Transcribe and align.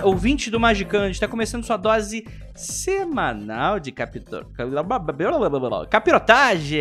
ouvinte 0.04 0.50
do 0.50 0.58
Magicante, 0.58 1.12
está 1.12 1.28
começando 1.28 1.64
sua 1.64 1.76
dose 1.76 2.26
semanal 2.54 3.78
de 3.78 3.92
capito... 3.92 4.46
capirotagem. 5.90 6.78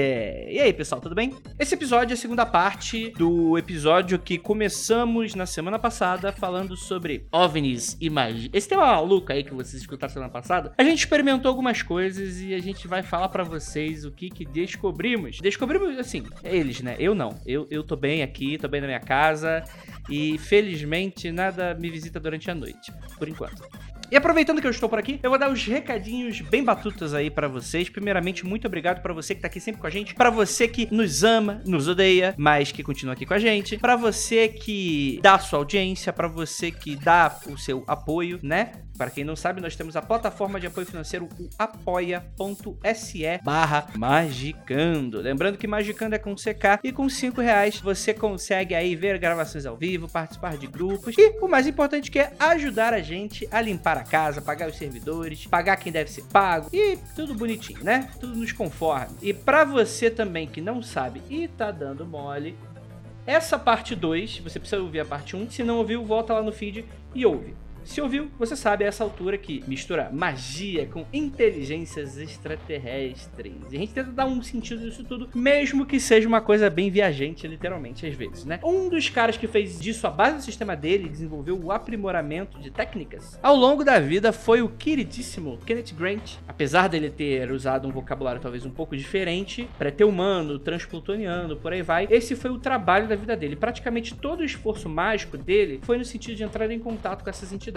E 0.49 0.59
aí, 0.59 0.73
pessoal, 0.73 1.01
tudo 1.01 1.13
bem? 1.13 1.33
Esse 1.59 1.75
episódio 1.75 2.13
é 2.13 2.15
a 2.15 2.17
segunda 2.17 2.45
parte 2.45 3.11
do 3.11 3.57
episódio 3.57 4.17
que 4.17 4.37
começamos 4.37 5.35
na 5.35 5.45
semana 5.45 5.77
passada 5.77 6.31
falando 6.31 6.77
sobre 6.77 7.27
OVNIs 7.31 7.98
e 7.99 8.09
magia. 8.09 8.49
Esse 8.53 8.70
tema 8.70 8.85
maluco 8.85 9.31
aí 9.31 9.43
que 9.43 9.53
vocês 9.53 9.81
escutaram 9.81 10.13
semana 10.13 10.31
passada, 10.31 10.73
a 10.77 10.84
gente 10.84 10.99
experimentou 10.99 11.49
algumas 11.49 11.81
coisas 11.81 12.41
e 12.41 12.53
a 12.53 12.59
gente 12.59 12.87
vai 12.87 13.03
falar 13.03 13.29
pra 13.29 13.43
vocês 13.43 14.05
o 14.05 14.12
que 14.12 14.29
que 14.29 14.45
descobrimos. 14.45 15.40
Descobrimos, 15.40 15.97
assim, 15.99 16.23
eles, 16.43 16.81
né? 16.81 16.95
Eu 16.99 17.13
não. 17.13 17.35
Eu, 17.45 17.68
eu 17.70 17.84
tô 17.84 17.95
bem 17.95 18.23
aqui, 18.23 18.57
tô 18.57 18.68
bem 18.68 18.81
na 18.81 18.87
minha 18.87 18.99
casa 18.99 19.63
e 20.09 20.37
felizmente 20.37 21.31
nada 21.31 21.73
me 21.75 21.89
visita 21.89 22.20
durante 22.20 22.49
a 22.49 22.55
noite, 22.55 22.91
por 23.17 23.27
enquanto. 23.27 23.63
E 24.12 24.15
aproveitando 24.15 24.62
que 24.62 24.67
eu 24.67 24.71
estou 24.71 24.87
por 24.87 24.99
aqui, 24.99 25.20
eu 25.23 25.31
vou 25.31 25.39
dar 25.39 25.51
os 25.51 25.65
recadinhos 25.65 26.39
bem 26.39 26.63
batutas 26.63 27.13
aí 27.13 27.31
pra 27.31 27.47
vocês. 27.47 27.89
Primeiramente, 27.89 28.45
muito 28.45 28.67
obrigado 28.67 29.01
pra 29.01 29.12
você 29.13 29.34
que 29.34 29.41
tá 29.41 29.47
aqui 29.47 29.59
sempre 29.59 29.81
com 29.81 29.87
a 29.87 29.89
gente, 29.89 30.13
Pra 30.13 30.29
você 30.29 30.67
que 30.67 30.87
nos 30.93 31.23
ama, 31.23 31.62
nos 31.65 31.87
odeia, 31.87 32.35
mas 32.37 32.71
que 32.71 32.84
continua 32.84 33.13
aqui 33.13 33.25
com 33.25 33.34
a 33.34 33.39
gente, 33.39 33.77
Pra 33.77 33.95
você 33.95 34.47
que 34.47 35.20
dá 35.23 35.35
a 35.35 35.39
sua 35.39 35.57
audiência, 35.57 36.13
Pra 36.13 36.27
você 36.27 36.69
que 36.71 36.95
dá 36.95 37.35
o 37.47 37.57
seu 37.57 37.84
apoio, 37.87 38.40
né? 38.43 38.73
Para 38.98 39.10
quem 39.10 39.24
não 39.24 39.35
sabe, 39.35 39.62
nós 39.62 39.76
temos 39.76 39.96
a 39.96 40.01
plataforma 40.01 40.60
de 40.60 40.68
apoio 40.68 40.88
financeiro, 40.88 41.27
o 41.40 41.49
apoia.se 41.57 43.40
barra 43.43 43.87
magicando. 43.96 45.20
Lembrando 45.20 45.57
que 45.57 45.68
magicando 45.68 46.15
é 46.15 46.20
com 46.20 46.35
CK 46.35 46.79
e 46.84 46.91
com 46.91 47.10
5 47.10 47.41
reais 47.41 47.79
você 47.79 48.13
consegue 48.13 48.74
aí 48.74 48.96
ver 48.96 49.18
gravações 49.18 49.65
ao 49.65 49.76
vivo, 49.76 50.07
participar 50.07 50.57
de 50.57 50.68
grupos 50.68 51.15
e 51.18 51.37
o 51.41 51.48
mais 51.48 51.68
importante 51.68 52.10
que 52.10 52.20
é 52.20 52.34
ajudar 52.40 52.93
a 52.93 53.02
gente 53.02 53.48
a 53.52 53.62
limpar 53.62 53.98
a 53.98 54.04
casa, 54.04 54.41
pagar 54.41 54.70
os 54.70 54.77
servidores, 54.77 55.46
pagar 55.46 55.77
quem 55.77 55.91
deve 55.91 56.09
ser 56.09 56.24
pago 56.24 56.70
e 56.71 56.98
tudo 57.15 57.35
bonitinho, 57.35 57.84
né? 57.84 58.09
Tudo 58.20 58.35
nos 58.35 58.52
conforme. 58.52 59.15
E 59.21 59.34
para 59.34 59.63
você 59.63 60.09
também 60.09 60.48
que 60.48 60.62
não 60.62 60.82
sabe 60.82 61.21
e 61.30 61.48
tá 61.48 61.71
dando 61.71 62.05
mole, 62.05 62.55
essa 63.26 63.57
parte 63.57 63.96
2, 63.96 64.40
você 64.40 64.59
precisa 64.59 64.81
ouvir 64.81 65.00
a 65.00 65.06
parte 65.06 65.35
1. 65.35 65.41
Um. 65.41 65.50
Se 65.50 65.63
não 65.63 65.78
ouviu, 65.78 66.06
volta 66.06 66.34
lá 66.34 66.44
no 66.44 66.52
feed 66.52 66.85
e 67.13 67.25
ouve. 67.25 67.56
Se 67.85 68.01
ouviu, 68.01 68.29
você 68.38 68.55
sabe 68.55 68.83
a 68.83 68.88
essa 68.88 69.03
altura 69.03 69.38
que 69.38 69.63
mistura 69.68 70.09
magia 70.12 70.85
com 70.88 71.06
inteligências 71.13 72.18
extraterrestres. 72.18 73.53
E 73.72 73.75
a 73.75 73.79
gente 73.79 73.94
tenta 73.94 74.12
dar 74.12 74.25
um 74.25 74.41
sentido 74.44 74.84
nisso 74.84 75.03
tudo, 75.03 75.29
mesmo 75.34 75.85
que 75.85 76.00
seja 76.00 76.28
uma 76.28 76.41
coisa 76.41 76.69
bem 76.69 76.90
viajante, 76.90 77.47
literalmente, 77.47 78.06
às 78.06 78.16
vezes, 78.16 78.44
né? 78.44 78.59
Um 78.63 78.90
dos 78.90 79.07
caras 79.07 79.38
que 79.38 79.47
fez 79.47 79.79
disso 79.79 80.06
a 80.07 80.09
base 80.09 80.38
do 80.38 80.44
sistema 80.44 80.75
dele 80.75 81.07
desenvolveu 81.07 81.57
o 81.57 81.72
aprimoramento 81.72 82.59
de 82.59 82.69
técnicas 82.72 83.06
ao 83.41 83.56
longo 83.56 83.84
da 83.84 84.00
vida 84.00 84.34
foi 84.34 84.62
o 84.62 84.69
queridíssimo 84.69 85.59
Kenneth 85.66 85.94
Grant. 85.95 86.38
Apesar 86.47 86.88
dele 86.88 87.09
ter 87.09 87.51
usado 87.51 87.88
um 87.88 87.91
vocabulário 87.91 88.41
talvez 88.41 88.66
um 88.66 88.72
pouco 88.72 88.97
diferente, 88.97 89.69
pré-humano, 89.78 90.57
transplutoniano, 90.57 91.56
por 91.56 91.72
aí 91.72 91.81
vai, 91.81 92.07
esse 92.09 92.35
foi 92.35 92.50
o 92.50 92.57
trabalho 92.57 93.07
da 93.07 93.16
vida 93.16 93.35
dele. 93.35 93.56
Praticamente 93.56 94.16
todo 94.16 94.40
o 94.40 94.44
esforço 94.44 94.90
mágico 94.90 95.38
dele 95.38 95.79
foi 95.84 95.97
no 95.97 96.06
sentido 96.06 96.35
de 96.35 96.44
entrar 96.44 96.69
em 96.72 96.79
contato 96.79 97.24
com 97.24 97.29
essas 97.29 97.53
entidades. 97.53 97.75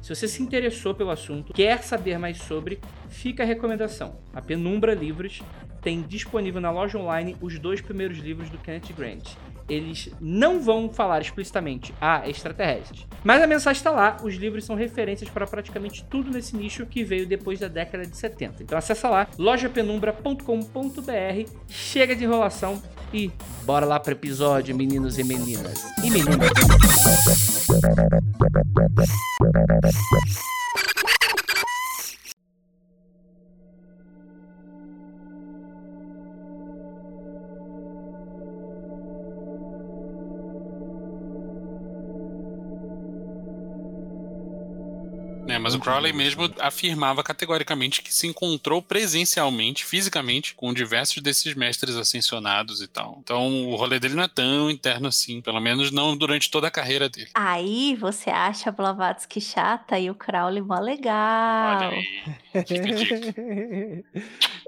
Se 0.00 0.14
você 0.14 0.26
se 0.26 0.42
interessou 0.42 0.94
pelo 0.94 1.10
assunto, 1.10 1.52
quer 1.52 1.82
saber 1.82 2.18
mais 2.18 2.38
sobre, 2.38 2.80
fica 3.08 3.42
a 3.42 3.46
recomendação. 3.46 4.16
A 4.32 4.40
Penumbra 4.40 4.94
Livros 4.94 5.42
tem 5.82 6.02
disponível 6.02 6.60
na 6.60 6.70
loja 6.70 6.98
online 6.98 7.36
os 7.40 7.58
dois 7.58 7.80
primeiros 7.80 8.18
livros 8.18 8.48
do 8.50 8.58
Kenneth 8.58 8.92
Grant. 8.96 9.34
Eles 9.70 10.10
não 10.20 10.60
vão 10.60 10.90
falar 10.90 11.20
explicitamente 11.20 11.94
a 12.00 12.28
extraterrestres, 12.28 13.06
mas 13.22 13.40
a 13.40 13.46
mensagem 13.46 13.78
está 13.78 13.90
lá. 13.90 14.16
Os 14.22 14.34
livros 14.34 14.64
são 14.64 14.74
referências 14.74 15.30
para 15.30 15.46
praticamente 15.46 16.04
tudo 16.10 16.30
nesse 16.30 16.56
nicho 16.56 16.84
que 16.84 17.04
veio 17.04 17.26
depois 17.26 17.60
da 17.60 17.68
década 17.68 18.04
de 18.04 18.16
70. 18.16 18.64
Então 18.64 18.76
acessa 18.76 19.08
lá 19.08 19.28
lojapenumbra.com.br. 19.38 21.50
Chega 21.68 22.16
de 22.16 22.24
enrolação 22.24 22.82
e 23.12 23.30
bora 23.62 23.86
lá 23.86 24.00
para 24.00 24.10
o 24.10 24.14
episódio, 24.14 24.74
meninos 24.74 25.18
e 25.18 25.24
meninas 25.24 25.84
e 26.02 26.10
meninas. 26.10 26.50
Crowley 45.80 46.12
mesmo 46.12 46.50
afirmava 46.58 47.22
categoricamente 47.22 48.02
que 48.02 48.12
se 48.12 48.26
encontrou 48.26 48.82
presencialmente, 48.82 49.84
fisicamente, 49.84 50.54
com 50.54 50.72
diversos 50.72 51.22
desses 51.22 51.54
mestres 51.54 51.96
ascensionados 51.96 52.80
e 52.82 52.86
tal. 52.86 53.18
Então 53.22 53.68
o 53.68 53.76
rolê 53.76 53.98
dele 53.98 54.14
não 54.14 54.24
é 54.24 54.28
tão 54.28 54.70
interno 54.70 55.08
assim, 55.08 55.40
pelo 55.40 55.60
menos 55.60 55.90
não 55.90 56.16
durante 56.16 56.50
toda 56.50 56.68
a 56.68 56.70
carreira 56.70 57.08
dele. 57.08 57.30
Aí 57.34 57.96
você 57.96 58.30
acha 58.30 58.70
a 58.70 58.72
Blavatsky 58.72 59.40
chata 59.40 59.98
e 59.98 60.10
o 60.10 60.14
Crowley 60.14 60.62
mó 60.62 60.78
legal. 60.78 61.76
Olha 61.76 61.88
aí. 61.88 62.64
Fica 62.64 62.88
a 62.88 62.92
dica. 62.92 63.34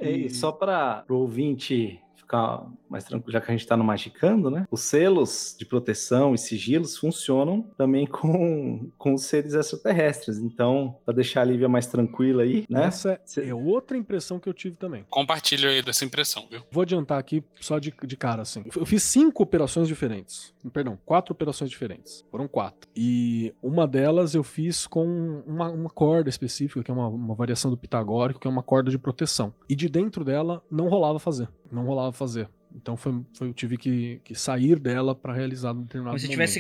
E 0.01 0.31
só 0.31 0.53
para 0.53 1.05
o 1.09 1.15
ouvinte 1.15 2.01
ficar 2.33 2.67
mais 2.89 3.05
tranquilo, 3.05 3.33
já 3.33 3.41
que 3.41 3.51
a 3.51 3.55
gente 3.55 3.61
está 3.61 3.77
no 3.77 3.85
Magicando, 3.85 4.51
né? 4.51 4.67
Os 4.71 4.81
selos 4.81 5.55
de 5.59 5.67
proteção 5.67 6.35
e 6.35 6.39
sigilos 6.39 6.97
funcionam 6.97 7.63
também 7.77 8.07
com, 8.09 8.91
com 8.97 9.15
os 9.15 9.23
seres 9.25 9.53
extraterrestres. 9.55 10.39
Então, 10.39 10.97
para 11.05 11.15
deixar 11.15 11.43
a 11.43 11.45
Lívia 11.45 11.69
mais 11.69 11.87
tranquila 11.87 12.43
aí, 12.43 12.65
né? 12.69 12.85
Essa 12.87 13.21
Cê- 13.25 13.49
é 13.49 13.55
outra 13.55 13.97
impressão 13.97 14.39
que 14.39 14.49
eu 14.49 14.55
tive 14.55 14.77
também. 14.77 15.05
Compartilho 15.11 15.69
aí 15.69 15.83
dessa 15.83 16.05
impressão, 16.05 16.47
viu? 16.51 16.63
Vou 16.71 16.83
adiantar 16.83 17.19
aqui 17.19 17.45
só 17.61 17.79
de, 17.79 17.93
de 18.05 18.17
cara, 18.17 18.43
assim. 18.43 18.65
Eu 18.75 18.87
fiz 18.87 19.03
cinco 19.03 19.43
operações 19.43 19.87
diferentes. 19.89 20.55
Perdão, 20.73 20.99
quatro 21.05 21.33
operações 21.33 21.71
diferentes. 21.71 22.25
Foram 22.31 22.49
quatro. 22.49 22.89
E 22.97 23.55
uma 23.63 23.87
delas 23.87 24.35
eu 24.35 24.43
fiz 24.43 24.87
com 24.87 25.43
uma, 25.47 25.69
uma 25.71 25.91
corda 25.91 26.29
específica, 26.31 26.83
que 26.83 26.91
é 26.91 26.95
uma, 26.95 27.09
uma 27.09 27.35
variação 27.35 27.71
do 27.71 27.77
pitagórico, 27.77 28.41
que 28.41 28.47
é 28.47 28.51
uma 28.51 28.63
corda 28.63 28.91
de 28.91 28.99
proteção. 28.99 29.53
E 29.69 29.75
de 29.75 29.89
dentro 29.89 30.25
dela 30.25 30.63
não 30.71 30.89
rolava 30.89 31.19
fazer. 31.19 31.49
Não 31.73 31.85
rolava 31.85 32.13
fazer. 32.13 32.49
Então 32.75 32.97
foi, 32.97 33.21
foi- 33.35 33.49
eu 33.49 33.53
tive 33.53 33.77
que, 33.77 34.21
que 34.25 34.35
sair 34.35 34.79
dela 34.79 35.15
para 35.15 35.33
realizar 35.33 35.73
um 35.73 35.83
determinado 35.83 36.11
Como 36.13 36.19
se 36.19 36.27
estivesse 36.27 36.59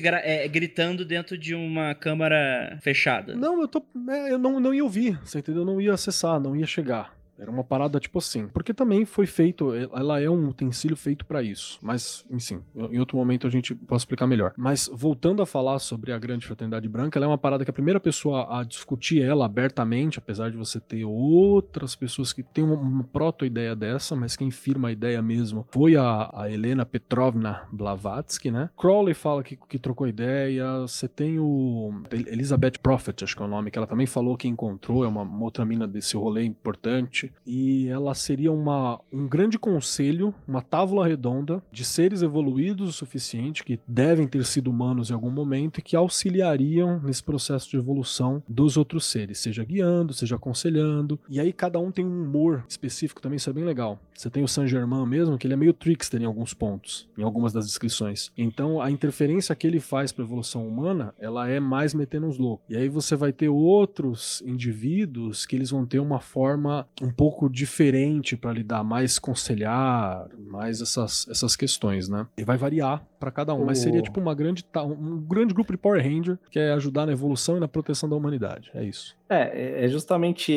gritando 0.48 1.04
dentro 1.04 1.38
de 1.38 1.54
uma 1.54 1.94
câmara 1.94 2.78
fechada. 2.82 3.34
Não, 3.34 3.60
eu 3.60 3.68
tô. 3.68 3.82
é, 4.10 4.32
eu 4.32 4.38
não, 4.38 4.60
não 4.60 4.74
ia 4.74 4.84
ouvir, 4.84 5.18
você 5.24 5.38
entendeu? 5.38 5.62
Eu 5.62 5.66
não 5.66 5.80
ia 5.80 5.94
acessar, 5.94 6.38
não 6.40 6.54
ia 6.56 6.66
chegar. 6.66 7.16
Era 7.42 7.50
uma 7.50 7.64
parada 7.64 7.98
tipo 7.98 8.18
assim. 8.18 8.46
Porque 8.48 8.72
também 8.72 9.04
foi 9.04 9.26
feito, 9.26 9.74
ela 9.74 10.20
é 10.20 10.30
um 10.30 10.48
utensílio 10.48 10.96
feito 10.96 11.26
pra 11.26 11.42
isso. 11.42 11.78
Mas, 11.82 12.24
enfim, 12.30 12.62
em 12.74 13.00
outro 13.00 13.16
momento 13.16 13.46
a 13.46 13.50
gente 13.50 13.74
pode 13.74 14.00
explicar 14.00 14.28
melhor. 14.28 14.52
Mas 14.56 14.88
voltando 14.92 15.42
a 15.42 15.46
falar 15.46 15.80
sobre 15.80 16.12
a 16.12 16.18
Grande 16.18 16.46
Fraternidade 16.46 16.88
Branca, 16.88 17.18
ela 17.18 17.26
é 17.26 17.28
uma 17.28 17.38
parada 17.38 17.64
que 17.64 17.70
a 17.70 17.74
primeira 17.74 17.98
pessoa 17.98 18.60
a 18.60 18.62
discutir 18.62 19.20
ela 19.20 19.44
abertamente, 19.44 20.18
apesar 20.18 20.50
de 20.50 20.56
você 20.56 20.78
ter 20.78 21.04
outras 21.04 21.96
pessoas 21.96 22.32
que 22.32 22.42
têm 22.44 22.62
uma, 22.62 22.76
uma 22.76 23.04
proto-ideia 23.04 23.74
dessa, 23.74 24.14
mas 24.14 24.36
quem 24.36 24.50
firma 24.50 24.88
a 24.88 24.92
ideia 24.92 25.20
mesmo 25.20 25.66
foi 25.72 25.96
a, 25.96 26.30
a 26.32 26.50
Helena 26.50 26.86
Petrovna 26.86 27.62
Blavatsky, 27.72 28.50
né? 28.50 28.70
Crowley 28.76 29.14
fala 29.14 29.42
que, 29.42 29.56
que 29.56 29.78
trocou 29.78 30.06
ideia. 30.06 30.80
Você 30.82 31.08
tem 31.08 31.38
o 31.40 32.02
Elizabeth 32.10 32.78
Prophet, 32.82 33.24
acho 33.24 33.36
que 33.36 33.42
é 33.42 33.46
o 33.46 33.48
nome, 33.48 33.70
que 33.70 33.78
ela 33.78 33.86
também 33.86 34.06
falou 34.06 34.36
que 34.36 34.46
encontrou, 34.46 35.04
é 35.04 35.08
uma, 35.08 35.22
uma 35.22 35.44
outra 35.44 35.64
mina 35.64 35.88
desse 35.88 36.16
rolê 36.16 36.44
importante. 36.44 37.31
E 37.46 37.88
ela 37.88 38.14
seria 38.14 38.52
uma, 38.52 39.00
um 39.12 39.26
grande 39.26 39.58
conselho, 39.58 40.34
uma 40.46 40.62
tábua 40.62 41.06
redonda 41.06 41.62
de 41.70 41.84
seres 41.84 42.22
evoluídos 42.22 42.88
o 42.88 42.92
suficiente 42.92 43.64
que 43.64 43.80
devem 43.86 44.26
ter 44.26 44.44
sido 44.44 44.70
humanos 44.70 45.10
em 45.10 45.14
algum 45.14 45.30
momento 45.30 45.78
e 45.78 45.82
que 45.82 45.96
auxiliariam 45.96 47.00
nesse 47.02 47.22
processo 47.22 47.70
de 47.70 47.76
evolução 47.76 48.42
dos 48.48 48.76
outros 48.76 49.06
seres, 49.06 49.38
seja 49.38 49.64
guiando, 49.64 50.12
seja 50.12 50.36
aconselhando. 50.36 51.18
E 51.28 51.40
aí 51.40 51.52
cada 51.52 51.78
um 51.78 51.90
tem 51.90 52.04
um 52.04 52.22
humor 52.22 52.64
específico 52.68 53.20
também, 53.20 53.36
isso 53.36 53.50
é 53.50 53.52
bem 53.52 53.64
legal. 53.64 53.98
Você 54.14 54.30
tem 54.30 54.44
o 54.44 54.48
Saint 54.48 54.68
Germain 54.68 55.06
mesmo, 55.06 55.36
que 55.36 55.46
ele 55.46 55.54
é 55.54 55.56
meio 55.56 55.72
trickster 55.72 56.20
em 56.20 56.24
alguns 56.24 56.54
pontos, 56.54 57.08
em 57.18 57.22
algumas 57.22 57.52
das 57.52 57.66
descrições. 57.66 58.30
Então 58.36 58.80
a 58.80 58.90
interferência 58.90 59.54
que 59.54 59.66
ele 59.66 59.80
faz 59.80 60.12
para 60.12 60.24
a 60.24 60.26
evolução 60.26 60.66
humana, 60.66 61.14
ela 61.18 61.48
é 61.48 61.58
mais 61.58 61.94
metendo 61.94 62.26
uns 62.26 62.38
loucos. 62.38 62.64
E 62.68 62.76
aí 62.76 62.88
você 62.88 63.16
vai 63.16 63.32
ter 63.32 63.48
outros 63.48 64.42
indivíduos 64.46 65.44
que 65.46 65.56
eles 65.56 65.70
vão 65.70 65.84
ter 65.84 65.98
uma 65.98 66.20
forma 66.20 66.86
um 67.00 67.10
pouco 67.10 67.21
diferente 67.48 68.36
para 68.36 68.52
lidar, 68.52 68.82
mais 68.82 69.18
conselhar, 69.18 70.28
mais 70.38 70.80
essas, 70.80 71.26
essas 71.28 71.56
questões, 71.56 72.08
né? 72.08 72.26
E 72.36 72.44
vai 72.44 72.56
variar 72.56 73.04
para 73.22 73.30
cada 73.30 73.54
um, 73.54 73.64
mas 73.64 73.78
seria 73.78 74.02
tipo 74.02 74.18
uma 74.18 74.34
grande 74.34 74.64
um 74.76 75.18
grande 75.20 75.54
grupo 75.54 75.70
de 75.72 75.78
Power 75.78 76.02
Ranger 76.02 76.36
que 76.50 76.58
é 76.58 76.72
ajudar 76.72 77.06
na 77.06 77.12
evolução 77.12 77.56
e 77.56 77.60
na 77.60 77.68
proteção 77.68 78.08
da 78.08 78.16
humanidade. 78.16 78.68
É 78.74 78.82
isso. 78.82 79.16
É, 79.28 79.84
é 79.84 79.88
justamente 79.88 80.52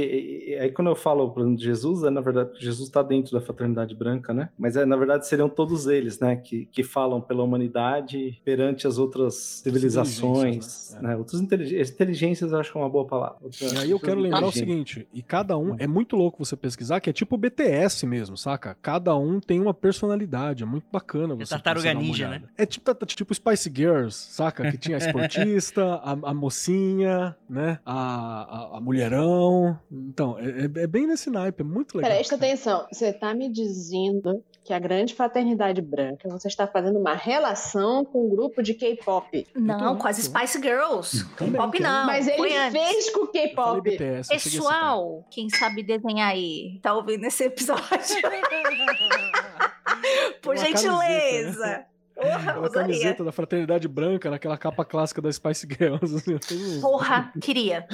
aí 0.59 0.71
quando 0.71 0.87
eu 0.87 0.95
falo 0.95 1.29
por 1.29 1.41
exemplo, 1.41 1.57
de 1.57 1.63
Jesus, 1.63 2.03
é 2.03 2.09
na 2.09 2.21
verdade 2.21 2.49
Jesus 2.59 2.87
está 2.87 3.03
dentro 3.03 3.31
da 3.33 3.39
fraternidade 3.39 3.93
branca, 3.93 4.33
né? 4.33 4.49
Mas 4.57 4.75
é 4.75 4.83
na 4.83 4.95
verdade 4.95 5.27
seriam 5.27 5.47
todos 5.47 5.85
eles, 5.85 6.19
né? 6.19 6.35
Que, 6.35 6.65
que 6.65 6.83
falam 6.83 7.21
pela 7.21 7.43
humanidade 7.43 8.41
perante 8.43 8.87
as 8.87 8.97
outras 8.97 9.35
civilizações, 9.35 10.91
né? 10.93 10.99
É. 10.99 11.07
né? 11.09 11.17
Outras 11.17 11.39
inteligências, 11.39 11.91
inteligências 11.91 12.51
eu 12.51 12.59
acho 12.59 12.71
que 12.71 12.77
é 12.79 12.81
uma 12.81 12.89
boa 12.89 13.05
palavra. 13.05 13.37
Outra, 13.43 13.67
e 13.67 13.77
aí 13.77 13.91
eu 13.91 13.99
quero 13.99 14.19
lembrar 14.19 14.47
o 14.47 14.51
seguinte, 14.51 15.07
e 15.13 15.21
cada 15.21 15.55
um 15.55 15.75
é 15.77 15.85
muito 15.85 16.15
louco 16.15 16.43
você 16.43 16.55
pesquisar 16.55 16.99
que 16.99 17.11
é 17.11 17.13
tipo 17.13 17.37
BTS 17.37 18.07
mesmo, 18.07 18.35
saca? 18.35 18.75
Cada 18.81 19.15
um 19.15 19.39
tem 19.39 19.61
uma 19.61 19.73
personalidade, 19.73 20.63
é 20.63 20.65
muito 20.65 20.87
bacana 20.91 21.35
é 21.35 21.37
você. 21.37 21.53
É 21.53 21.57
tartaruga 21.57 21.93
ninja, 21.93 22.29
né? 22.29 22.43
É 22.57 22.65
tipo, 22.65 22.93
tipo 23.05 23.33
Spice 23.33 23.71
Girls, 23.73 24.15
saca? 24.15 24.71
Que 24.71 24.77
tinha 24.77 24.97
a 24.97 24.99
esportista, 24.99 25.95
a, 25.95 26.11
a 26.11 26.33
mocinha, 26.33 27.35
né? 27.49 27.79
a, 27.85 27.93
a 27.93 28.77
a, 28.77 28.81
mulherão. 28.81 29.77
Então, 29.91 30.37
é, 30.39 30.83
é, 30.83 30.87
bem 30.87 31.07
nesse 31.07 31.29
naipe, 31.29 31.61
é 31.61 31.65
muito 31.65 31.97
legal. 31.97 32.11
Presta 32.11 32.35
atenção, 32.35 32.87
você 32.91 33.11
tá 33.11 33.33
me 33.33 33.49
dizendo 33.49 34.43
que 34.63 34.73
a 34.73 34.79
grande 34.79 35.13
fraternidade 35.13 35.81
branca, 35.81 36.29
você 36.29 36.47
está 36.47 36.65
fazendo 36.65 36.97
uma 36.97 37.13
relação 37.13 38.05
com 38.05 38.25
um 38.25 38.29
grupo 38.29 38.63
de 38.63 38.73
K-pop. 38.73 39.45
Não, 39.53 39.97
com 39.97 40.07
as 40.07 40.17
Spice 40.17 40.59
Girls. 40.59 41.25
K-pop 41.35 41.79
não. 41.79 42.05
Mas 42.05 42.27
ele 42.27 42.49
fez 42.71 43.09
com 43.11 43.27
K-pop. 43.27 43.97
Pessoal, 44.27 45.25
quem 45.29 45.49
sabe 45.49 45.83
desenhar 45.83 46.31
aí, 46.31 46.79
tá 46.81 46.93
ouvindo 46.93 47.25
esse 47.25 47.43
episódio? 47.43 47.85
Por 50.41 50.57
gentileza. 50.57 51.59
Camiseta, 51.59 51.59
né? 51.59 51.85
Porra, 52.15 52.51
Aquela 52.51 52.69
camiseta 52.69 53.23
da 53.25 53.31
Fraternidade 53.31 53.87
Branca, 53.89 54.29
naquela 54.29 54.57
capa 54.57 54.85
clássica 54.85 55.21
da 55.21 55.31
Spice 55.31 55.67
Girls. 55.69 56.15
Assim, 56.33 56.79
Porra, 56.79 57.33
queria. 57.41 57.85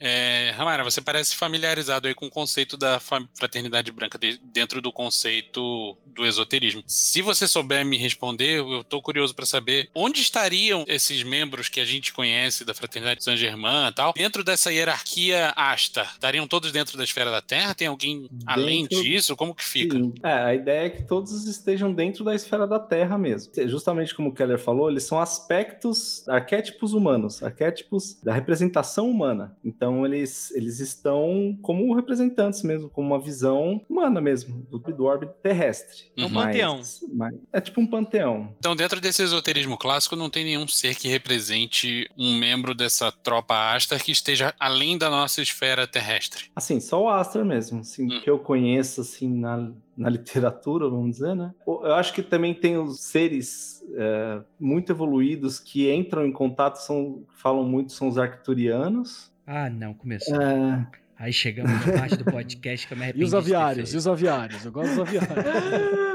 É, 0.00 0.52
Ramara, 0.56 0.84
você 0.84 1.00
parece 1.00 1.36
familiarizado 1.36 2.08
aí 2.08 2.14
com 2.14 2.26
o 2.26 2.30
conceito 2.30 2.76
da 2.76 3.00
fraternidade 3.00 3.90
branca 3.92 4.18
de, 4.18 4.38
dentro 4.52 4.80
do 4.80 4.92
conceito 4.92 5.96
do 6.06 6.26
esoterismo. 6.26 6.82
Se 6.86 7.22
você 7.22 7.46
souber 7.46 7.84
me 7.84 7.96
responder, 7.96 8.58
eu 8.58 8.80
estou 8.80 9.02
curioso 9.02 9.34
para 9.34 9.46
saber 9.46 9.88
onde 9.94 10.20
estariam 10.20 10.84
esses 10.88 11.22
membros 11.22 11.68
que 11.68 11.80
a 11.80 11.84
gente 11.84 12.12
conhece 12.12 12.64
da 12.64 12.74
fraternidade 12.74 13.22
Saint 13.22 13.38
Germain 13.38 13.88
e 13.88 13.92
tal, 13.92 14.12
dentro 14.12 14.42
dessa 14.42 14.72
hierarquia 14.72 15.52
asta. 15.56 16.02
Estariam 16.02 16.46
todos 16.46 16.72
dentro 16.72 16.96
da 16.96 17.04
esfera 17.04 17.30
da 17.30 17.42
Terra? 17.42 17.74
Tem 17.74 17.86
alguém 17.88 18.22
dentro... 18.22 18.36
além 18.46 18.86
disso? 18.86 19.36
Como 19.36 19.54
que 19.54 19.64
fica? 19.64 19.96
Sim. 19.96 20.14
É, 20.22 20.32
a 20.32 20.54
ideia 20.54 20.86
é 20.86 20.90
que 20.90 21.02
todos 21.02 21.46
estejam 21.46 21.92
dentro 21.92 22.24
da 22.24 22.34
esfera 22.34 22.66
da 22.66 22.78
Terra 22.78 23.18
mesmo. 23.18 23.52
Justamente 23.68 24.14
como 24.14 24.30
o 24.30 24.34
Keller 24.34 24.58
falou, 24.58 24.90
eles 24.90 25.04
são 25.04 25.20
aspectos, 25.20 26.28
arquétipos 26.28 26.92
humanos, 26.92 27.42
arquétipos 27.42 28.20
da 28.22 28.32
representação 28.32 29.10
humana. 29.10 29.56
Então 29.64 30.04
eles, 30.04 30.50
eles 30.52 30.80
estão 30.80 31.56
como 31.62 31.94
representantes 31.94 32.62
mesmo, 32.62 32.88
como 32.88 33.08
uma 33.08 33.20
visão 33.20 33.80
humana 33.88 34.20
mesmo, 34.20 34.66
do, 34.70 34.78
do 34.78 35.04
orbe 35.04 35.28
terrestre. 35.42 36.10
É 36.16 36.24
um 36.24 36.28
mas, 36.28 36.46
panteão. 36.46 36.80
Mas, 37.12 37.34
é 37.52 37.60
tipo 37.60 37.80
um 37.80 37.86
panteão. 37.86 38.54
Então 38.58 38.74
dentro 38.74 39.00
desse 39.00 39.22
esoterismo 39.22 39.76
clássico 39.76 40.16
não 40.16 40.30
tem 40.30 40.44
nenhum 40.44 40.66
ser 40.66 40.94
que 40.94 41.08
represente 41.08 42.08
um 42.16 42.36
membro 42.36 42.74
dessa 42.74 43.10
tropa 43.12 43.74
Astar 43.74 44.02
que 44.02 44.12
esteja 44.12 44.54
além 44.58 44.96
da 44.96 45.10
nossa 45.10 45.42
esfera 45.42 45.86
terrestre. 45.86 46.46
Assim, 46.54 46.80
só 46.80 47.02
o 47.02 47.08
Astar 47.08 47.44
mesmo, 47.44 47.80
assim, 47.80 48.06
hum. 48.06 48.20
que 48.22 48.30
eu 48.30 48.38
conheço 48.38 49.00
assim 49.00 49.28
na, 49.28 49.70
na 49.96 50.08
literatura, 50.08 50.88
vamos 50.88 51.12
dizer, 51.12 51.34
né? 51.34 51.52
Eu 51.66 51.94
acho 51.94 52.12
que 52.12 52.22
também 52.22 52.54
tem 52.54 52.78
os 52.78 53.00
seres 53.00 53.48
é, 53.94 54.40
muito 54.58 54.92
evoluídos 54.92 55.58
que 55.58 55.92
entram 55.92 56.26
em 56.26 56.32
contato, 56.32 56.76
são, 56.76 57.24
falam 57.34 57.64
muito, 57.64 57.92
são 57.92 58.08
os 58.08 58.18
arcturianos. 58.18 59.32
Ah, 59.46 59.70
não, 59.70 59.94
começou. 59.94 60.40
É... 60.40 60.86
Aí 61.18 61.32
chegamos 61.32 61.72
na 61.84 61.98
parte 61.98 62.16
do 62.16 62.24
podcast 62.24 62.86
que 62.86 62.92
eu 62.92 62.96
me 62.96 63.04
arrependi. 63.04 63.24
E 63.24 63.26
os 63.26 63.34
aviários, 63.34 63.92
e 63.92 63.96
os 63.96 64.06
aviários, 64.06 64.64
eu 64.64 64.70
gosto 64.70 64.90
dos 64.90 65.00
aviários. 65.00 65.34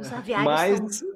Os 0.00 0.12
aviários 0.12 0.44
mas, 0.44 0.96
são... 0.96 1.08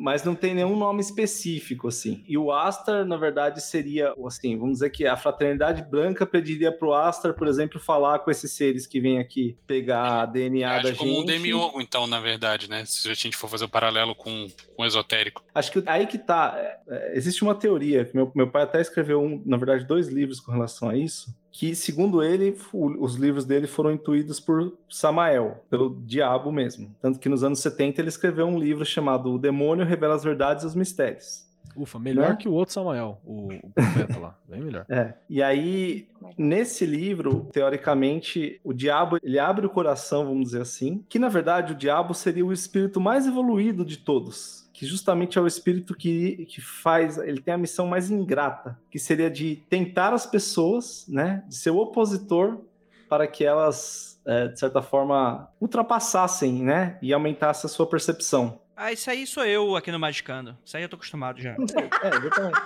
mas 0.00 0.24
não 0.24 0.34
tem 0.34 0.54
nenhum 0.54 0.76
nome 0.76 1.00
específico, 1.00 1.88
assim. 1.88 2.24
E 2.26 2.38
o 2.38 2.52
Astar, 2.52 3.04
na 3.04 3.16
verdade, 3.16 3.60
seria, 3.60 4.14
assim, 4.26 4.56
vamos 4.56 4.74
dizer 4.74 4.90
que 4.90 5.06
a 5.06 5.16
fraternidade 5.16 5.82
branca 5.82 6.24
pediria 6.24 6.70
pro 6.70 6.94
Astar, 6.94 7.34
por 7.34 7.48
exemplo, 7.48 7.80
falar 7.80 8.20
com 8.20 8.30
esses 8.30 8.52
seres 8.52 8.86
que 8.86 9.00
vêm 9.00 9.18
aqui 9.18 9.56
pegar 9.66 10.22
a 10.22 10.26
DNA 10.26 10.82
da 10.82 10.88
gente. 10.88 10.98
como 10.98 11.20
um 11.20 11.24
demiurgo, 11.24 11.80
então, 11.80 12.06
na 12.06 12.20
verdade, 12.20 12.70
né? 12.70 12.84
Se 12.84 13.10
a 13.10 13.14
gente 13.14 13.36
for 13.36 13.48
fazer 13.48 13.64
o 13.64 13.66
um 13.66 13.70
paralelo 13.70 14.14
com, 14.14 14.46
com 14.76 14.82
o 14.82 14.86
esotérico. 14.86 15.42
Acho 15.54 15.72
que 15.72 15.82
aí 15.86 16.06
que 16.06 16.18
tá. 16.18 16.54
É, 16.56 16.78
é, 16.88 17.16
existe 17.16 17.42
uma 17.42 17.54
teoria, 17.54 18.04
que 18.04 18.14
meu, 18.14 18.30
meu 18.34 18.50
pai 18.50 18.62
até 18.62 18.80
escreveu, 18.80 19.20
um, 19.20 19.42
na 19.44 19.56
verdade, 19.56 19.84
dois 19.84 20.08
livros 20.08 20.40
com 20.40 20.52
relação 20.52 20.88
a 20.88 20.96
isso, 20.96 21.34
que, 21.58 21.74
segundo 21.74 22.22
ele, 22.22 22.56
os 22.72 23.16
livros 23.16 23.44
dele 23.44 23.66
foram 23.66 23.90
intuídos 23.90 24.38
por 24.38 24.78
Samael, 24.88 25.64
pelo 25.68 26.00
diabo 26.06 26.52
mesmo. 26.52 26.94
Tanto 27.02 27.18
que 27.18 27.28
nos 27.28 27.42
anos 27.42 27.58
70 27.58 28.00
ele 28.00 28.08
escreveu 28.08 28.46
um 28.46 28.56
livro 28.56 28.84
chamado 28.84 29.32
O 29.32 29.40
Demônio 29.40 29.84
Revela 29.84 30.14
as 30.14 30.22
Verdades 30.22 30.62
e 30.62 30.68
os 30.68 30.76
Mistérios. 30.76 31.44
Ufa, 31.76 31.98
melhor 31.98 32.30
né? 32.30 32.36
que 32.36 32.48
o 32.48 32.52
outro 32.52 32.72
Samael, 32.72 33.20
o, 33.24 33.48
o 33.52 33.70
profeta 33.72 34.20
lá, 34.20 34.38
bem 34.48 34.60
melhor. 34.60 34.86
É. 34.88 35.14
E 35.28 35.42
aí, 35.42 36.06
nesse 36.36 36.86
livro, 36.86 37.48
teoricamente, 37.52 38.60
o 38.62 38.72
diabo, 38.72 39.18
ele 39.20 39.40
abre 39.40 39.66
o 39.66 39.70
coração, 39.70 40.26
vamos 40.26 40.44
dizer 40.44 40.62
assim, 40.62 41.04
que 41.08 41.18
na 41.18 41.28
verdade 41.28 41.72
o 41.72 41.76
diabo 41.76 42.14
seria 42.14 42.46
o 42.46 42.52
espírito 42.52 43.00
mais 43.00 43.26
evoluído 43.26 43.84
de 43.84 43.96
todos 43.96 44.67
que 44.78 44.86
justamente 44.86 45.36
é 45.36 45.40
o 45.40 45.46
espírito 45.48 45.92
que, 45.92 46.46
que 46.46 46.60
faz, 46.60 47.18
ele 47.18 47.40
tem 47.40 47.52
a 47.52 47.58
missão 47.58 47.84
mais 47.84 48.12
ingrata, 48.12 48.78
que 48.88 48.96
seria 48.96 49.28
de 49.28 49.56
tentar 49.68 50.14
as 50.14 50.24
pessoas, 50.24 51.04
né, 51.08 51.42
de 51.48 51.56
ser 51.56 51.70
o 51.70 51.78
opositor 51.78 52.60
para 53.08 53.26
que 53.26 53.44
elas, 53.44 54.20
é, 54.24 54.46
de 54.46 54.56
certa 54.56 54.80
forma, 54.80 55.50
ultrapassassem, 55.60 56.62
né, 56.62 56.96
e 57.02 57.12
aumentassem 57.12 57.68
a 57.68 57.68
sua 57.68 57.88
percepção. 57.88 58.60
Ah, 58.76 58.92
isso 58.92 59.10
aí 59.10 59.26
sou 59.26 59.44
eu 59.44 59.74
aqui 59.74 59.90
no 59.90 59.98
Magicando. 59.98 60.56
Isso 60.64 60.76
aí 60.76 60.84
eu 60.84 60.88
tô 60.88 60.94
acostumado 60.94 61.40
já. 61.40 61.56
É, 61.56 62.16
exatamente. 62.16 62.60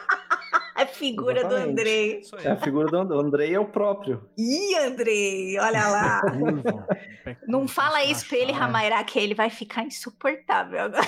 A 0.74 0.86
figura 0.86 1.40
Exatamente. 1.40 1.64
do 1.64 1.70
Andrei. 1.70 2.20
É, 2.42 2.50
a 2.50 2.56
figura 2.56 3.04
do 3.04 3.20
Andrei 3.20 3.54
é 3.54 3.60
o 3.60 3.66
próprio. 3.66 4.28
Ih, 4.38 4.74
Andrei, 4.76 5.58
olha 5.58 5.88
lá. 5.88 6.22
Não 7.46 7.68
fala 7.68 8.02
isso 8.04 8.26
pra 8.28 8.38
ele, 8.38 8.52
Ramairá, 8.52 9.02
que 9.04 9.18
ele 9.18 9.34
vai 9.34 9.50
ficar 9.50 9.84
insuportável 9.84 10.80
agora. 10.80 11.06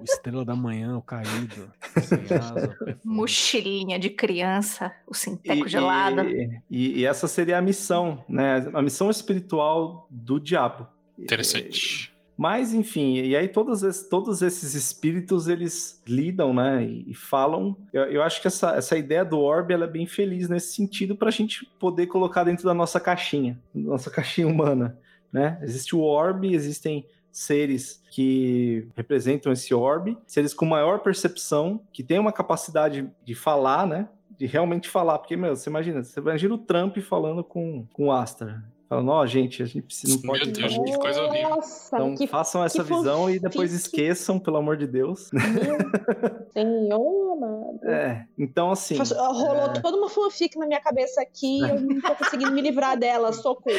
O 0.00 0.04
Estrela 0.04 0.44
da 0.44 0.56
Manhã, 0.56 0.96
o 0.96 1.02
caído. 1.02 1.72
Mochilinha 3.04 3.98
de 3.98 4.10
criança, 4.10 4.92
o 5.06 5.14
sinteco 5.14 5.68
gelado. 5.68 6.22
E, 6.70 7.00
e, 7.00 7.06
essa 7.06 7.28
seria 7.28 7.58
a 7.58 7.62
missão, 7.62 8.24
né? 8.28 8.68
A 8.74 8.82
missão 8.82 9.10
espiritual 9.10 10.06
do 10.10 10.40
diabo. 10.40 10.86
Interessante. 11.18 12.15
Mas, 12.36 12.74
enfim, 12.74 13.14
e 13.14 13.34
aí 13.34 13.48
todos 13.48 13.82
esses, 13.82 14.06
todos 14.08 14.42
esses 14.42 14.74
espíritos, 14.74 15.48
eles 15.48 16.02
lidam, 16.06 16.52
né, 16.52 16.84
e, 16.84 17.10
e 17.10 17.14
falam. 17.14 17.74
Eu, 17.92 18.04
eu, 18.04 18.22
acho 18.22 18.42
que 18.42 18.46
essa, 18.46 18.76
essa 18.76 18.96
ideia 18.96 19.24
do 19.24 19.40
orbe, 19.40 19.72
ela 19.72 19.84
é 19.84 19.88
bem 19.88 20.06
feliz 20.06 20.48
nesse 20.48 20.74
sentido 20.74 21.16
para 21.16 21.28
a 21.28 21.32
gente 21.32 21.64
poder 21.78 22.06
colocar 22.08 22.44
dentro 22.44 22.64
da 22.64 22.74
nossa 22.74 23.00
caixinha, 23.00 23.58
nossa 23.74 24.10
caixinha 24.12 24.46
humana, 24.46 24.98
né? 25.32 25.58
Existe 25.62 25.96
o 25.96 26.00
orbe, 26.00 26.54
existem 26.54 27.06
seres 27.32 28.02
que 28.10 28.86
representam 28.94 29.50
esse 29.52 29.72
orbe, 29.72 30.16
seres 30.26 30.52
com 30.52 30.66
maior 30.66 30.98
percepção, 31.00 31.80
que 31.90 32.02
têm 32.02 32.18
uma 32.18 32.32
capacidade 32.32 33.10
de 33.24 33.34
falar, 33.34 33.86
né? 33.86 34.08
De 34.38 34.44
realmente 34.44 34.90
falar, 34.90 35.18
porque, 35.18 35.36
meu, 35.36 35.56
você 35.56 35.70
imagina, 35.70 36.04
você 36.04 36.20
imagina 36.20 36.54
o 36.54 36.58
Trump 36.58 36.98
falando 36.98 37.42
com, 37.42 37.86
com 37.94 38.08
o 38.08 38.12
Astra 38.12 38.62
Falando, 38.88 39.08
ó, 39.08 39.22
oh, 39.22 39.26
gente, 39.26 39.62
a 39.64 39.66
gente 39.66 39.82
precisa, 39.82 40.14
não 40.14 40.22
pode. 40.22 40.44
Meu 40.44 40.52
Deus, 40.52 40.74
que 40.74 40.98
coisa 40.98 41.22
horrível. 41.24 41.50
Nossa, 41.50 41.96
então 41.96 42.14
que, 42.14 42.26
façam 42.28 42.64
essa 42.64 42.84
visão 42.84 43.28
e 43.28 43.40
depois 43.40 43.72
esqueçam, 43.72 44.38
pelo 44.38 44.58
amor 44.58 44.76
de 44.76 44.86
Deus. 44.86 45.28
Meu 45.32 46.52
Senhor, 46.52 47.32
amado. 47.32 47.80
É, 47.86 48.24
então 48.38 48.70
assim. 48.70 48.96
Rolou 48.96 49.70
é... 49.70 49.80
toda 49.80 49.96
uma 49.96 50.08
fanfic 50.08 50.56
na 50.58 50.66
minha 50.66 50.80
cabeça 50.80 51.20
aqui 51.20 51.58
e 51.58 51.68
eu 51.68 51.80
não 51.80 52.00
tô 52.00 52.14
conseguindo 52.14 52.52
me 52.52 52.60
livrar 52.60 52.96
dela, 52.96 53.32
socorro. 53.32 53.76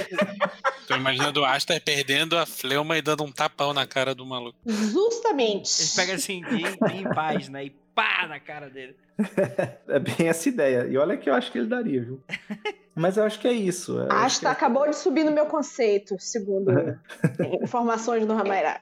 Tô 0.87 0.95
imaginando 0.95 1.41
o 1.41 1.45
Aster 1.45 1.81
perdendo 1.83 2.37
a 2.37 2.45
fleuma 2.45 2.97
e 2.97 3.01
dando 3.01 3.23
um 3.23 3.31
tapão 3.31 3.73
na 3.73 3.85
cara 3.85 4.13
do 4.13 4.25
maluco. 4.25 4.57
Justamente. 4.65 5.81
Ele 5.81 5.89
pega 5.95 6.13
assim, 6.15 6.41
bem, 6.41 7.01
em 7.01 7.03
paz, 7.03 7.49
né? 7.49 7.65
E 7.65 7.69
pá 7.95 8.27
na 8.27 8.39
cara 8.39 8.69
dele. 8.69 8.95
é 9.87 9.99
bem 9.99 10.27
essa 10.27 10.47
ideia. 10.47 10.85
E 10.87 10.97
olha 10.97 11.17
que 11.17 11.29
eu 11.29 11.33
acho 11.33 11.51
que 11.51 11.57
ele 11.57 11.67
daria, 11.67 12.03
viu? 12.03 12.21
Mas 12.97 13.15
eu 13.15 13.23
acho 13.23 13.39
que 13.39 13.47
é 13.47 13.53
isso. 13.53 13.99
Eu 13.99 14.11
acho 14.11 14.39
que 14.39 14.47
é... 14.47 14.49
acabou 14.49 14.89
de 14.89 14.95
subir 14.95 15.23
no 15.23 15.31
meu 15.31 15.45
conceito, 15.45 16.15
segundo 16.19 16.71
informações 17.61 18.25
do 18.25 18.33
Ramairá. 18.33 18.81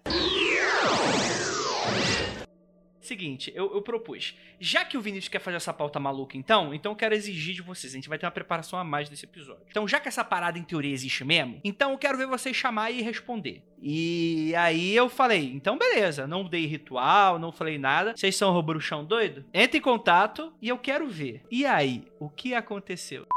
Seguinte, 3.05 3.51
eu, 3.53 3.71
eu, 3.71 3.83
propus. 3.83 4.35
Já 4.59 4.83
que 4.83 4.97
o 4.97 5.01
Vinícius 5.01 5.29
quer 5.29 5.39
fazer 5.39 5.57
essa 5.57 5.71
pauta 5.71 5.99
maluca, 5.99 6.35
então, 6.35 6.73
então 6.73 6.93
eu 6.93 6.95
quero 6.95 7.13
exigir 7.13 7.53
de 7.53 7.61
vocês. 7.61 7.93
A 7.93 7.97
gente 7.97 8.09
vai 8.09 8.17
ter 8.17 8.25
uma 8.25 8.31
preparação 8.31 8.79
a 8.79 8.83
mais 8.83 9.07
desse 9.07 9.25
episódio. 9.25 9.61
Então, 9.69 9.87
já 9.87 9.99
que 9.99 10.07
essa 10.07 10.23
parada 10.23 10.57
em 10.57 10.63
teoria 10.63 10.91
existe 10.91 11.23
mesmo, 11.23 11.61
então 11.63 11.91
eu 11.91 11.97
quero 11.99 12.17
ver 12.17 12.25
vocês 12.25 12.55
chamar 12.55 12.89
e 12.89 13.03
responder. 13.03 13.61
E 13.79 14.55
aí 14.57 14.95
eu 14.95 15.07
falei, 15.07 15.51
então 15.53 15.77
beleza, 15.77 16.25
não 16.25 16.43
dei 16.43 16.65
ritual, 16.65 17.37
não 17.37 17.51
falei 17.51 17.77
nada. 17.77 18.13
Vocês 18.15 18.35
são 18.35 18.59
bruxão 18.63 19.05
doido? 19.05 19.45
Entre 19.53 19.77
em 19.77 19.81
contato 19.81 20.51
e 20.59 20.69
eu 20.69 20.77
quero 20.79 21.07
ver. 21.07 21.43
E 21.51 21.63
aí, 21.63 22.07
o 22.19 22.27
que 22.27 22.55
aconteceu? 22.55 23.27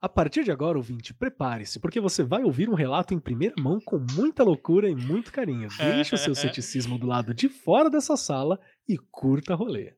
A 0.00 0.08
partir 0.08 0.44
de 0.44 0.52
agora, 0.52 0.78
ouvinte, 0.78 1.12
prepare-se, 1.12 1.80
porque 1.80 2.00
você 2.00 2.22
vai 2.22 2.44
ouvir 2.44 2.68
um 2.70 2.74
relato 2.74 3.12
em 3.12 3.18
primeira 3.18 3.56
mão 3.58 3.80
com 3.80 3.98
muita 4.14 4.44
loucura 4.44 4.88
e 4.88 4.94
muito 4.94 5.32
carinho. 5.32 5.68
Deixe 5.76 6.14
o 6.14 6.18
seu 6.18 6.36
ceticismo 6.36 6.96
do 6.96 7.06
lado 7.06 7.34
de 7.34 7.48
fora 7.48 7.90
dessa 7.90 8.16
sala 8.16 8.60
e 8.88 8.96
curta 8.96 9.56
rolê 9.56 9.97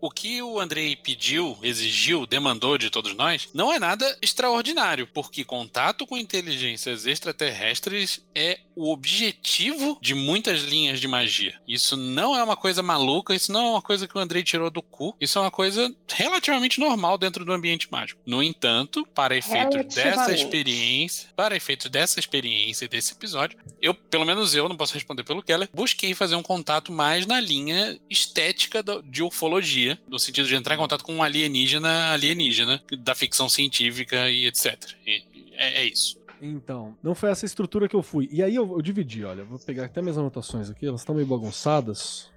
o 0.00 0.10
que 0.10 0.42
o 0.42 0.58
Andrei 0.58 0.96
pediu, 0.96 1.56
exigiu, 1.62 2.26
demandou 2.26 2.78
de 2.78 2.90
todos 2.90 3.14
nós, 3.14 3.48
não 3.52 3.72
é 3.72 3.78
nada 3.78 4.18
extraordinário, 4.22 5.06
porque 5.06 5.44
contato 5.44 6.06
com 6.06 6.16
inteligências 6.16 7.06
extraterrestres 7.06 8.24
é 8.34 8.60
o 8.74 8.90
objetivo 8.90 9.98
de 10.00 10.14
muitas 10.14 10.62
linhas 10.62 11.00
de 11.00 11.06
magia. 11.06 11.54
Isso 11.68 11.96
não 11.96 12.36
é 12.36 12.42
uma 12.42 12.56
coisa 12.56 12.82
maluca, 12.82 13.34
isso 13.34 13.52
não 13.52 13.66
é 13.66 13.70
uma 13.72 13.82
coisa 13.82 14.08
que 14.08 14.16
o 14.16 14.20
Andrei 14.20 14.42
tirou 14.42 14.70
do 14.70 14.80
cu, 14.80 15.14
isso 15.20 15.38
é 15.38 15.42
uma 15.42 15.50
coisa 15.50 15.94
relativamente 16.08 16.80
normal 16.80 17.18
dentro 17.18 17.44
do 17.44 17.52
ambiente 17.52 17.88
mágico. 17.90 18.20
No 18.24 18.42
entanto, 18.42 19.06
para 19.14 19.36
efeitos 19.36 19.94
dessa 19.94 20.32
experiência, 20.32 21.28
para 21.36 21.56
efeitos 21.56 21.90
dessa 21.90 22.18
experiência 22.18 22.86
e 22.86 22.88
desse 22.88 23.12
episódio, 23.12 23.58
eu, 23.82 23.92
pelo 23.92 24.24
menos 24.24 24.54
eu, 24.54 24.68
não 24.68 24.76
posso 24.76 24.94
responder 24.94 25.24
pelo 25.24 25.42
Keller, 25.42 25.68
busquei 25.74 26.14
fazer 26.14 26.36
um 26.36 26.42
contato 26.42 26.90
mais 26.90 27.26
na 27.26 27.40
linha 27.40 27.98
estética 28.08 28.82
de 29.04 29.22
ufologia 29.22 29.89
no 30.08 30.18
sentido 30.18 30.46
de 30.48 30.54
entrar 30.54 30.74
em 30.74 30.78
contato 30.78 31.04
com 31.04 31.14
um 31.14 31.22
alienígena 31.22 32.12
alienígena, 32.12 32.82
da 32.98 33.14
ficção 33.14 33.48
científica 33.48 34.30
e 34.30 34.46
etc. 34.46 34.76
E 35.06 35.50
é, 35.52 35.82
é, 35.82 35.84
isso. 35.84 36.18
Então, 36.40 36.96
não 37.02 37.14
foi 37.14 37.30
essa 37.30 37.44
estrutura 37.44 37.88
que 37.88 37.94
eu 37.94 38.02
fui. 38.02 38.28
E 38.32 38.42
aí 38.42 38.54
eu, 38.54 38.72
eu 38.72 38.82
dividi, 38.82 39.24
olha, 39.24 39.44
vou 39.44 39.58
pegar 39.58 39.84
até 39.84 40.00
minhas 40.00 40.16
anotações 40.16 40.70
aqui, 40.70 40.86
elas 40.86 41.02
estão 41.02 41.14
meio 41.14 41.26
bagunçadas, 41.26 42.32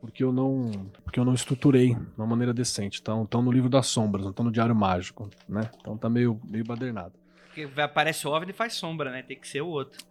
porque 0.00 0.22
eu 0.22 0.32
não 0.32 0.90
porque 1.04 1.18
eu 1.18 1.24
não 1.24 1.32
estruturei 1.32 1.94
de 1.94 2.18
uma 2.18 2.26
maneira 2.26 2.52
decente. 2.52 2.96
Estão, 2.96 3.22
estão 3.22 3.40
no 3.40 3.52
livro 3.52 3.70
das 3.70 3.86
sombras, 3.86 4.24
não 4.24 4.30
estão 4.30 4.44
no 4.44 4.52
diário 4.52 4.74
mágico, 4.74 5.30
né? 5.48 5.70
Então 5.80 5.96
tá 5.96 6.10
meio, 6.10 6.40
meio 6.44 6.64
badernado. 6.64 7.14
Porque 7.46 7.80
aparece 7.80 8.26
o 8.26 8.30
OVNI 8.32 8.50
e 8.50 8.54
faz 8.54 8.74
sombra, 8.74 9.10
né? 9.10 9.22
Tem 9.22 9.38
que 9.38 9.46
ser 9.46 9.62
o 9.62 9.68
outro. 9.68 10.04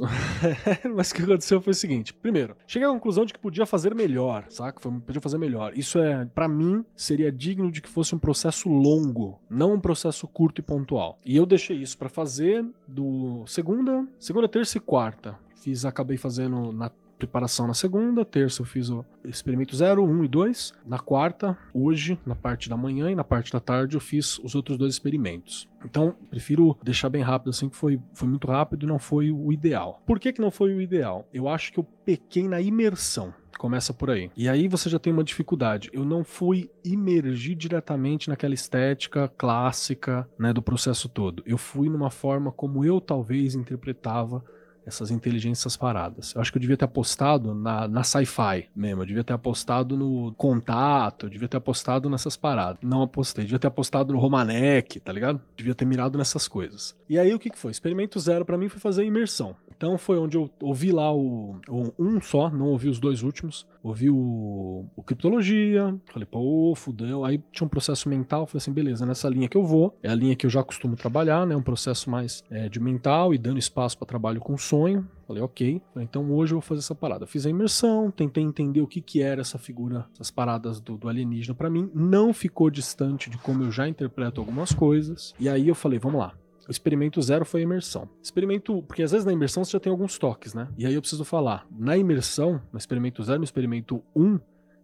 Mas 0.94 1.10
o 1.10 1.14
que 1.14 1.22
aconteceu 1.22 1.60
foi 1.60 1.72
o 1.72 1.74
seguinte: 1.74 2.14
primeiro, 2.14 2.56
cheguei 2.66 2.88
à 2.88 2.92
conclusão 2.92 3.24
de 3.24 3.32
que 3.32 3.38
podia 3.38 3.66
fazer 3.66 3.94
melhor, 3.94 4.46
saca? 4.48 4.80
Podia 4.80 5.20
fazer 5.20 5.38
melhor. 5.38 5.76
Isso 5.76 5.98
é, 5.98 6.24
para 6.24 6.48
mim, 6.48 6.84
seria 6.96 7.30
digno 7.30 7.70
de 7.70 7.80
que 7.80 7.88
fosse 7.88 8.14
um 8.14 8.18
processo 8.18 8.68
longo, 8.68 9.40
não 9.50 9.74
um 9.74 9.80
processo 9.80 10.26
curto 10.26 10.60
e 10.60 10.62
pontual. 10.62 11.18
E 11.24 11.36
eu 11.36 11.44
deixei 11.44 11.76
isso 11.76 11.98
para 11.98 12.08
fazer 12.08 12.64
do 12.86 13.44
segunda, 13.46 14.06
segunda, 14.18 14.48
terça 14.48 14.78
e 14.78 14.80
quarta. 14.80 15.38
Fiz, 15.54 15.84
acabei 15.84 16.16
fazendo 16.16 16.72
na 16.72 16.90
preparação 17.22 17.68
na 17.68 17.74
segunda, 17.74 18.24
terça 18.24 18.62
eu 18.62 18.66
fiz 18.66 18.90
o 18.90 19.04
experimento 19.24 19.76
0, 19.76 20.04
1 20.04 20.10
um 20.10 20.24
e 20.24 20.28
2. 20.28 20.74
Na 20.84 20.98
quarta, 20.98 21.56
hoje, 21.72 22.18
na 22.26 22.34
parte 22.34 22.68
da 22.68 22.76
manhã 22.76 23.10
e 23.10 23.14
na 23.14 23.22
parte 23.22 23.52
da 23.52 23.60
tarde, 23.60 23.96
eu 23.96 24.00
fiz 24.00 24.38
os 24.40 24.56
outros 24.56 24.76
dois 24.76 24.92
experimentos. 24.92 25.68
Então, 25.84 26.16
prefiro 26.28 26.76
deixar 26.82 27.08
bem 27.08 27.22
rápido 27.22 27.50
assim, 27.50 27.68
que 27.68 27.76
foi, 27.76 28.00
foi 28.12 28.28
muito 28.28 28.48
rápido 28.48 28.84
e 28.84 28.88
não 28.88 28.98
foi 28.98 29.30
o 29.30 29.52
ideal. 29.52 30.02
Por 30.04 30.18
que, 30.18 30.32
que 30.32 30.40
não 30.40 30.50
foi 30.50 30.74
o 30.74 30.80
ideal? 30.80 31.28
Eu 31.32 31.48
acho 31.48 31.72
que 31.72 31.78
eu 31.78 31.84
pequei 32.04 32.48
na 32.48 32.60
imersão. 32.60 33.32
Começa 33.58 33.94
por 33.94 34.10
aí. 34.10 34.30
E 34.36 34.48
aí 34.48 34.66
você 34.66 34.88
já 34.88 34.98
tem 34.98 35.12
uma 35.12 35.22
dificuldade. 35.22 35.88
Eu 35.92 36.04
não 36.04 36.24
fui 36.24 36.68
imergir 36.84 37.54
diretamente 37.54 38.28
naquela 38.28 38.54
estética 38.54 39.28
clássica, 39.38 40.28
né, 40.36 40.52
do 40.52 40.60
processo 40.60 41.08
todo. 41.08 41.42
Eu 41.46 41.56
fui 41.56 41.88
numa 41.88 42.10
forma 42.10 42.50
como 42.50 42.84
eu 42.84 43.00
talvez 43.00 43.54
interpretava 43.54 44.42
essas 44.86 45.10
inteligências 45.10 45.76
paradas. 45.76 46.34
Eu 46.34 46.40
acho 46.40 46.50
que 46.50 46.58
eu 46.58 46.60
devia 46.60 46.76
ter 46.76 46.84
apostado 46.84 47.54
na, 47.54 47.86
na 47.88 48.02
sci-fi 48.02 48.68
mesmo. 48.74 49.02
Eu 49.02 49.06
devia 49.06 49.24
ter 49.24 49.32
apostado 49.32 49.96
no 49.96 50.32
contato, 50.34 51.26
eu 51.26 51.30
devia 51.30 51.48
ter 51.48 51.56
apostado 51.56 52.08
nessas 52.10 52.36
paradas. 52.36 52.78
Não 52.82 53.02
apostei. 53.02 53.42
Eu 53.42 53.46
devia 53.46 53.58
ter 53.58 53.68
apostado 53.68 54.12
no 54.12 54.18
Romanek, 54.18 55.00
tá 55.00 55.12
ligado? 55.12 55.36
Eu 55.36 55.56
devia 55.56 55.74
ter 55.74 55.84
mirado 55.84 56.18
nessas 56.18 56.48
coisas. 56.48 56.96
E 57.08 57.18
aí 57.18 57.32
o 57.34 57.38
que, 57.38 57.50
que 57.50 57.58
foi? 57.58 57.70
Experimento 57.70 58.18
zero 58.18 58.44
para 58.44 58.58
mim 58.58 58.68
foi 58.68 58.80
fazer 58.80 59.04
imersão. 59.04 59.56
Então 59.82 59.98
foi 59.98 60.16
onde 60.16 60.36
eu 60.36 60.48
ouvi 60.60 60.92
lá 60.92 61.12
o, 61.12 61.56
o, 61.68 61.92
um 61.98 62.20
só, 62.20 62.48
não 62.48 62.66
ouvi 62.66 62.88
os 62.88 63.00
dois 63.00 63.24
últimos. 63.24 63.66
Ouvi 63.82 64.08
o, 64.08 64.86
o 64.94 65.02
Criptologia, 65.02 65.92
falei, 66.06 66.24
pô, 66.24 66.72
fudeu. 66.76 67.24
Aí 67.24 67.42
tinha 67.50 67.66
um 67.66 67.68
processo 67.68 68.08
mental, 68.08 68.46
falei 68.46 68.58
assim, 68.58 68.70
beleza, 68.70 69.04
nessa 69.04 69.28
linha 69.28 69.48
que 69.48 69.56
eu 69.56 69.64
vou, 69.64 69.98
é 70.00 70.08
a 70.08 70.14
linha 70.14 70.36
que 70.36 70.46
eu 70.46 70.50
já 70.50 70.62
costumo 70.62 70.94
trabalhar, 70.94 71.44
né? 71.44 71.56
Um 71.56 71.62
processo 71.62 72.08
mais 72.08 72.44
é, 72.48 72.68
de 72.68 72.78
mental 72.78 73.34
e 73.34 73.38
dando 73.38 73.58
espaço 73.58 73.98
para 73.98 74.06
trabalho 74.06 74.40
com 74.40 74.56
sonho. 74.56 75.04
Falei, 75.26 75.42
ok, 75.42 75.82
então 75.96 76.30
hoje 76.30 76.52
eu 76.52 76.60
vou 76.60 76.62
fazer 76.62 76.78
essa 76.78 76.94
parada. 76.94 77.26
Fiz 77.26 77.44
a 77.44 77.50
imersão, 77.50 78.08
tentei 78.08 78.44
entender 78.44 78.82
o 78.82 78.86
que, 78.86 79.00
que 79.00 79.20
era 79.20 79.40
essa 79.40 79.58
figura, 79.58 80.06
essas 80.14 80.30
paradas 80.30 80.78
do, 80.78 80.96
do 80.96 81.08
alienígena 81.08 81.56
para 81.56 81.68
mim. 81.68 81.90
Não 81.92 82.32
ficou 82.32 82.70
distante 82.70 83.28
de 83.28 83.36
como 83.36 83.64
eu 83.64 83.72
já 83.72 83.88
interpreto 83.88 84.40
algumas 84.40 84.72
coisas. 84.72 85.34
E 85.40 85.48
aí 85.48 85.66
eu 85.66 85.74
falei, 85.74 85.98
vamos 85.98 86.20
lá, 86.20 86.34
o 86.68 86.70
experimento 86.70 87.20
zero 87.20 87.44
foi 87.44 87.60
a 87.60 87.64
imersão. 87.64 88.08
Experimento, 88.22 88.82
porque 88.82 89.02
às 89.02 89.10
vezes 89.10 89.26
na 89.26 89.32
imersão 89.32 89.64
você 89.64 89.72
já 89.72 89.80
tem 89.80 89.90
alguns 89.90 90.18
toques, 90.18 90.54
né? 90.54 90.68
E 90.76 90.86
aí 90.86 90.94
eu 90.94 91.00
preciso 91.00 91.24
falar, 91.24 91.66
na 91.70 91.96
imersão, 91.96 92.60
no 92.72 92.78
experimento 92.78 93.22
zero, 93.22 93.38
no 93.38 93.44
experimento 93.44 94.02
um, 94.14 94.38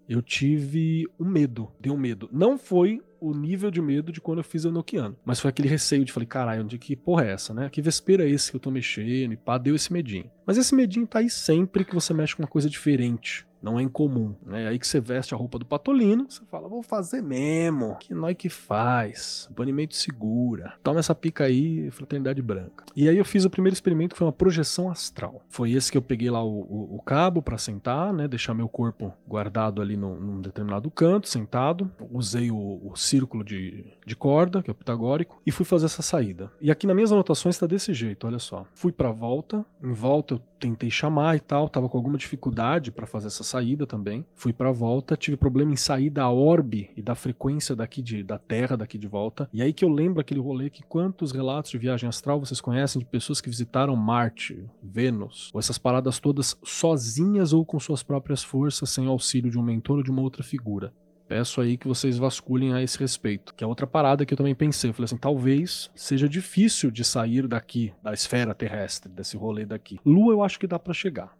eu 0.08 0.23
tive 0.23 1.06
um 1.20 1.25
medo, 1.25 1.70
deu 1.78 1.92
um 1.94 1.99
medo. 1.99 2.28
Não 2.32 2.56
foi 2.56 3.02
o 3.20 3.35
nível 3.35 3.70
de 3.70 3.82
medo 3.82 4.12
de 4.12 4.20
quando 4.20 4.38
eu 4.38 4.44
fiz 4.44 4.64
o 4.64 4.68
Enochiano, 4.68 5.16
mas 5.25 5.40
foi 5.40 5.50
aquele 5.50 5.68
receio 5.68 6.04
de 6.04 6.12
falei, 6.12 6.26
caralho, 6.26 6.62
onde 6.62 6.78
que 6.78 6.97
porra 6.97 7.26
é 7.26 7.32
essa, 7.32 7.52
né? 7.52 7.68
Que 7.68 7.82
vespeira 7.82 8.25
é 8.25 8.30
esse 8.30 8.50
que 8.50 8.56
eu 8.56 8.61
tô 8.61 8.70
mexendo 8.70 9.32
e 9.32 9.37
pá, 9.37 9.58
deu 9.58 9.75
esse 9.75 9.92
medinho. 9.92 10.30
Mas 10.47 10.56
esse 10.56 10.75
medinho 10.75 11.06
tá 11.06 11.18
aí 11.18 11.28
sempre 11.28 11.85
que 11.85 11.94
você 11.94 12.14
mexe 12.14 12.35
com 12.35 12.42
uma 12.42 12.49
coisa 12.49 12.70
diferente. 12.70 13.47
Não 13.62 13.79
é 13.79 13.83
incomum, 13.83 14.35
né? 14.45 14.69
Aí 14.69 14.79
que 14.79 14.87
você 14.87 15.00
veste 15.00 15.35
a 15.35 15.37
roupa 15.37 15.59
do 15.59 15.67
patolino, 15.67 16.27
você 16.29 16.43
fala, 16.50 16.69
vou 16.69 16.83
fazer 16.83 17.23
mesmo. 17.23 17.97
Que 18.00 18.15
nós 18.15 18.37
que 18.37 18.49
faz. 18.49 19.49
Banimento 19.50 19.97
segura. 19.97 20.75
Toma 20.83 21.00
essa 21.00 21.15
pica 21.15 21.45
aí, 21.45 21.91
fraternidade 21.91 22.41
branca. 22.41 22.85
E 22.95 23.09
aí 23.09 23.17
eu 23.17 23.25
fiz 23.25 23.45
o 23.45 23.50
primeiro 23.50 23.75
experimento 23.75 24.15
que 24.15 24.19
foi 24.19 24.27
uma 24.27 24.33
projeção 24.33 24.91
astral. 24.91 25.43
Foi 25.49 25.73
esse 25.73 25.91
que 25.91 25.99
eu 25.99 26.03
peguei 26.03 26.31
lá 26.31 26.43
o, 26.43 26.61
o, 26.61 26.97
o 26.97 27.03
cabo 27.03 27.43
para 27.43 27.59
sentar, 27.59 28.12
né? 28.12 28.29
Deixar 28.29 28.55
meu 28.55 28.69
corpo 28.69 29.12
guardado 29.27 29.83
ali 29.83 29.97
no, 29.97 30.19
num 30.19 30.41
determinado 30.41 30.91
canto, 30.91 31.29
sentado. 31.29 31.91
Usei 32.11 32.50
o, 32.50 32.81
o 32.85 32.97
círculo 32.97 33.45
de, 33.45 33.85
de 34.09 34.17
corda, 34.17 34.62
que 34.62 34.71
é 34.71 34.73
o 34.73 34.75
pitagórico, 34.75 35.41
e 35.47 35.53
fui 35.53 35.65
fazer 35.65 35.87
essa 35.87 36.03
saída. 36.03 36.50
E 36.61 36.71
aqui 36.71 36.87
nas 36.87 36.97
minhas 36.97 37.12
anotações 37.12 37.55
está 37.55 37.67
desse 37.67 37.95
jeito, 37.95 38.27
olha 38.27 38.38
só. 38.38 38.67
Fui 38.75 38.91
para 38.91 39.12
volta, 39.12 39.65
em 39.83 39.93
volta 39.93 40.35
eu 40.35 40.41
tentei 40.59 40.91
chamar 40.91 41.37
e 41.37 41.41
tal, 41.41 41.69
tava 41.69 41.88
com 41.88 41.97
alguma 41.97 42.19
dificuldade 42.19 42.91
para 42.91 43.07
fazer 43.07 43.29
essa 43.29 43.45
saída 43.45 43.87
também. 43.87 44.27
Fui 44.35 44.53
para 44.53 44.73
volta, 44.73 45.17
tive 45.17 45.37
problema 45.37 45.73
em 45.73 45.77
sair 45.77 46.11
da 46.11 46.29
orbe 46.29 46.91
e 46.97 47.03
da 47.03 47.15
frequência 47.15 47.77
daqui 47.77 48.03
de, 48.03 48.23
da 48.23 48.38
Terra 48.38 48.77
daqui 48.77 48.99
de 48.99 49.07
volta. 49.07 49.49
E 49.53 49.62
aí 49.62 49.73
que 49.73 49.85
eu 49.85 49.88
lembro 49.88 50.21
aquele 50.21 50.41
rolê 50.41 50.69
que 50.69 50.83
quantos 50.83 51.33
relatos 51.33 51.71
de 51.71 51.79
viagem 51.79 52.09
astral 52.09 52.41
vocês 52.41 52.61
conhecem 52.61 52.99
de 52.99 53.07
pessoas 53.07 53.41
que 53.41 53.49
visitaram 53.49 53.95
Marte, 53.95 54.69
Vênus, 54.83 55.50
ou 55.53 55.61
essas 55.61 55.79
paradas 55.79 56.19
todas 56.19 56.57
sozinhas 56.65 57.53
ou 57.53 57.65
com 57.65 57.79
suas 57.79 58.03
próprias 58.03 58.43
forças, 58.43 58.91
sem 58.91 59.07
auxílio 59.07 59.50
de 59.50 59.59
um 59.59 59.62
mentor 59.62 59.99
ou 59.99 60.03
de 60.03 60.11
uma 60.11 60.23
outra 60.23 60.43
figura. 60.43 60.93
Peço 61.28 61.61
aí 61.61 61.76
que 61.76 61.87
vocês 61.87 62.16
vasculhem 62.16 62.73
a 62.73 62.82
esse 62.82 62.99
respeito. 62.99 63.54
Que 63.54 63.62
é 63.62 63.66
outra 63.66 63.87
parada 63.87 64.25
que 64.25 64.32
eu 64.32 64.38
também 64.38 64.54
pensei. 64.54 64.88
Eu 64.88 64.94
falei 64.94 65.04
assim, 65.04 65.18
talvez 65.18 65.90
seja 65.94 66.26
difícil 66.26 66.90
de 66.90 67.04
sair 67.04 67.47
daqui, 67.47 67.92
da 68.02 68.14
esfera 68.14 68.54
terrestre, 68.54 69.12
desse 69.12 69.37
rolê 69.37 69.66
daqui. 69.66 70.00
Lua 70.04 70.32
eu 70.32 70.42
acho 70.42 70.58
que 70.58 70.66
dá 70.66 70.78
para 70.78 70.94
chegar. 70.94 71.37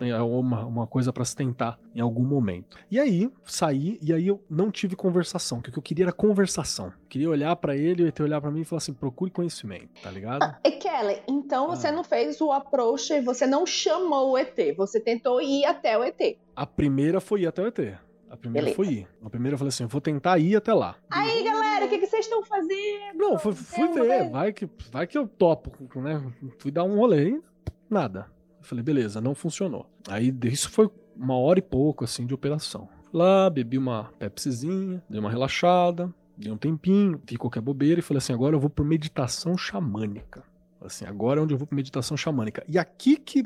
É 0.00 0.16
uma, 0.22 0.64
uma 0.64 0.86
coisa 0.86 1.12
para 1.12 1.24
se 1.24 1.34
tentar 1.34 1.76
em 1.92 2.00
algum 2.00 2.22
momento. 2.22 2.78
E 2.88 3.00
aí, 3.00 3.28
saí, 3.44 3.98
e 4.00 4.12
aí 4.12 4.28
eu 4.28 4.40
não 4.48 4.70
tive 4.70 4.94
conversação, 4.94 5.60
que 5.60 5.70
o 5.70 5.72
que 5.72 5.78
eu 5.78 5.82
queria 5.82 6.04
era 6.04 6.12
conversação. 6.12 6.86
Eu 6.86 7.08
queria 7.08 7.28
olhar 7.28 7.56
para 7.56 7.76
ele, 7.76 8.02
ele 8.04 8.12
olhar 8.20 8.40
para 8.40 8.50
mim 8.52 8.60
e 8.60 8.64
falar 8.64 8.78
assim: 8.78 8.94
procure 8.94 9.32
conhecimento, 9.32 9.90
tá 10.00 10.08
ligado? 10.08 10.42
Ah, 10.42 10.60
Kelly, 10.62 11.20
então 11.26 11.64
ah. 11.64 11.76
você 11.76 11.90
não 11.90 12.04
fez 12.04 12.40
o 12.40 12.52
approach, 12.52 13.20
você 13.22 13.44
não 13.44 13.66
chamou 13.66 14.32
o 14.32 14.38
ET, 14.38 14.56
você 14.76 15.00
tentou 15.00 15.40
ir 15.40 15.64
até 15.64 15.98
o 15.98 16.04
ET. 16.04 16.38
A 16.54 16.66
primeira 16.66 17.20
foi 17.20 17.42
ir 17.42 17.46
até 17.48 17.62
o 17.62 17.66
ET. 17.66 17.98
A 18.32 18.36
primeira 18.38 18.64
Beleza. 18.64 18.76
foi 18.76 18.94
ir. 18.94 19.08
A 19.22 19.28
primeira 19.28 19.54
eu 19.54 19.58
falei 19.58 19.68
assim: 19.68 19.82
eu 19.82 19.90
vou 19.90 20.00
tentar 20.00 20.38
ir 20.38 20.56
até 20.56 20.72
lá. 20.72 20.96
Aí, 21.10 21.44
galera, 21.44 21.84
o 21.84 21.88
que, 21.90 21.98
que 21.98 22.06
vocês 22.06 22.24
estão 22.24 22.42
fazendo? 22.42 23.14
Não, 23.14 23.38
fui, 23.38 23.52
fui 23.52 23.88
ver, 23.92 24.30
vai 24.30 24.54
que, 24.54 24.66
vai 24.90 25.06
que 25.06 25.18
eu 25.18 25.28
topo, 25.28 25.70
né? 26.00 26.32
Fui 26.58 26.70
dar 26.70 26.84
um 26.84 26.96
rolê 26.96 27.28
e 27.28 27.42
nada. 27.90 28.26
Eu 28.58 28.64
falei, 28.64 28.82
beleza, 28.82 29.20
não 29.20 29.34
funcionou. 29.34 29.86
Aí 30.08 30.34
isso 30.44 30.70
foi 30.70 30.88
uma 31.14 31.36
hora 31.36 31.58
e 31.58 31.62
pouco, 31.62 32.04
assim, 32.04 32.24
de 32.24 32.32
operação. 32.32 32.88
Lá, 33.12 33.50
bebi 33.50 33.76
uma 33.76 34.04
Pepsizinha, 34.18 35.02
dei 35.10 35.20
uma 35.20 35.30
relaxada, 35.30 36.12
dei 36.34 36.50
um 36.50 36.56
tempinho, 36.56 37.20
vi 37.26 37.36
qualquer 37.36 37.60
bobeira 37.60 38.00
e 38.00 38.02
falei 38.02 38.16
assim, 38.16 38.32
agora 38.32 38.56
eu 38.56 38.60
vou 38.60 38.70
por 38.70 38.86
meditação 38.86 39.58
xamânica. 39.58 40.42
Assim, 40.80 41.04
agora 41.04 41.38
é 41.38 41.42
onde 41.42 41.52
eu 41.52 41.58
vou 41.58 41.66
por 41.66 41.74
meditação 41.74 42.16
xamânica. 42.16 42.64
E 42.66 42.78
aqui 42.78 43.18
que, 43.18 43.44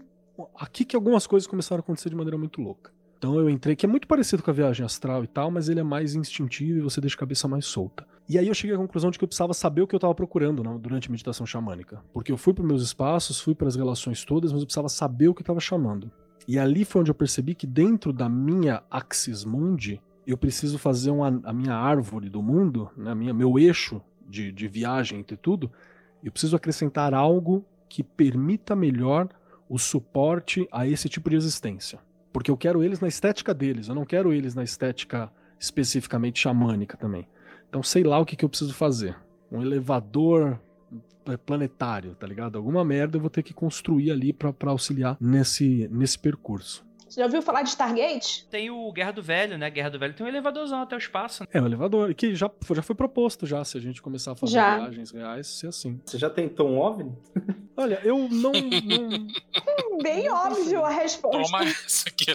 aqui 0.55 0.85
que 0.85 0.95
algumas 0.95 1.27
coisas 1.27 1.49
começaram 1.49 1.81
a 1.81 1.83
acontecer 1.83 2.09
de 2.09 2.15
maneira 2.15 2.39
muito 2.39 2.61
louca. 2.61 2.95
Então 3.19 3.39
eu 3.39 3.49
entrei, 3.49 3.75
que 3.75 3.87
é 3.87 3.89
muito 3.89 4.07
parecido 4.07 4.43
com 4.43 4.51
a 4.51 4.55
viagem 4.55 4.85
astral 4.85 5.25
e 5.25 5.27
tal, 5.27 5.51
mas 5.51 5.69
ele 5.69 5.81
é 5.81 5.83
mais 5.83 6.15
instintivo 6.15 6.79
e 6.79 6.83
você 6.83 7.01
deixa 7.01 7.17
a 7.17 7.21
cabeça 7.21 7.49
mais 7.49 7.65
solta. 7.65 8.07
E 8.29 8.39
aí 8.39 8.49
eu 8.49 8.55
cheguei 8.55 8.75
à 8.75 8.79
conclusão 8.79 9.11
de 9.11 9.19
que 9.19 9.25
eu 9.25 9.29
precisava 9.29 9.55
saber 9.55 9.83
o 9.83 9.87
que 9.87 9.95
eu 9.95 9.99
estava 9.99 10.15
procurando 10.15 10.63
não, 10.63 10.79
durante 10.79 11.09
a 11.09 11.13
meditação 11.13 11.47
xamânica. 11.47 12.03
Porque 12.13 12.31
eu 12.31 12.37
fui 12.37 12.53
para 12.53 12.65
meus 12.65 12.83
espaços, 12.83 13.41
fui 13.41 13.55
para 13.55 13.69
as 13.69 13.77
relações 13.77 14.25
todas, 14.25 14.53
mas 14.53 14.61
eu 14.61 14.67
precisava 14.67 14.89
saber 14.89 15.29
o 15.29 15.35
que 15.35 15.43
estava 15.43 15.61
chamando. 15.61 16.11
E 16.47 16.59
ali 16.59 16.85
foi 16.85 17.01
onde 17.01 17.11
eu 17.11 17.15
percebi 17.15 17.55
que 17.55 17.67
dentro 17.67 18.13
da 18.13 18.29
minha 18.29 18.83
axis 18.91 19.45
mundi, 19.45 20.01
eu 20.27 20.37
preciso 20.37 20.79
fazer 20.79 21.11
uma, 21.11 21.41
a 21.45 21.53
minha 21.53 21.75
árvore 21.75 22.29
do 22.29 22.43
mundo, 22.43 22.91
né, 22.97 23.15
minha, 23.15 23.33
meu 23.33 23.59
eixo 23.59 24.03
de, 24.29 24.51
de 24.53 24.69
viagem 24.69 25.21
entre 25.21 25.37
tudo, 25.37 25.71
eu 26.23 26.33
preciso 26.33 26.57
acrescentar 26.57 27.15
algo 27.15 27.65
que 27.89 28.03
permita 28.03 28.75
melhor 28.75 29.29
o 29.69 29.79
suporte 29.79 30.69
a 30.71 30.87
esse 30.87 31.09
tipo 31.09 31.31
de 31.31 31.37
existência. 31.37 32.01
Porque 32.37 32.51
eu 32.51 32.57
quero 32.59 32.85
eles 32.85 33.01
na 33.01 33.09
estética 33.09 33.55
deles, 33.55 33.89
eu 33.89 33.95
não 33.95 34.05
quero 34.05 34.31
eles 34.31 34.55
na 34.55 34.63
estética 34.63 35.33
especificamente 35.59 36.39
xamânica 36.39 36.95
também. 36.95 37.27
Então 37.67 37.83
sei 37.83 38.05
lá 38.05 38.19
o 38.19 38.27
que, 38.27 38.37
que 38.37 38.45
eu 38.45 38.49
preciso 38.51 38.75
fazer. 38.75 39.17
Um 39.51 39.63
elevador 39.63 40.61
planetário, 41.47 42.15
tá 42.15 42.27
ligado? 42.27 42.59
Alguma 42.59 42.85
merda 42.85 43.17
eu 43.17 43.23
vou 43.23 43.31
ter 43.31 43.43
que 43.43 43.55
construir 43.55 44.11
ali 44.11 44.35
para 44.35 44.53
auxiliar 44.67 45.17
nesse, 45.19 45.89
nesse 45.91 46.19
percurso. 46.19 46.86
Você 47.09 47.21
já 47.21 47.27
ouviu 47.27 47.41
falar 47.41 47.63
de 47.63 47.69
Stargate? 47.69 48.47
Tem 48.51 48.69
o 48.71 48.93
Guerra 48.93 49.13
do 49.13 49.23
Velho, 49.23 49.57
né? 49.57 49.71
Guerra 49.71 49.91
do 49.91 49.99
Velho 49.99 50.13
tem 50.13 50.27
um 50.27 50.29
elevadorzão 50.29 50.83
até 50.83 50.97
o 50.97 50.99
espaço. 50.99 51.45
Né? 51.45 51.49
É, 51.53 51.61
um 51.61 51.67
elevador, 51.67 52.13
que 52.15 52.35
já, 52.35 52.51
já 52.75 52.83
foi 52.83 52.97
proposto 52.97 53.47
já, 53.47 53.65
se 53.65 53.79
a 53.79 53.81
gente 53.81 54.03
começar 54.03 54.33
a 54.33 54.35
fazer 54.35 54.55
já. 54.55 54.79
viagens 54.79 55.13
reais, 55.13 55.47
ser 55.47 55.69
assim. 55.69 56.01
Você 56.05 56.19
já 56.19 56.29
tentou 56.29 56.69
um 56.69 56.79
OVNI? 56.79 57.13
Olha, 57.77 58.01
eu 58.03 58.29
não... 58.29 58.53
não... 58.83 59.99
Bem 60.03 60.29
óbvio 60.29 60.85
a 60.85 60.91
resposta. 60.91 61.43
Toma 61.43 61.65
essa 61.65 62.09
aqui 62.09 62.35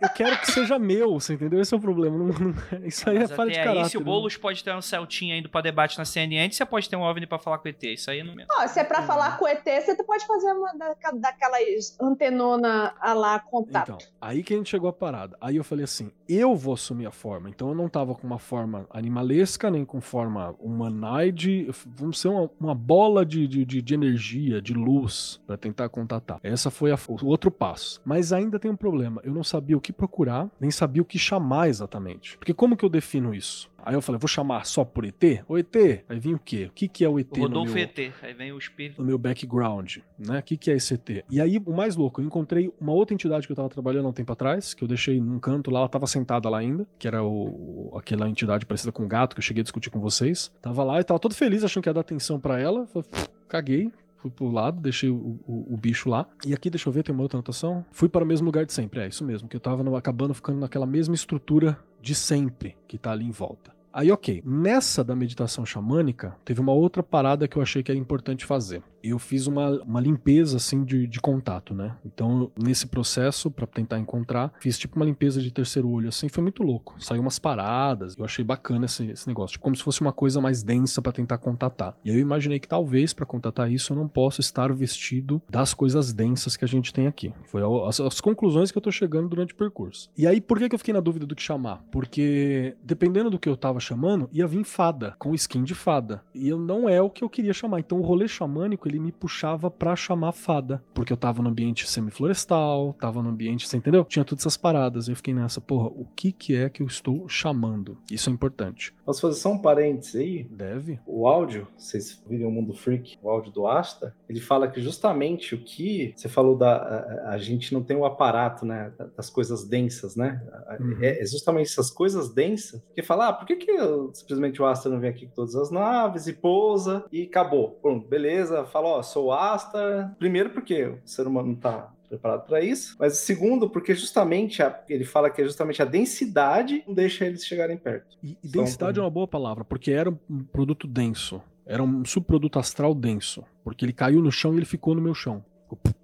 eu 0.00 0.08
quero 0.08 0.38
que 0.40 0.50
seja 0.50 0.78
meu, 0.78 1.20
você 1.20 1.34
entendeu? 1.34 1.60
Esse 1.60 1.72
é 1.74 1.76
o 1.76 1.80
problema. 1.80 2.18
Não, 2.18 2.26
não, 2.26 2.54
isso 2.84 3.08
aí 3.08 3.16
é 3.16 3.20
Mas 3.20 3.30
é 3.30 3.34
falha 3.34 3.50
de 3.50 3.58
caráter. 3.58 3.82
Aí, 3.82 3.90
se 3.90 3.96
o 3.96 4.00
Boulos 4.00 4.36
pode 4.36 4.62
ter 4.62 4.74
um 4.74 4.82
Celtinha 4.82 5.38
indo 5.38 5.48
pra 5.48 5.60
debate 5.60 5.96
na 5.96 6.04
CNN, 6.04 6.50
você 6.50 6.64
pode 6.64 6.88
ter 6.88 6.96
um 6.96 7.02
OVNI 7.02 7.26
pra 7.26 7.38
falar 7.38 7.58
com 7.58 7.68
o 7.68 7.70
ET. 7.70 7.82
Isso 7.84 8.10
aí 8.10 8.22
não... 8.22 8.34
Oh, 8.58 8.68
se 8.68 8.80
é 8.80 8.84
pra 8.84 9.02
falar 9.02 9.38
com 9.38 9.44
o 9.44 9.48
ET, 9.48 9.64
você 9.64 9.94
pode 10.02 10.26
fazer 10.26 10.52
uma 10.52 10.72
daquelas 11.14 11.96
antenona 12.00 12.94
a 13.00 13.12
lá 13.12 13.38
contato. 13.38 13.92
Então, 13.92 13.98
aí 14.20 14.42
que 14.42 14.54
a 14.54 14.56
gente 14.56 14.70
chegou 14.70 14.90
a 14.90 14.92
parada. 14.92 15.36
Aí 15.40 15.56
eu 15.56 15.64
falei 15.64 15.84
assim, 15.84 16.10
eu 16.28 16.56
vou 16.56 16.74
assumir 16.74 17.06
a 17.06 17.10
forma. 17.10 17.48
Então 17.48 17.68
eu 17.68 17.74
não 17.74 17.88
tava 17.88 18.14
com 18.14 18.26
uma 18.26 18.38
forma 18.38 18.86
animalesca, 18.90 19.70
nem 19.70 19.84
com 19.84 20.00
forma 20.00 20.54
humanoide. 20.58 21.68
Vamos 21.86 22.20
ser 22.20 22.28
uma, 22.28 22.50
uma 22.58 22.74
bola 22.74 23.24
de, 23.24 23.46
de, 23.46 23.64
de, 23.64 23.94
energia, 23.94 24.60
de 24.60 24.74
luz, 24.74 25.40
para 25.46 25.56
tentar 25.56 25.88
contatar. 25.88 26.40
Essa 26.42 26.70
foi 26.70 26.90
a, 26.90 26.98
o 27.08 27.26
outro 27.26 27.50
passo. 27.50 28.00
Mas 28.04 28.32
ainda 28.32 28.58
tem 28.58 28.70
um 28.70 28.76
problema. 28.76 29.20
Eu 29.24 29.32
não 29.32 29.44
sabia 29.44 29.61
o 29.76 29.80
que 29.80 29.92
procurar, 29.92 30.50
nem 30.60 30.70
sabia 30.70 31.02
o 31.02 31.04
que 31.04 31.18
chamar 31.18 31.68
exatamente. 31.68 32.36
Porque 32.38 32.54
como 32.54 32.76
que 32.76 32.84
eu 32.84 32.88
defino 32.88 33.34
isso? 33.34 33.70
Aí 33.84 33.94
eu 33.94 34.02
falei, 34.02 34.18
vou 34.18 34.28
chamar 34.28 34.64
só 34.64 34.84
por 34.84 35.04
ET? 35.04 35.42
O 35.48 35.58
ET, 35.58 35.74
aí 36.08 36.18
vem 36.18 36.34
o 36.34 36.38
quê? 36.38 36.66
O 36.66 36.70
que, 36.70 36.86
que 36.86 37.04
é 37.04 37.08
o 37.08 37.18
ET? 37.18 37.36
O 37.36 37.40
Rodolfo 37.40 37.70
no 37.70 37.74
meu, 37.74 37.82
ET, 37.82 38.12
aí 38.22 38.32
vem 38.32 38.52
o 38.52 38.58
espírito. 38.58 39.00
No 39.00 39.06
meu 39.06 39.18
background, 39.18 39.96
né? 40.18 40.38
O 40.38 40.42
que, 40.42 40.56
que 40.56 40.70
é 40.70 40.74
esse 40.74 40.94
ET? 40.94 41.24
E 41.28 41.40
aí, 41.40 41.60
o 41.66 41.72
mais 41.72 41.96
louco, 41.96 42.20
eu 42.20 42.24
encontrei 42.24 42.72
uma 42.80 42.92
outra 42.92 43.12
entidade 43.12 43.46
que 43.46 43.52
eu 43.52 43.56
tava 43.56 43.68
trabalhando 43.68 44.06
há 44.06 44.08
um 44.10 44.12
tempo 44.12 44.32
atrás, 44.32 44.72
que 44.72 44.84
eu 44.84 44.88
deixei 44.88 45.20
num 45.20 45.40
canto 45.40 45.70
lá, 45.70 45.80
ela 45.80 45.88
tava 45.88 46.06
sentada 46.06 46.48
lá 46.48 46.58
ainda, 46.58 46.86
que 46.96 47.08
era 47.08 47.24
o, 47.24 47.92
aquela 47.96 48.28
entidade 48.28 48.64
parecida 48.64 48.92
com 48.92 49.02
um 49.02 49.08
gato 49.08 49.34
que 49.34 49.40
eu 49.40 49.44
cheguei 49.44 49.62
a 49.62 49.64
discutir 49.64 49.90
com 49.90 49.98
vocês. 49.98 50.52
Tava 50.62 50.84
lá 50.84 51.00
e 51.00 51.04
tava 51.04 51.18
todo 51.18 51.34
feliz, 51.34 51.64
achando 51.64 51.82
que 51.82 51.88
ia 51.88 51.94
dar 51.94 52.02
atenção 52.02 52.38
para 52.38 52.60
ela. 52.60 52.86
Falei, 52.86 53.08
caguei, 53.48 53.90
fui 54.22 54.30
pro 54.30 54.48
lado, 54.48 54.80
deixei 54.80 55.10
o, 55.10 55.40
o, 55.46 55.74
o, 55.74 55.76
bicho 55.76 56.08
lá. 56.08 56.26
E 56.46 56.54
aqui, 56.54 56.70
deixa 56.70 56.88
eu 56.88 56.92
ver, 56.92 57.02
tem 57.02 57.12
uma 57.12 57.22
outra 57.22 57.36
anotação. 57.36 57.84
Fui 57.90 58.08
para 58.08 58.22
o 58.22 58.26
mesmo 58.26 58.46
lugar 58.46 58.64
de 58.64 58.72
sempre, 58.72 59.00
é 59.00 59.08
isso 59.08 59.24
mesmo, 59.24 59.48
que 59.48 59.56
eu 59.56 59.60
tava 59.60 59.82
no, 59.82 59.96
acabando 59.96 60.32
ficando 60.32 60.60
naquela 60.60 60.86
mesma 60.86 61.14
estrutura 61.14 61.76
de 62.00 62.14
sempre 62.14 62.76
que 62.86 62.96
tá 62.96 63.10
ali 63.10 63.24
em 63.24 63.30
volta. 63.30 63.72
Aí, 63.92 64.10
ok. 64.10 64.42
Nessa 64.44 65.04
da 65.04 65.14
meditação 65.14 65.66
xamânica, 65.66 66.36
teve 66.44 66.60
uma 66.60 66.72
outra 66.72 67.02
parada 67.02 67.46
que 67.46 67.56
eu 67.56 67.62
achei 67.62 67.82
que 67.82 67.90
era 67.90 67.98
importante 67.98 68.46
fazer 68.46 68.82
eu 69.02 69.18
fiz 69.18 69.46
uma, 69.46 69.82
uma 69.82 70.00
limpeza 70.00 70.56
assim 70.56 70.84
de, 70.84 71.06
de 71.06 71.20
contato, 71.20 71.74
né? 71.74 71.96
Então, 72.04 72.50
nesse 72.56 72.86
processo, 72.86 73.50
para 73.50 73.66
tentar 73.66 73.98
encontrar, 73.98 74.52
fiz 74.60 74.78
tipo 74.78 74.96
uma 74.96 75.04
limpeza 75.04 75.40
de 75.40 75.50
terceiro 75.50 75.88
olho, 75.88 76.08
assim, 76.08 76.28
foi 76.28 76.42
muito 76.42 76.62
louco. 76.62 76.94
Saiu 76.98 77.20
umas 77.20 77.38
paradas, 77.38 78.16
eu 78.16 78.24
achei 78.24 78.44
bacana 78.44 78.86
esse, 78.86 79.10
esse 79.10 79.26
negócio, 79.26 79.54
tipo, 79.54 79.64
como 79.64 79.76
se 79.76 79.82
fosse 79.82 80.00
uma 80.00 80.12
coisa 80.12 80.40
mais 80.40 80.62
densa 80.62 81.02
para 81.02 81.12
tentar 81.12 81.38
contatar. 81.38 81.96
E 82.04 82.10
aí 82.10 82.16
eu 82.16 82.20
imaginei 82.20 82.60
que 82.60 82.68
talvez 82.68 83.12
para 83.12 83.26
contatar 83.26 83.70
isso 83.70 83.92
eu 83.92 83.96
não 83.96 84.06
possa 84.06 84.40
estar 84.40 84.72
vestido 84.72 85.42
das 85.48 85.74
coisas 85.74 86.12
densas 86.12 86.56
que 86.56 86.64
a 86.64 86.68
gente 86.68 86.92
tem 86.92 87.06
aqui. 87.06 87.32
Foi 87.46 87.62
as, 87.88 88.00
as 88.00 88.20
conclusões 88.20 88.70
que 88.70 88.78
eu 88.78 88.82
tô 88.82 88.90
chegando 88.90 89.28
durante 89.28 89.52
o 89.52 89.56
percurso. 89.56 90.10
E 90.16 90.26
aí, 90.26 90.40
por 90.40 90.58
que, 90.58 90.68
que 90.68 90.74
eu 90.74 90.78
fiquei 90.78 90.94
na 90.94 91.00
dúvida 91.00 91.26
do 91.26 91.34
que 91.34 91.42
chamar? 91.42 91.84
Porque 91.90 92.76
dependendo 92.82 93.30
do 93.30 93.38
que 93.38 93.48
eu 93.48 93.56
tava 93.56 93.80
chamando, 93.82 94.28
ia 94.32 94.46
vir 94.46 94.64
fada, 94.64 95.14
com 95.18 95.34
skin 95.34 95.62
de 95.62 95.74
fada. 95.74 96.22
E 96.34 96.48
eu 96.48 96.58
não 96.58 96.88
é 96.88 97.00
o 97.00 97.10
que 97.10 97.24
eu 97.24 97.28
queria 97.28 97.52
chamar. 97.52 97.80
Então 97.80 97.98
o 97.98 98.02
rolê 98.02 98.28
xamânico, 98.28 98.88
ele 98.88 98.98
me 98.98 99.12
puxava 99.12 99.70
para 99.70 99.96
chamar 99.96 100.32
fada. 100.32 100.82
Porque 100.94 101.12
eu 101.12 101.16
tava 101.16 101.42
no 101.42 101.50
ambiente 101.50 101.88
semi-florestal, 101.88 102.94
tava 102.98 103.22
no 103.22 103.30
ambiente, 103.30 103.68
você 103.68 103.76
entendeu? 103.76 104.04
Tinha 104.04 104.24
todas 104.24 104.42
essas 104.42 104.56
paradas. 104.56 105.08
Eu 105.08 105.16
fiquei 105.16 105.34
nessa, 105.34 105.60
porra, 105.60 105.88
o 105.88 106.06
que 106.16 106.32
que 106.32 106.56
é 106.56 106.68
que 106.68 106.82
eu 106.82 106.86
estou 106.86 107.28
chamando? 107.28 107.98
Isso 108.10 108.30
é 108.30 108.32
importante. 108.32 108.94
Posso 109.04 109.20
fazer 109.20 109.40
só 109.40 109.52
um 109.52 109.58
parênteses 109.58 110.14
aí? 110.16 110.44
Deve. 110.44 111.00
O 111.06 111.26
áudio, 111.26 111.66
vocês 111.76 112.22
viram 112.28 112.48
o 112.48 112.52
Mundo 112.52 112.72
Freak, 112.72 113.18
o 113.22 113.28
áudio 113.28 113.52
do 113.52 113.66
Asta, 113.66 114.14
ele 114.28 114.40
fala 114.40 114.68
que 114.68 114.80
justamente 114.80 115.54
o 115.54 115.62
que 115.62 116.12
você 116.16 116.28
falou 116.28 116.56
da. 116.56 116.76
A, 116.76 117.30
a 117.32 117.38
gente 117.38 117.72
não 117.72 117.82
tem 117.82 117.96
o 117.96 118.04
aparato, 118.04 118.64
né? 118.64 118.92
Das 119.16 119.28
coisas 119.28 119.66
densas, 119.68 120.16
né? 120.16 120.42
Uhum. 120.80 120.98
É, 121.00 121.22
é, 121.22 121.26
justamente 121.26 121.70
essas 121.70 121.90
coisas 121.90 122.32
densas 122.32 122.82
que 122.94 123.02
fala, 123.02 123.28
ah, 123.28 123.32
por 123.32 123.46
que, 123.46 123.56
que 123.56 123.71
eu, 123.76 124.10
simplesmente 124.14 124.60
o 124.60 124.66
Asta 124.66 124.88
não 124.88 125.00
vem 125.00 125.10
aqui 125.10 125.26
com 125.26 125.34
todas 125.34 125.54
as 125.54 125.70
naves 125.70 126.26
e 126.26 126.32
pousa 126.32 127.04
e 127.12 127.24
acabou? 127.24 127.78
Pronto, 127.82 128.06
beleza, 128.08 128.64
fala, 128.64 128.88
ó, 128.88 129.02
sou 129.02 129.32
Asta. 129.32 130.14
Primeiro, 130.18 130.50
porque 130.50 130.84
o 130.84 130.98
ser 131.04 131.26
humano 131.26 131.48
não 131.48 131.56
tá 131.56 131.92
preparado 132.08 132.46
para 132.46 132.60
isso. 132.60 132.96
Mas 132.98 133.18
segundo, 133.18 133.70
porque 133.70 133.94
justamente 133.94 134.62
a, 134.62 134.82
ele 134.88 135.04
fala 135.04 135.30
que 135.30 135.40
é 135.40 135.44
justamente 135.44 135.80
a 135.80 135.86
densidade 135.86 136.84
não 136.86 136.94
deixa 136.94 137.24
eles 137.24 137.44
chegarem 137.44 137.76
perto. 137.76 138.16
E, 138.22 138.36
e 138.42 138.48
densidade 138.48 138.98
é 138.98 139.02
uma 139.02 139.10
boa 139.10 139.26
palavra, 139.26 139.64
porque 139.64 139.90
era 139.90 140.10
um 140.10 140.44
produto 140.44 140.86
denso. 140.86 141.40
Era 141.64 141.82
um 141.82 142.04
subproduto 142.04 142.58
astral 142.58 142.94
denso. 142.94 143.44
Porque 143.64 143.84
ele 143.84 143.92
caiu 143.92 144.20
no 144.20 144.32
chão 144.32 144.52
e 144.54 144.56
ele 144.58 144.66
ficou 144.66 144.94
no 144.94 145.00
meu 145.00 145.14
chão 145.14 145.44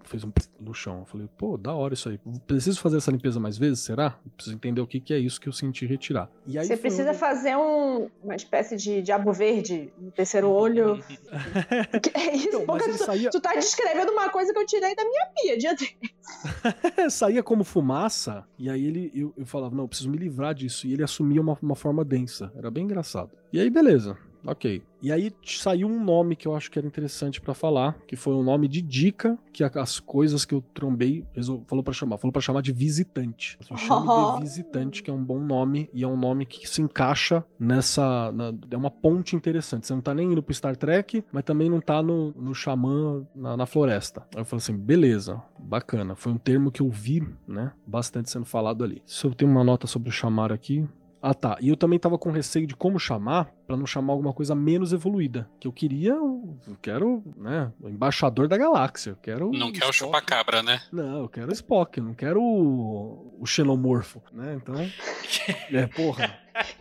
fez 0.04 0.24
um 0.24 0.32
no 0.58 0.74
chão. 0.74 1.00
Eu 1.00 1.04
falei, 1.04 1.28
pô, 1.36 1.56
da 1.56 1.72
hora 1.72 1.94
isso 1.94 2.08
aí. 2.08 2.18
Preciso 2.46 2.80
fazer 2.80 2.96
essa 2.96 3.10
limpeza 3.10 3.38
mais 3.38 3.58
vezes? 3.58 3.80
Será? 3.80 4.18
Preciso 4.34 4.56
entender 4.56 4.80
o 4.80 4.86
que, 4.86 5.00
que 5.00 5.12
é 5.12 5.18
isso 5.18 5.40
que 5.40 5.48
eu 5.48 5.52
senti 5.52 5.86
retirar. 5.86 6.30
E 6.46 6.58
aí 6.58 6.66
Você 6.66 6.76
precisa 6.76 7.14
fazer 7.14 7.56
um, 7.56 8.08
uma 8.22 8.34
espécie 8.34 8.76
de 8.76 9.02
diabo 9.02 9.32
verde 9.32 9.92
no 9.98 10.10
terceiro 10.10 10.50
olho. 10.50 11.02
é 12.14 12.36
isso, 12.36 12.60
então, 12.62 12.78
tu, 12.78 12.98
saía... 12.98 13.30
tu 13.30 13.40
tá 13.40 13.54
descrevendo 13.54 14.12
uma 14.12 14.30
coisa 14.30 14.52
que 14.52 14.58
eu 14.58 14.66
tirei 14.66 14.94
da 14.94 15.04
minha 15.04 15.26
pia 15.34 15.58
dia 15.58 15.76
saía 17.10 17.42
como 17.42 17.64
fumaça, 17.64 18.44
e 18.58 18.68
aí 18.68 18.84
ele 18.84 19.10
eu, 19.14 19.32
eu 19.36 19.46
falava, 19.46 19.74
não, 19.74 19.84
eu 19.84 19.88
preciso 19.88 20.10
me 20.10 20.16
livrar 20.16 20.54
disso. 20.54 20.86
E 20.86 20.92
ele 20.92 21.02
assumia 21.02 21.40
uma, 21.40 21.56
uma 21.60 21.74
forma 21.74 22.04
densa. 22.04 22.52
Era 22.56 22.70
bem 22.70 22.84
engraçado. 22.84 23.30
E 23.52 23.60
aí, 23.60 23.70
beleza 23.70 24.16
Ok. 24.44 24.82
E 25.00 25.12
aí 25.12 25.32
saiu 25.44 25.86
um 25.86 26.02
nome 26.02 26.34
que 26.34 26.46
eu 26.46 26.56
acho 26.56 26.70
que 26.70 26.78
era 26.78 26.86
interessante 26.86 27.40
para 27.40 27.54
falar, 27.54 27.96
que 28.06 28.16
foi 28.16 28.34
um 28.34 28.42
nome 28.42 28.66
de 28.66 28.82
dica 28.82 29.38
que 29.52 29.62
as 29.62 30.00
coisas 30.00 30.44
que 30.44 30.54
eu 30.54 30.60
trombei 30.74 31.24
falou 31.66 31.84
para 31.84 31.92
chamar, 31.92 32.18
falou 32.18 32.32
para 32.32 32.42
chamar 32.42 32.62
de 32.62 32.72
visitante. 32.72 33.58
Chame 33.76 34.06
oh. 34.08 34.36
de 34.36 34.42
visitante, 34.48 35.02
que 35.02 35.10
é 35.10 35.12
um 35.12 35.22
bom 35.22 35.38
nome 35.38 35.88
e 35.92 36.02
é 36.02 36.06
um 36.06 36.16
nome 36.16 36.46
que 36.46 36.68
se 36.68 36.82
encaixa 36.82 37.44
nessa, 37.58 38.32
na, 38.32 38.52
é 38.70 38.76
uma 38.76 38.90
ponte 38.90 39.36
interessante. 39.36 39.86
Você 39.86 39.94
não 39.94 40.00
tá 40.00 40.14
nem 40.14 40.32
indo 40.32 40.42
pro 40.42 40.54
Star 40.54 40.76
Trek, 40.76 41.24
mas 41.32 41.44
também 41.44 41.70
não 41.70 41.80
tá 41.80 42.02
no, 42.02 42.32
no 42.32 42.54
xamã 42.54 43.24
na, 43.34 43.56
na 43.56 43.66
floresta. 43.66 44.26
Aí 44.34 44.40
eu 44.40 44.44
falei 44.44 44.62
assim, 44.62 44.76
beleza, 44.76 45.40
bacana. 45.58 46.16
Foi 46.16 46.32
um 46.32 46.38
termo 46.38 46.72
que 46.72 46.82
eu 46.82 46.90
vi, 46.90 47.26
né, 47.46 47.72
bastante 47.86 48.30
sendo 48.30 48.44
falado 48.44 48.82
ali. 48.82 49.02
Se 49.06 49.24
eu 49.24 49.34
tenho 49.34 49.50
uma 49.50 49.62
nota 49.62 49.86
sobre 49.86 50.08
o 50.08 50.12
chamar 50.12 50.52
aqui, 50.52 50.86
ah 51.20 51.34
tá, 51.34 51.56
e 51.60 51.68
eu 51.68 51.76
também 51.76 51.98
tava 51.98 52.18
com 52.18 52.30
receio 52.30 52.66
de 52.66 52.76
como 52.76 52.98
chamar, 52.98 53.52
para 53.66 53.76
não 53.76 53.86
chamar 53.86 54.12
alguma 54.12 54.32
coisa 54.32 54.54
menos 54.54 54.92
evoluída. 54.92 55.48
Que 55.60 55.66
eu 55.66 55.72
queria, 55.72 56.12
eu 56.12 56.58
quero, 56.80 57.22
né, 57.36 57.72
o 57.80 57.88
embaixador 57.88 58.48
da 58.48 58.56
galáxia, 58.56 59.10
eu 59.10 59.16
quero... 59.16 59.50
Não 59.50 59.72
quer 59.72 59.86
o 59.86 59.92
chupacabra, 59.92 60.62
né? 60.62 60.80
Não, 60.92 61.22
eu 61.22 61.28
quero 61.28 61.48
o 61.48 61.52
Spock, 61.52 61.98
eu 61.98 62.04
não 62.04 62.14
quero 62.14 62.42
o, 62.42 63.36
o 63.40 63.46
xenomorfo, 63.46 64.22
né, 64.32 64.58
então... 64.62 64.74
é, 65.72 65.86
porra... 65.86 66.38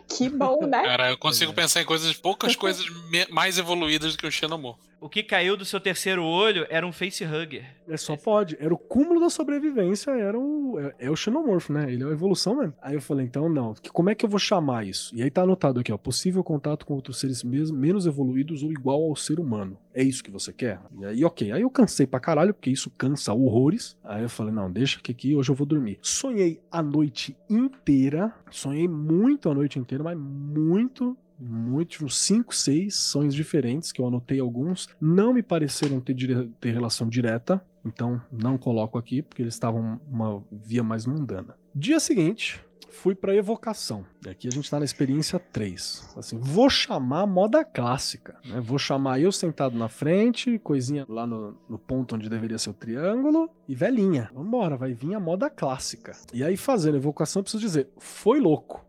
Que 0.08 0.28
bom, 0.28 0.66
né? 0.66 0.82
Cara, 0.82 1.10
eu 1.10 1.16
consigo 1.16 1.52
é. 1.52 1.54
pensar 1.54 1.80
em 1.80 1.84
coisas, 1.84 2.12
poucas 2.16 2.56
coisas 2.56 2.84
mais 3.30 3.58
evoluídas 3.58 4.16
do 4.16 4.18
que 4.18 4.26
o 4.26 4.32
xenomorfo. 4.32 4.80
O 5.00 5.08
que 5.08 5.22
caiu 5.22 5.56
do 5.56 5.64
seu 5.64 5.78
terceiro 5.80 6.24
olho 6.24 6.66
era 6.68 6.86
um 6.86 6.92
facehugger. 6.92 7.64
É 7.86 7.96
só 7.96 8.16
pode. 8.16 8.56
Era 8.58 8.74
o 8.74 8.78
cúmulo 8.78 9.20
da 9.20 9.30
sobrevivência, 9.30 10.10
era 10.10 10.38
o. 10.38 10.78
É, 10.78 11.06
é, 11.06 11.10
o 11.10 11.14
xenomorfo, 11.14 11.72
né? 11.72 11.92
Ele 11.92 12.02
é 12.02 12.06
a 12.06 12.10
evolução 12.10 12.56
mesmo. 12.56 12.74
Aí 12.82 12.94
eu 12.94 13.00
falei, 13.00 13.24
então 13.24 13.48
não. 13.48 13.74
Como 13.92 14.10
é 14.10 14.14
que 14.14 14.24
eu 14.24 14.28
vou 14.28 14.40
chamar 14.40 14.86
isso? 14.86 15.14
E 15.14 15.22
aí 15.22 15.30
tá 15.30 15.42
anotado 15.42 15.78
aqui, 15.78 15.92
ó. 15.92 15.96
Possível 15.96 16.42
contato 16.42 16.84
com 16.84 16.94
outros 16.94 17.20
seres 17.20 17.44
menos 17.44 18.06
evoluídos 18.06 18.62
ou 18.62 18.72
igual 18.72 19.04
ao 19.04 19.14
ser 19.14 19.38
humano. 19.38 19.78
É 19.94 20.02
isso 20.02 20.22
que 20.22 20.30
você 20.30 20.52
quer? 20.52 20.80
E 20.98 21.04
aí, 21.04 21.24
ok. 21.24 21.52
Aí 21.52 21.62
eu 21.62 21.70
cansei 21.70 22.06
pra 22.06 22.18
caralho, 22.18 22.52
porque 22.52 22.70
isso 22.70 22.90
cansa 22.90 23.32
horrores. 23.32 23.96
Aí 24.02 24.22
eu 24.22 24.28
falei, 24.28 24.52
não, 24.52 24.70
deixa 24.70 25.00
que 25.00 25.12
aqui 25.12 25.34
hoje 25.34 25.50
eu 25.50 25.54
vou 25.54 25.66
dormir. 25.66 25.98
Sonhei 26.02 26.60
a 26.70 26.82
noite 26.82 27.36
inteira. 27.48 28.34
Sonhei 28.50 28.88
muito 28.88 29.48
a 29.48 29.54
noite 29.54 29.78
inteira, 29.78 30.02
mas 30.02 30.18
muito 30.18 31.16
muitos, 31.38 32.00
uns 32.02 32.18
5, 32.18 32.54
6 32.54 32.94
sonhos 32.94 33.34
diferentes, 33.34 33.92
que 33.92 34.00
eu 34.00 34.06
anotei 34.06 34.40
alguns, 34.40 34.88
não 35.00 35.32
me 35.32 35.42
pareceram 35.42 36.00
ter, 36.00 36.16
ter 36.60 36.72
relação 36.72 37.08
direta, 37.08 37.62
então 37.84 38.20
não 38.30 38.58
coloco 38.58 38.98
aqui, 38.98 39.22
porque 39.22 39.42
eles 39.42 39.54
estavam 39.54 40.00
uma 40.10 40.42
via 40.50 40.82
mais 40.82 41.06
mundana. 41.06 41.56
Dia 41.74 42.00
seguinte, 42.00 42.60
fui 42.90 43.14
para 43.14 43.34
evocação. 43.34 44.04
E 44.26 44.28
aqui 44.28 44.48
a 44.48 44.50
gente 44.50 44.68
tá 44.68 44.78
na 44.78 44.84
experiência 44.84 45.38
3. 45.38 46.14
Assim, 46.16 46.38
vou 46.38 46.68
chamar 46.68 47.26
moda 47.26 47.64
clássica, 47.64 48.36
né? 48.44 48.60
Vou 48.60 48.78
chamar 48.78 49.20
eu 49.20 49.30
sentado 49.30 49.76
na 49.78 49.88
frente, 49.88 50.58
coisinha 50.58 51.06
lá 51.08 51.26
no, 51.26 51.56
no 51.68 51.78
ponto 51.78 52.16
onde 52.16 52.28
deveria 52.28 52.58
ser 52.58 52.70
o 52.70 52.74
triângulo, 52.74 53.48
e 53.68 53.74
velhinha. 53.74 54.30
Vambora, 54.34 54.76
vai 54.76 54.92
vir 54.92 55.14
a 55.14 55.20
moda 55.20 55.48
clássica. 55.48 56.12
E 56.32 56.42
aí, 56.42 56.56
fazendo 56.56 56.96
evocação, 56.96 57.40
eu 57.40 57.44
preciso 57.44 57.62
dizer, 57.62 57.88
foi 57.98 58.40
louco. 58.40 58.84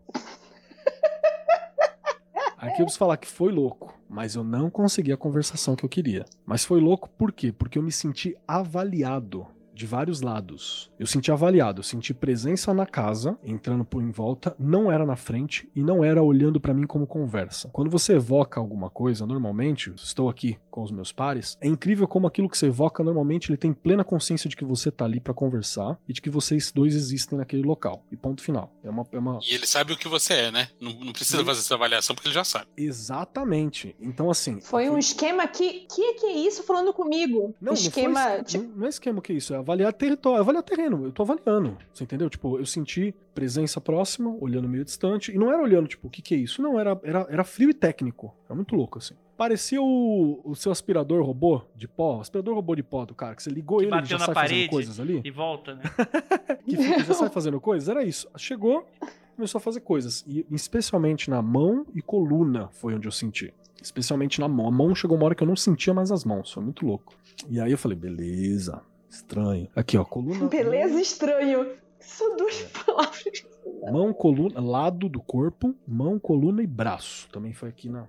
Aqui 2.60 2.82
eu 2.82 2.84
preciso 2.84 2.98
falar 2.98 3.16
que 3.16 3.26
foi 3.26 3.50
louco, 3.50 3.98
mas 4.06 4.34
eu 4.34 4.44
não 4.44 4.68
consegui 4.68 5.10
a 5.12 5.16
conversação 5.16 5.74
que 5.74 5.82
eu 5.82 5.88
queria. 5.88 6.26
Mas 6.44 6.62
foi 6.62 6.78
louco 6.78 7.08
por 7.08 7.32
quê? 7.32 7.50
Porque 7.50 7.78
eu 7.78 7.82
me 7.82 7.90
senti 7.90 8.36
avaliado 8.46 9.46
de 9.80 9.86
vários 9.86 10.20
lados. 10.20 10.90
Eu 10.98 11.06
senti 11.06 11.32
avaliado, 11.32 11.80
eu 11.80 11.84
senti 11.84 12.12
presença 12.12 12.74
na 12.74 12.84
casa, 12.84 13.38
entrando 13.42 13.84
por 13.84 14.02
em 14.02 14.10
volta, 14.10 14.54
não 14.58 14.92
era 14.92 15.06
na 15.06 15.16
frente 15.16 15.68
e 15.74 15.82
não 15.82 16.04
era 16.04 16.22
olhando 16.22 16.60
para 16.60 16.74
mim 16.74 16.86
como 16.86 17.06
conversa. 17.06 17.70
Quando 17.72 17.90
você 17.90 18.14
evoca 18.14 18.60
alguma 18.60 18.90
coisa, 18.90 19.26
normalmente, 19.26 19.90
estou 19.96 20.28
aqui 20.28 20.58
com 20.70 20.82
os 20.82 20.90
meus 20.90 21.12
pares, 21.12 21.56
é 21.62 21.66
incrível 21.66 22.06
como 22.06 22.26
aquilo 22.26 22.48
que 22.48 22.58
você 22.58 22.66
evoca 22.66 23.02
normalmente 23.02 23.50
ele 23.50 23.56
tem 23.56 23.72
plena 23.72 24.04
consciência 24.04 24.50
de 24.50 24.56
que 24.56 24.64
você 24.64 24.90
tá 24.90 25.06
ali 25.06 25.18
para 25.18 25.32
conversar 25.32 25.98
e 26.06 26.12
de 26.12 26.20
que 26.20 26.28
vocês 26.28 26.70
dois 26.70 26.94
existem 26.94 27.38
naquele 27.38 27.62
local. 27.62 28.04
E 28.12 28.16
ponto 28.16 28.42
final. 28.42 28.70
É 28.84 28.90
uma, 28.90 29.06
é 29.10 29.18
uma... 29.18 29.40
E 29.42 29.54
ele 29.54 29.66
sabe 29.66 29.94
o 29.94 29.96
que 29.96 30.08
você 30.08 30.34
é, 30.34 30.50
né? 30.50 30.68
Não, 30.78 30.92
não 30.92 31.12
precisa 31.12 31.40
e... 31.40 31.44
fazer 31.44 31.60
essa 31.60 31.74
avaliação 31.74 32.14
porque 32.14 32.28
ele 32.28 32.34
já 32.34 32.44
sabe. 32.44 32.66
Exatamente. 32.76 33.96
Então, 33.98 34.30
assim. 34.30 34.60
Foi 34.60 34.90
um 34.90 34.98
esquema 34.98 35.46
que. 35.48 35.86
Que 35.86 36.14
que 36.14 36.26
é 36.26 36.32
isso 36.32 36.62
falando 36.64 36.92
comigo? 36.92 37.54
Não, 37.60 37.72
esquema. 37.72 38.20
Não, 38.20 38.34
foi, 38.36 38.44
tipo... 38.44 38.78
não 38.78 38.86
é 38.86 38.88
esquema 38.88 39.22
que 39.22 39.32
é 39.32 39.36
isso, 39.36 39.54
é 39.54 39.58
avaliar 39.70 39.92
território, 39.92 40.40
avaliar 40.40 40.62
terreno. 40.62 41.04
Eu 41.04 41.12
tô 41.12 41.22
avaliando. 41.22 41.76
Você 41.92 42.04
entendeu? 42.04 42.28
Tipo, 42.28 42.58
eu 42.58 42.66
senti 42.66 43.14
presença 43.34 43.80
próxima, 43.80 44.36
olhando 44.40 44.68
meio 44.68 44.84
distante. 44.84 45.32
E 45.32 45.38
não 45.38 45.48
era 45.48 45.62
olhando, 45.62 45.86
tipo, 45.86 46.08
o 46.08 46.10
que 46.10 46.20
que 46.20 46.34
é 46.34 46.38
isso? 46.38 46.60
Não, 46.60 46.78
era, 46.78 46.98
era, 47.04 47.26
era 47.30 47.44
frio 47.44 47.70
e 47.70 47.74
técnico. 47.74 48.34
Era 48.46 48.54
muito 48.54 48.74
louco, 48.74 48.98
assim. 48.98 49.14
Parecia 49.36 49.80
o, 49.80 50.40
o 50.44 50.54
seu 50.54 50.70
aspirador 50.70 51.24
robô 51.24 51.62
de 51.74 51.88
pó, 51.88 52.20
aspirador 52.20 52.54
robô 52.54 52.74
de 52.74 52.82
pó 52.82 53.06
do 53.06 53.14
cara, 53.14 53.34
que 53.34 53.42
você 53.42 53.48
ligou 53.48 53.78
que 53.78 53.86
ele 53.86 53.96
e 53.96 54.04
já 54.04 54.18
sai 54.18 54.34
fazendo 54.34 54.68
coisas 54.68 55.00
ali. 55.00 55.22
E 55.24 55.30
volta, 55.30 55.74
né? 55.76 55.82
que 56.66 56.76
fica, 56.76 57.04
já 57.04 57.14
sai 57.14 57.30
fazendo 57.30 57.58
coisas. 57.58 57.88
Era 57.88 58.04
isso. 58.04 58.28
Chegou, 58.36 58.86
começou 59.36 59.58
a 59.58 59.62
fazer 59.62 59.80
coisas. 59.80 60.24
E 60.26 60.44
especialmente 60.50 61.30
na 61.30 61.40
mão 61.40 61.86
e 61.94 62.02
coluna 62.02 62.68
foi 62.72 62.94
onde 62.94 63.08
eu 63.08 63.12
senti. 63.12 63.54
Especialmente 63.80 64.40
na 64.40 64.48
mão. 64.48 64.68
A 64.68 64.70
mão 64.70 64.94
chegou 64.94 65.16
uma 65.16 65.24
hora 65.24 65.34
que 65.34 65.42
eu 65.42 65.48
não 65.48 65.56
sentia 65.56 65.94
mais 65.94 66.12
as 66.12 66.22
mãos. 66.22 66.52
Foi 66.52 66.62
muito 66.62 66.84
louco. 66.84 67.14
E 67.48 67.58
aí 67.58 67.72
eu 67.72 67.78
falei, 67.78 67.96
beleza. 67.96 68.82
Estranho. 69.10 69.68
Aqui, 69.74 69.98
ó, 69.98 70.04
coluna. 70.04 70.46
Beleza, 70.48 70.92
mão... 70.94 71.02
estranho. 71.02 71.66
São 71.98 72.36
duas 72.36 72.62
é. 72.62 72.84
palavras. 72.84 73.46
Mão, 73.90 74.12
coluna, 74.12 74.60
lado 74.60 75.08
do 75.08 75.20
corpo, 75.20 75.74
mão, 75.86 76.18
coluna 76.18 76.62
e 76.62 76.66
braço. 76.66 77.28
Também 77.30 77.52
foi 77.52 77.68
aqui 77.68 77.88
na. 77.88 78.06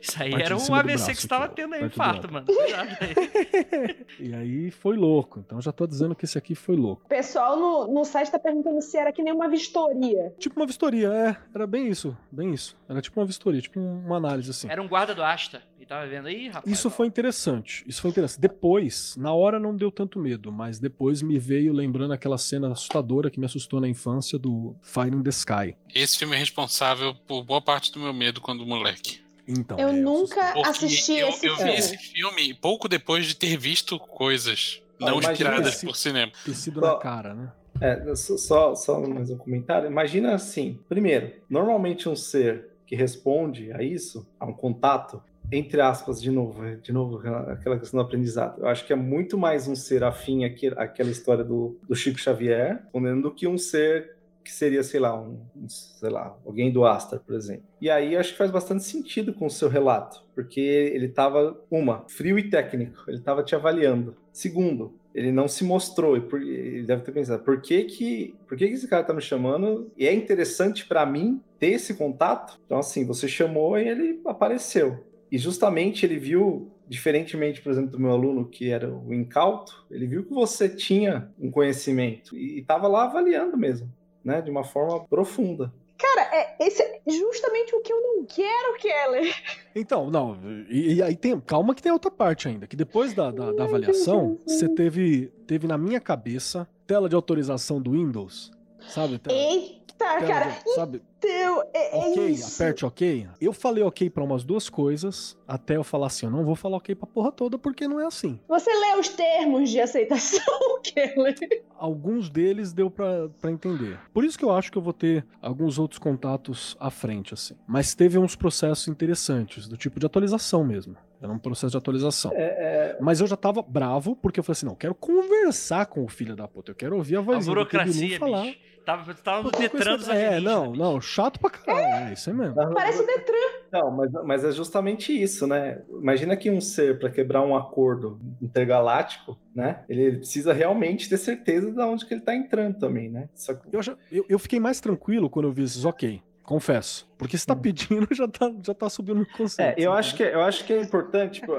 Isso 0.00 0.22
aí 0.22 0.32
era 0.32 0.56
um 0.56 0.74
AVC 0.74 1.12
que 1.12 1.22
você 1.22 1.28
tava 1.28 1.48
tendo 1.48 1.74
aí, 1.74 1.84
infarto, 1.84 2.32
mano. 2.32 2.46
e 4.20 4.32
aí 4.32 4.70
foi 4.70 4.96
louco. 4.96 5.40
Então 5.40 5.60
já 5.60 5.72
tô 5.72 5.88
dizendo 5.88 6.14
que 6.14 6.24
esse 6.24 6.38
aqui 6.38 6.54
foi 6.54 6.76
louco. 6.76 7.02
O 7.04 7.08
pessoal 7.08 7.58
no, 7.58 7.92
no 7.92 8.04
site 8.04 8.30
tá 8.30 8.38
perguntando 8.38 8.80
se 8.80 8.96
era 8.96 9.12
que 9.12 9.22
nem 9.22 9.32
uma 9.32 9.48
vistoria. 9.48 10.32
Tipo 10.38 10.60
uma 10.60 10.66
vistoria, 10.66 11.08
é. 11.12 11.36
Era 11.52 11.66
bem 11.66 11.88
isso. 11.88 12.16
Bem 12.30 12.52
isso. 12.52 12.76
Era 12.88 13.00
tipo 13.00 13.18
uma 13.18 13.26
vistoria, 13.26 13.60
tipo 13.60 13.80
uma 13.80 14.18
análise 14.18 14.50
assim. 14.50 14.70
Era 14.70 14.80
um 14.80 14.86
guarda 14.86 15.16
do 15.16 15.22
Asta. 15.22 15.62
Tava 15.88 16.06
vendo 16.06 16.28
aí, 16.28 16.48
rapaz. 16.48 16.70
Isso 16.70 16.90
foi 16.90 17.06
interessante. 17.06 17.82
Isso 17.86 18.02
foi 18.02 18.10
interessante. 18.10 18.40
Depois, 18.40 19.16
na 19.16 19.32
hora 19.32 19.58
não 19.58 19.74
deu 19.74 19.90
tanto 19.90 20.18
medo, 20.18 20.52
mas 20.52 20.78
depois 20.78 21.22
me 21.22 21.38
veio 21.38 21.72
lembrando 21.72 22.12
aquela 22.12 22.36
cena 22.36 22.70
assustadora 22.70 23.30
que 23.30 23.40
me 23.40 23.46
assustou 23.46 23.80
na 23.80 23.88
infância 23.88 24.38
do 24.38 24.76
Fire 24.82 25.16
in 25.16 25.22
the 25.22 25.30
Sky. 25.30 25.74
Esse 25.94 26.18
filme 26.18 26.36
é 26.36 26.38
responsável 26.38 27.14
por 27.26 27.42
boa 27.42 27.62
parte 27.62 27.90
do 27.90 27.98
meu 28.00 28.12
medo 28.12 28.38
quando 28.38 28.66
moleque. 28.66 29.22
Então, 29.48 29.78
eu 29.78 29.88
é, 29.88 29.92
nunca 29.92 30.52
eu 30.54 30.62
assisti 30.66 31.14
eu, 31.14 31.28
esse 31.30 31.46
eu 31.46 31.56
filme. 31.56 31.70
Eu 31.70 31.74
vi 31.74 31.80
esse 31.80 31.96
filme 31.96 32.52
pouco 32.52 32.86
depois 32.86 33.24
de 33.24 33.34
ter 33.34 33.56
visto 33.56 33.98
coisas 33.98 34.82
ah, 35.00 35.06
não 35.06 35.18
inspiradas 35.20 35.82
por 35.82 35.96
cinema. 35.96 36.30
Tecido 36.44 36.82
na 36.82 36.96
cara, 36.96 37.32
né? 37.32 37.50
É, 37.80 38.14
só, 38.14 38.74
só 38.74 39.00
mais 39.00 39.30
um 39.30 39.38
comentário. 39.38 39.90
Imagina 39.90 40.34
assim: 40.34 40.78
primeiro, 40.86 41.32
normalmente 41.48 42.10
um 42.10 42.16
ser 42.16 42.68
que 42.86 42.94
responde 42.94 43.72
a 43.72 43.82
isso, 43.82 44.26
a 44.38 44.46
um 44.46 44.52
contato, 44.52 45.22
entre 45.50 45.80
aspas, 45.80 46.20
de 46.20 46.30
novo, 46.30 46.62
de 46.76 46.92
novo, 46.92 47.18
aquela 47.18 47.78
questão 47.78 47.98
do 47.98 48.06
aprendizado. 48.06 48.60
Eu 48.60 48.68
acho 48.68 48.86
que 48.86 48.92
é 48.92 48.96
muito 48.96 49.38
mais 49.38 49.66
um 49.66 49.74
ser 49.74 50.04
afim 50.04 50.44
àquela 50.44 51.10
história 51.10 51.44
do, 51.44 51.78
do 51.88 51.94
Chico 51.94 52.18
Xavier, 52.18 52.82
do 53.22 53.34
que 53.34 53.46
um 53.46 53.58
ser 53.58 54.18
que 54.48 54.54
seria, 54.54 54.82
sei 54.82 54.98
lá, 54.98 55.14
um, 55.14 55.38
sei 55.68 56.08
lá, 56.08 56.34
alguém 56.44 56.72
do 56.72 56.86
Astra, 56.86 57.18
por 57.18 57.34
exemplo. 57.34 57.64
E 57.78 57.90
aí 57.90 58.16
acho 58.16 58.32
que 58.32 58.38
faz 58.38 58.50
bastante 58.50 58.82
sentido 58.82 59.34
com 59.34 59.44
o 59.44 59.50
seu 59.50 59.68
relato, 59.68 60.24
porque 60.34 60.60
ele 60.60 61.04
estava, 61.04 61.60
uma, 61.70 62.04
frio 62.08 62.38
e 62.38 62.48
técnico, 62.48 63.04
ele 63.06 63.18
estava 63.18 63.42
te 63.42 63.54
avaliando. 63.54 64.16
Segundo, 64.32 64.94
ele 65.14 65.30
não 65.30 65.48
se 65.48 65.64
mostrou, 65.64 66.16
e 66.16 66.22
ele 66.48 66.86
deve 66.86 67.02
ter 67.02 67.12
pensado, 67.12 67.42
por 67.42 67.60
que 67.60 67.84
que, 67.84 68.34
por 68.46 68.56
que 68.56 68.68
que 68.68 68.74
esse 68.74 68.88
cara 68.88 69.04
tá 69.04 69.12
me 69.12 69.20
chamando? 69.20 69.92
E 69.98 70.06
é 70.06 70.14
interessante 70.14 70.86
para 70.86 71.04
mim 71.04 71.42
ter 71.58 71.72
esse 71.72 71.94
contato? 71.94 72.58
Então 72.64 72.78
assim, 72.78 73.04
você 73.04 73.28
chamou 73.28 73.76
e 73.78 73.86
ele 73.86 74.20
apareceu. 74.24 75.04
E 75.30 75.38
justamente 75.38 76.04
ele 76.04 76.18
viu 76.18 76.70
diferentemente, 76.86 77.60
por 77.60 77.70
exemplo, 77.70 77.90
do 77.90 78.00
meu 78.00 78.10
aluno 78.10 78.46
que 78.46 78.70
era 78.70 78.90
o 78.90 79.12
incauto, 79.12 79.86
ele 79.90 80.06
viu 80.06 80.24
que 80.24 80.32
você 80.32 80.68
tinha 80.68 81.30
um 81.38 81.50
conhecimento 81.50 82.36
e 82.36 82.60
estava 82.60 82.88
lá 82.88 83.04
avaliando 83.04 83.56
mesmo 83.56 83.92
né, 84.24 84.40
de 84.40 84.50
uma 84.50 84.64
forma 84.64 85.04
profunda. 85.06 85.72
Cara, 85.98 86.30
é, 86.32 86.56
esse 86.64 86.80
é 86.80 87.00
justamente 87.06 87.74
o 87.74 87.80
que 87.80 87.92
eu 87.92 88.00
não 88.00 88.24
quero, 88.24 88.78
Keller. 88.78 89.34
Então, 89.74 90.10
não, 90.10 90.38
e, 90.68 90.94
e 90.94 91.02
aí 91.02 91.16
tem, 91.16 91.38
calma 91.40 91.74
que 91.74 91.82
tem 91.82 91.92
outra 91.92 92.10
parte 92.10 92.48
ainda, 92.48 92.66
que 92.66 92.76
depois 92.76 93.14
da, 93.14 93.30
da, 93.30 93.52
da 93.52 93.64
avaliação, 93.64 94.38
você 94.46 94.68
teve, 94.68 95.32
teve 95.46 95.66
na 95.66 95.76
minha 95.76 96.00
cabeça 96.00 96.68
tela 96.86 97.08
de 97.08 97.14
autorização 97.14 97.80
do 97.80 97.92
Windows, 97.92 98.50
Sabe? 98.86 99.18
Tá, 99.18 99.32
Eita, 99.32 99.77
tá, 99.98 100.22
cara. 100.22 100.56
Sabe? 100.74 101.02
Então, 101.18 101.62
é, 101.74 101.98
é 101.98 102.10
ok, 102.10 102.28
isso. 102.28 102.62
aperte 102.62 102.86
ok. 102.86 103.28
Eu 103.40 103.52
falei 103.52 103.82
ok 103.82 104.08
para 104.08 104.22
umas 104.22 104.44
duas 104.44 104.70
coisas, 104.70 105.36
até 105.46 105.76
eu 105.76 105.82
falar 105.82 106.06
assim, 106.06 106.26
eu 106.26 106.32
não 106.32 106.44
vou 106.44 106.54
falar 106.54 106.76
ok 106.76 106.94
pra 106.94 107.06
porra 107.06 107.32
toda, 107.32 107.58
porque 107.58 107.88
não 107.88 107.98
é 108.00 108.06
assim. 108.06 108.38
Você 108.48 108.70
lê 108.70 108.98
os 108.98 109.08
termos 109.08 109.68
de 109.68 109.80
aceitação, 109.80 110.44
Kelly? 110.82 111.64
Alguns 111.76 112.30
deles 112.30 112.72
deu 112.72 112.88
para 112.88 113.50
entender. 113.50 113.98
Por 114.14 114.24
isso 114.24 114.38
que 114.38 114.44
eu 114.44 114.52
acho 114.52 114.70
que 114.70 114.78
eu 114.78 114.82
vou 114.82 114.92
ter 114.92 115.26
alguns 115.42 115.78
outros 115.78 115.98
contatos 115.98 116.76
à 116.78 116.90
frente, 116.90 117.34
assim. 117.34 117.56
Mas 117.66 117.94
teve 117.94 118.16
uns 118.16 118.36
processos 118.36 118.86
interessantes, 118.86 119.66
do 119.66 119.76
tipo 119.76 119.98
de 119.98 120.06
atualização 120.06 120.64
mesmo. 120.64 120.96
Era 121.20 121.32
um 121.32 121.38
processo 121.38 121.72
de 121.72 121.76
atualização. 121.76 122.30
É, 122.32 122.42
é... 122.44 122.98
Mas 123.00 123.20
eu 123.20 123.26
já 123.26 123.36
tava 123.36 123.60
bravo, 123.60 124.14
porque 124.14 124.38
eu 124.38 124.44
falei 124.44 124.52
assim: 124.52 124.66
não, 124.66 124.74
eu 124.74 124.76
quero 124.76 124.94
conversar 124.94 125.86
com 125.86 126.04
o 126.04 126.08
filho 126.08 126.36
da 126.36 126.46
puta. 126.46 126.70
Eu 126.70 126.76
quero 126.76 126.96
ouvir 126.96 127.16
a 127.16 127.20
voz 127.20 127.44
A 127.44 127.50
burocracia, 127.50 128.18
falar. 128.20 128.42
Bicho. 128.42 128.58
Tava, 128.88 129.12
tava 129.12 129.42
no 129.42 129.50
Detran 129.50 129.98
dos 129.98 130.08
É, 130.08 130.40
não, 130.40 130.72
não, 130.72 130.98
chato 130.98 131.38
pra 131.38 131.50
caralho. 131.50 132.08
É, 132.08 132.12
isso 132.14 132.30
aí 132.30 132.36
mesmo. 132.36 132.54
Parece 132.72 133.02
o 133.02 133.06
Detran. 133.06 133.34
Não, 133.70 133.90
mas, 133.90 134.10
mas 134.24 134.44
é 134.44 134.50
justamente 134.50 135.12
isso, 135.12 135.46
né? 135.46 135.82
Imagina 135.90 136.34
que 136.34 136.50
um 136.50 136.58
ser, 136.58 136.98
para 136.98 137.10
quebrar 137.10 137.42
um 137.42 137.54
acordo 137.54 138.18
intergaláctico, 138.40 139.38
né? 139.54 139.84
Ele 139.90 140.16
precisa 140.16 140.54
realmente 140.54 141.06
ter 141.06 141.18
certeza 141.18 141.70
de 141.70 141.78
onde 141.82 142.06
que 142.06 142.14
ele 142.14 142.22
tá 142.22 142.34
entrando 142.34 142.78
também, 142.78 143.10
né? 143.10 143.28
Que... 143.36 143.76
Eu, 143.76 143.82
já, 143.82 143.94
eu, 144.10 144.24
eu 144.26 144.38
fiquei 144.38 144.58
mais 144.58 144.80
tranquilo 144.80 145.28
quando 145.28 145.48
eu 145.48 145.52
vi 145.52 145.64
esses, 145.64 145.84
ok, 145.84 146.22
Confesso. 146.48 147.06
Porque 147.18 147.36
se 147.36 147.44
tá 147.44 147.52
hum. 147.52 147.58
pedindo, 147.58 148.08
já 148.16 148.26
tá, 148.26 148.50
já 148.64 148.72
tá 148.72 148.88
subindo 148.88 149.18
no 149.18 149.26
conceito. 149.26 149.78
É, 149.78 149.84
eu 149.84 149.92
acho, 149.92 150.16
que, 150.16 150.22
é, 150.24 150.32
eu 150.32 150.40
acho 150.40 150.64
que 150.64 150.72
é 150.72 150.80
importante, 150.80 151.42
tipo, 151.42 151.52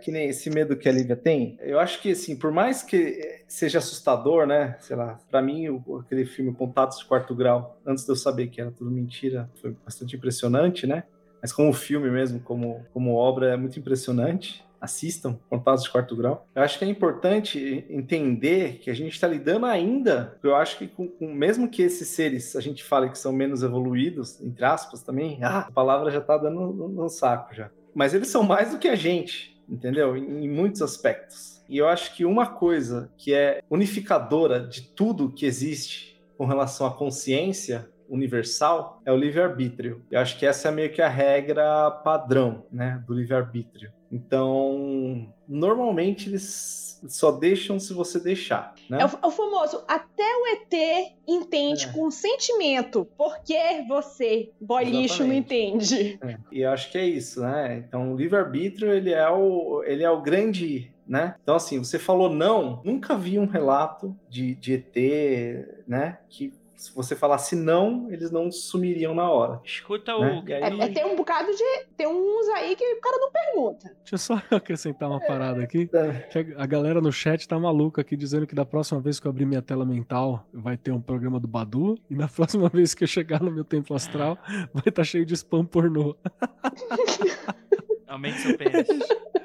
que 0.00 0.12
nem 0.12 0.28
esse 0.28 0.48
medo 0.48 0.76
que 0.76 0.88
a 0.88 0.92
Lívia 0.92 1.16
tem. 1.16 1.58
Eu 1.60 1.80
acho 1.80 2.00
que, 2.00 2.12
assim, 2.12 2.36
por 2.36 2.52
mais 2.52 2.80
que 2.80 3.42
seja 3.48 3.78
assustador, 3.78 4.46
né? 4.46 4.76
Sei 4.78 4.94
lá, 4.94 5.18
pra 5.28 5.42
mim, 5.42 5.68
o, 5.68 5.98
aquele 5.98 6.24
filme 6.24 6.54
Contatos 6.54 7.00
de 7.00 7.06
Quarto 7.06 7.34
Grau, 7.34 7.76
antes 7.84 8.04
de 8.04 8.12
eu 8.12 8.14
saber 8.14 8.46
que 8.46 8.60
era 8.60 8.70
tudo 8.70 8.88
mentira, 8.88 9.50
foi 9.60 9.74
bastante 9.84 10.14
impressionante, 10.14 10.86
né? 10.86 11.02
Mas 11.42 11.52
como 11.52 11.72
filme 11.72 12.08
mesmo, 12.08 12.38
como, 12.38 12.86
como 12.92 13.16
obra, 13.16 13.52
é 13.52 13.56
muito 13.56 13.76
impressionante 13.80 14.64
assistam 14.80 15.38
Contatos 15.48 15.84
de 15.84 15.90
Quarto 15.90 16.16
Grau. 16.16 16.46
Eu 16.54 16.62
acho 16.62 16.78
que 16.78 16.84
é 16.84 16.88
importante 16.88 17.84
entender 17.88 18.78
que 18.78 18.90
a 18.90 18.94
gente 18.94 19.12
está 19.12 19.26
lidando 19.26 19.66
ainda, 19.66 20.38
eu 20.42 20.54
acho 20.54 20.78
que 20.78 20.86
com, 20.86 21.08
com, 21.08 21.32
mesmo 21.32 21.68
que 21.68 21.82
esses 21.82 22.08
seres 22.08 22.56
a 22.56 22.60
gente 22.60 22.82
fale 22.84 23.10
que 23.10 23.18
são 23.18 23.32
menos 23.32 23.62
evoluídos, 23.62 24.40
entre 24.40 24.64
aspas 24.64 25.02
também, 25.02 25.38
ah, 25.42 25.60
a 25.60 25.72
palavra 25.72 26.10
já 26.10 26.18
está 26.18 26.36
dando 26.36 26.72
no, 26.72 27.08
saco 27.08 27.54
já. 27.54 27.70
Mas 27.94 28.12
eles 28.12 28.28
são 28.28 28.42
mais 28.42 28.70
do 28.70 28.78
que 28.78 28.88
a 28.88 28.96
gente, 28.96 29.62
entendeu? 29.68 30.16
Em, 30.16 30.44
em 30.44 30.48
muitos 30.48 30.82
aspectos. 30.82 31.64
E 31.68 31.78
eu 31.78 31.88
acho 31.88 32.14
que 32.14 32.24
uma 32.24 32.46
coisa 32.46 33.10
que 33.16 33.34
é 33.34 33.60
unificadora 33.70 34.60
de 34.60 34.82
tudo 34.82 35.32
que 35.32 35.46
existe 35.46 36.20
com 36.36 36.44
relação 36.44 36.86
à 36.86 36.92
consciência 36.92 37.88
universal 38.08 39.00
é 39.04 39.12
o 39.12 39.16
livre-arbítrio. 39.16 40.04
Eu 40.10 40.20
acho 40.20 40.38
que 40.38 40.46
essa 40.46 40.68
é 40.68 40.70
meio 40.70 40.92
que 40.92 41.02
a 41.02 41.08
regra 41.08 41.90
padrão, 41.90 42.64
né, 42.70 43.02
do 43.06 43.14
livre-arbítrio. 43.14 43.92
Então, 44.10 45.32
normalmente 45.48 46.28
eles 46.28 47.00
só 47.08 47.30
deixam 47.30 47.78
se 47.78 47.92
você 47.92 48.18
deixar. 48.18 48.74
Né? 48.88 49.00
É, 49.00 49.06
o, 49.06 49.10
é 49.22 49.26
o 49.26 49.30
famoso, 49.30 49.84
até 49.86 50.24
o 50.24 50.46
ET 50.48 51.14
entende 51.26 51.86
é. 51.86 51.92
com 51.92 52.10
sentimento, 52.10 53.06
porque 53.16 53.84
você, 53.88 54.50
boy 54.60 54.82
Exatamente. 54.82 55.02
lixo, 55.02 55.24
não 55.24 55.34
entende. 55.34 56.18
É. 56.22 56.38
E 56.50 56.60
eu 56.62 56.70
acho 56.70 56.90
que 56.90 56.98
é 56.98 57.04
isso, 57.04 57.40
né? 57.40 57.84
Então, 57.86 58.12
o 58.12 58.16
livre-arbítrio, 58.16 58.92
ele, 58.92 59.12
é 59.12 59.28
o, 59.28 59.82
ele 59.84 60.02
é 60.02 60.10
o 60.10 60.22
grande 60.22 60.92
né? 61.06 61.36
Então, 61.40 61.54
assim, 61.54 61.78
você 61.78 61.98
falou 61.98 62.28
não, 62.28 62.82
nunca 62.84 63.16
vi 63.16 63.38
um 63.38 63.46
relato 63.46 64.18
de, 64.28 64.56
de 64.56 64.74
ET, 64.74 65.86
né, 65.86 66.18
que 66.28 66.52
se 66.76 66.94
você 66.94 67.16
falasse 67.16 67.56
não, 67.56 68.12
eles 68.12 68.30
não 68.30 68.52
sumiriam 68.52 69.14
na 69.14 69.28
hora. 69.30 69.60
Escuta 69.64 70.14
o. 70.14 70.20
Né? 70.20 70.42
Aí... 70.46 70.80
É, 70.80 70.84
é, 70.84 70.88
tem 70.88 71.04
um 71.06 71.16
bocado 71.16 71.50
de. 71.50 71.86
Tem 71.96 72.06
uns 72.06 72.48
aí 72.50 72.76
que 72.76 72.84
o 72.84 73.00
cara 73.00 73.16
não 73.18 73.32
pergunta. 73.32 73.96
Deixa 74.00 74.14
eu 74.14 74.18
só 74.18 74.42
acrescentar 74.54 75.08
uma 75.08 75.20
parada 75.20 75.62
aqui. 75.62 75.88
É. 75.92 76.54
A 76.56 76.66
galera 76.66 77.00
no 77.00 77.10
chat 77.10 77.48
tá 77.48 77.58
maluca 77.58 78.02
aqui 78.02 78.16
dizendo 78.16 78.46
que 78.46 78.54
da 78.54 78.64
próxima 78.64 79.00
vez 79.00 79.18
que 79.18 79.26
eu 79.26 79.30
abrir 79.30 79.46
minha 79.46 79.62
tela 79.62 79.86
mental 79.86 80.46
vai 80.52 80.76
ter 80.76 80.92
um 80.92 81.00
programa 81.00 81.40
do 81.40 81.48
Badu. 81.48 81.98
E 82.10 82.14
na 82.14 82.28
próxima 82.28 82.68
vez 82.68 82.94
que 82.94 83.04
eu 83.04 83.08
chegar 83.08 83.42
no 83.42 83.50
meu 83.50 83.64
templo 83.64 83.96
astral 83.96 84.38
vai 84.72 84.80
estar 84.80 84.92
tá 84.92 85.04
cheio 85.04 85.24
de 85.24 85.34
spam 85.34 85.64
pornô. 85.64 86.14
Aumente 88.06 88.38
seu 88.38 88.56
pênis. 88.56 88.86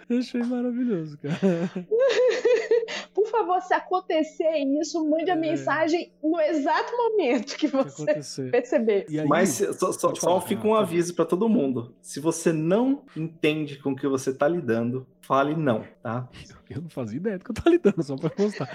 Eu 0.09 0.19
achei 0.19 0.41
maravilhoso, 0.43 1.17
cara. 1.17 1.37
Por 3.13 3.27
favor, 3.27 3.61
se 3.61 3.73
acontecer 3.73 4.57
isso, 4.79 5.03
mande 5.07 5.31
a 5.31 5.35
é... 5.35 5.37
mensagem 5.37 6.11
no 6.23 6.39
exato 6.39 6.91
momento 6.95 7.57
que 7.57 7.67
você 7.67 8.05
que 8.05 8.51
perceber. 8.51 9.05
Aí, 9.09 9.25
Mas 9.25 9.49
só, 9.77 9.91
só, 9.91 10.13
só 10.13 10.41
fica 10.41 10.67
um 10.67 10.75
aviso 10.75 11.15
para 11.15 11.25
todo 11.25 11.49
mundo. 11.49 11.93
Se 12.01 12.19
você 12.19 12.53
não 12.53 13.03
entende 13.15 13.79
com 13.79 13.91
o 13.91 13.95
que 13.95 14.07
você 14.07 14.33
tá 14.33 14.47
lidando, 14.47 15.07
fale 15.21 15.55
não, 15.55 15.85
tá? 16.01 16.27
Eu 16.69 16.81
não 16.81 16.89
fazia 16.89 17.17
ideia 17.17 17.37
do 17.37 17.45
que 17.45 17.51
eu 17.51 17.55
tô 17.55 17.69
lidando, 17.69 18.01
só 18.03 18.15
pra 18.15 18.29
constar. 18.29 18.69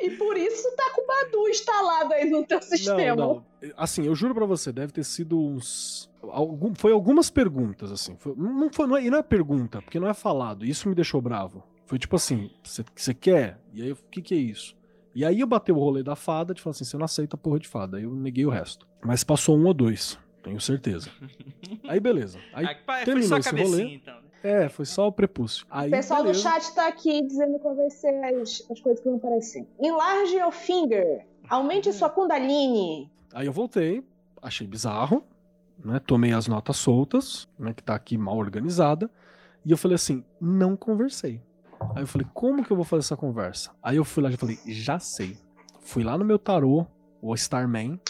e 0.00 0.10
por 0.10 0.36
isso 0.36 0.70
tá 0.76 0.90
com 0.94 1.02
o 1.02 1.06
Badu 1.06 1.48
instalado 1.48 2.12
aí 2.14 2.28
no 2.28 2.44
teu 2.44 2.60
sistema. 2.60 3.16
Não, 3.16 3.34
não. 3.60 3.72
Assim, 3.76 4.06
eu 4.06 4.14
juro 4.14 4.34
para 4.34 4.46
você, 4.46 4.72
deve 4.72 4.92
ter 4.92 5.04
sido 5.04 5.38
uns 5.38 6.10
algum, 6.30 6.74
foi 6.74 6.92
algumas 6.92 7.30
perguntas, 7.30 7.90
assim. 7.90 8.16
Foi, 8.18 8.34
não, 8.36 8.70
foi, 8.72 8.86
não, 8.86 8.96
é, 8.96 9.02
não 9.02 9.18
é 9.18 9.22
pergunta, 9.22 9.82
porque 9.82 9.98
não 9.98 10.08
é 10.08 10.14
falado. 10.14 10.64
Isso 10.64 10.88
me 10.88 10.94
deixou 10.94 11.20
bravo. 11.20 11.62
Foi 11.86 11.98
tipo 11.98 12.16
assim: 12.16 12.50
você 12.94 13.14
quer? 13.14 13.58
E 13.72 13.82
aí, 13.82 13.92
o 13.92 13.96
que, 14.10 14.22
que 14.22 14.34
é 14.34 14.38
isso? 14.38 14.76
E 15.14 15.24
aí 15.24 15.40
eu 15.40 15.46
bateu 15.46 15.76
o 15.76 15.78
rolê 15.78 16.02
da 16.02 16.16
fada, 16.16 16.54
de 16.54 16.62
falar 16.62 16.72
assim: 16.72 16.84
você 16.84 16.96
não 16.96 17.04
aceita 17.04 17.36
a 17.36 17.38
porra 17.38 17.58
de 17.58 17.68
fada. 17.68 17.96
Aí 17.96 18.04
eu 18.04 18.14
neguei 18.14 18.46
o 18.46 18.50
resto. 18.50 18.86
Mas 19.04 19.24
passou 19.24 19.58
um 19.58 19.66
ou 19.66 19.74
dois, 19.74 20.18
tenho 20.42 20.60
certeza. 20.60 21.10
aí 21.88 22.00
beleza. 22.00 22.38
Aí 22.52 22.66
ah, 22.66 23.04
terminou 23.04 23.38
esse 23.38 23.50
rolê. 23.50 23.94
Então, 23.94 24.14
né? 24.14 24.31
É, 24.42 24.68
foi 24.68 24.84
só 24.84 25.08
o 25.08 25.12
prepúcio. 25.12 25.66
Aí, 25.70 25.88
o 25.88 25.90
pessoal 25.90 26.22
beleza. 26.22 26.40
do 26.40 26.42
chat 26.42 26.74
tá 26.74 26.88
aqui 26.88 27.22
dizendo 27.22 27.58
qual 27.58 27.74
vai 27.74 27.90
ser 27.90 28.14
as, 28.24 28.64
as 28.70 28.80
coisas 28.80 29.00
que 29.00 29.08
vão 29.08 29.16
aparecer. 29.16 29.66
Enlarge 29.80 30.36
your 30.36 30.50
finger. 30.50 31.26
Aumente 31.48 31.92
sua 31.92 32.10
kundalini. 32.10 33.10
Aí 33.32 33.46
eu 33.46 33.52
voltei, 33.52 34.02
achei 34.42 34.66
bizarro 34.66 35.24
né? 35.84 35.98
Tomei 35.98 36.32
as 36.32 36.46
notas 36.46 36.76
soltas, 36.76 37.48
né? 37.58 37.72
Que 37.72 37.82
tá 37.82 37.94
aqui 37.94 38.16
mal 38.16 38.36
organizada. 38.36 39.10
E 39.64 39.70
eu 39.70 39.76
falei 39.76 39.94
assim, 39.94 40.24
não 40.40 40.76
conversei. 40.76 41.40
Aí 41.94 42.02
eu 42.02 42.06
falei, 42.06 42.26
como 42.32 42.64
que 42.64 42.70
eu 42.70 42.76
vou 42.76 42.84
fazer 42.84 43.00
essa 43.00 43.16
conversa? 43.16 43.70
Aí 43.82 43.96
eu 43.96 44.04
fui 44.04 44.22
lá 44.22 44.30
e 44.30 44.36
falei, 44.36 44.58
já 44.66 44.98
sei. 44.98 45.36
Fui 45.80 46.04
lá 46.04 46.16
no 46.16 46.24
meu 46.24 46.38
tarô, 46.38 46.86
o 47.20 47.34
Starman. 47.34 48.00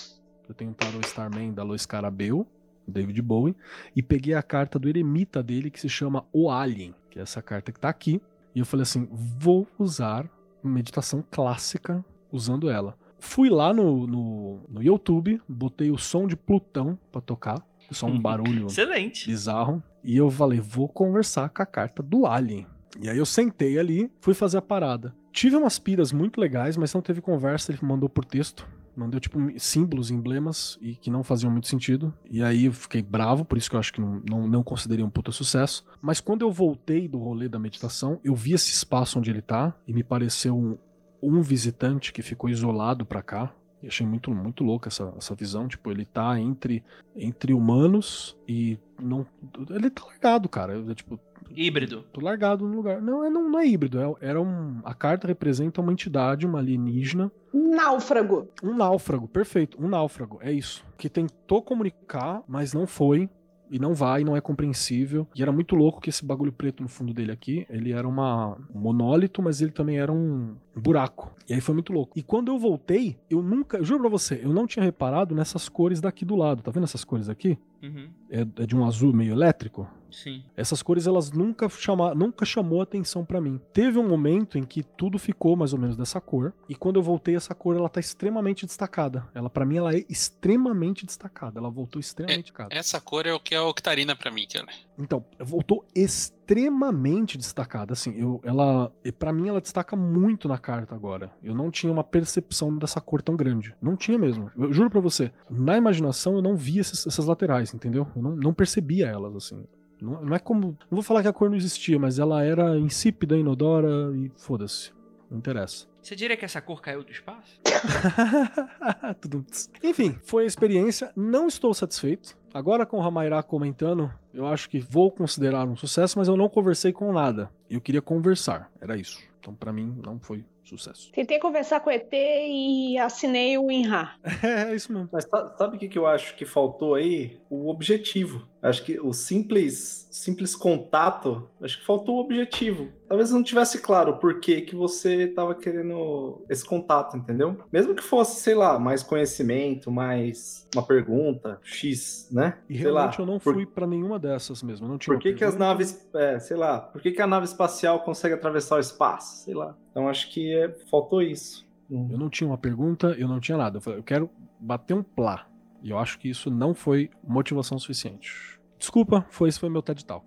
Eu 0.48 0.54
tenho 0.54 0.70
um 0.70 0.74
tarô 0.74 1.00
Starman 1.00 1.52
da 1.52 1.62
Lois 1.62 1.86
Carabeu, 1.86 2.46
David 2.86 3.20
Bowie. 3.22 3.56
E 3.94 4.02
peguei 4.02 4.34
a 4.34 4.42
carta 4.42 4.78
do 4.78 4.88
eremita 4.88 5.42
dele, 5.42 5.70
que 5.70 5.80
se 5.80 5.88
chama 5.88 6.24
O 6.32 6.50
Alien. 6.50 6.94
Que 7.10 7.18
é 7.18 7.22
essa 7.22 7.42
carta 7.42 7.72
que 7.72 7.80
tá 7.80 7.88
aqui. 7.88 8.20
E 8.54 8.58
eu 8.58 8.66
falei 8.66 8.82
assim, 8.82 9.08
vou 9.10 9.66
usar 9.78 10.28
meditação 10.62 11.24
clássica 11.30 12.04
usando 12.30 12.70
ela. 12.70 12.96
Fui 13.18 13.48
lá 13.48 13.72
no, 13.72 14.06
no, 14.06 14.60
no 14.68 14.82
YouTube, 14.82 15.40
botei 15.48 15.90
o 15.90 15.98
som 15.98 16.26
de 16.26 16.36
Plutão 16.36 16.98
para 17.10 17.20
tocar. 17.20 17.64
Só 17.90 18.06
um 18.06 18.18
barulho 18.18 18.66
Excelente. 18.66 19.28
bizarro. 19.28 19.82
E 20.02 20.16
eu 20.16 20.30
falei, 20.30 20.60
vou 20.60 20.88
conversar 20.88 21.48
com 21.50 21.62
a 21.62 21.66
carta 21.66 22.02
do 22.02 22.26
Alien. 22.26 22.66
E 23.00 23.08
aí 23.08 23.16
eu 23.16 23.26
sentei 23.26 23.78
ali, 23.78 24.10
fui 24.20 24.34
fazer 24.34 24.58
a 24.58 24.62
parada. 24.62 25.14
Tive 25.32 25.56
umas 25.56 25.78
piras 25.78 26.12
muito 26.12 26.40
legais, 26.40 26.76
mas 26.76 26.92
não 26.92 27.00
teve 27.00 27.20
conversa, 27.20 27.72
ele 27.72 27.78
mandou 27.82 28.08
por 28.08 28.24
texto. 28.24 28.68
Mandou, 28.96 29.18
tipo, 29.18 29.38
símbolos, 29.58 30.10
emblemas, 30.10 30.78
e 30.80 30.94
que 30.94 31.10
não 31.10 31.22
faziam 31.22 31.50
muito 31.50 31.66
sentido. 31.66 32.12
E 32.30 32.42
aí 32.42 32.66
eu 32.66 32.72
fiquei 32.72 33.02
bravo, 33.02 33.44
por 33.44 33.56
isso 33.56 33.70
que 33.70 33.76
eu 33.76 33.80
acho 33.80 33.92
que 33.92 34.00
não, 34.00 34.22
não, 34.28 34.46
não 34.46 34.62
considerei 34.62 35.04
um 35.04 35.10
puta 35.10 35.32
sucesso. 35.32 35.84
Mas 36.00 36.20
quando 36.20 36.42
eu 36.42 36.52
voltei 36.52 37.08
do 37.08 37.18
rolê 37.18 37.48
da 37.48 37.58
meditação, 37.58 38.20
eu 38.22 38.34
vi 38.34 38.52
esse 38.52 38.70
espaço 38.70 39.18
onde 39.18 39.30
ele 39.30 39.42
tá, 39.42 39.74
e 39.86 39.92
me 39.92 40.02
pareceu 40.02 40.56
um, 40.56 40.76
um 41.22 41.40
visitante 41.40 42.12
que 42.12 42.22
ficou 42.22 42.50
isolado 42.50 43.06
para 43.06 43.22
cá. 43.22 43.54
E 43.82 43.88
achei 43.88 44.06
muito, 44.06 44.30
muito 44.30 44.62
louco 44.62 44.88
essa, 44.88 45.12
essa 45.16 45.34
visão. 45.34 45.66
Tipo, 45.66 45.90
ele 45.90 46.04
tá 46.04 46.38
entre, 46.38 46.84
entre 47.16 47.52
humanos 47.52 48.36
e 48.46 48.78
não. 49.00 49.26
Ele 49.70 49.90
tá 49.90 50.04
largado, 50.04 50.48
cara. 50.48 50.78
É, 50.90 50.94
tipo. 50.94 51.18
Híbrido. 51.54 52.02
Tô 52.12 52.20
largado 52.20 52.66
no 52.66 52.76
lugar. 52.76 53.02
Não, 53.02 53.24
é, 53.24 53.28
não, 53.28 53.50
não 53.50 53.58
é 53.58 53.66
híbrido. 53.66 54.00
É, 54.00 54.28
era 54.28 54.40
um, 54.40 54.80
a 54.84 54.94
carta 54.94 55.26
representa 55.26 55.80
uma 55.80 55.92
entidade, 55.92 56.46
uma 56.46 56.60
alienígena. 56.60 57.30
Náufrago. 57.52 58.48
Um 58.62 58.74
náufrago, 58.74 59.28
perfeito. 59.28 59.76
Um 59.82 59.88
náufrago, 59.88 60.38
é 60.40 60.52
isso. 60.52 60.84
Que 60.96 61.08
tentou 61.08 61.60
comunicar, 61.60 62.42
mas 62.46 62.72
não 62.72 62.86
foi 62.86 63.28
e 63.72 63.78
não 63.78 63.94
vai, 63.94 64.22
não 64.22 64.36
é 64.36 64.40
compreensível. 64.40 65.26
E 65.34 65.42
era 65.42 65.50
muito 65.50 65.74
louco 65.74 66.00
que 66.00 66.10
esse 66.10 66.22
bagulho 66.24 66.52
preto 66.52 66.82
no 66.82 66.88
fundo 66.90 67.14
dele 67.14 67.32
aqui, 67.32 67.66
ele 67.70 67.90
era 67.90 68.06
uma, 68.06 68.58
um 68.72 68.78
monólito, 68.78 69.42
mas 69.42 69.62
ele 69.62 69.72
também 69.72 69.98
era 69.98 70.12
um, 70.12 70.54
buraco. 70.76 71.34
E 71.48 71.54
aí 71.54 71.60
foi 71.60 71.74
muito 71.74 71.92
louco. 71.92 72.18
E 72.18 72.22
quando 72.22 72.52
eu 72.52 72.58
voltei, 72.58 73.18
eu 73.30 73.42
nunca, 73.42 73.78
eu 73.78 73.84
juro 73.84 74.00
pra 74.00 74.10
você, 74.10 74.40
eu 74.42 74.52
não 74.52 74.66
tinha 74.66 74.84
reparado 74.84 75.34
nessas 75.34 75.68
cores 75.68 76.00
daqui 76.00 76.24
do 76.24 76.36
lado. 76.36 76.62
Tá 76.62 76.70
vendo 76.70 76.84
essas 76.84 77.02
cores 77.04 77.28
aqui? 77.28 77.58
Uhum. 77.82 78.08
É, 78.30 78.40
é, 78.40 78.66
de 78.66 78.76
um 78.76 78.84
azul 78.86 79.12
meio 79.12 79.32
elétrico. 79.32 79.88
Sim. 80.12 80.44
Essas 80.56 80.82
cores 80.82 81.06
elas 81.06 81.32
nunca 81.32 81.68
chama, 81.68 82.14
nunca 82.14 82.44
chamou 82.44 82.80
atenção 82.80 83.24
para 83.24 83.40
mim. 83.40 83.60
Teve 83.72 83.98
um 83.98 84.08
momento 84.08 84.58
em 84.58 84.64
que 84.64 84.82
tudo 84.82 85.18
ficou 85.18 85.56
mais 85.56 85.72
ou 85.72 85.78
menos 85.78 85.96
dessa 85.96 86.20
cor 86.20 86.52
e 86.68 86.74
quando 86.74 86.96
eu 86.96 87.02
voltei 87.02 87.36
essa 87.36 87.54
cor 87.54 87.76
ela 87.76 87.88
tá 87.88 88.00
extremamente 88.00 88.66
destacada. 88.66 89.26
Ela 89.34 89.50
para 89.50 89.64
mim 89.64 89.78
ela 89.78 89.94
é 89.94 90.04
extremamente 90.08 91.06
destacada. 91.06 91.58
Ela 91.58 91.70
voltou 91.70 92.00
extremamente 92.00 92.38
é, 92.38 92.42
destacada. 92.42 92.74
Essa 92.74 93.00
cor 93.00 93.26
é 93.26 93.32
o 93.32 93.40
que 93.40 93.54
é 93.54 93.58
a 93.58 93.64
octarina 93.64 94.14
para 94.14 94.30
mim, 94.30 94.46
Kelly. 94.46 94.72
Então, 94.98 95.24
voltou 95.38 95.86
extremamente 95.94 97.38
destacada. 97.38 97.92
Assim, 97.92 98.14
eu, 98.18 98.40
ela, 98.44 98.92
para 99.18 99.32
mim 99.32 99.48
ela 99.48 99.60
destaca 99.60 99.96
muito 99.96 100.48
na 100.48 100.58
carta 100.58 100.94
agora. 100.94 101.30
Eu 101.42 101.54
não 101.54 101.70
tinha 101.70 101.92
uma 101.92 102.04
percepção 102.04 102.76
dessa 102.76 103.00
cor 103.00 103.22
tão 103.22 103.36
grande. 103.36 103.74
Não 103.80 103.96
tinha 103.96 104.18
mesmo. 104.18 104.50
Eu 104.56 104.72
juro 104.72 104.90
para 104.90 105.00
você. 105.00 105.32
Na 105.50 105.76
imaginação 105.76 106.36
eu 106.36 106.42
não 106.42 106.56
via 106.56 106.80
essas, 106.80 107.06
essas 107.06 107.26
laterais, 107.26 107.72
entendeu? 107.72 108.06
Eu 108.14 108.22
não, 108.22 108.36
não 108.36 108.54
percebia 108.54 109.06
elas 109.06 109.34
assim. 109.34 109.64
Não, 110.02 110.20
não 110.20 110.34
é 110.34 110.38
como. 110.40 110.76
Não 110.90 110.96
vou 110.96 111.02
falar 111.02 111.22
que 111.22 111.28
a 111.28 111.32
cor 111.32 111.48
não 111.48 111.56
existia, 111.56 111.96
mas 111.96 112.18
ela 112.18 112.42
era 112.42 112.76
insípida, 112.76 113.36
inodora 113.36 114.12
e 114.16 114.32
foda-se. 114.36 114.92
Não 115.30 115.38
interessa. 115.38 115.86
Você 116.02 116.16
diria 116.16 116.36
que 116.36 116.44
essa 116.44 116.60
cor 116.60 116.82
caiu 116.82 117.04
do 117.04 117.12
espaço? 117.12 117.60
Enfim, 119.82 120.18
foi 120.24 120.42
a 120.42 120.46
experiência. 120.46 121.12
Não 121.14 121.46
estou 121.46 121.72
satisfeito. 121.72 122.36
Agora 122.52 122.84
com 122.84 122.96
o 122.96 123.00
Ramairá 123.00 123.42
comentando, 123.42 124.12
eu 124.34 124.46
acho 124.46 124.68
que 124.68 124.80
vou 124.80 125.12
considerar 125.12 125.66
um 125.66 125.76
sucesso, 125.76 126.18
mas 126.18 126.26
eu 126.26 126.36
não 126.36 126.48
conversei 126.48 126.92
com 126.92 127.12
nada. 127.12 127.48
Eu 127.70 127.80
queria 127.80 128.02
conversar. 128.02 128.70
Era 128.80 128.96
isso. 128.96 129.20
Então, 129.38 129.54
para 129.54 129.72
mim, 129.72 129.96
não 130.04 130.18
foi 130.18 130.44
sucesso. 130.64 131.12
Tentei 131.12 131.38
conversar 131.38 131.80
com 131.80 131.90
o 131.90 131.92
ET 131.92 132.12
e 132.12 132.98
assinei 132.98 133.56
o 133.56 133.70
INRA. 133.70 134.16
é, 134.42 134.62
é 134.70 134.74
isso 134.74 134.92
mesmo. 134.92 135.08
Mas 135.12 135.28
sabe 135.56 135.76
o 135.76 135.78
que, 135.78 135.88
que 135.88 135.98
eu 135.98 136.06
acho 136.06 136.34
que 136.34 136.44
faltou 136.44 136.96
aí? 136.96 137.40
O 137.48 137.70
objetivo. 137.70 138.50
Acho 138.62 138.84
que 138.84 139.00
o 139.00 139.12
simples, 139.12 140.06
simples 140.08 140.54
contato, 140.54 141.48
acho 141.60 141.80
que 141.80 141.84
faltou 141.84 142.16
o 142.16 142.20
objetivo. 142.20 142.88
Talvez 143.08 143.32
não 143.32 143.42
tivesse 143.42 143.82
claro 143.82 144.18
por 144.18 144.38
que, 144.38 144.60
que 144.60 144.76
você 144.76 145.24
estava 145.24 145.52
querendo 145.52 146.44
esse 146.48 146.64
contato, 146.64 147.16
entendeu? 147.16 147.58
Mesmo 147.72 147.92
que 147.92 148.02
fosse, 148.02 148.40
sei 148.40 148.54
lá, 148.54 148.78
mais 148.78 149.02
conhecimento, 149.02 149.90
mais 149.90 150.68
uma 150.72 150.82
pergunta, 150.86 151.58
X, 151.64 152.28
né? 152.30 152.58
E 152.68 152.74
sei 152.74 152.84
realmente 152.84 153.18
lá, 153.18 153.24
eu 153.24 153.26
não 153.26 153.40
por... 153.40 153.54
fui 153.54 153.66
para 153.66 153.84
nenhuma 153.84 154.16
dessas 154.16 154.62
mesmo. 154.62 154.86
Não 154.86 154.96
tinha 154.96 155.12
por 155.12 155.20
que, 155.20 155.34
que 155.34 155.44
as 155.44 155.56
naves, 155.56 156.08
é, 156.14 156.38
sei 156.38 156.56
lá, 156.56 156.78
por 156.78 157.02
que, 157.02 157.10
que 157.10 157.20
a 157.20 157.26
nave 157.26 157.46
espacial 157.46 158.04
consegue 158.04 158.34
atravessar 158.34 158.76
o 158.76 158.80
espaço? 158.80 159.44
Sei 159.44 159.54
lá. 159.54 159.76
Então 159.90 160.08
acho 160.08 160.30
que 160.30 160.54
é, 160.54 160.68
faltou 160.88 161.20
isso. 161.20 161.66
Eu 161.90 162.16
não 162.16 162.30
tinha 162.30 162.48
uma 162.48 162.56
pergunta, 162.56 163.08
eu 163.18 163.26
não 163.26 163.40
tinha 163.40 163.58
nada. 163.58 163.78
Eu 163.78 163.80
falei, 163.80 163.98
eu 163.98 164.04
quero 164.04 164.30
bater 164.58 164.94
um 164.94 165.02
plá. 165.02 165.46
E 165.82 165.90
eu 165.90 165.98
acho 165.98 166.18
que 166.18 166.28
isso 166.28 166.48
não 166.48 166.74
foi 166.74 167.10
motivação 167.26 167.78
suficiente. 167.78 168.51
Desculpa, 168.82 169.24
foi 169.30 169.48
esse 169.48 169.60
foi 169.60 169.68
meu 169.68 169.80
TED 169.80 170.04
Talk. 170.04 170.26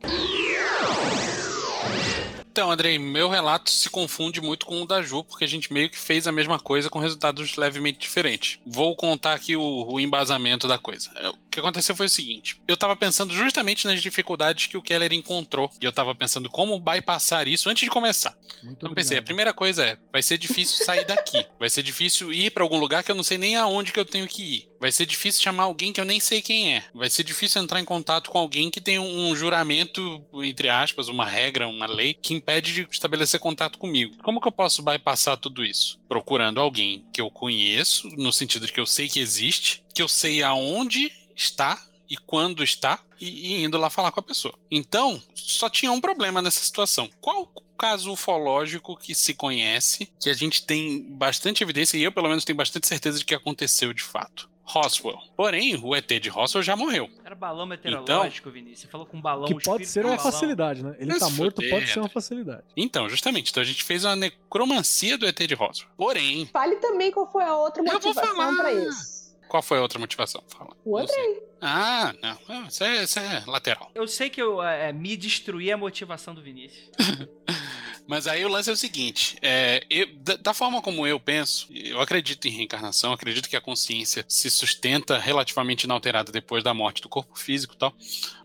Então, 2.49 2.71
Andrei, 2.71 2.97
meu 2.97 3.27
relato 3.27 3.69
se 3.69 3.89
confunde 3.89 4.39
muito 4.39 4.65
com 4.65 4.81
o 4.81 4.87
da 4.87 5.01
Ju, 5.01 5.25
porque 5.25 5.43
a 5.43 5.47
gente 5.47 5.73
meio 5.73 5.89
que 5.89 5.99
fez 5.99 6.25
a 6.25 6.31
mesma 6.31 6.57
coisa 6.57 6.89
com 6.89 6.97
resultados 6.97 7.57
levemente 7.57 7.99
diferentes. 7.99 8.57
Vou 8.65 8.95
contar 8.95 9.33
aqui 9.33 9.57
o, 9.57 9.85
o 9.91 9.99
embasamento 9.99 10.69
da 10.69 10.77
coisa. 10.77 11.11
O 11.55 11.57
que 11.57 11.61
aconteceu 11.61 11.95
foi 11.95 12.07
o 12.07 12.09
seguinte: 12.09 12.59
eu 12.67 12.75
tava 12.75 12.97
pensando 12.97 13.33
justamente 13.33 13.87
nas 13.87 14.01
dificuldades 14.01 14.67
que 14.67 14.75
o 14.75 14.81
Keller 14.81 15.13
encontrou, 15.13 15.71
e 15.81 15.85
eu 15.85 15.91
tava 15.93 16.13
pensando 16.13 16.49
como 16.49 16.77
bypassar 16.77 17.47
isso 17.47 17.69
antes 17.69 17.85
de 17.85 17.89
começar. 17.89 18.31
Muito 18.31 18.77
então 18.77 18.89
obrigado. 18.89 18.95
pensei, 18.95 19.17
a 19.17 19.21
primeira 19.21 19.53
coisa 19.53 19.85
é, 19.85 19.97
vai 20.11 20.21
ser 20.21 20.37
difícil 20.37 20.83
sair 20.85 21.05
daqui. 21.05 21.45
vai 21.57 21.69
ser 21.69 21.81
difícil 21.81 22.33
ir 22.33 22.51
para 22.51 22.61
algum 22.61 22.77
lugar 22.77 23.05
que 23.05 23.11
eu 23.11 23.15
não 23.15 23.23
sei 23.23 23.37
nem 23.37 23.55
aonde 23.55 23.93
que 23.93 23.99
eu 23.99 24.03
tenho 24.03 24.27
que 24.27 24.43
ir. 24.43 24.69
Vai 24.81 24.91
ser 24.91 25.05
difícil 25.05 25.41
chamar 25.41 25.63
alguém 25.63 25.93
que 25.93 26.01
eu 26.01 26.05
nem 26.05 26.19
sei 26.19 26.41
quem 26.41 26.75
é. 26.75 26.83
Vai 26.93 27.09
ser 27.09 27.23
difícil 27.23 27.61
entrar 27.61 27.79
em 27.79 27.85
contato 27.85 28.29
com 28.29 28.37
alguém 28.37 28.69
que 28.69 28.81
tem 28.81 28.99
um 28.99 29.33
juramento, 29.33 30.23
entre 30.43 30.67
aspas, 30.69 31.07
uma 31.07 31.25
regra, 31.25 31.69
uma 31.69 31.87
lei, 31.87 32.13
que 32.13 32.33
impede 32.33 32.73
de 32.73 32.87
estabelecer 32.91 33.39
contato 33.39 33.79
comigo. 33.79 34.17
Como 34.21 34.41
que 34.41 34.47
eu 34.47 34.51
posso 34.51 34.83
bypassar 34.83 35.37
tudo 35.37 35.63
isso? 35.63 35.99
Procurando 36.09 36.59
alguém 36.59 37.05
que 37.13 37.21
eu 37.21 37.31
conheço, 37.31 38.09
no 38.17 38.33
sentido 38.33 38.65
de 38.65 38.73
que 38.73 38.79
eu 38.79 38.85
sei 38.85 39.07
que 39.07 39.21
existe, 39.21 39.83
que 39.93 40.01
eu 40.01 40.07
sei 40.09 40.43
aonde 40.43 41.11
está 41.35 41.81
e 42.09 42.15
quando 42.17 42.63
está, 42.63 42.99
e, 43.19 43.55
e 43.55 43.63
indo 43.63 43.77
lá 43.77 43.89
falar 43.89 44.11
com 44.11 44.19
a 44.19 44.23
pessoa. 44.23 44.53
Então, 44.69 45.21
só 45.33 45.69
tinha 45.69 45.91
um 45.91 45.99
problema 45.99 46.41
nessa 46.41 46.59
situação. 46.59 47.09
Qual 47.19 47.51
caso 47.77 48.11
ufológico 48.11 48.97
que 48.97 49.13
se 49.13 49.33
conhece, 49.33 50.11
que 50.19 50.29
a 50.29 50.33
gente 50.33 50.65
tem 50.65 51.03
bastante 51.03 51.63
evidência, 51.63 51.97
e 51.97 52.03
eu 52.03 52.11
pelo 52.11 52.29
menos 52.29 52.45
tenho 52.45 52.57
bastante 52.57 52.87
certeza 52.87 53.19
de 53.19 53.25
que 53.25 53.35
aconteceu 53.35 53.93
de 53.93 54.03
fato. 54.03 54.49
Roswell. 54.67 55.19
Porém, 55.37 55.79
o 55.81 55.95
ET 55.95 56.07
de 56.19 56.27
Roswell 56.27 56.63
já 56.63 56.75
morreu. 56.75 57.07
Era 57.23 57.35
balão 57.35 57.67
meteorológico, 57.67 58.49
então, 58.49 58.51
Vinícius. 58.51 58.79
Você 58.81 58.87
falou 58.87 59.05
com 59.05 59.21
balão. 59.21 59.45
Que 59.45 59.63
pode 59.63 59.85
ser 59.85 60.03
uma 60.03 60.17
facilidade, 60.17 60.83
né? 60.83 60.95
Ele 60.97 61.19
tá 61.19 61.29
morto, 61.29 61.61
pode 61.69 61.87
ser 61.87 61.99
uma 61.99 62.09
facilidade. 62.09 62.63
Então, 62.75 63.07
justamente. 63.07 63.51
Então 63.51 63.61
a 63.61 63.65
gente 63.65 63.83
fez 63.83 64.03
uma 64.03 64.15
necromancia 64.15 65.19
do 65.19 65.27
ET 65.27 65.37
de 65.37 65.53
Roswell. 65.53 65.87
Porém. 65.95 66.47
Fale 66.47 66.77
também 66.77 67.11
qual 67.11 67.31
foi 67.31 67.43
a 67.43 67.55
outra 67.55 67.83
motivação 67.83 68.57
para 68.57 68.73
isso. 68.73 69.14
Qual 69.55 69.63
foi 69.63 69.77
a 69.77 69.81
outra 69.81 69.97
motivação? 69.97 70.43
Fala. 70.49 70.75
O 70.83 70.97
Andrei. 70.97 71.41
Ah, 71.61 72.13
não. 72.21 72.67
Isso 72.67 72.83
é, 72.83 73.03
isso 73.03 73.17
é 73.17 73.41
lateral. 73.47 73.89
Eu 73.95 74.05
sei 74.05 74.29
que 74.29 74.41
eu 74.41 74.61
é, 74.61 74.91
me 74.91 75.15
destruí 75.15 75.71
a 75.71 75.77
motivação 75.77 76.35
do 76.35 76.41
Vinícius. 76.41 76.89
Mas 78.05 78.27
aí 78.27 78.43
o 78.43 78.49
lance 78.49 78.69
é 78.69 78.73
o 78.73 78.75
seguinte: 78.75 79.37
é, 79.41 79.81
eu, 79.89 80.07
da, 80.17 80.35
da, 80.35 80.53
forma 80.53 80.81
como 80.81 81.07
eu 81.07 81.17
penso, 81.21 81.69
eu 81.71 82.01
acredito 82.01 82.45
em 82.49 82.51
reencarnação, 82.51 83.13
acredito 83.13 83.47
que 83.47 83.55
a 83.55 83.61
consciência 83.61 84.25
se 84.27 84.49
sustenta 84.49 85.17
relativamente 85.17 85.85
inalterada 85.85 86.33
depois 86.33 86.61
da 86.61 86.73
morte 86.73 87.01
do 87.01 87.07
corpo 87.07 87.39
físico 87.39 87.75
e 87.75 87.77
tal. 87.77 87.95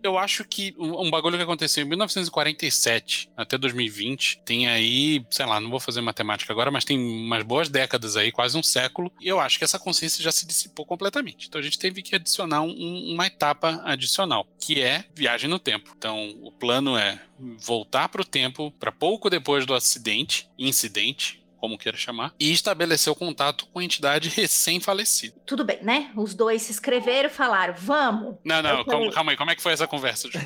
Eu 0.03 0.17
acho 0.17 0.45
que 0.45 0.75
um, 0.79 1.11
bagulho 1.11 1.37
que 1.37 1.43
aconteceu 1.43 1.85
em 1.85 1.89
1947 1.89 3.31
até 3.37 3.59
2020 3.59 4.41
tem 4.45 4.69
aí, 4.69 5.25
sei 5.31 5.45
lá, 5.45 5.61
não 5.61 5.71
vou 5.71 5.81
fazer 5.81 6.01
matemática 6.01 6.53
agora, 6.53 6.71
mas 6.71 6.85
tem 6.85 6.99
umas 6.99 7.43
boas 7.43 7.69
décadas 7.69 8.17
aí, 8.17 8.33
quase 8.33 8.57
um 8.57 8.63
século, 8.63 9.13
e 9.21 9.29
eu 9.29 9.39
acho 9.39 9.59
que 9.59 9.65
essa 9.65 9.79
consciência 9.79 10.23
já 10.23 10.33
se 10.33 10.47
dissipou 10.47 10.87
completamente. 10.87 11.49
Então 11.49 11.61
a 11.61 11.65
gente 11.65 11.79
teve 11.79 12.03
que 12.03 12.15
adicionar 12.15 12.63
um, 12.63 13.13
uma 13.13 13.27
etapa 13.27 13.83
adicional, 13.85 14.47
que 14.59 14.81
é 14.81 15.05
viagem 15.15 15.51
no 15.51 15.59
tempo. 15.59 15.95
Então 15.97 16.35
o 16.43 16.51
plano 16.51 16.97
é 16.97 17.21
voltar 17.59 18.09
para 18.09 18.23
o 18.23 18.25
tempo 18.25 18.73
para 18.79 18.93
pouco 18.93 19.31
depois 19.31 19.67
do 19.67 19.75
acidente, 19.75 20.49
incidente, 20.59 21.40
como 21.61 21.79
queira 21.79 21.97
chamar, 21.97 22.35
e 22.41 22.51
estabeleceu 22.51 23.15
contato 23.15 23.67
com 23.67 23.79
a 23.79 23.85
entidade 23.85 24.29
recém-falecida. 24.31 25.37
Tudo 25.47 25.65
bem, 25.65 25.79
né? 25.83 26.11
Os 26.17 26.35
dois 26.35 26.63
se 26.63 26.73
inscreveram 26.73 27.29
e 27.29 27.33
falaram, 27.33 27.75
vamos. 27.77 28.37
Não, 28.45 28.63
não, 28.63 28.85
calma, 28.85 29.13
calma, 29.13 29.33
aí, 29.33 29.37
como 29.37 29.51
é 29.51 29.55
que 29.55 29.63
foi 29.63 29.73
essa 29.73 29.87
conversa, 29.87 30.29
Ju? 30.29 30.39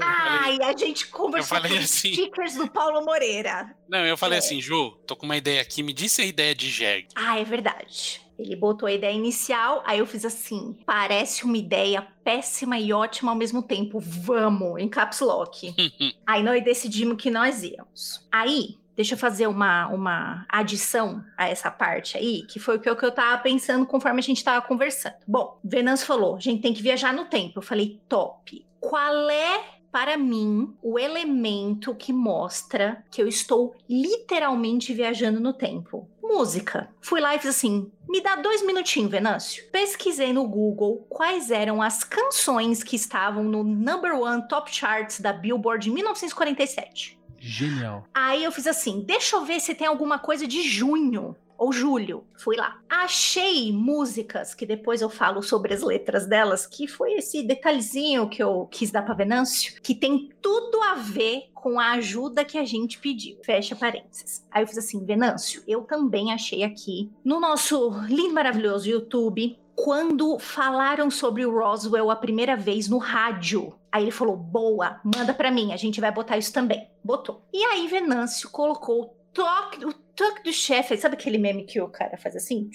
Ai, 0.00 0.58
a 0.62 0.76
gente 0.76 1.08
conversou 1.08 1.60
com 1.60 1.66
assim... 1.66 2.12
stickers 2.12 2.54
do 2.54 2.68
Paulo 2.70 3.04
Moreira. 3.04 3.74
Não, 3.88 4.04
eu 4.06 4.16
falei 4.16 4.36
é. 4.36 4.38
assim, 4.38 4.60
Ju, 4.60 4.92
tô 5.06 5.14
com 5.14 5.26
uma 5.26 5.36
ideia 5.36 5.60
aqui, 5.60 5.82
me 5.82 5.92
disse 5.92 6.22
a 6.22 6.24
ideia 6.24 6.54
de 6.54 6.70
Jeg. 6.70 7.08
Ah, 7.14 7.38
é 7.38 7.44
verdade. 7.44 8.22
Ele 8.38 8.56
botou 8.56 8.88
a 8.88 8.92
ideia 8.92 9.14
inicial, 9.14 9.82
aí 9.86 9.98
eu 9.98 10.06
fiz 10.06 10.24
assim: 10.24 10.76
parece 10.84 11.44
uma 11.44 11.56
ideia 11.56 12.06
péssima 12.24 12.78
e 12.78 12.92
ótima 12.92 13.30
ao 13.30 13.36
mesmo 13.36 13.62
tempo. 13.62 14.00
Vamos, 14.00 14.80
em 14.80 14.88
caps 14.88 15.20
lock. 15.20 15.74
aí 16.26 16.42
nós 16.42 16.64
decidimos 16.64 17.22
que 17.22 17.30
nós 17.30 17.62
íamos. 17.62 18.26
Aí, 18.32 18.78
deixa 18.96 19.14
eu 19.14 19.18
fazer 19.18 19.46
uma, 19.46 19.88
uma 19.88 20.46
adição 20.48 21.24
a 21.36 21.48
essa 21.48 21.70
parte 21.70 22.16
aí, 22.16 22.42
que 22.46 22.58
foi 22.58 22.76
o 22.76 22.80
que 22.80 22.88
eu, 22.88 22.96
eu 23.00 23.12
tava 23.12 23.42
pensando 23.42 23.86
conforme 23.86 24.20
a 24.20 24.22
gente 24.22 24.44
tava 24.44 24.64
conversando. 24.66 25.14
Bom, 25.26 25.58
Venâncio 25.64 26.06
falou: 26.06 26.36
a 26.36 26.40
gente 26.40 26.62
tem 26.62 26.74
que 26.74 26.82
viajar 26.82 27.12
no 27.12 27.24
tempo. 27.26 27.58
Eu 27.58 27.62
falei: 27.62 28.00
top. 28.08 28.66
Qual 28.80 29.30
é 29.30 29.82
para 29.92 30.16
mim, 30.16 30.74
o 30.82 30.98
elemento 30.98 31.94
que 31.94 32.14
mostra 32.14 33.04
que 33.10 33.20
eu 33.20 33.28
estou 33.28 33.74
literalmente 33.88 34.94
viajando 34.94 35.38
no 35.38 35.52
tempo. 35.52 36.08
Música. 36.22 36.88
Fui 37.02 37.20
lá 37.20 37.34
e 37.34 37.38
fiz 37.38 37.50
assim: 37.50 37.92
me 38.08 38.22
dá 38.22 38.36
dois 38.36 38.64
minutinhos, 38.64 39.10
Venâncio. 39.10 39.68
Pesquisei 39.70 40.32
no 40.32 40.48
Google 40.48 41.06
quais 41.10 41.50
eram 41.50 41.82
as 41.82 42.02
canções 42.02 42.82
que 42.82 42.96
estavam 42.96 43.44
no 43.44 43.62
number 43.62 44.18
one 44.18 44.48
top 44.48 44.74
charts 44.74 45.20
da 45.20 45.32
Billboard 45.32 45.90
em 45.90 45.92
1947. 45.92 47.20
Genial. 47.44 48.04
Aí 48.14 48.44
eu 48.44 48.52
fiz 48.52 48.68
assim: 48.68 49.00
deixa 49.00 49.34
eu 49.34 49.44
ver 49.44 49.60
se 49.60 49.74
tem 49.74 49.86
alguma 49.86 50.18
coisa 50.18 50.46
de 50.46 50.62
junho 50.62 51.34
ou 51.58 51.72
julho. 51.72 52.24
Fui 52.36 52.56
lá. 52.56 52.80
Achei 52.88 53.72
músicas 53.72 54.54
que 54.54 54.64
depois 54.64 55.00
eu 55.00 55.10
falo 55.10 55.42
sobre 55.42 55.74
as 55.74 55.82
letras 55.82 56.26
delas, 56.26 56.66
que 56.66 56.86
foi 56.86 57.14
esse 57.14 57.42
detalhezinho 57.42 58.28
que 58.28 58.42
eu 58.42 58.66
quis 58.70 58.90
dar 58.90 59.02
para 59.02 59.14
Venâncio, 59.14 59.80
que 59.82 59.94
tem 59.94 60.30
tudo 60.40 60.80
a 60.82 60.94
ver 60.94 61.50
com 61.54 61.78
a 61.78 61.92
ajuda 61.92 62.44
que 62.44 62.58
a 62.58 62.64
gente 62.64 62.98
pediu. 62.98 63.38
Fecha 63.44 63.76
parênteses. 63.76 64.44
Aí 64.50 64.62
eu 64.62 64.66
fiz 64.66 64.78
assim, 64.78 65.04
Venâncio, 65.04 65.62
eu 65.66 65.82
também 65.82 66.32
achei 66.32 66.64
aqui 66.64 67.10
no 67.24 67.38
nosso 67.38 67.90
lindo 68.08 68.34
maravilhoso 68.34 68.88
YouTube 68.88 69.56
quando 69.82 70.38
falaram 70.38 71.10
sobre 71.10 71.44
o 71.44 71.52
Roswell 71.52 72.08
a 72.08 72.14
primeira 72.14 72.56
vez 72.56 72.88
no 72.88 72.98
rádio. 72.98 73.74
Aí 73.90 74.04
ele 74.04 74.12
falou: 74.12 74.36
"Boa, 74.36 75.00
manda 75.04 75.34
para 75.34 75.50
mim, 75.50 75.72
a 75.72 75.76
gente 75.76 76.00
vai 76.00 76.12
botar 76.12 76.38
isso 76.38 76.52
também". 76.52 76.88
Botou. 77.02 77.44
E 77.52 77.64
aí 77.64 77.88
Venâncio 77.88 78.48
colocou 78.48 79.16
toque, 79.32 79.84
o 79.84 79.92
toque 79.92 80.44
do 80.44 80.52
chefe, 80.52 80.96
sabe 80.96 81.14
aquele 81.14 81.36
meme 81.36 81.64
que 81.64 81.80
o 81.80 81.88
cara 81.88 82.16
faz 82.16 82.36
assim? 82.36 82.70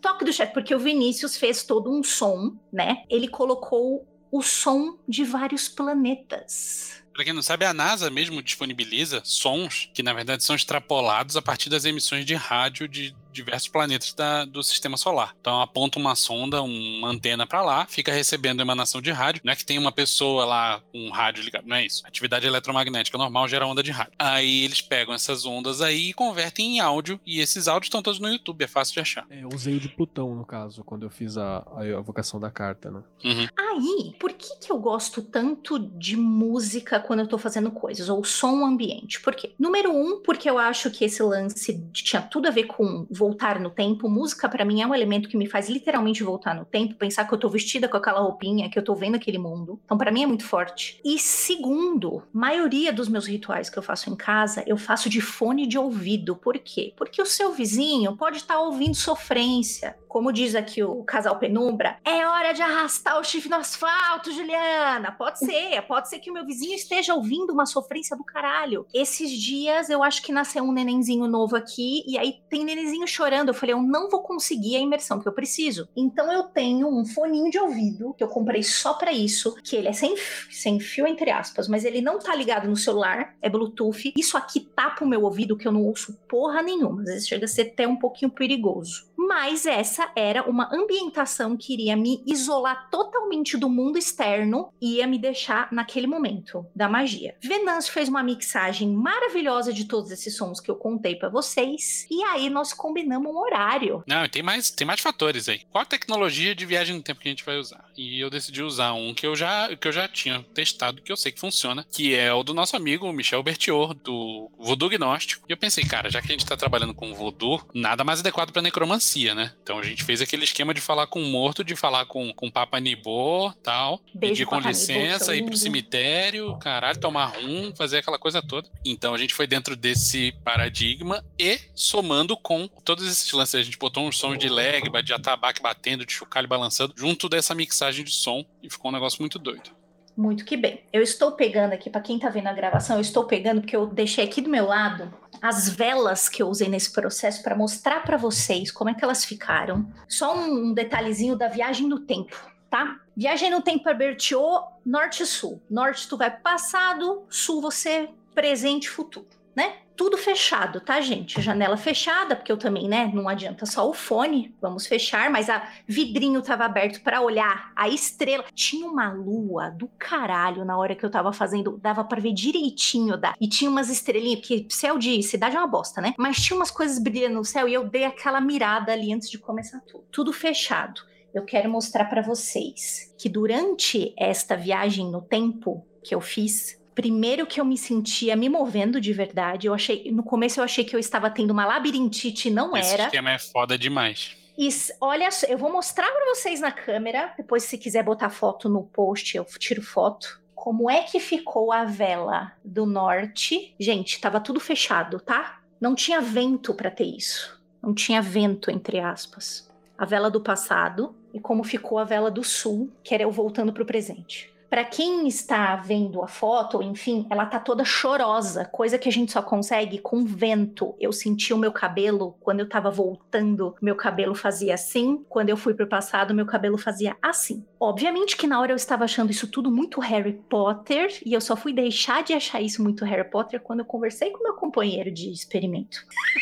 Toque 0.00 0.24
do 0.24 0.32
chefe, 0.32 0.52
porque 0.52 0.72
o 0.72 0.78
Vinícius 0.78 1.36
fez 1.36 1.64
todo 1.64 1.90
um 1.90 2.00
som, 2.02 2.56
né? 2.72 3.02
Ele 3.10 3.26
colocou 3.26 4.06
o 4.30 4.40
som 4.40 4.98
de 5.08 5.24
vários 5.24 5.68
planetas. 5.68 7.02
Para 7.12 7.24
quem 7.24 7.32
não 7.32 7.42
sabe, 7.42 7.64
a 7.64 7.74
NASA 7.74 8.08
mesmo 8.08 8.42
disponibiliza 8.42 9.20
sons 9.24 9.90
que, 9.92 10.02
na 10.02 10.14
verdade, 10.14 10.42
são 10.42 10.56
extrapolados 10.56 11.36
a 11.36 11.42
partir 11.42 11.68
das 11.68 11.84
emissões 11.84 12.24
de 12.24 12.34
rádio 12.34 12.88
de 12.88 13.14
diversos 13.32 13.68
planetas 13.68 14.12
da, 14.12 14.44
do 14.44 14.62
sistema 14.62 14.96
solar. 14.96 15.34
Então 15.40 15.60
aponta 15.60 15.98
uma 15.98 16.14
sonda, 16.14 16.62
uma 16.62 17.08
antena 17.08 17.46
para 17.46 17.62
lá, 17.62 17.86
fica 17.86 18.12
recebendo 18.12 18.60
emanação 18.60 19.00
de 19.00 19.10
rádio. 19.10 19.42
Não 19.44 19.52
é 19.52 19.56
que 19.56 19.64
tem 19.64 19.78
uma 19.78 19.92
pessoa 19.92 20.44
lá 20.44 20.80
com 20.92 20.98
um 21.06 21.10
rádio 21.10 21.42
ligado, 21.42 21.66
não 21.66 21.76
é 21.76 21.84
isso. 21.84 22.02
Atividade 22.06 22.46
eletromagnética 22.46 23.18
normal 23.18 23.48
gera 23.48 23.66
onda 23.66 23.82
de 23.82 23.90
rádio. 23.90 24.12
Aí 24.18 24.64
eles 24.64 24.80
pegam 24.80 25.14
essas 25.14 25.46
ondas 25.46 25.80
aí 25.80 26.10
e 26.10 26.12
convertem 26.12 26.76
em 26.76 26.80
áudio. 26.80 27.20
E 27.26 27.40
esses 27.40 27.68
áudios 27.68 27.86
estão 27.86 28.02
todos 28.02 28.20
no 28.20 28.28
YouTube, 28.28 28.62
é 28.62 28.68
fácil 28.68 28.94
de 28.94 29.00
achar. 29.00 29.26
É, 29.30 29.42
eu 29.42 29.48
usei 29.48 29.76
o 29.76 29.80
de 29.80 29.88
Plutão, 29.88 30.34
no 30.34 30.44
caso, 30.44 30.84
quando 30.84 31.04
eu 31.04 31.10
fiz 31.10 31.36
a, 31.36 31.58
a 31.58 32.00
vocação 32.00 32.38
da 32.38 32.50
carta, 32.50 32.90
né? 32.90 33.02
Uhum. 33.24 33.48
Aí, 33.56 34.14
por 34.18 34.32
que, 34.32 34.56
que 34.58 34.72
eu 34.72 34.78
gosto 34.78 35.22
tanto 35.22 35.78
de 35.78 36.16
música 36.16 37.00
quando 37.00 37.20
eu 37.20 37.26
tô 37.26 37.38
fazendo 37.38 37.70
coisas? 37.70 38.08
Ou 38.08 38.24
som 38.24 38.64
ambiente? 38.64 39.20
Por 39.20 39.34
quê? 39.34 39.52
Número 39.58 39.90
um, 39.90 40.20
porque 40.20 40.48
eu 40.48 40.58
acho 40.58 40.90
que 40.90 41.04
esse 41.04 41.22
lance 41.22 41.80
tinha 41.92 42.22
tudo 42.22 42.48
a 42.48 42.50
ver 42.50 42.64
com 42.64 43.06
voltar 43.22 43.60
no 43.60 43.70
tempo. 43.70 44.08
Música, 44.08 44.48
para 44.48 44.64
mim, 44.64 44.82
é 44.82 44.86
um 44.86 44.92
elemento 44.94 45.28
que 45.28 45.36
me 45.36 45.46
faz 45.46 45.68
literalmente 45.68 46.24
voltar 46.24 46.56
no 46.56 46.64
tempo, 46.64 46.96
pensar 46.96 47.24
que 47.24 47.32
eu 47.32 47.38
tô 47.38 47.48
vestida 47.48 47.88
com 47.88 47.96
aquela 47.96 48.20
roupinha, 48.20 48.68
que 48.68 48.76
eu 48.76 48.82
tô 48.82 48.96
vendo 48.96 49.14
aquele 49.14 49.38
mundo. 49.38 49.78
Então, 49.84 49.96
para 49.96 50.10
mim, 50.10 50.24
é 50.24 50.26
muito 50.26 50.44
forte. 50.44 51.00
E 51.04 51.20
segundo, 51.20 52.24
maioria 52.32 52.92
dos 52.92 53.08
meus 53.08 53.28
rituais 53.28 53.70
que 53.70 53.78
eu 53.78 53.82
faço 53.82 54.10
em 54.10 54.16
casa, 54.16 54.64
eu 54.66 54.76
faço 54.76 55.08
de 55.08 55.20
fone 55.20 55.68
de 55.68 55.78
ouvido. 55.78 56.34
Por 56.34 56.58
quê? 56.58 56.92
Porque 56.96 57.22
o 57.22 57.26
seu 57.26 57.52
vizinho 57.52 58.16
pode 58.16 58.38
estar 58.38 58.54
tá 58.54 58.60
ouvindo 58.60 58.96
sofrência. 58.96 59.96
Como 60.12 60.30
diz 60.30 60.54
aqui 60.54 60.82
o 60.82 61.02
casal 61.04 61.38
Penumbra, 61.38 61.96
é 62.04 62.26
hora 62.26 62.52
de 62.52 62.60
arrastar 62.60 63.18
o 63.18 63.24
chifre 63.24 63.48
no 63.48 63.56
asfalto, 63.56 64.30
Juliana. 64.30 65.10
Pode 65.12 65.38
ser, 65.40 65.80
pode 65.88 66.10
ser 66.10 66.18
que 66.18 66.30
o 66.30 66.34
meu 66.34 66.44
vizinho 66.44 66.74
esteja 66.74 67.14
ouvindo 67.14 67.50
uma 67.50 67.64
sofrência 67.64 68.14
do 68.14 68.22
caralho. 68.22 68.86
Esses 68.92 69.30
dias 69.30 69.88
eu 69.88 70.02
acho 70.02 70.20
que 70.22 70.30
nasceu 70.30 70.64
um 70.64 70.72
nenenzinho 70.72 71.26
novo 71.26 71.56
aqui, 71.56 72.04
e 72.06 72.18
aí 72.18 72.42
tem 72.50 72.62
nenenzinho 72.62 73.06
chorando. 73.12 73.48
Eu 73.48 73.54
falei, 73.54 73.74
eu 73.74 73.82
não 73.82 74.08
vou 74.08 74.22
conseguir 74.22 74.76
a 74.76 74.80
imersão 74.80 75.20
que 75.20 75.28
eu 75.28 75.32
preciso. 75.32 75.88
Então 75.96 76.32
eu 76.32 76.44
tenho 76.44 76.88
um 76.88 77.04
foninho 77.04 77.50
de 77.50 77.58
ouvido 77.58 78.14
que 78.14 78.24
eu 78.24 78.28
comprei 78.28 78.62
só 78.62 78.94
para 78.94 79.12
isso, 79.12 79.54
que 79.62 79.76
ele 79.76 79.88
é 79.88 79.92
sem, 79.92 80.14
sem 80.50 80.80
fio, 80.80 81.06
entre 81.06 81.30
aspas, 81.30 81.68
mas 81.68 81.84
ele 81.84 82.00
não 82.00 82.18
tá 82.18 82.34
ligado 82.34 82.68
no 82.68 82.76
celular, 82.76 83.34
é 83.40 83.48
Bluetooth. 83.48 84.12
Isso 84.16 84.36
aqui 84.36 84.60
tapa 84.60 85.04
o 85.04 85.08
meu 85.08 85.22
ouvido, 85.22 85.56
que 85.56 85.66
eu 85.66 85.72
não 85.72 85.84
ouço 85.84 86.16
porra 86.28 86.62
nenhuma. 86.62 87.02
Às 87.02 87.08
vezes 87.08 87.28
chega 87.28 87.44
a 87.44 87.48
ser 87.48 87.62
até 87.72 87.86
um 87.86 87.96
pouquinho 87.96 88.30
perigoso. 88.30 89.10
Mas 89.16 89.66
essa 89.66 90.10
era 90.16 90.48
uma 90.48 90.68
ambientação 90.74 91.56
que 91.56 91.72
iria 91.72 91.96
me 91.96 92.22
isolar 92.26 92.90
totalmente 92.90 93.56
do 93.56 93.68
mundo 93.68 93.96
externo 93.96 94.72
e 94.80 94.96
ia 94.96 95.06
me 95.06 95.18
deixar 95.18 95.68
naquele 95.72 96.06
momento 96.06 96.66
da 96.74 96.88
magia. 96.88 97.36
Venâncio 97.40 97.92
fez 97.92 98.08
uma 98.08 98.22
mixagem 98.22 98.90
maravilhosa 98.90 99.72
de 99.72 99.84
todos 99.84 100.10
esses 100.10 100.36
sons 100.36 100.60
que 100.60 100.70
eu 100.70 100.76
contei 100.76 101.14
para 101.14 101.28
vocês. 101.28 102.06
E 102.10 102.22
aí 102.24 102.50
nós 102.50 102.72
combinamos 102.72 103.01
combinamos 103.02 103.32
um 103.32 103.38
horário. 103.38 104.02
Não, 104.06 104.28
tem 104.28 104.42
mais, 104.42 104.70
tem 104.70 104.86
mais 104.86 105.00
fatores 105.00 105.48
aí. 105.48 105.62
Qual 105.70 105.82
a 105.82 105.86
tecnologia 105.86 106.54
de 106.54 106.64
viagem 106.64 106.94
no 106.94 107.02
tempo 107.02 107.20
que 107.20 107.28
a 107.28 107.32
gente 107.32 107.44
vai 107.44 107.58
usar? 107.58 107.84
E 107.96 108.20
eu 108.20 108.30
decidi 108.30 108.62
usar 108.62 108.92
um 108.92 109.12
que 109.12 109.26
eu 109.26 109.34
já, 109.34 109.74
que 109.76 109.88
eu 109.88 109.92
já 109.92 110.08
tinha 110.08 110.44
testado, 110.54 111.02
que 111.02 111.12
eu 111.12 111.16
sei 111.16 111.32
que 111.32 111.40
funciona, 111.40 111.84
que 111.90 112.14
é 112.14 112.32
o 112.32 112.42
do 112.42 112.54
nosso 112.54 112.76
amigo 112.76 113.12
Michel 113.12 113.42
Bertior, 113.42 113.94
do 113.94 114.50
Voodoo 114.58 114.88
Gnóstico. 114.88 115.44
E 115.48 115.52
eu 115.52 115.56
pensei, 115.56 115.84
cara, 115.84 116.10
já 116.10 116.20
que 116.20 116.28
a 116.28 116.32
gente 116.32 116.46
tá 116.46 116.56
trabalhando 116.56 116.94
com 116.94 117.12
Voodoo, 117.12 117.60
nada 117.74 118.04
mais 118.04 118.20
adequado 118.20 118.52
para 118.52 118.62
necromancia, 118.62 119.34
né? 119.34 119.52
Então 119.62 119.78
a 119.78 119.82
gente 119.82 120.04
fez 120.04 120.20
aquele 120.20 120.44
esquema 120.44 120.72
de 120.72 120.80
falar 120.80 121.06
com 121.06 121.20
o 121.20 121.26
morto, 121.26 121.64
de 121.64 121.76
falar 121.76 122.06
com, 122.06 122.32
com 122.32 122.50
Papa 122.50 122.80
Nibô 122.80 123.52
tal, 123.62 124.00
Beijo, 124.14 124.34
pedir 124.34 124.46
com 124.46 124.56
Papa 124.56 124.68
licença, 124.68 125.34
ir 125.34 125.44
pro 125.44 125.56
cemitério, 125.56 126.56
caralho, 126.58 126.98
tomar 126.98 127.26
rum, 127.26 127.72
fazer 127.74 127.98
aquela 127.98 128.18
coisa 128.18 128.40
toda. 128.40 128.68
Então 128.84 129.14
a 129.14 129.18
gente 129.18 129.34
foi 129.34 129.46
dentro 129.46 129.76
desse 129.76 130.32
paradigma 130.44 131.24
e 131.38 131.58
somando 131.74 132.36
com 132.36 132.68
todos 132.94 133.10
esses 133.10 133.32
lances, 133.32 133.54
a 133.54 133.62
gente 133.62 133.78
botou 133.78 134.06
uns 134.06 134.18
sons 134.18 134.38
de 134.38 134.50
lag, 134.50 134.82
de 135.02 135.14
atabaque 135.14 135.62
batendo, 135.62 136.04
de 136.04 136.12
chocalho 136.12 136.46
balançando, 136.46 136.92
junto 136.94 137.26
dessa 137.26 137.54
mixagem 137.54 138.04
de 138.04 138.12
som, 138.12 138.44
e 138.62 138.68
ficou 138.68 138.90
um 138.90 138.94
negócio 138.94 139.18
muito 139.18 139.38
doido. 139.38 139.70
Muito 140.14 140.44
que 140.44 140.58
bem. 140.58 140.82
Eu 140.92 141.00
estou 141.00 141.32
pegando 141.32 141.72
aqui, 141.72 141.88
para 141.88 142.02
quem 142.02 142.18
tá 142.18 142.28
vendo 142.28 142.48
a 142.48 142.52
gravação, 142.52 142.96
eu 142.96 143.00
estou 143.00 143.24
pegando 143.24 143.62
porque 143.62 143.74
eu 143.74 143.86
deixei 143.86 144.24
aqui 144.24 144.42
do 144.42 144.50
meu 144.50 144.66
lado 144.66 145.10
as 145.40 145.70
velas 145.70 146.28
que 146.28 146.42
eu 146.42 146.48
usei 146.48 146.68
nesse 146.68 146.92
processo 146.92 147.42
para 147.42 147.56
mostrar 147.56 148.04
para 148.04 148.18
vocês 148.18 148.70
como 148.70 148.90
é 148.90 148.94
que 148.94 149.02
elas 149.02 149.24
ficaram. 149.24 149.90
Só 150.06 150.36
um 150.36 150.74
detalhezinho 150.74 151.34
da 151.34 151.48
viagem 151.48 151.88
no 151.88 152.00
tempo, 152.00 152.36
tá? 152.68 153.00
Viagem 153.16 153.50
no 153.50 153.62
tempo 153.62 153.88
é 153.88 153.94
Bertiô, 153.94 154.62
norte 154.84 155.22
e 155.22 155.26
sul. 155.26 155.62
Norte 155.70 156.06
tu 156.06 156.18
vai 156.18 156.30
passado, 156.30 157.24
sul 157.30 157.62
você 157.62 158.10
presente 158.34 158.84
e 158.84 158.90
futuro, 158.90 159.26
né? 159.54 159.82
tudo 159.96 160.16
fechado, 160.16 160.80
tá, 160.80 161.00
gente? 161.00 161.40
Janela 161.40 161.76
fechada, 161.76 162.34
porque 162.34 162.50
eu 162.50 162.56
também, 162.56 162.88
né? 162.88 163.10
Não 163.14 163.28
adianta 163.28 163.66
só 163.66 163.88
o 163.88 163.92
fone, 163.92 164.54
vamos 164.60 164.86
fechar, 164.86 165.30
mas 165.30 165.48
a 165.48 165.68
vidrinho 165.86 166.42
tava 166.42 166.64
aberto 166.64 167.02
para 167.02 167.20
olhar 167.20 167.72
a 167.76 167.88
estrela. 167.88 168.44
Tinha 168.54 168.86
uma 168.86 169.12
lua 169.12 169.70
do 169.70 169.88
caralho 169.98 170.64
na 170.64 170.76
hora 170.76 170.94
que 170.94 171.04
eu 171.04 171.10
tava 171.10 171.32
fazendo, 171.32 171.78
dava 171.78 172.02
para 172.04 172.20
ver 172.20 172.32
direitinho, 172.32 173.16
da. 173.16 173.34
E 173.40 173.48
tinha 173.48 173.70
umas 173.70 173.90
estrelinhas, 173.90 174.40
porque 174.40 174.66
céu 174.70 174.98
de 174.98 175.22
cidade 175.22 175.56
é 175.56 175.58
uma 175.58 175.68
bosta, 175.68 176.00
né? 176.00 176.14
Mas 176.18 176.38
tinha 176.38 176.56
umas 176.56 176.70
coisas 176.70 176.98
brilhando 176.98 177.36
no 177.36 177.44
céu 177.44 177.68
e 177.68 177.74
eu 177.74 177.88
dei 177.88 178.04
aquela 178.04 178.40
mirada 178.40 178.92
ali 178.92 179.12
antes 179.12 179.30
de 179.30 179.38
começar 179.38 179.80
tudo. 179.82 180.04
Tudo 180.10 180.32
fechado. 180.32 181.00
Eu 181.34 181.44
quero 181.44 181.70
mostrar 181.70 182.06
para 182.06 182.22
vocês 182.22 183.14
que 183.18 183.28
durante 183.28 184.12
esta 184.18 184.56
viagem 184.56 185.10
no 185.10 185.22
tempo 185.22 185.86
que 186.02 186.14
eu 186.14 186.20
fiz, 186.20 186.81
Primeiro 186.94 187.46
que 187.46 187.60
eu 187.60 187.64
me 187.64 187.78
sentia 187.78 188.36
me 188.36 188.48
movendo 188.48 189.00
de 189.00 189.12
verdade. 189.12 189.66
Eu 189.66 189.74
achei, 189.74 190.10
no 190.10 190.22
começo 190.22 190.60
eu 190.60 190.64
achei 190.64 190.84
que 190.84 190.94
eu 190.94 191.00
estava 191.00 191.30
tendo 191.30 191.50
uma 191.50 191.64
labirintite, 191.64 192.50
não 192.50 192.76
Esse 192.76 192.92
era. 192.92 193.02
Esse 193.02 193.08
esquema 193.08 193.30
é 193.30 193.38
foda 193.38 193.78
demais. 193.78 194.36
E 194.56 194.68
olha, 195.00 195.28
eu 195.48 195.56
vou 195.56 195.72
mostrar 195.72 196.10
para 196.10 196.34
vocês 196.34 196.60
na 196.60 196.70
câmera. 196.70 197.32
Depois, 197.36 197.64
se 197.64 197.78
quiser 197.78 198.02
botar 198.02 198.28
foto 198.30 198.68
no 198.68 198.82
post, 198.82 199.36
eu 199.36 199.44
tiro 199.58 199.82
foto. 199.82 200.40
Como 200.54 200.90
é 200.90 201.02
que 201.02 201.18
ficou 201.18 201.72
a 201.72 201.84
vela 201.84 202.52
do 202.64 202.86
norte? 202.86 203.74
Gente, 203.80 204.20
tava 204.20 204.38
tudo 204.38 204.60
fechado, 204.60 205.18
tá? 205.18 205.60
Não 205.80 205.94
tinha 205.94 206.20
vento 206.20 206.74
para 206.74 206.90
ter 206.90 207.04
isso. 207.04 207.60
Não 207.82 207.92
tinha 207.92 208.22
vento, 208.22 208.70
entre 208.70 209.00
aspas. 209.00 209.68
A 209.98 210.04
vela 210.04 210.30
do 210.30 210.40
passado 210.40 211.16
e 211.34 211.40
como 211.40 211.64
ficou 211.64 211.98
a 211.98 212.04
vela 212.04 212.30
do 212.30 212.44
sul, 212.44 212.92
que 213.02 213.14
era 213.14 213.24
eu 213.24 213.30
voltando 213.32 213.72
pro 213.72 213.86
presente. 213.86 214.51
Para 214.72 214.84
quem 214.84 215.28
está 215.28 215.76
vendo 215.76 216.22
a 216.22 216.26
foto, 216.26 216.82
enfim, 216.82 217.26
ela 217.30 217.44
tá 217.44 217.60
toda 217.60 217.84
chorosa, 217.84 218.64
coisa 218.64 218.98
que 218.98 219.06
a 219.06 219.12
gente 219.12 219.30
só 219.30 219.42
consegue 219.42 219.98
com 219.98 220.24
vento. 220.24 220.96
Eu 220.98 221.12
senti 221.12 221.52
o 221.52 221.58
meu 221.58 221.70
cabelo 221.70 222.38
quando 222.40 222.60
eu 222.60 222.68
tava 222.70 222.90
voltando, 222.90 223.76
meu 223.82 223.94
cabelo 223.94 224.34
fazia 224.34 224.72
assim, 224.72 225.26
quando 225.28 225.50
eu 225.50 225.58
fui 225.58 225.74
pro 225.74 225.86
passado, 225.86 226.32
meu 226.32 226.46
cabelo 226.46 226.78
fazia 226.78 227.14
assim. 227.20 227.66
Obviamente 227.78 228.34
que 228.34 228.46
na 228.46 228.58
hora 228.58 228.72
eu 228.72 228.76
estava 228.76 229.04
achando 229.04 229.30
isso 229.30 229.46
tudo 229.46 229.70
muito 229.70 230.00
Harry 230.00 230.42
Potter, 230.48 231.20
e 231.22 231.34
eu 231.34 231.40
só 231.42 231.54
fui 231.54 231.74
deixar 231.74 232.22
de 232.22 232.32
achar 232.32 232.62
isso 232.62 232.82
muito 232.82 233.04
Harry 233.04 233.28
Potter 233.28 233.60
quando 233.60 233.80
eu 233.80 233.84
conversei 233.84 234.30
com 234.30 234.42
meu 234.42 234.54
companheiro 234.54 235.10
de 235.10 235.30
experimento. 235.30 235.98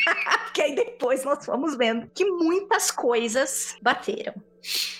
que 0.55 0.61
aí 0.61 0.73
depois 0.73 1.25
nós 1.25 1.45
fomos 1.45 1.75
vendo 1.75 2.09
que 2.15 2.23
muitas 2.23 2.91
coisas 2.91 3.75
bateram. 3.81 4.35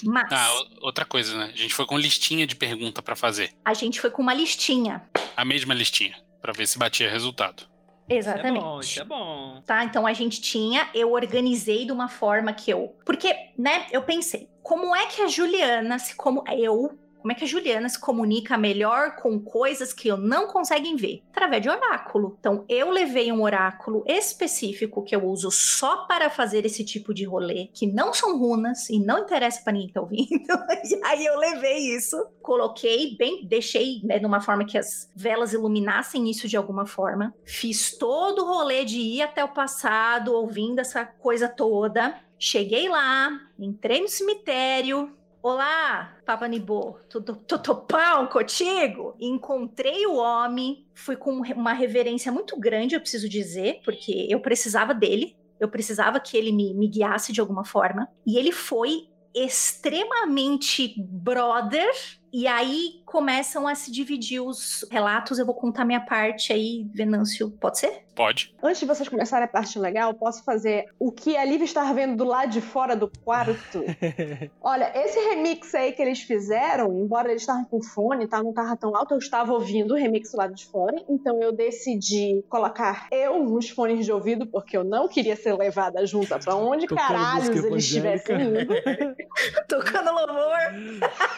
Mas. 0.04 0.32
Ah, 0.32 0.50
outra 0.82 1.06
coisa, 1.06 1.38
né? 1.38 1.52
A 1.54 1.58
gente 1.58 1.74
foi 1.74 1.86
com 1.86 1.98
listinha 1.98 2.48
de 2.48 2.56
pergunta 2.56 3.02
para 3.02 3.16
fazer. 3.16 3.52
A 3.64 3.74
gente 3.74 4.00
foi 4.00 4.10
com 4.10 4.22
uma 4.22 4.34
listinha. 4.34 5.04
A 5.36 5.46
mesma 5.46 5.74
listinha, 5.74 6.16
para 6.42 6.54
ver 6.54 6.68
se 6.68 6.78
batia 6.78 7.10
resultado. 7.10 7.70
Exatamente. 8.10 8.58
Isso 8.58 8.60
é 8.60 8.62
bom, 8.62 8.80
isso 8.80 9.02
é 9.02 9.06
bom. 9.06 9.62
Tá, 9.66 9.84
então 9.84 10.06
a 10.06 10.14
gente 10.14 10.42
tinha, 10.42 10.90
eu 10.94 11.14
organizei 11.14 11.86
de 11.86 11.92
uma 11.92 12.10
forma 12.10 12.52
que 12.52 12.70
eu. 12.72 12.96
Porque, 13.06 13.34
né, 13.58 13.88
eu 13.92 14.02
pensei, 14.02 14.50
como 14.62 14.96
é 14.96 15.06
que 15.06 15.22
a 15.22 15.28
Juliana, 15.28 15.98
se 15.98 16.16
como 16.16 16.44
eu, 16.50 17.00
como 17.22 17.32
é 17.32 17.36
que 17.36 17.44
a 17.44 17.48
Juliana 17.48 17.88
se 17.88 18.00
comunica 18.00 18.58
melhor 18.58 19.16
com 19.18 19.40
coisas 19.40 19.94
que 19.94 20.08
eu 20.08 20.18
não 20.18 20.48
conseguem 20.48 20.96
ver? 20.96 21.22
Através 21.32 21.62
de 21.62 21.70
oráculo. 21.70 22.36
Então, 22.40 22.66
eu 22.68 22.90
levei 22.90 23.32
um 23.32 23.44
oráculo 23.44 24.04
específico 24.08 25.04
que 25.04 25.16
eu 25.16 25.24
uso 25.26 25.52
só 25.52 26.06
para 26.08 26.30
fazer 26.30 26.66
esse 26.66 26.84
tipo 26.84 27.14
de 27.14 27.24
rolê, 27.24 27.70
que 27.74 27.86
não 27.86 28.14
são 28.14 28.38
runas 28.38 28.90
e 28.90 29.00
não 29.00 29.20
interessa 29.20 29.62
para 29.64 29.74
ninguém 29.74 29.88
que 29.88 29.94
tá 29.94 30.02
ouvindo. 30.02 30.30
e 30.84 31.02
aí 31.06 31.26
eu 31.26 31.38
levei 31.38 31.96
isso, 31.96 32.18
coloquei 32.42 33.16
bem, 33.16 33.46
deixei 33.46 34.02
né, 34.04 34.18
de 34.18 34.26
uma 34.26 34.42
forma 34.42 34.66
que 34.66 34.78
as 34.78 35.10
velas 35.16 35.54
iluminassem 35.54 36.30
isso 36.30 36.48
de 36.48 36.58
alguma 36.58 36.86
forma. 36.86 37.34
Fiz 37.46 37.96
todo 37.98 38.44
o 38.44 38.48
rolê 38.48 38.84
de 38.84 39.00
ir 39.00 39.22
até 39.22 39.44
o 39.44 39.54
passado, 39.54 40.34
ouvindo 40.34 40.80
essa 40.80 41.06
coisa 41.06 41.48
toda. 41.48 42.20
Cheguei 42.40 42.90
lá, 42.90 43.30
entrei 43.60 44.02
no 44.02 44.08
cemitério, 44.08 45.16
Olá, 45.44 46.18
Papa 46.24 46.48
Nibô, 46.48 47.00
tudo 47.10 47.36
topão 47.36 48.28
contigo? 48.28 49.16
Encontrei 49.20 50.06
o 50.06 50.14
homem, 50.14 50.86
fui 50.94 51.16
com 51.16 51.32
uma 51.32 51.74
reverência 51.74 52.32
muito 52.32 52.60
grande, 52.60 52.94
eu 52.94 53.02
preciso 53.02 53.28
dizer, 53.28 53.82
porque 53.84 54.28
eu 54.30 54.40
precisava 54.40 54.94
dele, 54.94 55.36
eu 55.60 55.68
precisava 55.68 56.20
que 56.20 56.38
ele 56.38 56.52
me, 56.52 56.76
me 56.76 56.88
guiasse 56.88 57.34
de 57.34 57.42
alguma 57.42 57.66
forma. 57.66 58.08
E 58.24 58.38
ele 58.38 58.52
foi 58.52 59.08
extremamente 59.34 60.94
brother 61.00 61.90
e 62.32 62.46
aí 62.46 63.01
começam 63.12 63.68
a 63.68 63.76
se 63.76 63.92
dividir 63.92 64.40
os 64.40 64.86
relatos. 64.90 65.38
Eu 65.38 65.46
vou 65.46 65.54
contar 65.54 65.84
minha 65.84 66.00
parte 66.00 66.54
aí, 66.54 66.88
Venâncio. 66.94 67.52
Pode 67.52 67.78
ser? 67.78 68.06
Pode. 68.16 68.54
Antes 68.64 68.80
de 68.80 68.86
vocês 68.86 69.08
começarem 69.08 69.46
a 69.46 69.48
parte 69.48 69.78
legal, 69.78 70.14
posso 70.14 70.44
fazer 70.44 70.86
o 71.00 71.12
que 71.12 71.36
a 71.36 71.44
Liv 71.44 71.62
está 71.62 71.92
vendo 71.92 72.16
do 72.16 72.24
lado 72.24 72.50
de 72.50 72.62
fora 72.62 72.96
do 72.96 73.12
quarto? 73.24 73.84
Olha, 74.62 74.92
esse 74.96 75.20
remix 75.20 75.74
aí 75.76 75.92
que 75.92 76.02
eles 76.02 76.22
fizeram, 76.22 76.94
embora 76.94 77.30
eles 77.30 77.42
estavam 77.42 77.66
com 77.66 77.82
fone, 77.82 78.28
tá? 78.28 78.42
Não 78.42 78.54
tava 78.54 78.76
tão 78.78 78.96
alto, 78.96 79.14
eu 79.14 79.18
estava 79.18 79.54
ouvindo 79.54 79.94
o 79.94 79.98
remix 79.98 80.32
do 80.32 80.38
lado 80.38 80.54
de 80.54 80.66
fora. 80.66 80.96
Então 81.10 81.42
eu 81.42 81.52
decidi 81.52 82.44
colocar 82.50 83.08
eu 83.12 83.44
nos 83.44 83.70
fones 83.70 84.06
de 84.06 84.12
ouvido, 84.12 84.46
porque 84.46 84.78
eu 84.78 84.84
não 84.84 85.08
queria 85.08 85.36
ser 85.36 85.58
levada 85.58 86.06
junto 86.06 86.28
pra 86.40 86.56
onde 86.56 86.88
Tocando 86.88 87.08
caralhos 87.08 87.50
eles 87.50 87.84
estivessem 87.84 88.42
indo. 88.42 88.74
Tocando 89.68 90.12
louvor. 90.12 90.52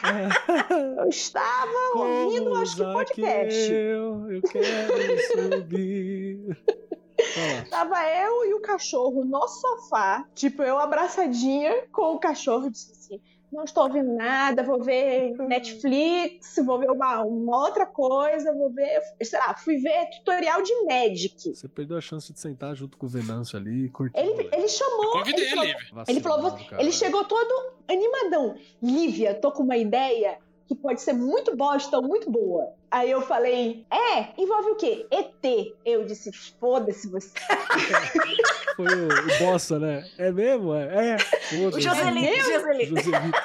Eu 0.98 1.10
estava 1.10 1.63
ouvindo, 1.96 2.56
acho 2.56 2.76
que 2.76 2.84
podcast. 2.84 3.72
Eu, 3.72 4.32
eu 4.32 4.42
quero 4.42 5.52
subir. 5.52 6.58
Ó, 7.20 7.70
Tava 7.70 8.04
eu 8.10 8.46
e 8.46 8.54
o 8.54 8.60
cachorro 8.60 9.24
no 9.24 9.48
sofá, 9.48 10.26
tipo, 10.34 10.62
eu 10.64 10.78
abraçadinha 10.78 11.86
com 11.92 12.14
o 12.14 12.20
cachorro, 12.20 12.70
disse 12.70 12.92
assim. 12.92 13.22
Não 13.52 13.66
estou 13.66 13.84
ouvindo 13.84 14.16
nada, 14.16 14.64
vou 14.64 14.82
ver 14.82 15.38
Netflix, 15.38 16.56
vou 16.66 16.80
ver 16.80 16.90
uma, 16.90 17.22
uma 17.22 17.66
outra 17.66 17.86
coisa, 17.86 18.52
vou 18.52 18.72
ver, 18.72 19.00
sei 19.22 19.38
lá, 19.38 19.54
fui 19.56 19.78
ver 19.78 20.10
tutorial 20.10 20.64
de 20.64 20.74
Magic. 20.86 21.54
você 21.54 21.68
perdeu 21.68 21.96
a 21.96 22.02
chance 22.02 22.34
de 22.34 22.40
sentar 22.40 22.76
junto 22.76 22.98
com 22.98 23.06
o 23.06 23.10
Venâncio 23.10 23.56
ali 23.56 23.86
e 23.86 23.90
curtir. 23.90 24.18
Ele, 24.18 24.50
ele 24.52 24.68
chamou. 24.68 25.12
Convidei 25.12 25.46
ele 25.46 25.60
ele. 25.60 25.76
falou, 25.88 26.04
ele 26.08 26.22
falou, 26.22 26.92
chegou 26.92 27.26
todo 27.26 27.74
animadão. 27.88 28.56
Lívia, 28.82 29.36
tô 29.36 29.52
com 29.52 29.62
uma 29.62 29.78
ideia 29.78 30.40
que 30.68 30.76
pode 30.76 31.02
ser 31.02 31.14
muito 31.14 31.56
bosta 31.56 31.98
ou 31.98 32.04
muito 32.04 32.30
boa. 32.30 32.74
Aí 32.90 33.10
eu 33.10 33.22
falei, 33.22 33.86
é, 33.92 34.30
envolve 34.38 34.72
o 34.72 34.76
quê? 34.76 35.06
ET. 35.12 35.74
Eu 35.86 36.06
disse, 36.06 36.32
foda-se 36.60 37.10
você. 37.10 37.32
Foi 38.76 38.86
o, 38.86 39.08
o 39.08 39.40
Bossa, 39.40 39.78
né? 39.78 40.08
É 40.18 40.32
mesmo? 40.32 40.74
É. 40.74 41.12
é. 41.12 41.16
O 41.16 41.64
Foda-se. 41.64 41.82
Joselito, 41.82 42.28
É 42.28 42.40
Joselito. 42.40 42.96
Joselito. 42.96 43.38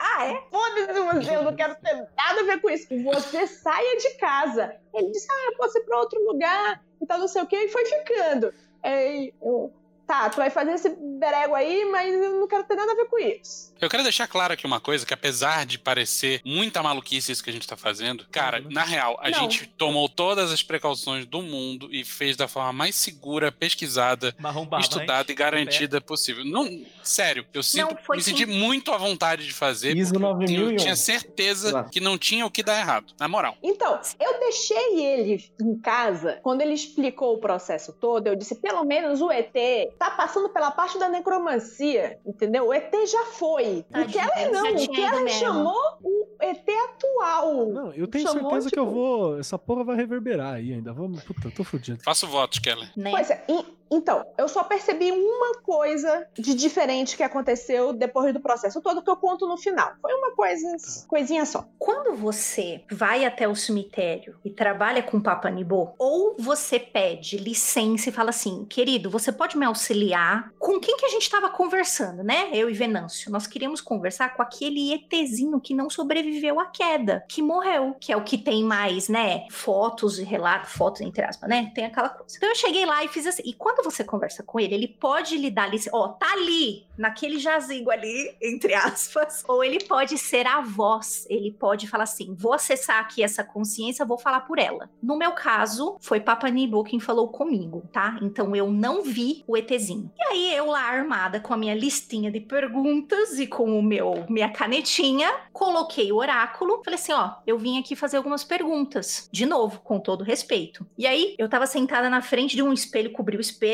Ah, 0.00 0.26
é? 0.26 0.42
Foda-se 0.50 1.00
você, 1.00 1.36
eu 1.36 1.42
não 1.44 1.54
quero 1.54 1.76
ter 1.76 1.94
nada 1.94 2.40
a 2.40 2.44
ver 2.44 2.60
com 2.60 2.70
isso. 2.70 2.86
Você 3.04 3.46
saia 3.46 3.96
de 3.96 4.10
casa. 4.16 4.74
Ele 4.94 5.10
disse, 5.10 5.26
ah, 5.30 5.52
posso 5.56 5.78
ir 5.78 5.82
pra 5.82 5.98
outro 6.00 6.22
lugar 6.24 6.82
e 7.00 7.06
tal, 7.06 7.18
não 7.18 7.28
sei 7.28 7.42
o 7.42 7.46
quê, 7.46 7.56
e 7.56 7.68
foi 7.68 7.84
ficando. 7.84 8.52
Aí 8.82 9.32
eu, 9.40 9.72
tá, 10.08 10.30
tu 10.30 10.36
vai 10.38 10.48
fazer 10.48 10.72
esse 10.72 10.88
berego 10.88 11.54
aí, 11.54 11.84
mas 11.92 12.12
eu 12.14 12.40
não 12.40 12.48
quero 12.48 12.64
ter 12.64 12.74
nada 12.74 12.90
a 12.90 12.94
ver 12.96 13.04
com 13.06 13.18
isso. 13.18 13.68
Eu 13.80 13.88
quero 13.90 14.02
deixar 14.02 14.26
claro 14.26 14.54
aqui 14.54 14.66
uma 14.66 14.80
coisa, 14.80 15.04
que 15.06 15.12
apesar 15.14 15.64
de 15.66 15.78
parecer 15.78 16.40
muita 16.44 16.82
maluquice 16.82 17.30
isso 17.30 17.44
que 17.44 17.50
a 17.50 17.52
gente 17.52 17.68
tá 17.68 17.76
fazendo, 17.76 18.26
cara, 18.32 18.60
na 18.70 18.82
real, 18.82 19.16
a 19.20 19.30
Não. 19.30 19.38
gente 19.40 19.66
tomou 19.66 20.08
todas 20.08 20.50
as 20.50 20.62
precauções 20.62 21.26
do 21.26 21.42
mundo 21.42 21.88
e 21.92 22.04
fez 22.04 22.36
da 22.36 22.48
forma 22.48 22.72
mais 22.72 22.96
segura, 22.96 23.52
pesquisada, 23.52 24.34
estudada 24.80 25.30
e 25.30 25.34
garantida 25.34 26.00
possível. 26.00 26.44
Não, 26.44 26.66
sério, 27.04 27.46
eu 27.52 27.62
sinto, 27.62 27.94
Não, 28.08 28.16
me 28.16 28.22
sim. 28.22 28.30
senti 28.30 28.46
muito 28.46 28.92
à 28.92 28.96
vontade 28.96 29.44
de 29.46 29.52
fazer, 29.52 29.96
ISO 29.96 30.14
porque 30.14 30.24
eu 30.24 30.30
9001. 30.62 30.76
tinha 30.76 30.96
certeza 30.96 31.68
Exato. 31.68 31.90
que 31.90 32.00
não 32.00 32.16
tinha 32.16 32.46
o 32.46 32.50
que 32.50 32.62
dar 32.62 32.78
errado, 32.80 33.12
na 33.20 33.28
moral. 33.28 33.56
Então, 33.62 34.00
eu 34.18 34.40
deixei 34.40 35.04
ele 35.04 35.44
em 35.60 35.78
casa, 35.78 36.38
quando 36.42 36.62
ele 36.62 36.72
explicou 36.72 37.34
o 37.34 37.38
processo 37.38 37.92
todo, 37.92 38.26
eu 38.26 38.34
disse, 38.34 38.54
pelo 38.56 38.82
menos 38.84 39.20
o 39.20 39.30
ET 39.30 39.52
tá 39.98 40.10
passando 40.12 40.48
pela 40.50 40.70
parte 40.70 40.98
da 40.98 41.08
necromancia, 41.08 42.18
entendeu? 42.24 42.68
O 42.68 42.72
ET 42.72 42.92
já 43.06 43.24
foi. 43.26 43.78
O 43.88 43.92
Tadinho, 43.92 44.12
Keller 44.12 44.38
ele 44.38 44.50
não, 44.52 44.62
o 44.84 44.88
Keller 44.90 45.24
mesmo. 45.24 45.40
chamou 45.40 45.98
o 46.02 46.26
ET 46.40 46.64
atual. 46.68 47.66
Não, 47.66 47.92
eu 47.92 48.06
tenho 48.06 48.26
Chamou, 48.26 48.42
certeza 48.50 48.70
que 48.70 48.78
eu 48.78 48.84
tipo- 48.84 48.94
vou. 48.94 49.38
Essa 49.38 49.58
porra 49.58 49.84
vai 49.84 49.96
reverberar 49.96 50.54
aí 50.54 50.72
ainda. 50.72 50.92
Vamos. 50.92 51.22
Puta, 51.24 51.48
eu 51.48 51.52
tô 51.52 51.64
fudido. 51.64 52.02
Faço 52.02 52.26
votos, 52.26 52.58
Keller. 52.58 52.90
Né? 52.96 53.10
Pois 53.10 53.30
é, 53.30 53.44
e- 53.48 53.77
então, 53.90 54.24
eu 54.36 54.48
só 54.48 54.64
percebi 54.64 55.10
uma 55.10 55.60
coisa 55.62 56.26
de 56.34 56.54
diferente 56.54 57.16
que 57.16 57.22
aconteceu 57.22 57.92
depois 57.92 58.32
do 58.32 58.40
processo 58.40 58.80
todo 58.80 59.02
que 59.02 59.10
eu 59.10 59.16
conto 59.16 59.46
no 59.46 59.56
final. 59.56 59.92
Foi 60.00 60.12
uma 60.14 60.32
coisa, 60.32 60.76
coisinha 61.06 61.44
só. 61.46 61.66
Quando 61.78 62.14
você 62.16 62.82
vai 62.90 63.24
até 63.24 63.48
o 63.48 63.54
cemitério 63.54 64.36
e 64.44 64.50
trabalha 64.50 65.02
com 65.02 65.20
Papa 65.20 65.50
Nibô, 65.50 65.90
ou 65.98 66.36
você 66.38 66.78
pede 66.78 67.38
licença 67.38 68.08
e 68.08 68.12
fala 68.12 68.30
assim, 68.30 68.64
querido, 68.64 69.10
você 69.10 69.32
pode 69.32 69.56
me 69.56 69.64
auxiliar? 69.64 70.52
Com 70.58 70.80
quem 70.80 70.96
que 70.96 71.06
a 71.06 71.10
gente 71.10 71.22
estava 71.22 71.48
conversando, 71.48 72.22
né? 72.22 72.50
Eu 72.52 72.68
e 72.68 72.74
Venâncio. 72.74 73.30
Nós 73.30 73.46
queríamos 73.46 73.80
conversar 73.80 74.34
com 74.36 74.42
aquele 74.42 74.92
ETzinho 74.92 75.60
que 75.60 75.74
não 75.74 75.88
sobreviveu 75.88 76.60
à 76.60 76.66
queda, 76.66 77.24
que 77.28 77.42
morreu, 77.42 77.96
que 78.00 78.12
é 78.12 78.16
o 78.16 78.24
que 78.24 78.36
tem 78.36 78.62
mais, 78.62 79.08
né? 79.08 79.46
Fotos 79.50 80.18
e 80.18 80.24
relatos, 80.24 80.72
fotos 80.72 81.00
entre 81.00 81.24
aspas, 81.24 81.48
né? 81.48 81.72
Tem 81.74 81.86
aquela 81.86 82.08
coisa. 82.10 82.36
Então 82.36 82.48
eu 82.48 82.54
cheguei 82.54 82.84
lá 82.84 83.04
e 83.04 83.08
fiz 83.08 83.26
assim. 83.26 83.42
E 83.44 83.52
quando 83.52 83.77
você 83.82 84.04
conversa 84.04 84.42
com 84.42 84.58
ele, 84.60 84.74
ele 84.74 84.88
pode 84.88 85.36
lhe 85.36 85.50
dar 85.50 85.68
licença. 85.68 85.96
Ó, 85.96 86.08
tá 86.08 86.32
ali, 86.32 86.86
naquele 86.96 87.38
jazigo 87.38 87.90
ali, 87.90 88.34
entre 88.42 88.74
aspas. 88.74 89.44
Ou 89.48 89.62
ele 89.62 89.84
pode 89.84 90.18
ser 90.18 90.46
a 90.46 90.60
voz. 90.60 91.26
Ele 91.28 91.50
pode 91.50 91.86
falar 91.86 92.04
assim: 92.04 92.34
vou 92.34 92.52
acessar 92.52 93.00
aqui 93.00 93.22
essa 93.22 93.44
consciência, 93.44 94.04
vou 94.04 94.18
falar 94.18 94.40
por 94.40 94.58
ela. 94.58 94.90
No 95.02 95.16
meu 95.16 95.32
caso, 95.32 95.96
foi 96.00 96.20
Papa 96.20 96.48
Nibu 96.48 96.84
quem 96.84 97.00
falou 97.00 97.28
comigo, 97.28 97.82
tá? 97.92 98.18
Então 98.22 98.54
eu 98.54 98.70
não 98.70 99.02
vi 99.02 99.44
o 99.46 99.56
ETzinho. 99.56 100.10
E 100.16 100.22
aí 100.22 100.54
eu 100.54 100.66
lá 100.66 100.82
armada 100.82 101.40
com 101.40 101.54
a 101.54 101.56
minha 101.56 101.74
listinha 101.74 102.30
de 102.30 102.40
perguntas 102.40 103.38
e 103.38 103.46
com 103.46 103.78
o 103.78 103.82
meu 103.82 104.26
minha 104.28 104.50
canetinha, 104.50 105.32
coloquei 105.52 106.10
o 106.12 106.16
oráculo, 106.16 106.82
falei 106.84 106.98
assim, 106.98 107.12
ó, 107.12 107.34
eu 107.46 107.58
vim 107.58 107.78
aqui 107.78 107.94
fazer 107.94 108.16
algumas 108.16 108.44
perguntas, 108.44 109.28
de 109.32 109.46
novo, 109.46 109.80
com 109.80 109.98
todo 109.98 110.24
respeito. 110.24 110.86
E 110.96 111.06
aí 111.06 111.34
eu 111.38 111.48
tava 111.48 111.66
sentada 111.66 112.08
na 112.08 112.22
frente 112.22 112.56
de 112.56 112.62
um 112.62 112.72
espelho, 112.72 113.12
cobri 113.12 113.36
o 113.36 113.40
espelho, 113.40 113.67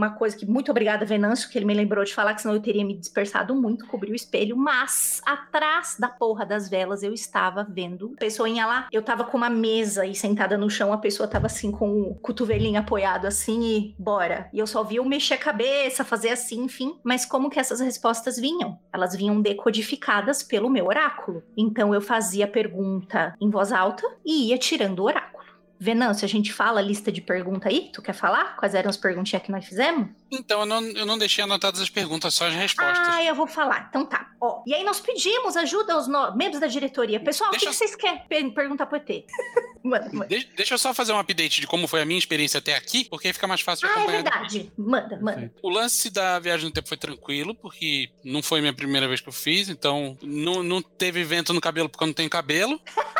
uma 0.00 0.10
coisa 0.10 0.36
que 0.36 0.46
muito 0.46 0.70
obrigada 0.70 1.04
Venâncio, 1.04 1.50
que 1.50 1.58
ele 1.58 1.66
me 1.66 1.74
lembrou 1.74 2.02
de 2.04 2.14
falar 2.14 2.34
que 2.34 2.40
senão 2.40 2.54
eu 2.54 2.62
teria 2.62 2.84
me 2.84 2.96
dispersado 2.96 3.54
muito, 3.54 3.86
cobri 3.86 4.10
o 4.10 4.14
espelho, 4.14 4.56
mas 4.56 5.20
atrás 5.26 5.96
da 5.98 6.08
porra 6.08 6.46
das 6.46 6.70
velas 6.70 7.02
eu 7.02 7.12
estava 7.12 7.62
vendo 7.68 8.12
a 8.16 8.20
pessoinha 8.20 8.66
lá, 8.66 8.88
eu 8.90 9.02
tava 9.02 9.24
com 9.24 9.36
uma 9.36 9.50
mesa 9.50 10.06
e 10.06 10.14
sentada 10.14 10.56
no 10.56 10.70
chão, 10.70 10.92
a 10.92 10.98
pessoa 10.98 11.28
tava 11.28 11.46
assim 11.46 11.70
com 11.70 12.00
o 12.00 12.14
cotovelinho 12.14 12.80
apoiado 12.80 13.26
assim 13.26 13.62
e 13.62 13.94
bora. 13.98 14.48
E 14.52 14.58
eu 14.58 14.66
só 14.66 14.82
vi 14.82 14.96
eu 14.96 15.04
mexer 15.04 15.34
a 15.34 15.38
cabeça, 15.38 16.04
fazer 16.04 16.30
assim, 16.30 16.64
enfim. 16.64 16.98
Mas 17.04 17.26
como 17.26 17.50
que 17.50 17.60
essas 17.60 17.80
respostas 17.80 18.38
vinham? 18.38 18.78
Elas 18.92 19.14
vinham 19.14 19.40
decodificadas 19.40 20.42
pelo 20.42 20.70
meu 20.70 20.86
oráculo. 20.86 21.42
Então 21.56 21.94
eu 21.94 22.00
fazia 22.00 22.46
a 22.46 22.48
pergunta 22.48 23.34
em 23.40 23.50
voz 23.50 23.72
alta 23.72 24.06
e 24.24 24.48
ia 24.48 24.58
tirando 24.58 25.00
o 25.00 25.04
oráculo. 25.04 25.39
Venâncio, 25.82 26.26
a 26.26 26.28
gente 26.28 26.52
fala 26.52 26.78
a 26.78 26.82
lista 26.82 27.10
de 27.10 27.22
pergunta 27.22 27.68
aí? 27.70 27.90
Tu 27.92 28.02
quer 28.02 28.12
falar? 28.12 28.54
Quais 28.56 28.74
eram 28.74 28.90
as 28.90 28.98
perguntinhas 28.98 29.42
que 29.42 29.50
nós 29.50 29.64
fizemos? 29.64 30.08
Então, 30.30 30.60
eu 30.60 30.66
não, 30.66 30.82
eu 30.82 31.06
não 31.06 31.16
deixei 31.16 31.42
anotadas 31.42 31.80
as 31.80 31.88
perguntas, 31.88 32.34
só 32.34 32.46
as 32.48 32.54
respostas. 32.54 33.08
Ah, 33.08 33.24
eu 33.24 33.34
vou 33.34 33.46
falar. 33.46 33.86
Então 33.88 34.04
tá. 34.04 34.28
Ó, 34.40 34.62
e 34.66 34.74
aí 34.74 34.84
nós 34.84 35.00
pedimos 35.00 35.56
ajuda 35.56 35.94
aos 35.94 36.06
no- 36.06 36.36
membros 36.36 36.60
da 36.60 36.66
diretoria. 36.66 37.18
Pessoal, 37.18 37.48
o 37.48 37.52
que, 37.54 37.60
Deixa 37.64 37.70
que 37.70 37.76
vocês 37.78 37.96
querem 37.96 38.18
per- 38.28 38.52
perguntar 38.54 38.84
pro 38.86 38.96
ET? 38.98 39.24
manda, 39.82 40.10
manda. 40.12 40.26
De- 40.26 40.44
deixa 40.54 40.74
eu 40.74 40.78
só 40.78 40.92
fazer 40.92 41.12
um 41.14 41.18
update 41.18 41.60
de 41.62 41.66
como 41.66 41.88
foi 41.88 42.02
a 42.02 42.04
minha 42.04 42.18
experiência 42.18 42.58
até 42.58 42.76
aqui, 42.76 43.04
porque 43.06 43.28
aí 43.28 43.32
fica 43.32 43.46
mais 43.46 43.62
fácil 43.62 43.88
de 43.88 43.92
Ah, 43.94 43.96
é 43.96 43.98
acompanhar. 44.02 44.22
verdade. 44.22 44.72
Manda, 44.76 45.18
manda. 45.20 45.52
O 45.62 45.70
lance 45.70 46.10
da 46.10 46.38
viagem 46.38 46.66
no 46.66 46.72
tempo 46.72 46.88
foi 46.88 46.98
tranquilo, 46.98 47.54
porque 47.54 48.10
não 48.22 48.42
foi 48.42 48.58
a 48.58 48.62
minha 48.62 48.74
primeira 48.74 49.08
vez 49.08 49.20
que 49.22 49.28
eu 49.28 49.32
fiz, 49.32 49.68
então 49.70 50.16
não, 50.22 50.62
não 50.62 50.82
teve 50.82 51.24
vento 51.24 51.52
no 51.54 51.60
cabelo 51.60 51.88
porque 51.88 52.04
eu 52.04 52.08
não 52.08 52.14
tenho 52.14 52.28
cabelo, 52.30 52.78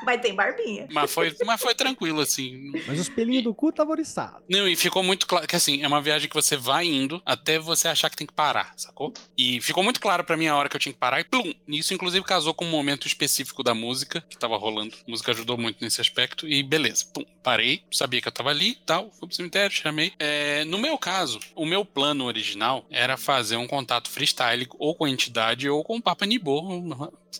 Mas 0.04 0.20
tem 0.20 0.34
barbinha. 0.34 0.86
mas 0.90 1.12
foi, 1.12 1.34
mas 1.44 1.60
foi 1.60 1.74
tranquilo, 1.74 2.20
assim. 2.20 2.72
Mas 2.86 3.00
os 3.00 3.08
pelinhos 3.08 3.44
do 3.44 3.54
cu 3.54 3.72
tava 3.72 3.90
oriçado. 3.90 4.42
Não, 4.48 4.66
e 4.68 4.76
ficou 4.76 5.02
muito 5.02 5.26
claro 5.26 5.46
que 5.46 5.56
assim, 5.56 5.82
é 5.82 5.86
uma 5.88 6.00
viagem 6.00 6.28
que 6.28 6.34
você 6.34 6.56
vai 6.56 6.86
indo 6.86 7.20
até 7.24 7.58
você 7.58 7.88
achar 7.88 8.08
que 8.10 8.16
tem 8.16 8.26
que 8.26 8.32
parar, 8.32 8.72
sacou? 8.76 9.12
E 9.36 9.60
ficou 9.60 9.82
muito 9.82 10.00
claro 10.00 10.24
pra 10.24 10.36
mim 10.36 10.46
a 10.46 10.56
hora 10.56 10.68
que 10.68 10.76
eu 10.76 10.80
tinha 10.80 10.92
que 10.92 10.98
parar 10.98 11.20
e 11.20 11.24
plum! 11.24 11.52
Isso 11.68 11.92
inclusive 11.94 12.24
casou 12.24 12.54
com 12.54 12.64
um 12.64 12.70
momento 12.70 13.06
específico 13.06 13.62
da 13.62 13.74
música 13.74 14.20
que 14.28 14.38
tava 14.38 14.56
rolando. 14.56 14.94
A 15.06 15.10
música 15.10 15.32
ajudou 15.32 15.56
muito 15.58 15.82
nesse 15.82 16.00
aspecto 16.00 16.46
e 16.48 16.62
beleza, 16.62 17.06
pum, 17.12 17.24
parei, 17.42 17.82
sabia 17.90 18.20
que 18.20 18.28
eu 18.28 18.32
tava 18.32 18.50
ali, 18.50 18.76
tal, 18.86 19.10
fui 19.10 19.26
pro 19.28 19.36
cemitério, 19.36 19.74
chamei. 19.74 20.12
É, 20.18 20.64
no 20.64 20.78
meu 20.78 20.96
caso, 20.98 21.40
o 21.54 21.66
meu 21.66 21.84
plano 21.84 22.24
original 22.24 22.86
era 22.90 23.16
fazer 23.16 23.56
um 23.56 23.66
contato 23.66 24.08
freestyle 24.08 24.66
ou 24.78 24.94
com 24.94 25.04
a 25.04 25.10
entidade 25.10 25.68
ou 25.68 25.82
com 25.84 25.96
o 25.96 26.02
Papa 26.02 26.26
Nibô 26.26 26.62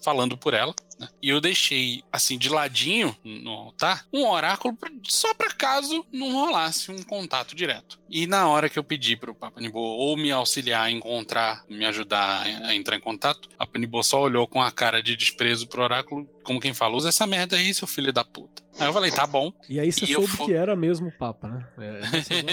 falando 0.02 0.36
por 0.36 0.54
ela. 0.54 0.74
Né? 0.98 1.08
E 1.22 1.28
eu 1.28 1.40
deixei, 1.40 2.02
assim, 2.12 2.36
de 2.36 2.48
ladinho 2.48 3.16
no 3.22 3.50
altar, 3.50 4.04
um 4.12 4.26
oráculo 4.26 4.76
só 5.04 5.32
para 5.34 5.52
caso 5.52 6.04
não 6.12 6.32
rolasse 6.32 6.90
um 6.90 7.02
contato 7.02 7.54
direto. 7.54 7.98
E 8.08 8.26
na 8.26 8.48
hora 8.48 8.68
que 8.68 8.78
eu 8.78 8.84
pedi 8.84 9.16
pro 9.16 9.34
Papa 9.34 9.60
Nibo 9.60 9.78
ou 9.78 10.16
me 10.16 10.30
auxiliar 10.32 10.86
a 10.86 10.90
encontrar, 10.90 11.64
me 11.68 11.84
ajudar 11.84 12.42
a 12.42 12.74
entrar 12.74 12.96
em 12.96 13.00
contato, 13.00 13.48
a 13.58 13.66
Papa 13.66 13.78
Nibo 13.78 14.02
só 14.02 14.20
olhou 14.22 14.46
com 14.46 14.62
a 14.62 14.70
cara 14.70 15.02
de 15.02 15.16
desprezo 15.16 15.66
pro 15.66 15.82
oráculo, 15.82 16.28
como 16.48 16.58
quem 16.60 16.72
fala, 16.72 16.96
usa 16.96 17.10
essa 17.10 17.26
merda 17.26 17.56
aí, 17.56 17.74
seu 17.74 17.86
filho 17.86 18.10
da 18.10 18.24
puta. 18.24 18.62
Aí 18.80 18.86
eu 18.88 18.92
falei, 18.94 19.10
tá 19.10 19.26
bom. 19.26 19.52
E 19.68 19.78
aí 19.78 19.92
você 19.92 20.06
E 20.06 20.14
soube 20.14 20.28
fu- 20.28 20.46
que 20.46 20.54
era 20.54 20.74
mesmo 20.74 21.08
o 21.08 21.12
Papa, 21.12 21.46
né? 21.46 21.66
É, 21.78 22.00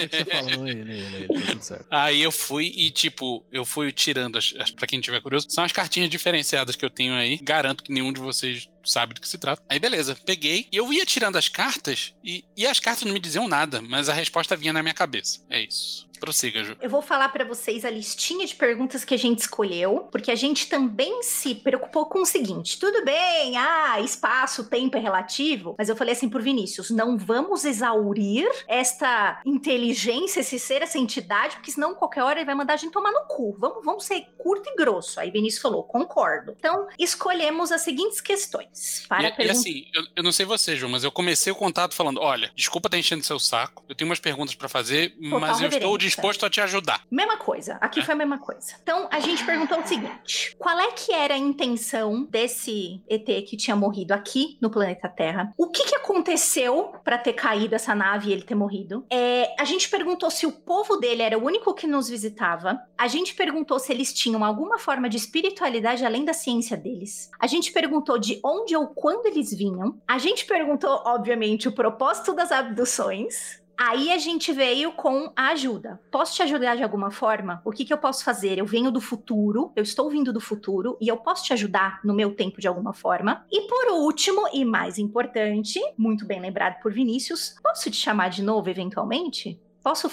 que 0.10 0.18
você 0.18 0.26
falou, 0.26 0.68
ele, 0.68 0.80
ele, 0.82 1.28
ele, 1.30 1.56
tá. 1.56 1.80
Aí 1.89 2.22
eu 2.22 2.32
fui 2.32 2.74
e, 2.76 2.91
tipo, 2.91 3.46
eu 3.52 3.64
fui 3.64 3.91
tirando, 3.93 4.38
as, 4.38 4.54
as, 4.60 4.70
pra 4.72 4.86
quem 4.86 5.00
tiver 5.00 5.22
curioso, 5.22 5.48
são 5.50 5.64
as 5.64 5.72
cartinhas 5.72 6.10
diferenciadas 6.10 6.76
que 6.76 6.84
eu 6.84 6.89
tenho 6.89 7.14
aí. 7.14 7.38
Garanto 7.41 7.84
que 7.84 7.93
nenhum 7.93 8.12
de 8.12 8.20
vocês 8.20 8.68
sabe 8.86 9.14
do 9.14 9.22
que 9.22 9.28
se 9.28 9.38
trata. 9.38 9.62
Aí 9.70 9.80
beleza, 9.80 10.18
peguei 10.26 10.68
e 10.72 10.78
eu 10.78 10.92
ia 10.92 11.06
tirando 11.06 11.38
as 11.38 11.50
cartas 11.50 12.14
e, 12.24 12.44
e 12.56 12.66
as 12.66 12.80
cartas 12.80 13.04
não 13.04 13.14
me 13.14 13.20
diziam 13.20 13.48
nada, 13.48 13.82
mas 13.82 14.10
a 14.10 14.14
resposta 14.14 14.56
vinha 14.56 14.74
na 14.74 14.82
minha 14.82 14.94
cabeça. 14.94 15.40
É 15.50 15.62
isso. 15.62 16.06
Prossiga, 16.20 16.64
Ju. 16.64 16.76
Eu 16.82 16.90
vou 16.90 17.02
falar 17.02 17.30
pra 17.30 17.44
vocês 17.46 17.86
a 17.86 17.90
listinha 17.90 18.46
de 18.46 18.56
perguntas 18.56 19.04
que 19.04 19.14
a 19.14 19.18
gente 19.18 19.40
escolheu, 19.40 20.08
porque 20.12 20.32
a 20.32 20.36
gente 20.36 20.68
também 20.68 21.22
se 21.22 21.56
preocupou 21.56 22.06
com 22.06 22.22
o 22.22 22.26
seguinte: 22.26 22.80
tudo 22.80 23.04
bem, 23.04 23.58
ah, 23.58 24.00
espaço, 24.02 24.70
tempo 24.70 24.98
é 24.98 25.00
relativo, 25.00 25.76
mas 25.78 25.90
eu 25.90 25.96
falei 25.96 26.14
assim 26.14 26.30
por 26.30 26.42
Vinícius: 26.42 26.90
não 26.90 27.18
vamos 27.18 27.66
exaurir 27.66 28.50
esta 28.68 29.42
inteligência, 29.46 30.40
esse 30.40 30.60
ser, 30.60 30.82
essa 30.82 30.98
entidade, 30.98 31.58
porque 31.58 31.72
senão 31.72 31.96
qualquer 31.96 32.24
hora 32.24 32.40
ele 32.40 32.46
vai 32.46 32.56
mandar 32.56 32.74
a 32.74 32.78
gente 32.78 32.94
tomar 32.94 33.12
no 33.12 33.28
cu. 33.28 33.56
Vamos, 33.60 33.84
vamos 33.84 34.06
ser 34.06 34.26
curto 34.38 34.70
e 34.70 34.76
grosso. 34.76 35.20
Aí 35.20 35.30
Vinícius 35.32 35.62
falou: 35.62 35.84
concordo. 35.84 36.56
Então, 36.58 36.88
escolhemos 36.98 37.72
as 37.72 37.82
seguintes 37.82 38.22
questões 38.22 38.70
para 39.07 39.23
E, 39.23 39.28
e 39.28 39.32
perguntar. 39.32 39.59
assim, 39.59 39.86
eu, 39.93 40.03
eu 40.17 40.23
não 40.23 40.32
sei 40.32 40.45
você, 40.45 40.76
Ju, 40.76 40.88
mas 40.89 41.03
eu 41.03 41.11
comecei 41.11 41.51
o 41.51 41.55
contato 41.55 41.93
falando: 41.93 42.19
olha, 42.19 42.51
desculpa 42.55 42.88
estar 42.88 42.97
enchendo 42.97 43.23
seu 43.23 43.39
saco, 43.39 43.84
eu 43.88 43.95
tenho 43.95 44.09
umas 44.09 44.19
perguntas 44.19 44.55
pra 44.55 44.67
fazer, 44.69 45.11
Total 45.11 45.39
mas 45.39 45.61
eu 45.61 45.69
estou 45.69 45.97
disposto 45.97 46.45
a 46.45 46.49
te 46.49 46.61
ajudar. 46.61 47.01
Mesma 47.09 47.38
coisa, 47.38 47.78
aqui 47.82 48.01
foi 48.01 48.13
a 48.13 48.17
mesma 48.17 48.38
coisa. 48.38 48.76
Então 48.82 49.07
a 49.11 49.19
gente 49.19 49.45
perguntou 49.45 49.80
o 49.80 49.88
seguinte: 49.88 50.55
qual 50.57 50.78
é 50.80 50.91
que 50.91 51.11
era 51.11 51.34
a 51.34 51.38
intenção 51.38 52.23
desse 52.26 53.01
ET 53.09 53.26
que 53.47 53.57
tinha 53.57 53.76
morrido 53.76 54.13
aqui 54.13 54.57
no 54.61 54.69
planeta 54.69 55.07
Terra? 55.07 55.51
O 55.57 55.69
que, 55.69 55.86
que 55.86 55.95
aconteceu 55.95 56.93
pra 57.03 57.17
ter 57.17 57.34
caído 57.34 57.76
essa 57.76 57.93
nave 57.93 58.30
e 58.30 58.34
ele 58.34 58.43
ter 58.43 58.55
morrido? 58.55 59.05
É, 59.09 59.53
a 59.59 59.65
gente 59.65 59.89
perguntou 59.89 60.30
se 60.32 60.45
o 60.45 60.51
povo 60.51 60.97
dele 60.97 61.21
era 61.21 61.38
o 61.38 61.43
único 61.43 61.73
que 61.73 61.86
nos 61.88 62.09
visitava. 62.09 62.80
A 62.97 63.07
gente 63.07 63.36
perguntou 63.36 63.78
se 63.80 63.91
eles 63.91 64.13
tinham 64.13 64.43
alguma 64.43 64.80
forma 64.80 65.09
de 65.09 65.17
espiritualidade 65.17 66.05
além 66.05 66.26
da 66.26 66.34
ciência 66.34 66.76
deles. 66.78 67.30
A 67.39 67.47
gente 67.47 67.71
perguntou 67.71 68.17
de 68.17 68.39
onde 68.43 68.64
ou 68.74 68.88
quando 68.88 69.26
eles 69.26 69.53
vinham. 69.53 69.99
A 70.07 70.18
gente 70.18 70.45
perguntou, 70.45 71.01
obviamente, 71.05 71.68
o 71.68 71.74
propósito 71.74 72.34
das 72.34 72.53
abduções. 72.53 73.61
Aí 73.78 74.09
a 74.11 74.18
gente 74.18 74.53
veio 74.53 74.93
com 74.93 75.32
a 75.36 75.49
ajuda. 75.49 75.99
Posso 76.09 76.34
te 76.34 76.41
ajudar 76.43 76.78
de 76.78 76.84
alguma 76.84 77.11
forma? 77.11 77.61
O 77.66 77.72
que, 77.72 77.84
que 77.84 77.91
eu 77.91 77.97
posso 77.97 78.24
fazer? 78.24 78.57
Eu 78.57 78.66
venho 78.66 78.89
do 78.89 79.01
futuro, 79.01 79.74
eu 79.76 79.84
estou 79.84 80.09
vindo 80.09 80.32
do 80.32 80.39
futuro 80.39 80.97
e 81.01 81.09
eu 81.09 81.18
posso 81.18 81.43
te 81.43 81.51
ajudar 81.51 81.99
no 82.01 82.13
meu 82.13 82.34
tempo 82.34 82.61
de 82.61 82.68
alguma 82.70 82.93
forma. 82.93 83.45
E 83.51 83.68
por 83.68 83.91
último, 83.91 84.47
e 84.53 84.63
mais 84.63 84.97
importante, 84.97 85.80
muito 85.97 86.26
bem 86.26 86.39
lembrado 86.39 86.80
por 86.82 86.93
Vinícius, 86.93 87.55
posso 87.61 87.91
te 87.91 87.97
chamar 87.97 88.30
de 88.30 88.41
novo 88.41 88.70
eventualmente? 88.70 89.59
Posso 89.84 90.09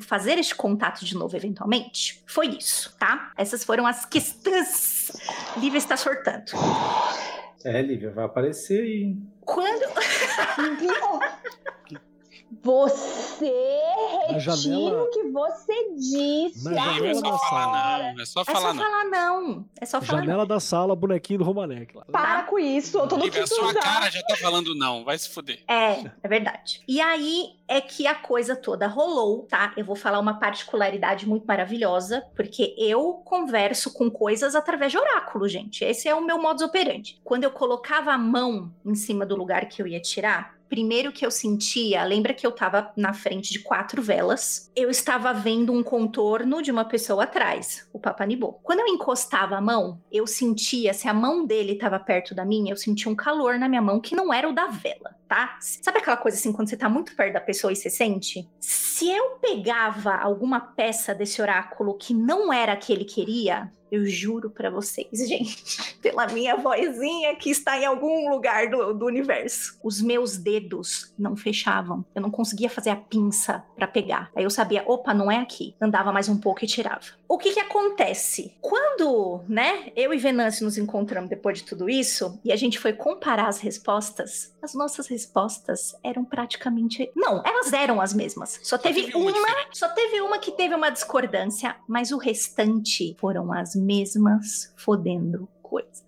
fazer 0.00 0.36
este 0.36 0.54
contato 0.54 1.02
de 1.02 1.16
novo 1.16 1.34
eventualmente? 1.34 2.22
Foi 2.26 2.46
isso, 2.48 2.94
tá? 2.98 3.32
Essas 3.38 3.64
foram 3.64 3.86
as 3.86 4.04
questões. 4.04 5.12
Lívia 5.56 5.78
está 5.78 5.96
sortando. 5.96 6.52
É, 7.64 7.80
Lívia, 7.82 8.10
vai 8.10 8.24
aparecer 8.26 8.82
aí. 8.82 9.16
Quando. 9.44 9.82
Você 12.62 13.52
retira 14.28 14.40
janela- 14.40 15.02
o 15.02 15.10
que 15.10 15.22
você 15.24 15.90
disse. 15.96 16.64
Na 16.64 16.70
Não, 16.70 16.82
é 16.82 16.94
janela 16.94 17.14
só 17.14 17.30
da 17.30 17.38
falar 17.38 17.72
sala. 17.72 18.12
não, 18.14 18.20
é 18.22 18.24
só 18.24 18.40
É 18.40 18.44
só 18.44 18.52
falar 18.52 18.74
não. 18.74 18.82
falar 18.84 19.04
não. 19.04 19.68
É 19.80 19.86
só 19.86 20.00
falar 20.00 20.20
Janela 20.20 20.46
da 20.46 20.60
sala, 20.60 20.96
bonequinho 20.96 21.40
do 21.40 21.44
Romanek 21.44 21.94
lá. 21.96 22.04
Para 22.10 22.42
com 22.44 22.58
isso, 22.58 22.98
eu 22.98 23.06
tô 23.08 23.16
no 23.16 23.24
Lívia, 23.24 23.42
a 23.42 23.44
quinto 23.44 23.54
sua 23.56 23.74
cara 23.74 24.10
já 24.10 24.22
tá 24.22 24.36
falando 24.36 24.74
não, 24.74 25.04
vai 25.04 25.18
se 25.18 25.28
fuder. 25.28 25.60
É, 25.68 26.10
é 26.22 26.28
verdade. 26.28 26.80
E 26.88 27.00
aí 27.00 27.50
é 27.66 27.80
que 27.80 28.06
a 28.06 28.14
coisa 28.14 28.54
toda 28.54 28.86
rolou, 28.86 29.42
tá? 29.42 29.72
Eu 29.76 29.84
vou 29.84 29.96
falar 29.96 30.18
uma 30.18 30.38
particularidade 30.38 31.26
muito 31.28 31.46
maravilhosa, 31.46 32.24
porque 32.34 32.74
eu 32.78 33.14
converso 33.24 33.92
com 33.92 34.10
coisas 34.10 34.54
através 34.54 34.92
de 34.92 34.98
oráculo, 34.98 35.48
gente. 35.48 35.84
Esse 35.84 36.08
é 36.08 36.14
o 36.14 36.24
meu 36.24 36.40
modus 36.40 36.62
operandi. 36.62 37.20
Quando 37.24 37.44
eu 37.44 37.50
colocava 37.50 38.12
a 38.12 38.18
mão 38.18 38.72
em 38.84 38.94
cima 38.94 39.24
do 39.24 39.36
lugar 39.36 39.66
que 39.66 39.80
eu 39.80 39.86
ia 39.86 40.00
tirar, 40.00 40.54
primeiro 40.68 41.12
que 41.12 41.24
eu 41.24 41.30
sentia, 41.30 42.02
lembra 42.02 42.34
que 42.34 42.44
eu 42.44 42.50
tava 42.50 42.90
na 42.96 43.12
frente 43.12 43.52
de 43.52 43.60
quatro 43.60 44.02
velas, 44.02 44.72
eu 44.74 44.90
estava 44.90 45.32
vendo 45.32 45.72
um 45.72 45.84
contorno 45.84 46.60
de 46.60 46.72
uma 46.72 46.84
pessoa 46.84 47.22
atrás, 47.22 47.88
o 47.92 47.98
Papanibô. 48.00 48.54
Quando 48.54 48.80
eu 48.80 48.88
encostava 48.88 49.56
a 49.56 49.60
mão, 49.60 50.00
eu 50.10 50.26
sentia, 50.26 50.92
se 50.92 51.08
a 51.08 51.14
mão 51.14 51.46
dele 51.46 51.74
estava 51.74 52.00
perto 52.00 52.34
da 52.34 52.44
minha, 52.44 52.72
eu 52.72 52.76
sentia 52.76 53.10
um 53.10 53.14
calor 53.14 53.56
na 53.56 53.68
minha 53.68 53.80
mão 53.80 54.00
que 54.00 54.16
não 54.16 54.34
era 54.34 54.48
o 54.48 54.52
da 54.52 54.66
vela, 54.66 55.14
tá? 55.28 55.56
Sabe 55.60 55.98
aquela 55.98 56.16
coisa 56.16 56.36
assim, 56.36 56.52
quando 56.52 56.68
você 56.68 56.76
tá 56.76 56.88
muito 56.88 57.14
perto 57.14 57.34
da 57.34 57.40
pessoa 57.40 57.53
e 57.54 57.76
você 57.76 57.90
sente? 57.90 58.48
Se 58.60 59.08
eu 59.08 59.36
pegava 59.40 60.14
alguma 60.14 60.60
peça 60.60 61.14
desse 61.14 61.40
oráculo 61.40 61.94
que 61.94 62.14
não 62.14 62.52
era 62.52 62.72
a 62.72 62.76
que 62.76 62.92
ele 62.92 63.04
queria, 63.04 63.70
eu 63.94 64.04
juro 64.06 64.50
pra 64.50 64.70
vocês, 64.70 65.08
gente, 65.28 65.96
pela 66.02 66.26
minha 66.26 66.56
vozinha 66.56 67.36
que 67.36 67.50
está 67.50 67.78
em 67.78 67.84
algum 67.84 68.30
lugar 68.30 68.68
do, 68.68 68.92
do 68.92 69.06
universo, 69.06 69.78
os 69.82 70.00
meus 70.00 70.36
dedos 70.36 71.14
não 71.18 71.36
fechavam. 71.36 72.04
Eu 72.14 72.22
não 72.22 72.30
conseguia 72.30 72.68
fazer 72.68 72.90
a 72.90 72.96
pinça 72.96 73.64
pra 73.76 73.86
pegar. 73.86 74.30
Aí 74.34 74.44
eu 74.44 74.50
sabia, 74.50 74.84
opa, 74.86 75.14
não 75.14 75.30
é 75.30 75.38
aqui. 75.38 75.74
Andava 75.80 76.12
mais 76.12 76.28
um 76.28 76.38
pouco 76.38 76.64
e 76.64 76.68
tirava. 76.68 77.04
O 77.28 77.38
que 77.38 77.52
que 77.52 77.60
acontece? 77.60 78.54
Quando, 78.60 79.42
né, 79.48 79.92
eu 79.96 80.12
e 80.12 80.18
Venâncio 80.18 80.64
nos 80.64 80.78
encontramos 80.78 81.30
depois 81.30 81.58
de 81.58 81.64
tudo 81.64 81.88
isso 81.88 82.38
e 82.44 82.52
a 82.52 82.56
gente 82.56 82.78
foi 82.78 82.92
comparar 82.92 83.48
as 83.48 83.58
respostas, 83.58 84.54
as 84.62 84.74
nossas 84.74 85.06
respostas 85.06 85.94
eram 86.02 86.24
praticamente, 86.24 87.10
não, 87.16 87.42
elas 87.44 87.72
eram 87.72 88.00
as 88.00 88.12
mesmas. 88.12 88.60
Só 88.62 88.76
teve, 88.76 89.04
teve 89.04 89.16
uma 89.16 89.32
só 89.72 89.88
teve 89.88 90.20
uma 90.20 90.38
que 90.38 90.52
teve 90.52 90.74
uma 90.74 90.90
discordância, 90.90 91.76
mas 91.88 92.12
o 92.12 92.18
restante 92.18 93.16
foram 93.18 93.52
as 93.52 93.74
mesmas 93.74 94.72
fodendo 94.76 95.48
coisas. 95.62 96.03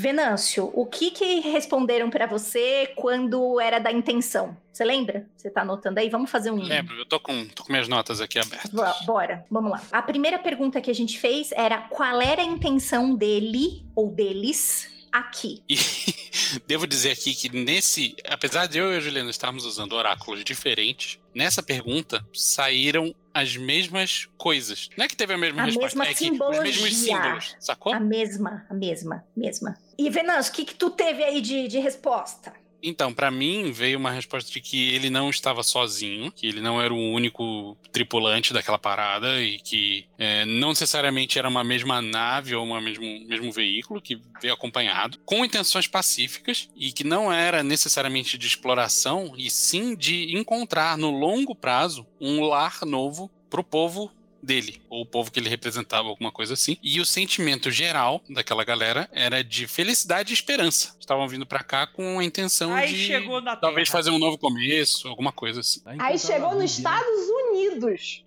Venâncio, 0.00 0.70
o 0.74 0.86
que 0.86 1.10
que 1.10 1.40
responderam 1.40 2.08
pra 2.08 2.26
você 2.26 2.92
quando 2.94 3.60
era 3.60 3.78
da 3.78 3.90
intenção? 3.90 4.56
Você 4.72 4.84
lembra? 4.84 5.26
Você 5.36 5.50
tá 5.50 5.62
anotando 5.62 5.98
aí? 5.98 6.08
Vamos 6.08 6.30
fazer 6.30 6.52
um. 6.52 6.62
Lembro, 6.62 6.94
eu 6.96 7.04
tô 7.04 7.18
com, 7.18 7.46
tô 7.48 7.64
com 7.64 7.72
minhas 7.72 7.88
notas 7.88 8.20
aqui 8.20 8.38
abertas. 8.38 8.70
Bo- 8.70 9.04
Bora, 9.06 9.44
vamos 9.50 9.72
lá. 9.72 9.82
A 9.90 10.00
primeira 10.00 10.38
pergunta 10.38 10.80
que 10.80 10.90
a 10.90 10.94
gente 10.94 11.18
fez 11.18 11.50
era 11.52 11.78
qual 11.78 12.20
era 12.20 12.42
a 12.42 12.44
intenção 12.44 13.14
dele 13.16 13.84
ou 13.96 14.08
deles 14.10 14.88
aqui? 15.10 15.62
E 15.68 15.76
devo 16.66 16.86
dizer 16.86 17.10
aqui 17.10 17.34
que 17.34 17.48
nesse, 17.48 18.14
apesar 18.28 18.66
de 18.66 18.78
eu 18.78 18.92
e 18.92 18.96
a 18.96 19.00
Juliana 19.00 19.30
estarmos 19.30 19.64
usando 19.64 19.94
oráculos 19.94 20.44
diferentes, 20.44 21.18
nessa 21.34 21.62
pergunta 21.62 22.24
saíram 22.32 23.12
as 23.40 23.56
mesmas 23.56 24.28
coisas. 24.36 24.88
Não 24.96 25.04
é 25.04 25.08
que 25.08 25.16
teve 25.16 25.32
a 25.32 25.38
mesma 25.38 25.62
A 25.62 25.64
resposta, 25.66 25.98
mesma 25.98 26.10
é 26.10 26.14
que 26.14 26.24
os 26.24 26.30
mesmos 26.30 26.38
simbologia. 26.38 26.92
símbolos, 26.92 27.56
sacou? 27.60 27.92
A 27.92 28.00
mesma, 28.00 28.66
a 28.68 28.74
mesma, 28.74 29.24
mesma. 29.36 29.76
E 29.96 30.10
Venâncio, 30.10 30.52
o 30.52 30.56
que 30.56 30.64
que 30.64 30.74
tu 30.74 30.90
teve 30.90 31.22
aí 31.22 31.40
de, 31.40 31.68
de 31.68 31.78
resposta? 31.78 32.52
Então, 32.82 33.12
pra 33.12 33.30
mim 33.30 33.72
veio 33.72 33.98
uma 33.98 34.10
resposta 34.10 34.50
de 34.50 34.60
que 34.60 34.94
ele 34.94 35.10
não 35.10 35.30
estava 35.30 35.62
sozinho, 35.62 36.30
que 36.30 36.46
ele 36.46 36.60
não 36.60 36.80
era 36.80 36.92
o 36.94 37.12
único 37.12 37.76
tripulante 37.90 38.52
daquela 38.52 38.78
parada 38.78 39.40
e 39.42 39.58
que 39.58 40.06
é, 40.16 40.44
não 40.44 40.70
necessariamente 40.70 41.38
era 41.38 41.48
uma 41.48 41.64
mesma 41.64 42.00
nave 42.00 42.54
ou 42.54 42.64
um 42.64 42.80
mesmo, 42.80 43.04
mesmo 43.26 43.50
veículo 43.50 44.00
que 44.00 44.20
veio 44.40 44.54
acompanhado, 44.54 45.18
com 45.24 45.44
intenções 45.44 45.86
pacíficas 45.86 46.68
e 46.76 46.92
que 46.92 47.04
não 47.04 47.32
era 47.32 47.62
necessariamente 47.62 48.38
de 48.38 48.46
exploração 48.46 49.34
e 49.36 49.50
sim 49.50 49.96
de 49.96 50.36
encontrar 50.36 50.96
no 50.96 51.10
longo 51.10 51.54
prazo 51.54 52.06
um 52.20 52.42
lar 52.44 52.84
novo 52.84 53.30
pro 53.50 53.64
povo 53.64 54.12
dele, 54.42 54.80
ou 54.88 55.02
o 55.02 55.06
povo 55.06 55.30
que 55.30 55.38
ele 55.40 55.48
representava, 55.48 56.08
alguma 56.08 56.30
coisa 56.30 56.54
assim. 56.54 56.76
E 56.82 57.00
o 57.00 57.04
sentimento 57.04 57.70
geral 57.70 58.22
daquela 58.28 58.64
galera 58.64 59.08
era 59.12 59.42
de 59.42 59.66
felicidade 59.66 60.32
e 60.32 60.34
esperança. 60.34 60.96
Estavam 61.00 61.26
vindo 61.26 61.46
pra 61.46 61.62
cá 61.62 61.86
com 61.86 62.18
a 62.18 62.24
intenção 62.24 62.74
Aí 62.74 62.92
de 62.92 63.06
chegou 63.06 63.40
na 63.40 63.56
talvez 63.56 63.88
Terra. 63.88 63.98
fazer 63.98 64.10
um 64.10 64.18
novo 64.18 64.36
começo, 64.38 65.08
alguma 65.08 65.32
coisa 65.32 65.60
assim. 65.60 65.80
Aí 65.98 66.18
chegou 66.18 66.54
nos 66.54 66.70
Estados 66.76 67.06
Unidos. 67.08 67.47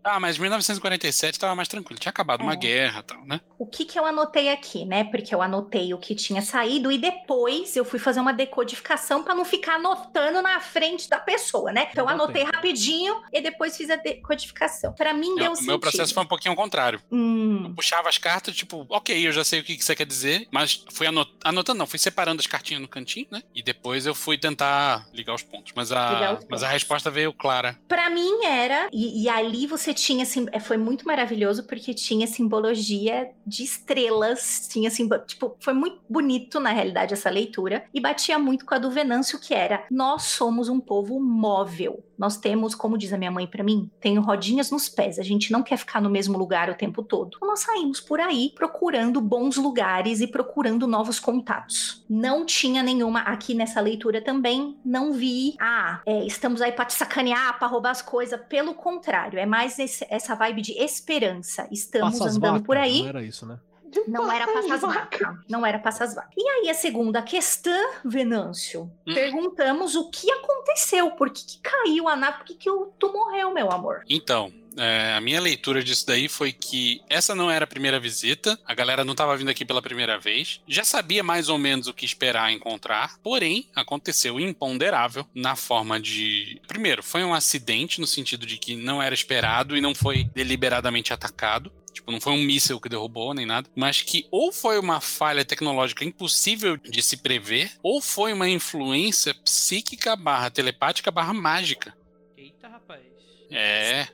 Ah, 0.03 0.19
mas 0.19 0.37
1947 0.37 1.39
tava 1.39 1.55
mais 1.55 1.67
tranquilo. 1.67 1.99
Tinha 1.99 2.09
acabado 2.09 2.41
uma 2.41 2.53
É. 2.53 2.57
guerra 2.57 2.99
e 2.99 3.03
tal, 3.03 3.25
né? 3.25 3.41
O 3.57 3.65
que 3.65 3.85
que 3.85 3.97
eu 3.97 4.05
anotei 4.05 4.49
aqui, 4.49 4.85
né? 4.85 5.03
Porque 5.05 5.33
eu 5.33 5.41
anotei 5.41 5.93
o 5.93 5.97
que 5.97 6.15
tinha 6.15 6.41
saído 6.41 6.91
e 6.91 6.97
depois 6.97 7.75
eu 7.75 7.85
fui 7.85 7.99
fazer 7.99 8.19
uma 8.19 8.33
decodificação 8.33 9.23
pra 9.23 9.33
não 9.35 9.45
ficar 9.45 9.75
anotando 9.75 10.41
na 10.41 10.59
frente 10.59 11.09
da 11.09 11.19
pessoa, 11.19 11.71
né? 11.71 11.87
Então 11.91 12.05
eu 12.05 12.09
anotei 12.09 12.43
rapidinho 12.43 13.21
e 13.31 13.41
depois 13.41 13.75
fiz 13.77 13.89
a 13.89 13.95
decodificação. 13.95 14.93
Pra 14.93 15.13
mim 15.13 15.29
Não, 15.29 15.35
deu 15.35 15.51
o 15.51 15.55
sentido. 15.55 15.67
meu 15.69 15.79
processo 15.79 16.13
foi 16.13 16.23
um 16.23 16.27
pouquinho 16.27 16.51
ao 16.51 16.55
contrário. 16.57 17.01
Hum, 17.11 17.73
Puxava 17.75 18.09
as 18.09 18.17
cartas, 18.17 18.55
tipo, 18.55 18.85
ok, 18.89 19.27
eu 19.27 19.31
já 19.31 19.43
sei 19.43 19.59
o 19.59 19.63
que 19.63 19.75
que 19.77 19.83
você 19.83 19.95
quer 19.95 20.05
dizer, 20.05 20.47
mas 20.51 20.83
fui 20.91 21.07
anot- 21.07 21.31
anotando, 21.43 21.79
não, 21.79 21.87
fui 21.87 21.99
separando 21.99 22.39
as 22.39 22.47
cartinhas 22.47 22.81
no 22.81 22.87
cantinho, 22.87 23.27
né? 23.31 23.41
E 23.53 23.61
depois 23.63 24.05
eu 24.05 24.13
fui 24.15 24.37
tentar 24.37 25.07
ligar 25.13 25.33
os 25.33 25.43
pontos. 25.43 25.73
Mas 25.75 25.91
a, 25.91 26.39
mas 26.49 26.63
a 26.63 26.67
pontos. 26.67 26.67
resposta 26.73 27.09
veio 27.11 27.33
clara. 27.33 27.77
Pra 27.87 28.09
mim 28.09 28.43
era, 28.45 28.89
e, 28.91 29.20
e 29.23 29.29
ali 29.29 29.67
você 29.67 29.93
tinha, 29.93 30.23
assim, 30.23 30.45
foi 30.61 30.77
muito 30.77 31.05
maravilhoso 31.05 31.65
porque 31.67 31.93
tinha 31.93 32.25
simbologia 32.27 33.29
de 33.45 33.63
estrelas, 33.63 34.67
tinha 34.71 34.89
simbo- 34.89 35.19
tipo, 35.19 35.55
foi 35.59 35.73
muito 35.73 35.99
bonito 36.09 36.59
na 36.59 36.69
realidade 36.71 37.13
essa 37.13 37.29
leitura 37.29 37.83
e 37.93 37.99
batia 37.99 38.37
muito 38.39 38.65
com 38.65 38.73
a 38.75 38.77
do 38.77 38.89
Venâncio 38.91 39.39
que 39.39 39.53
era, 39.53 39.85
nós 39.91 40.23
somos 40.23 40.69
um 40.69 40.79
povo 40.79 41.19
móvel. 41.19 42.03
Nós 42.17 42.37
temos, 42.37 42.75
como 42.75 42.99
diz 42.99 43.11
a 43.13 43.17
minha 43.17 43.31
mãe 43.31 43.47
pra 43.47 43.63
mim, 43.63 43.89
tenho 43.99 44.21
rodinhas 44.21 44.69
nos 44.69 44.87
pés, 44.87 45.17
a 45.17 45.23
gente 45.23 45.51
não 45.51 45.63
quer 45.63 45.75
ficar 45.77 45.99
no 45.99 46.09
mesmo 46.09 46.37
lugar 46.37 46.69
o 46.69 46.75
tempo 46.75 47.01
todo. 47.01 47.31
Então 47.35 47.47
nós 47.47 47.61
saímos 47.61 47.99
por 47.99 48.19
aí 48.19 48.51
procurando 48.55 49.19
bons 49.19 49.57
lugares 49.57 50.21
e 50.21 50.27
procurando 50.27 50.85
novos 50.85 51.19
contatos. 51.19 52.05
Não 52.07 52.45
tinha 52.45 52.83
nenhuma 52.83 53.21
aqui 53.21 53.55
nessa 53.55 53.81
leitura 53.81 54.21
também, 54.21 54.77
não 54.85 55.11
vi, 55.13 55.55
ah, 55.59 56.01
é, 56.05 56.23
estamos 56.25 56.61
aí 56.61 56.71
pra 56.71 56.85
te 56.85 56.93
sacanear, 56.93 57.57
pra 57.57 57.67
roubar 57.67 57.89
as 57.91 58.01
coisas. 58.03 58.39
Pelo 58.47 58.75
contrário, 58.75 59.10
é 59.33 59.45
mais 59.45 59.77
esse- 59.79 60.05
essa 60.09 60.35
vibe 60.35 60.61
de 60.61 60.73
esperança. 60.83 61.67
Estamos 61.71 62.19
andando 62.21 62.39
vacas, 62.53 62.61
por 62.65 62.77
aí. 62.77 63.01
Não 63.03 63.09
era 63.09 63.23
isso, 63.23 63.45
né? 63.45 63.59
Não 64.07 64.31
era 64.31 64.47
passas 64.47 64.81
vacas. 64.81 65.37
Não 65.49 65.65
era 65.65 65.77
passas. 65.77 66.15
E 66.37 66.47
aí, 66.49 66.69
a 66.69 66.73
segunda 66.73 67.21
questão, 67.21 67.91
Venâncio. 68.05 68.83
Hum. 69.05 69.13
Perguntamos 69.13 69.95
o 69.95 70.09
que 70.09 70.31
aconteceu. 70.31 71.11
Por 71.11 71.29
que, 71.29 71.43
que 71.45 71.59
caiu 71.59 72.07
a 72.07 72.15
nave? 72.15 72.37
Por 72.37 72.45
que, 72.45 72.53
que 72.55 72.69
tu 72.97 73.11
morreu, 73.11 73.53
meu 73.53 73.69
amor? 73.71 74.03
Então, 74.09 74.51
é, 74.77 75.13
a 75.13 75.21
minha 75.21 75.41
leitura 75.41 75.83
disso 75.83 76.05
daí 76.07 76.27
foi 76.27 76.51
que 76.51 77.01
essa 77.09 77.35
não 77.35 77.49
era 77.51 77.65
a 77.65 77.67
primeira 77.67 77.99
visita, 77.99 78.57
a 78.65 78.73
galera 78.73 79.03
não 79.03 79.11
estava 79.11 79.35
vindo 79.35 79.49
aqui 79.49 79.65
pela 79.65 79.81
primeira 79.81 80.17
vez, 80.17 80.61
já 80.67 80.83
sabia 80.83 81.23
mais 81.23 81.49
ou 81.49 81.57
menos 81.57 81.87
o 81.87 81.93
que 81.93 82.05
esperar 82.05 82.51
encontrar, 82.51 83.17
porém, 83.21 83.67
aconteceu 83.75 84.39
imponderável 84.39 85.27
na 85.33 85.55
forma 85.55 85.99
de. 85.99 86.61
Primeiro, 86.67 87.03
foi 87.03 87.23
um 87.23 87.33
acidente 87.33 87.99
no 87.99 88.07
sentido 88.07 88.45
de 88.45 88.57
que 88.57 88.75
não 88.75 89.01
era 89.01 89.13
esperado 89.13 89.75
e 89.75 89.81
não 89.81 89.93
foi 89.93 90.23
deliberadamente 90.23 91.13
atacado. 91.13 91.71
Tipo, 91.93 92.09
não 92.09 92.21
foi 92.21 92.31
um 92.31 92.41
míssil 92.41 92.79
que 92.79 92.87
derrubou 92.87 93.33
nem 93.33 93.45
nada, 93.45 93.69
mas 93.75 94.01
que 94.01 94.25
ou 94.31 94.53
foi 94.53 94.79
uma 94.79 95.01
falha 95.01 95.43
tecnológica 95.43 96.05
impossível 96.05 96.77
de 96.77 97.01
se 97.01 97.17
prever, 97.17 97.71
ou 97.83 98.01
foi 98.01 98.31
uma 98.31 98.49
influência 98.49 99.33
psíquica 99.33 100.15
barra 100.15 100.49
telepática 100.49 101.11
barra 101.11 101.33
mágica. 101.33 101.93
Eita, 102.37 102.69
rapaz. 102.69 103.20
É. 103.51 104.07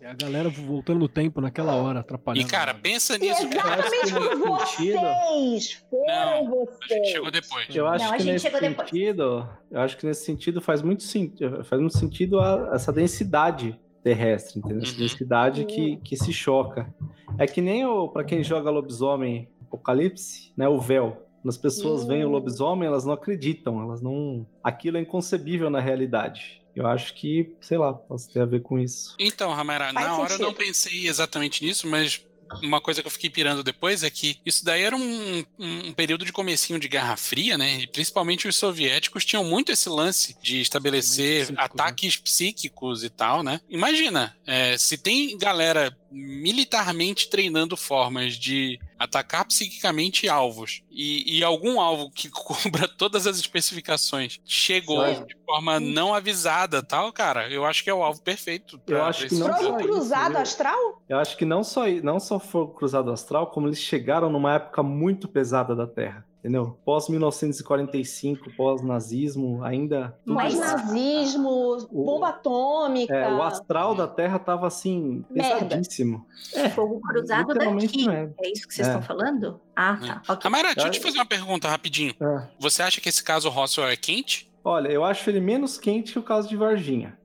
É 0.00 0.10
a 0.10 0.14
galera 0.14 0.48
voltando 0.50 0.98
no 1.00 1.08
tempo 1.08 1.40
naquela 1.40 1.74
hora, 1.74 2.00
atrapalhando. 2.00 2.46
E, 2.46 2.50
cara, 2.50 2.72
a 2.72 2.74
pensa 2.74 3.16
nisso, 3.16 3.48
cara. 3.48 3.80
exatamente 3.86 4.12
como 4.38 4.60
sentido- 4.66 4.98
vocês 5.00 5.86
foram 5.90 6.06
Não, 6.06 6.46
A 6.46 6.50
vocês. 6.50 6.90
gente 6.90 7.08
chegou 7.12 7.30
depois. 7.30 7.74
Eu 7.74 7.86
acho 7.86 8.04
Não, 8.04 8.12
a 8.12 8.16
que 8.16 8.22
gente 8.22 8.32
nesse 8.32 8.44
chegou 8.46 8.60
depois. 8.60 8.90
sentido, 8.90 9.48
eu 9.70 9.80
acho 9.80 9.96
que 9.96 10.06
nesse 10.06 10.24
sentido 10.24 10.60
faz 10.60 10.82
muito 10.82 11.02
sentido, 11.02 11.64
faz 11.64 11.80
muito 11.80 11.96
sentido 11.96 12.38
a- 12.40 12.70
essa 12.74 12.92
densidade 12.92 13.78
terrestre, 14.04 14.58
entendeu? 14.58 14.82
Essa 14.82 14.92
Uhum. 14.92 14.98
densidade 14.98 15.64
que, 15.64 15.96
que 15.98 16.16
se 16.16 16.32
choca. 16.32 16.92
É 17.38 17.46
que 17.46 17.60
nem 17.60 17.86
o 17.86 18.08
para 18.08 18.24
quem 18.24 18.42
joga 18.42 18.70
lobisomem 18.70 19.48
Apocalipse, 19.62 20.52
né, 20.56 20.68
o 20.68 20.78
véu. 20.78 21.26
Quando 21.40 21.48
as 21.48 21.56
pessoas 21.56 22.04
veem 22.06 22.24
o 22.24 22.28
lobisomem, 22.28 22.86
elas 22.86 23.04
não 23.06 23.14
acreditam, 23.14 23.80
elas 23.82 24.00
não, 24.02 24.46
aquilo 24.62 24.96
é 24.98 25.00
inconcebível 25.00 25.70
na 25.70 25.80
realidade. 25.80 26.61
Eu 26.74 26.86
acho 26.86 27.14
que, 27.14 27.54
sei 27.60 27.76
lá, 27.78 27.92
posso 27.92 28.30
ter 28.30 28.40
a 28.40 28.46
ver 28.46 28.62
com 28.62 28.78
isso. 28.78 29.14
Então, 29.18 29.52
Ramara, 29.52 29.92
Faz 29.92 30.06
na 30.06 30.16
hora 30.16 30.32
eu 30.34 30.38
não 30.38 30.50
sentido. 30.50 30.66
pensei 30.66 31.06
exatamente 31.08 31.64
nisso, 31.64 31.86
mas 31.86 32.24
uma 32.62 32.80
coisa 32.80 33.00
que 33.00 33.06
eu 33.06 33.10
fiquei 33.10 33.30
pirando 33.30 33.62
depois 33.62 34.02
é 34.02 34.10
que 34.10 34.38
isso 34.44 34.64
daí 34.64 34.82
era 34.82 34.96
um, 34.96 35.44
um 35.58 35.92
período 35.92 36.24
de 36.24 36.32
comecinho 36.32 36.78
de 36.78 36.88
Guerra 36.88 37.16
Fria, 37.16 37.56
né? 37.56 37.80
E 37.80 37.86
principalmente 37.86 38.46
os 38.46 38.56
soviéticos 38.56 39.24
tinham 39.24 39.44
muito 39.44 39.72
esse 39.72 39.88
lance 39.88 40.36
de 40.42 40.60
estabelecer 40.60 41.46
Psíquicos, 41.46 41.56
né? 41.56 41.64
ataques 41.64 42.16
psíquicos 42.16 43.04
e 43.04 43.10
tal, 43.10 43.42
né? 43.42 43.60
Imagina, 43.68 44.36
é, 44.46 44.76
se 44.76 44.98
tem 44.98 45.36
galera 45.38 45.96
militarmente 46.10 47.30
treinando 47.30 47.76
formas 47.76 48.34
de 48.34 48.78
atacar 49.02 49.44
psiquicamente 49.44 50.28
alvos 50.28 50.82
e, 50.90 51.38
e 51.38 51.44
algum 51.44 51.80
alvo 51.80 52.10
que 52.10 52.28
cubra 52.30 52.86
todas 52.88 53.26
as 53.26 53.38
especificações 53.38 54.40
chegou 54.44 55.04
Certo. 55.04 55.26
de 55.26 55.36
forma 55.44 55.80
não 55.80 56.14
avisada 56.14 56.82
tal, 56.82 57.12
cara, 57.12 57.50
eu 57.50 57.64
acho 57.64 57.82
que 57.82 57.90
é 57.90 57.94
o 57.94 58.02
alvo 58.02 58.22
perfeito. 58.22 58.80
Eu 58.86 59.02
acho 59.02 59.28
que 59.28 59.34
não 59.34 59.46
só 59.46 59.60
isso, 59.60 59.74
cruzado 59.76 60.32
viu? 60.32 60.40
astral? 60.40 61.02
Eu 61.08 61.18
acho 61.18 61.36
que 61.36 61.44
não 61.44 61.62
só, 61.64 61.86
não 62.02 62.20
só 62.20 62.38
foi 62.38 62.62
o 62.62 62.68
Cruzado 62.68 63.10
Astral, 63.10 63.48
como 63.48 63.68
eles 63.68 63.80
chegaram 63.80 64.30
numa 64.30 64.54
época 64.54 64.82
muito 64.82 65.28
pesada 65.28 65.74
da 65.74 65.86
Terra. 65.86 66.26
Entendeu? 66.42 66.76
Pós-1945, 66.84 68.56
pós-nazismo, 68.56 69.62
ainda. 69.62 70.18
tudo 70.24 70.34
Mas- 70.34 70.54
isso. 70.54 70.62
Pós-nazismo, 70.62 71.48
O- 71.92 72.04
bomba 72.04 72.30
atômica. 72.30 73.14
É, 73.14 73.32
o 73.32 73.40
astral 73.42 73.94
da 73.94 74.08
Terra 74.08 74.40
tava 74.40 74.66
assim, 74.66 75.24
Merda. 75.30 75.64
pesadíssimo. 75.66 76.26
Fogo 76.74 77.00
cruzado 77.00 77.54
daqui. 77.54 78.06
merda. 78.08 78.34
É 78.40 78.50
isso 78.50 78.66
que 78.66 78.74
vocês 78.74 78.88
É. 78.88 78.90
estão 78.90 79.02
falando? 79.02 79.60
Ah, 79.76 79.96
tá. 79.96 80.22
Ok. 80.34 80.40
Amara, 80.48 80.74
deixa 80.74 80.88
eu 80.88 80.90
te 80.90 80.98
fazer 81.00 81.18
uma 81.18 81.26
pergunta 81.26 81.68
rapidinho. 81.68 82.12
É. 82.20 82.48
Você 82.58 82.82
acha 82.82 83.00
que 83.00 83.08
esse 83.08 83.22
caso 83.22 83.48
Roswell 83.48 83.88
é 83.88 83.96
quente? 83.96 84.50
Olha, 84.64 84.88
eu 84.88 85.04
acho 85.04 85.30
ele 85.30 85.40
menos 85.40 85.78
quente 85.78 86.12
que 86.12 86.18
o 86.18 86.22
caso 86.24 86.48
de 86.48 86.56
Varginha. 86.56 87.16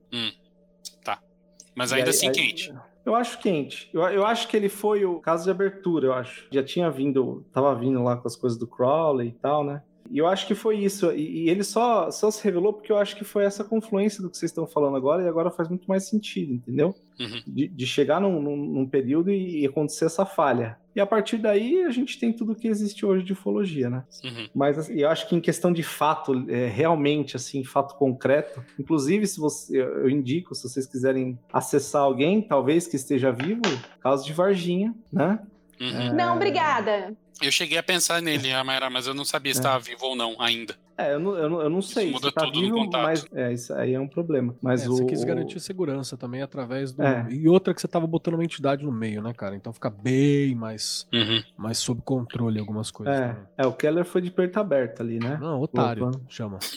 Mas 1.74 1.92
E 1.92 1.94
ainda 1.94 2.10
aí- 2.10 2.16
assim 2.16 2.26
aí- 2.28 2.32
quente. 2.34 2.72
Eu 3.08 3.14
acho 3.14 3.38
quente. 3.38 3.88
Eu, 3.90 4.02
eu 4.02 4.26
acho 4.26 4.46
que 4.48 4.54
ele 4.54 4.68
foi 4.68 5.06
o 5.06 5.18
caso 5.18 5.44
de 5.44 5.50
abertura, 5.50 6.08
eu 6.08 6.12
acho. 6.12 6.46
Já 6.52 6.62
tinha 6.62 6.90
vindo, 6.90 7.42
tava 7.50 7.74
vindo 7.74 8.02
lá 8.02 8.18
com 8.18 8.28
as 8.28 8.36
coisas 8.36 8.58
do 8.58 8.66
Crowley 8.66 9.28
e 9.28 9.32
tal, 9.32 9.64
né? 9.64 9.82
E 10.10 10.18
eu 10.18 10.26
acho 10.26 10.46
que 10.46 10.54
foi 10.54 10.78
isso. 10.78 11.10
E, 11.12 11.44
e 11.44 11.50
ele 11.50 11.62
só, 11.62 12.10
só 12.10 12.30
se 12.30 12.42
revelou 12.44 12.72
porque 12.72 12.90
eu 12.92 12.98
acho 12.98 13.16
que 13.16 13.24
foi 13.24 13.44
essa 13.44 13.62
confluência 13.64 14.22
do 14.22 14.30
que 14.30 14.36
vocês 14.36 14.50
estão 14.50 14.66
falando 14.66 14.96
agora, 14.96 15.22
e 15.22 15.28
agora 15.28 15.50
faz 15.50 15.68
muito 15.68 15.86
mais 15.86 16.08
sentido, 16.08 16.52
entendeu? 16.54 16.94
Uhum. 17.20 17.42
De, 17.46 17.68
de 17.68 17.86
chegar 17.86 18.20
num, 18.20 18.40
num- 18.40 18.56
num 18.56 18.86
período 18.86 19.30
e, 19.30 19.62
e 19.62 19.66
acontecer 19.66 20.04
essa 20.06 20.24
falha. 20.24 20.78
E 20.94 21.00
a 21.00 21.06
partir 21.06 21.36
daí 21.38 21.82
a 21.84 21.90
gente 21.90 22.18
tem 22.18 22.32
tudo 22.32 22.54
que 22.54 22.66
existe 22.68 23.04
hoje 23.06 23.24
de 23.24 23.32
ufologia, 23.32 23.88
né? 23.90 24.04
Uhum. 24.24 24.48
Mas 24.54 24.78
assim, 24.78 24.94
eu 24.94 25.08
acho 25.08 25.28
que 25.28 25.36
em 25.36 25.40
questão 25.40 25.72
de 25.72 25.82
fato, 25.82 26.32
é, 26.48 26.66
realmente, 26.68 27.36
assim, 27.36 27.62
fato 27.64 27.94
concreto, 27.96 28.64
inclusive 28.78 29.26
se 29.26 29.38
você, 29.38 29.80
eu 29.80 30.08
indico, 30.08 30.54
se 30.54 30.68
vocês 30.68 30.86
quiserem 30.86 31.38
acessar 31.52 32.02
alguém, 32.02 32.42
talvez 32.42 32.86
que 32.86 32.96
esteja 32.96 33.30
vivo, 33.30 33.62
caso 34.00 34.24
de 34.24 34.32
Varginha, 34.32 34.94
né? 35.12 35.38
Uhum. 35.80 36.14
Não, 36.14 36.34
obrigada. 36.34 37.16
Eu 37.40 37.52
cheguei 37.52 37.78
a 37.78 37.82
pensar 37.82 38.20
nele, 38.20 38.52
Amara, 38.52 38.90
mas 38.90 39.06
eu 39.06 39.14
não 39.14 39.24
sabia 39.24 39.52
se 39.54 39.58
É. 39.58 39.62
estava 39.62 39.78
vivo 39.78 40.06
ou 40.06 40.16
não 40.16 40.36
ainda. 40.40 40.76
É, 40.98 41.14
eu 41.14 41.20
não, 41.20 41.34
eu 41.36 41.48
não, 41.48 41.62
eu 41.62 41.70
não 41.70 41.80
sei 41.80 42.10
muda 42.10 42.26
se 42.28 42.34
tá 42.34 42.40
tudo 42.42 42.56
no 42.56 42.60
vivo, 42.60 42.76
contato. 42.76 43.02
mas 43.04 43.24
é, 43.32 43.52
isso 43.52 43.72
aí 43.72 43.94
é 43.94 44.00
um 44.00 44.08
problema. 44.08 44.52
Mas 44.60 44.84
É, 44.84 44.88
o, 44.88 44.92
você 44.96 45.04
quis 45.04 45.22
garantir 45.22 45.60
segurança 45.60 46.16
também 46.16 46.42
através 46.42 46.90
do. 46.92 47.02
É. 47.04 47.26
E 47.30 47.48
outra 47.48 47.72
que 47.72 47.80
você 47.80 47.86
tava 47.86 48.04
botando 48.06 48.34
uma 48.34 48.42
entidade 48.44 48.84
no 48.84 48.90
meio, 48.90 49.22
né, 49.22 49.32
cara? 49.32 49.54
Então 49.54 49.72
fica 49.72 49.88
bem 49.88 50.56
mais, 50.56 51.06
Uhum. 51.12 51.40
mais 51.56 51.78
sob 51.78 52.02
controle 52.04 52.58
algumas 52.58 52.90
coisas. 52.90 53.14
É, 53.14 53.28
também. 53.28 53.42
é, 53.56 53.66
o 53.66 53.72
Keller 53.72 54.04
foi 54.04 54.20
de 54.20 54.30
perto 54.32 54.58
aberto 54.58 55.00
ali, 55.00 55.20
né? 55.20 55.38
Não, 55.40 55.60
otário, 55.60 56.08
Opa. 56.08 56.20
chama. 56.28 56.58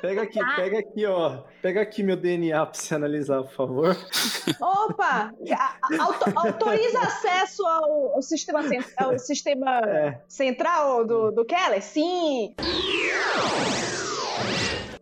Pega 0.00 0.22
aqui, 0.22 0.40
pega 0.56 0.78
aqui, 0.80 1.06
ó. 1.06 1.42
Pega 1.60 1.80
aqui 1.80 2.02
meu 2.02 2.16
DNA 2.16 2.66
pra 2.66 2.74
você 2.74 2.94
analisar, 2.94 3.42
por 3.44 3.52
favor. 3.52 3.96
Opa! 4.60 5.32
auto- 6.00 6.32
autoriza 6.34 6.98
acesso 6.98 7.64
ao, 7.64 8.14
ao 8.16 8.22
sistema, 8.22 8.60
ao 8.98 9.16
sistema 9.20 9.78
É. 9.86 10.20
central 10.26 11.06
do, 11.06 11.30
do 11.30 11.44
Keller? 11.44 11.80
Sim! 11.82 12.01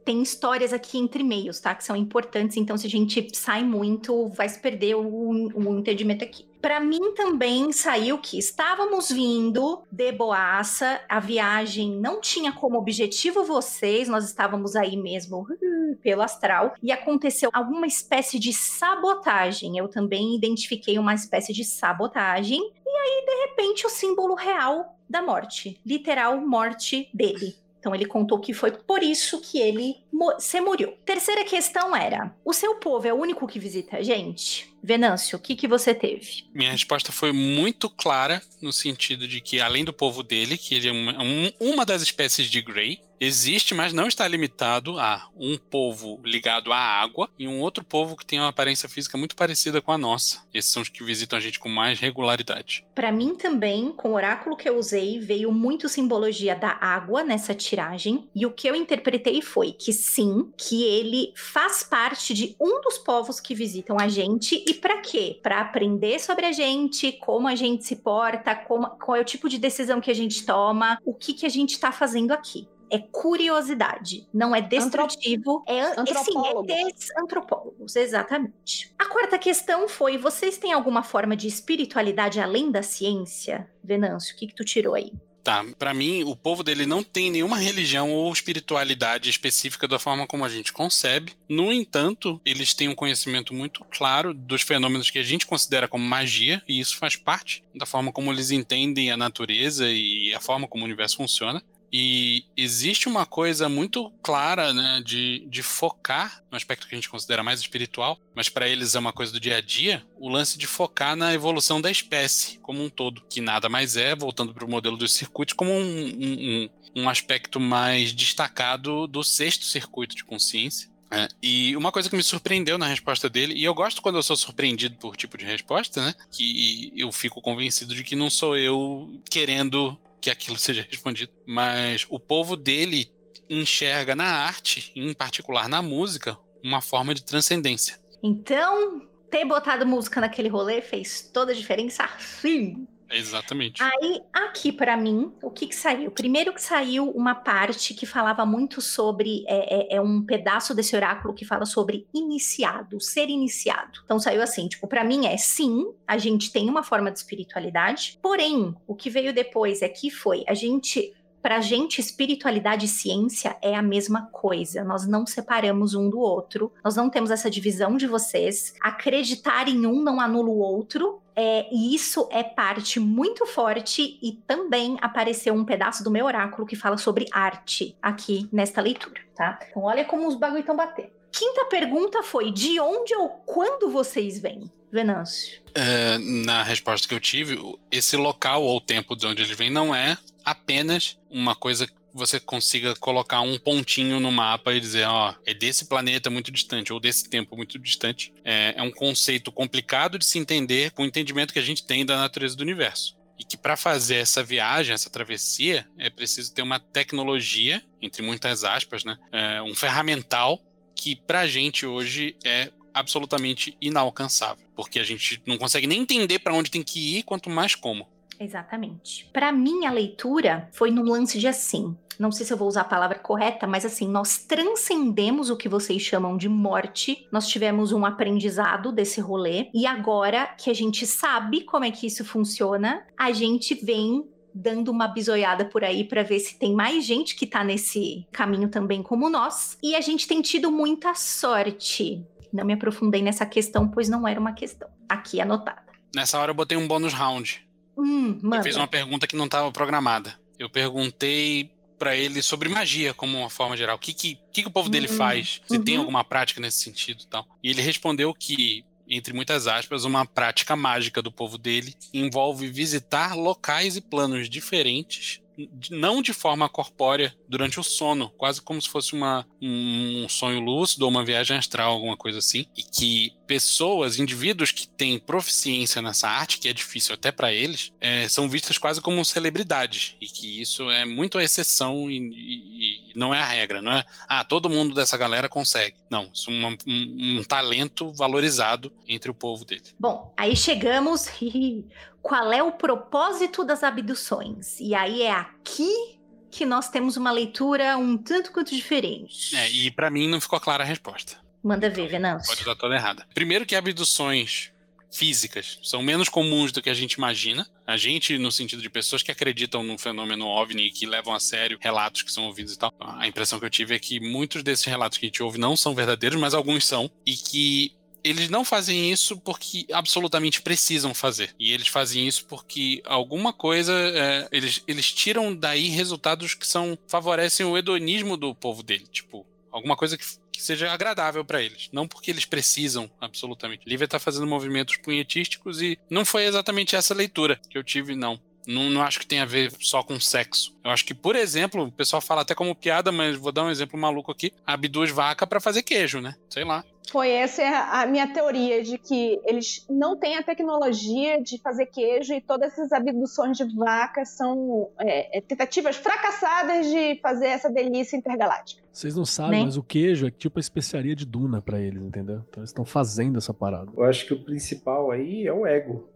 Tem 0.05 0.23
histórias 0.23 0.73
aqui 0.73 0.99
entre 0.99 1.23
meios, 1.23 1.61
tá? 1.61 1.75
Que 1.75 1.85
são 1.85 1.95
importantes, 1.95 2.57
então 2.57 2.77
se 2.77 2.87
a 2.87 2.91
gente 2.91 3.29
sai 3.35 3.63
muito, 3.63 4.29
vai 4.31 4.49
se 4.49 4.59
perder 4.59 4.97
o, 4.97 5.03
o 5.03 5.79
entendimento 5.79 6.25
aqui. 6.25 6.51
Pra 6.61 6.79
mim 6.79 7.15
também 7.15 7.73
saiu 7.73 8.19
que 8.19 8.39
estávamos 8.39 9.09
vindo 9.11 9.83
de 9.91 10.13
Boaça, 10.13 11.01
a 11.09 11.19
viagem 11.19 11.99
não 11.99 12.21
tinha 12.21 12.53
como 12.53 12.77
objetivo 12.77 13.45
vocês, 13.45 14.09
nós 14.09 14.25
estávamos 14.25 14.77
aí 14.77 14.95
mesmo 14.95 15.43
uh, 15.43 15.97
pelo 16.03 16.21
astral, 16.21 16.75
e 16.83 16.93
aconteceu 16.93 17.49
alguma 17.53 17.87
espécie 17.87 18.39
de 18.39 18.53
sabotagem. 18.53 19.79
Eu 19.79 19.89
também 19.89 20.37
identifiquei 20.37 20.99
uma 20.99 21.15
espécie 21.15 21.55
de 21.55 21.65
sabotagem, 21.65 22.61
aí, 23.01 23.25
de 23.27 23.47
repente, 23.47 23.87
o 23.87 23.91
símbolo 23.91 24.35
real 24.35 24.97
da 25.09 25.23
morte 25.23 25.81
literal 25.85 26.41
morte 26.41 27.09
dele. 27.13 27.57
Então 27.81 27.95
ele 27.95 28.05
contou 28.05 28.39
que 28.39 28.53
foi 28.53 28.71
por 28.71 29.03
isso 29.03 29.41
que 29.41 29.59
ele 29.59 29.97
se 30.39 30.61
morreu. 30.61 30.97
Terceira 31.05 31.45
questão 31.45 31.97
era: 31.97 32.35
o 32.45 32.53
seu 32.53 32.77
povo 32.77 33.09
é 33.09 33.13
o 33.13 33.17
único 33.17 33.47
que 33.47 33.59
visita 33.59 33.97
a 33.97 34.03
gente? 34.03 34.70
Venâncio, 34.83 35.39
o 35.39 35.41
que, 35.41 35.55
que 35.55 35.69
você 35.69 35.95
teve? 35.95 36.45
Minha 36.55 36.73
resposta 36.73 37.13
foi 37.13 37.33
muito 37.33 37.89
clara, 37.89 38.43
no 38.61 38.73
sentido 38.73 39.27
de 39.27 39.41
que, 39.41 39.61
além 39.61 39.85
do 39.85 39.93
povo 39.93 40.23
dele, 40.23 40.59
que 40.59 40.75
ele 40.75 40.89
é 40.89 40.93
uma, 40.93 41.15
uma 41.61 41.87
das 41.87 42.03
espécies 42.03 42.51
de 42.51 42.61
Grey, 42.61 43.01
existe, 43.21 43.75
mas 43.75 43.93
não 43.93 44.09
está 44.09 44.27
limitado 44.27 44.99
a 44.99 45.29
um 45.37 45.59
povo 45.59 46.19
ligado 46.25 46.73
à 46.73 46.79
água 46.79 47.29
e 47.39 47.47
um 47.47 47.61
outro 47.61 47.85
povo 47.85 48.17
que 48.17 48.25
tem 48.25 48.41
uma 48.41 48.49
aparência 48.49 48.89
física 48.89 49.19
muito 49.19 49.37
parecida 49.37 49.83
com 49.83 49.93
a 49.93 49.99
nossa. 49.99 50.43
Esses 50.55 50.73
são 50.73 50.81
os 50.81 50.89
que 50.89 51.05
visitam 51.05 51.39
a 51.39 51.41
gente 51.41 51.59
com 51.59 51.69
mais 51.69 52.01
regularidade. 52.01 52.85
Para 52.95 53.13
mim 53.13 53.35
também, 53.35 53.93
com 53.93 54.11
o 54.11 54.15
oráculo 54.15 54.57
que 54.57 54.67
eu 54.67 54.79
usei, 54.79 55.19
veio 55.19 55.53
muito 55.53 55.89
simbologia 55.89 56.57
da 56.57 56.79
água 56.81 57.23
nessa 57.23 57.55
tiragem, 57.55 58.27
e 58.35 58.47
o 58.47 58.53
que 58.53 58.67
eu 58.67 58.75
interpretei 58.75 59.43
foi 59.43 59.73
que 59.73 59.93
sim, 59.93 60.51
que 60.57 60.83
ele 60.85 61.33
faz 61.37 61.83
parte 61.83 62.33
de 62.33 62.57
um 62.59 62.81
dos 62.81 62.97
povos 62.97 63.39
que 63.39 63.55
visitam 63.55 63.99
a 64.01 64.09
gente 64.09 64.65
e 64.71 64.75
para 64.75 64.99
quê? 64.99 65.39
Para 65.43 65.61
aprender 65.61 66.21
sobre 66.21 66.47
a 66.47 66.53
gente, 66.53 67.13
como 67.13 67.49
a 67.49 67.55
gente 67.55 67.85
se 67.85 67.97
porta, 67.97 68.55
como, 68.55 68.89
qual 68.91 69.17
é 69.17 69.21
o 69.21 69.25
tipo 69.25 69.49
de 69.49 69.59
decisão 69.59 70.01
que 70.01 70.11
a 70.11 70.15
gente 70.15 70.47
toma, 70.47 70.99
o 71.05 71.13
que 71.13 71.35
que 71.35 71.45
a 71.45 71.49
gente 71.49 71.73
está 71.73 71.91
fazendo 71.91 72.31
aqui 72.33 72.69
é 72.91 72.99
curiosidade, 72.99 74.29
não 74.35 74.55
é 74.55 74.61
destrutivo, 74.61 75.63
é 75.67 75.81
antropólogos. 75.99 76.75
Sim, 76.75 77.13
é 77.17 77.21
antropólogos, 77.21 77.97
exatamente. 77.97 78.93
A 78.99 79.07
quarta 79.07 79.39
questão 79.39 79.89
foi: 79.89 80.19
vocês 80.19 80.59
têm 80.59 80.73
alguma 80.73 81.03
forma 81.03 81.37
de 81.37 81.47
espiritualidade 81.47 82.41
além 82.41 82.71
da 82.71 82.83
ciência? 82.83 83.71
Venâncio, 83.83 84.35
o 84.35 84.39
que, 84.39 84.49
que 84.49 84.55
tu 84.55 84.65
tirou 84.65 84.95
aí? 84.95 85.13
Tá, 85.43 85.65
para 85.79 85.95
mim, 85.95 86.23
o 86.25 86.37
povo 86.37 86.63
dele 86.63 86.85
não 86.85 87.03
tem 87.03 87.31
nenhuma 87.31 87.57
religião 87.57 88.13
ou 88.13 88.31
espiritualidade 88.33 89.31
específica 89.31 89.89
da 89.89 89.99
forma 89.99 90.27
como 90.27 90.45
a 90.45 90.49
gente 90.49 90.73
concebe. 90.73 91.33
No 91.49 91.73
entanto, 91.73 92.41
eles 92.45 92.75
têm 92.75 92.89
um 92.89 92.95
conhecimento 92.95 93.55
muito 93.55 93.85
claro 93.91 94.35
dos 94.35 94.63
fenômenos 94.63 95.11
que 95.11 95.19
a 95.19 95.23
gente 95.23 95.47
considera 95.47 95.89
como 95.89 96.05
magia, 96.05 96.63
e 96.69 96.79
isso 96.79 96.99
faz 96.99 97.17
parte 97.17 97.65
da 97.75 97.87
forma 97.87 98.13
como 98.13 98.31
eles 98.31 98.51
entendem 98.51 99.11
a 99.11 99.17
natureza 99.17 99.89
e 99.91 100.33
a 100.35 100.41
forma 100.41 100.69
como 100.69 100.85
o 100.85 100.87
universo 100.87 101.17
funciona. 101.17 101.63
E 101.93 102.45
existe 102.57 103.09
uma 103.09 103.27
coisa 103.27 103.69
muito 103.69 104.11
clara, 104.23 104.73
né, 104.73 105.03
de, 105.05 105.47
de 105.49 105.63
focar 105.63 106.43
no 106.51 106.57
aspecto 106.57 106.87
que 106.87 106.95
a 106.95 106.99
gente 106.99 107.09
considera 107.09 107.43
mais 107.43 107.61
espiritual, 107.61 108.19
mas 108.35 108.49
para 108.49 108.69
eles 108.69 108.95
é 108.95 108.99
uma 108.99 109.13
coisa 109.13 109.33
do 109.33 109.41
dia 109.41 109.57
a 109.57 109.61
dia, 109.61 110.05
o 110.17 110.29
lance 110.29 110.57
de 110.57 110.67
focar 110.67 111.17
na 111.17 111.35
evolução 111.35 111.81
da 111.81 111.91
espécie 111.91 112.59
como 112.59 112.83
um 112.83 112.89
todo, 112.89 113.23
que 113.29 113.41
nada 113.41 113.69
mais 113.69 113.97
é, 113.97 114.15
voltando 114.15 114.55
para 114.55 114.65
o 114.65 114.71
modelo 114.71 114.97
dos 114.97 115.13
circuitos, 115.13 115.55
como 115.55 115.73
um, 115.73 115.79
um, 115.85 116.69
um 116.95 117.09
aspecto 117.09 117.59
mais 117.59 118.13
destacado 118.13 119.07
do 119.07 119.25
sexto 119.25 119.65
circuito 119.65 120.15
de 120.15 120.25
consciência. 120.25 120.91
É, 121.13 121.27
e 121.43 121.77
uma 121.77 121.91
coisa 121.91 122.09
que 122.09 122.15
me 122.15 122.23
surpreendeu 122.23 122.79
na 122.79 122.87
resposta 122.87 123.29
dele, 123.29 123.55
e 123.55 123.65
eu 123.65 123.75
gosto 123.75 124.01
quando 124.01 124.15
eu 124.17 124.23
sou 124.23 124.37
surpreendido 124.37 124.97
por 124.97 125.17
tipo 125.17 125.37
de 125.37 125.45
resposta, 125.45 126.05
né? 126.05 126.15
Que 126.31 126.93
eu 126.97 127.11
fico 127.11 127.43
convencido 127.43 127.97
de 127.97 128.05
que 128.05 128.15
não 128.15 128.31
sou 128.31 128.57
eu 128.57 129.21
querendo 129.29 129.99
que 130.21 130.31
aquilo 130.31 130.59
seja 130.59 130.87
respondido. 130.89 131.33
Mas 131.47 132.07
o 132.09 132.19
povo 132.19 132.57
dele 132.57 133.11
enxerga 133.49 134.15
na 134.15 134.25
arte, 134.25 134.93
em 134.95 135.13
particular 135.13 135.69
na 135.69 135.83
música, 135.83 136.39
uma 136.63 136.81
forma 136.81 137.15
de 137.15 137.25
transcendência. 137.25 137.99
Então, 138.23 139.09
ter 139.31 139.45
botado 139.45 139.87
música 139.87 140.21
naquele 140.21 140.49
rolê 140.49 140.83
fez 140.83 141.31
toda 141.33 141.53
a 141.53 141.55
diferença? 141.55 142.09
Sim. 142.19 142.87
Exatamente. 143.11 143.83
Aí, 143.83 144.21
aqui 144.33 144.73
para 144.73 144.97
mim, 144.97 145.33
o 145.43 145.51
que 145.51 145.67
que 145.67 145.75
saiu? 145.75 146.11
Primeiro 146.11 146.53
que 146.53 146.63
saiu 146.63 147.11
uma 147.11 147.35
parte 147.35 147.95
que 147.95 148.07
falava 148.07 148.45
muito 148.47 148.81
sobre, 148.81 149.45
é, 149.47 149.95
é, 149.95 149.97
é 149.97 150.01
um 150.01 150.23
pedaço 150.23 150.75
desse 150.75 150.95
oráculo 150.97 151.35
que 151.35 151.45
fala 151.45 151.67
sobre 151.67 152.07
iniciado, 152.15 153.01
ser 153.01 153.29
iniciado. 153.29 154.01
Então 154.05 154.19
saiu 154.19 154.43
assim, 154.43 154.69
tipo, 154.69 154.87
para 154.87 155.05
mim 155.05 155.27
é 155.27 155.37
sim, 155.37 155.93
a 156.07 156.19
gente 156.19 156.53
tem 156.53 156.69
uma 156.69 156.83
forma 156.83 157.11
de 157.11 157.19
espiritualidade, 157.19 158.19
porém, 158.23 158.75
o 158.87 158.95
que 158.95 159.11
veio 159.11 159.33
depois 159.33 159.83
é 159.83 159.89
foi, 160.11 160.45
a 160.47 160.55
gente 160.55 161.13
para 161.43 161.57
a 161.57 161.61
gente, 161.61 162.01
espiritualidade 162.01 162.87
e 162.87 162.89
ciência 162.89 163.57
é 163.63 163.75
a 163.75 163.83
mesma 163.83 164.27
coisa. 164.27 164.85
Nós 164.85 165.07
não 165.07 165.27
separamos 165.27 165.95
um 165.95 166.09
do 166.09 166.19
outro. 166.19 166.73
Nós 166.85 166.97
não 166.97 167.09
temos 167.09 167.31
essa 167.31 167.51
divisão 167.51 167.97
de 167.97 168.07
vocês. 168.07 168.75
Acreditar 168.81 169.69
em 169.69 169.87
um 169.87 170.03
não 170.03 170.21
anula 170.21 170.49
o 170.49 170.59
outro. 170.59 171.21
É, 171.35 171.67
e 171.73 171.95
isso 171.95 172.29
é 172.31 172.43
parte 172.43 173.01
muito 173.01 173.47
forte 173.47 174.19
e 174.21 174.33
também 174.47 174.99
apareceu 175.01 175.55
um 175.55 175.65
pedaço 175.65 176.05
do 176.05 176.11
meu 176.11 176.27
oráculo 176.27 176.67
que 176.67 176.77
fala 176.77 176.99
sobre 176.99 177.27
arte 177.33 177.97
aqui 178.03 178.47
nesta 178.53 178.83
leitura, 178.83 179.21
tá? 179.35 179.59
Então 179.71 179.85
olha 179.85 180.05
como 180.05 180.29
os 180.29 180.35
bagulho 180.35 180.61
estão 180.61 180.77
batendo. 180.77 181.09
Quinta 181.33 181.65
pergunta 181.67 182.23
foi: 182.23 182.51
de 182.51 182.79
onde 182.81 183.15
ou 183.15 183.29
quando 183.47 183.89
vocês 183.89 184.39
vêm? 184.39 184.71
Venâncio. 184.93 185.63
É, 185.73 186.19
na 186.19 186.65
resposta 186.65 187.07
que 187.07 187.15
eu 187.15 187.21
tive, 187.21 187.57
esse 187.93 188.17
local 188.17 188.63
ou 188.63 188.81
tempo 188.81 189.15
de 189.15 189.25
onde 189.25 189.43
eles 189.43 189.57
vêm 189.57 189.71
não 189.71 189.95
é 189.95 190.19
apenas 190.45 191.19
uma 191.31 191.55
coisa 191.55 191.87
que 191.87 191.93
você 192.13 192.41
consiga 192.41 192.95
colocar 192.97 193.41
um 193.41 193.59
pontinho 193.59 194.19
no 194.21 194.33
mapa 194.33 194.75
e 194.75 194.81
dizer, 194.81 195.07
ó, 195.07 195.35
é 195.47 195.55
desse 195.55 195.87
planeta 195.87 196.29
muito 196.29 196.51
distante 196.51 196.93
ou 196.93 197.01
desse 197.01 197.29
tempo 197.29 197.57
muito 197.57 197.79
distante. 197.79 198.33
É, 198.45 198.75
é 198.77 198.83
um 198.83 198.91
conceito 198.91 199.53
complicado 199.53 200.19
de 200.19 200.25
se 200.25 200.39
entender 200.39 200.91
com 200.91 201.03
o 201.03 201.07
entendimento 201.07 201.53
que 201.53 201.59
a 201.59 201.63
gente 201.63 201.87
tem 201.87 202.05
da 202.05 202.17
natureza 202.17 202.57
do 202.57 202.63
universo. 202.63 203.17
E 203.39 203.45
que 203.45 203.57
para 203.57 203.77
fazer 203.77 204.17
essa 204.17 204.43
viagem, 204.43 204.93
essa 204.93 205.09
travessia, 205.09 205.87
é 205.97 206.11
preciso 206.11 206.53
ter 206.53 206.63
uma 206.63 206.79
tecnologia, 206.79 207.83
entre 208.03 208.23
muitas 208.23 208.65
aspas, 208.65 209.03
né? 209.03 209.17
É, 209.33 209.63
um 209.63 209.75
ferramental 209.75 210.61
que 210.95 211.17
para 211.17 211.41
a 211.41 211.47
gente 211.47 211.87
hoje 211.87 212.37
é 212.45 212.71
absolutamente 212.93 213.77
inalcançável, 213.81 214.67
porque 214.77 214.99
a 214.99 215.05
gente 215.05 215.41
não 215.47 215.57
consegue 215.57 215.87
nem 215.87 216.03
entender 216.03 216.41
para 216.41 216.53
onde 216.53 216.71
tem 216.71 216.83
que 216.83 217.19
ir, 217.19 217.23
quanto 217.23 217.49
mais 217.49 217.75
como. 217.75 218.07
Exatamente. 218.41 219.29
Para 219.33 219.53
mim, 219.53 219.85
a 219.85 219.91
leitura 219.91 220.69
foi 220.73 220.91
num 220.91 221.05
lance 221.05 221.39
de 221.39 221.47
assim. 221.47 221.95
Não 222.19 222.33
sei 222.33 222.45
se 222.45 222.53
eu 222.53 222.57
vou 222.57 222.69
usar 222.69 222.83
a 222.83 222.85
palavra 222.85 223.19
correta, 223.19 223.67
mas 223.67 223.85
assim, 223.85 224.09
nós 224.09 224.39
transcendemos 224.39 225.51
o 225.51 225.57
que 225.57 225.69
vocês 225.69 226.01
chamam 226.03 226.37
de 226.37 226.49
morte. 226.49 227.27
Nós 227.31 227.47
tivemos 227.47 227.93
um 227.93 228.05
aprendizado 228.05 228.93
desse 228.93 229.21
rolê. 229.21 229.69
E 229.75 229.87
agora 229.87 230.47
que 230.59 230.71
a 230.71 230.75
gente 230.75 231.07
sabe 231.07 231.63
como 231.63 231.85
é 231.85 231.91
que 231.91 232.07
isso 232.07 232.25
funciona, 232.25 233.07
a 233.17 233.31
gente 233.31 233.75
vem 233.75 234.27
dando 234.55 234.91
uma 234.91 235.07
bisoiada 235.07 235.65
por 235.65 235.85
aí 235.85 236.05
para 236.05 236.23
ver 236.23 236.41
se 236.41 236.59
tem 236.59 236.75
mais 236.75 237.05
gente 237.05 237.37
que 237.37 237.47
tá 237.47 237.63
nesse 237.63 238.27
caminho 238.33 238.69
também 238.69 239.03
como 239.03 239.31
nós. 239.31 239.79
E 239.83 239.95
a 239.95 240.01
gente 240.01 240.27
tem 240.27 240.43
tido 240.43 240.71
muita 240.71 241.15
sorte. 241.15 242.27
Não 242.53 242.65
me 242.65 242.73
aprofundei 242.73 243.23
nessa 243.23 243.47
questão, 243.47 243.89
pois 243.89 244.09
não 244.09 244.27
era 244.27 244.41
uma 244.41 244.53
questão. 244.53 244.89
Aqui 245.09 245.41
anotada. 245.41 245.91
Nessa 246.15 246.39
hora 246.39 246.51
eu 246.51 246.55
botei 246.55 246.77
um 246.77 246.89
bônus 246.89 247.13
round. 247.13 247.70
Hum, 247.97 248.41
eu 248.43 248.63
fiz 248.63 248.77
uma 248.77 248.87
pergunta 248.87 249.27
que 249.27 249.37
não 249.37 249.47
estava 249.47 249.71
programada. 249.73 250.35
Eu 250.59 250.69
perguntei 250.69 251.71
para 251.99 252.17
ele 252.17 252.41
sobre 252.41 252.69
magia 252.69 253.13
como 253.13 253.39
uma 253.39 253.51
forma 253.51 253.77
geral. 253.77 253.97
O 253.97 253.99
que, 253.99 254.15
que, 254.15 254.39
que, 254.53 254.67
o 254.67 254.71
povo 254.71 254.89
dele 254.89 255.07
hum, 255.07 255.17
faz? 255.17 255.61
Se 255.67 255.77
uhum. 255.77 255.85
tem 255.85 255.97
alguma 255.97 256.25
prática 256.25 256.61
nesse 256.61 256.81
sentido 256.81 257.23
e 257.23 257.27
tal. 257.27 257.47
E 257.63 257.71
ele 257.71 257.83
respondeu 257.83 258.33
que, 258.33 258.85
entre 259.07 259.35
muitas 259.35 259.67
aspas, 259.67 260.05
uma 260.05 260.25
prática 260.25 260.75
mágica 260.75 261.21
do 261.21 261.31
povo 261.31 261.59
dele 261.59 261.95
envolve 262.15 262.69
visitar 262.69 263.37
locais 263.37 263.97
e 263.97 264.01
planos 264.01 264.49
diferentes 264.49 265.43
não 265.91 266.23
de 266.23 266.33
forma 266.33 266.69
corpórea 266.69 267.35
durante 267.49 267.79
o 267.81 267.83
sono, 267.83 268.31
quase 268.31 268.61
como 268.63 268.81
se 268.81 268.89
fosse 268.89 269.13
uma, 269.15 269.47
um 269.61 270.27
sonho 270.29 270.61
lúcido 270.61 271.05
ou 271.05 271.11
uma 271.11 271.25
viagem 271.25 271.57
astral, 271.57 271.93
alguma 271.93 272.17
coisa 272.17 272.39
assim, 272.39 272.67
e 272.77 272.83
que 272.83 273.33
pessoas, 273.47 274.19
indivíduos 274.19 274.71
que 274.71 274.87
têm 274.87 275.19
proficiência 275.19 276.01
nessa 276.01 276.29
arte, 276.29 276.59
que 276.59 276.69
é 276.69 276.73
difícil 276.73 277.15
até 277.15 277.33
para 277.33 277.53
eles, 277.53 277.93
é, 278.01 278.29
são 278.29 278.49
vistas 278.49 278.79
quase 278.79 279.01
como 279.01 279.25
celebridades, 279.25 280.17
e 280.21 280.27
que 280.27 280.61
isso 280.61 280.89
é 280.91 281.05
muito 281.05 281.37
a 281.37 281.43
exceção 281.43 282.09
e, 282.11 282.19
e, 282.19 283.11
e, 283.11 283.19
não 283.19 283.35
é 283.35 283.41
a 283.41 283.45
regra, 283.45 283.83
não 283.83 283.93
é? 283.93 284.05
Ah, 284.29 284.45
todo 284.45 284.71
mundo 284.71 284.95
dessa 284.95 285.17
galera 285.17 285.49
consegue. 285.49 285.97
Não, 286.09 286.31
isso 286.33 286.49
é 286.49 286.53
um, 286.55 286.77
um, 286.87 287.39
um 287.41 287.45
talento 287.45 288.13
valorizado 288.13 288.93
entre 289.09 289.31
o 289.31 289.35
povo 289.35 289.65
dele. 289.65 289.83
Bom, 289.99 290.33
aí 290.37 290.55
chegamos 290.55 291.27
qual 292.23 292.53
é 292.53 292.63
o 292.63 292.73
propósito 292.73 293.65
das 293.65 293.83
abduções. 293.83 294.79
E 294.81 294.95
aí 294.95 295.23
é 295.23 295.33
aqui 295.33 296.19
que 296.51 296.67
nós 296.67 296.89
temos 296.89 297.17
uma 297.17 297.31
leitura 297.31 297.97
um 297.97 298.19
tanto 298.19 298.53
quanto 298.53 298.75
diferente. 298.75 299.57
É, 299.57 299.71
e 299.71 299.91
para 299.91 300.11
mim 300.11 300.29
não 300.29 300.41
ficou 300.41 300.61
clara 300.61 300.83
a 300.83 300.87
resposta. 300.87 301.37
Manda 301.63 301.89
ver, 301.89 302.09
Venâncio. 302.09 302.49
Pode 302.49 302.61
estar 302.61 302.75
toda 302.75 302.95
errada. 302.95 303.27
Primeiro 303.35 303.67
que 303.67 303.77
abduções 303.77 304.73
físicas 305.13 305.79
são 305.83 306.03
menos 306.03 306.29
comuns 306.29 306.73
do 306.73 306.81
que 306.81 306.89
a 306.89 306.95
gente 306.95 307.15
imagina. 307.15 307.67
A 307.87 307.97
gente, 307.97 308.39
no 308.39 308.53
sentido 308.53 308.81
de 308.81 308.89
pessoas 308.89 309.23
que 309.23 309.31
acreditam 309.31 309.83
no 309.83 309.99
fenômeno 309.99 310.47
OVNI 310.47 310.87
e 310.87 310.91
que 310.91 311.07
levam 311.07 311.35
a 311.35 311.41
sério 311.41 311.79
relatos 311.81 312.23
que 312.23 312.33
são 312.33 312.45
ouvidos 312.45 312.75
e 312.75 312.79
tal. 312.79 312.93
A 313.01 313.27
impressão 313.27 313.59
que 313.59 313.67
eu 313.67 313.71
tive 313.71 313.95
é 313.95 313.99
que 313.99 314.21
muitos 314.21 314.63
desses 314.63 314.85
relatos 314.85 315.19
que 315.19 315.27
a 315.27 315.29
gente 315.29 315.43
ouve 315.43 315.59
não 315.59 315.77
são 315.77 315.95
verdadeiros, 315.95 316.41
mas 316.41 316.55
alguns 316.55 316.87
são. 316.87 317.11
E 317.27 317.35
que 317.35 317.93
eles 318.25 318.49
não 318.49 318.65
fazem 318.65 319.11
isso 319.11 319.39
porque 319.39 319.87
absolutamente 319.93 320.63
precisam 320.63 321.15
fazer. 321.15 321.55
E 321.59 321.73
eles 321.73 321.89
fazem 321.89 322.27
isso 322.27 322.45
porque 322.47 323.03
alguma 323.05 323.53
coisa. 323.53 323.93
É, 323.93 324.49
eles, 324.53 324.83
eles 324.87 325.13
tiram 325.13 325.55
daí 325.55 325.89
resultados 325.89 326.55
que 326.55 326.67
são. 326.67 326.99
favorecem 327.07 327.67
o 327.67 327.77
hedonismo 327.77 328.37
do 328.37 328.55
povo 328.55 328.83
dele. 328.83 329.07
Tipo, 329.11 329.47
alguma 329.71 329.97
coisa 329.97 330.17
que, 330.17 330.25
que 330.53 330.63
seja 330.63 330.91
agradável 330.91 331.45
para 331.45 331.63
eles. 331.63 331.89
Não 331.93 332.07
porque 332.07 332.31
eles 332.31 332.45
precisam, 332.45 333.11
absolutamente. 333.21 333.83
Lívia 333.87 334.09
tá 334.09 334.19
fazendo 334.19 334.47
movimentos 334.47 334.97
punhetísticos 334.97 335.81
e 335.81 335.99
não 336.09 336.25
foi 336.25 336.45
exatamente 336.45 336.97
essa 336.97 337.15
leitura 337.15 337.61
que 337.69 337.79
eu 337.79 337.85
tive, 337.85 338.15
não. 338.15 338.41
Não, 338.67 338.91
não, 338.91 339.03
acho 339.03 339.19
que 339.19 339.27
tem 339.27 339.41
a 339.41 339.47
ver 339.47 339.73
só 339.81 340.03
com 340.03 340.21
sexo. 340.21 340.77
Eu 340.85 340.91
acho 340.91 341.05
que, 341.05 341.15
por 341.15 341.35
exemplo, 341.35 341.85
o 341.85 341.93
pessoal 341.93 342.21
fala 342.21 342.43
até 342.43 342.55
como 342.55 342.75
piada, 342.75 343.11
mas 343.11 343.37
vou 343.37 343.51
dar 343.51 343.65
um 343.65 343.71
exemplo 343.71 343.99
maluco 343.99 344.31
aqui: 344.31 344.53
abduz 344.67 345.11
vaca 345.11 345.47
para 345.47 345.61
fazer 345.61 345.83
queijo, 345.83 346.21
né? 346.21 346.37
Sei 346.49 346.65
lá. 346.65 346.85
Foi 347.11 347.29
essa 347.29 347.63
a 347.91 348.07
minha 348.07 348.33
teoria 348.33 348.85
de 348.85 348.97
que 348.97 349.41
eles 349.45 349.85
não 349.91 350.17
têm 350.17 350.37
a 350.37 350.45
tecnologia 350.45 351.43
de 351.43 351.59
fazer 351.59 351.87
queijo 351.87 352.33
e 352.33 352.41
todas 352.41 352.73
essas 352.73 352.93
abduções 352.93 353.57
de 353.57 353.65
vaca 353.77 354.25
são 354.25 354.89
é, 355.01 355.39
é, 355.39 355.41
tentativas 355.41 355.97
fracassadas 355.97 356.87
de 356.87 357.19
fazer 357.21 357.49
essa 357.49 357.69
delícia 357.69 358.17
intergaláctica. 358.17 358.81
Vocês 358.93 359.17
não 359.17 359.25
sabem, 359.25 359.59
né? 359.59 359.65
mas 359.65 359.77
o 359.77 359.83
queijo 359.83 360.29
é 360.29 360.31
tipo 360.31 360.59
a 360.59 360.61
especiaria 360.61 361.17
de 361.17 361.27
Duna 361.27 361.61
para 361.61 361.81
eles, 361.81 362.01
entendeu? 362.01 362.45
Então 362.49 362.61
eles 362.61 362.71
estão 362.71 362.85
fazendo 362.85 363.39
essa 363.39 363.53
parada. 363.53 363.91
Eu 363.97 364.05
acho 364.05 364.25
que 364.25 364.33
o 364.33 364.45
principal 364.45 365.11
aí 365.11 365.49
é 365.49 365.53
o 365.53 365.67
ego. 365.67 366.09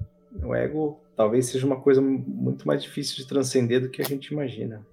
O 0.44 0.54
ego 0.54 1.00
talvez 1.16 1.46
seja 1.46 1.66
uma 1.66 1.80
coisa 1.80 2.00
muito 2.00 2.68
mais 2.68 2.80
difícil 2.82 3.16
de 3.16 3.26
transcender 3.26 3.80
do 3.80 3.88
que 3.88 4.00
a 4.00 4.04
gente 4.04 4.28
imagina. 4.28 4.86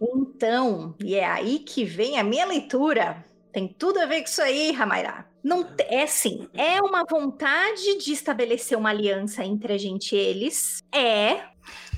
Então, 0.00 0.94
e 1.02 1.16
é 1.16 1.26
aí 1.26 1.58
que 1.58 1.84
vem 1.84 2.18
a 2.20 2.24
minha 2.24 2.46
leitura. 2.46 3.24
Tem 3.52 3.66
tudo 3.66 3.98
a 3.98 4.06
ver 4.06 4.20
com 4.20 4.28
isso 4.28 4.40
aí, 4.40 4.70
Ramaira. 4.70 5.29
Não 5.42 5.66
é 5.78 6.02
assim, 6.02 6.48
é 6.54 6.80
uma 6.80 7.04
vontade 7.08 7.98
de 7.98 8.12
estabelecer 8.12 8.76
uma 8.76 8.90
aliança 8.90 9.44
entre 9.44 9.72
a 9.72 9.78
gente 9.78 10.14
e 10.14 10.18
eles. 10.18 10.82
É, 10.92 11.42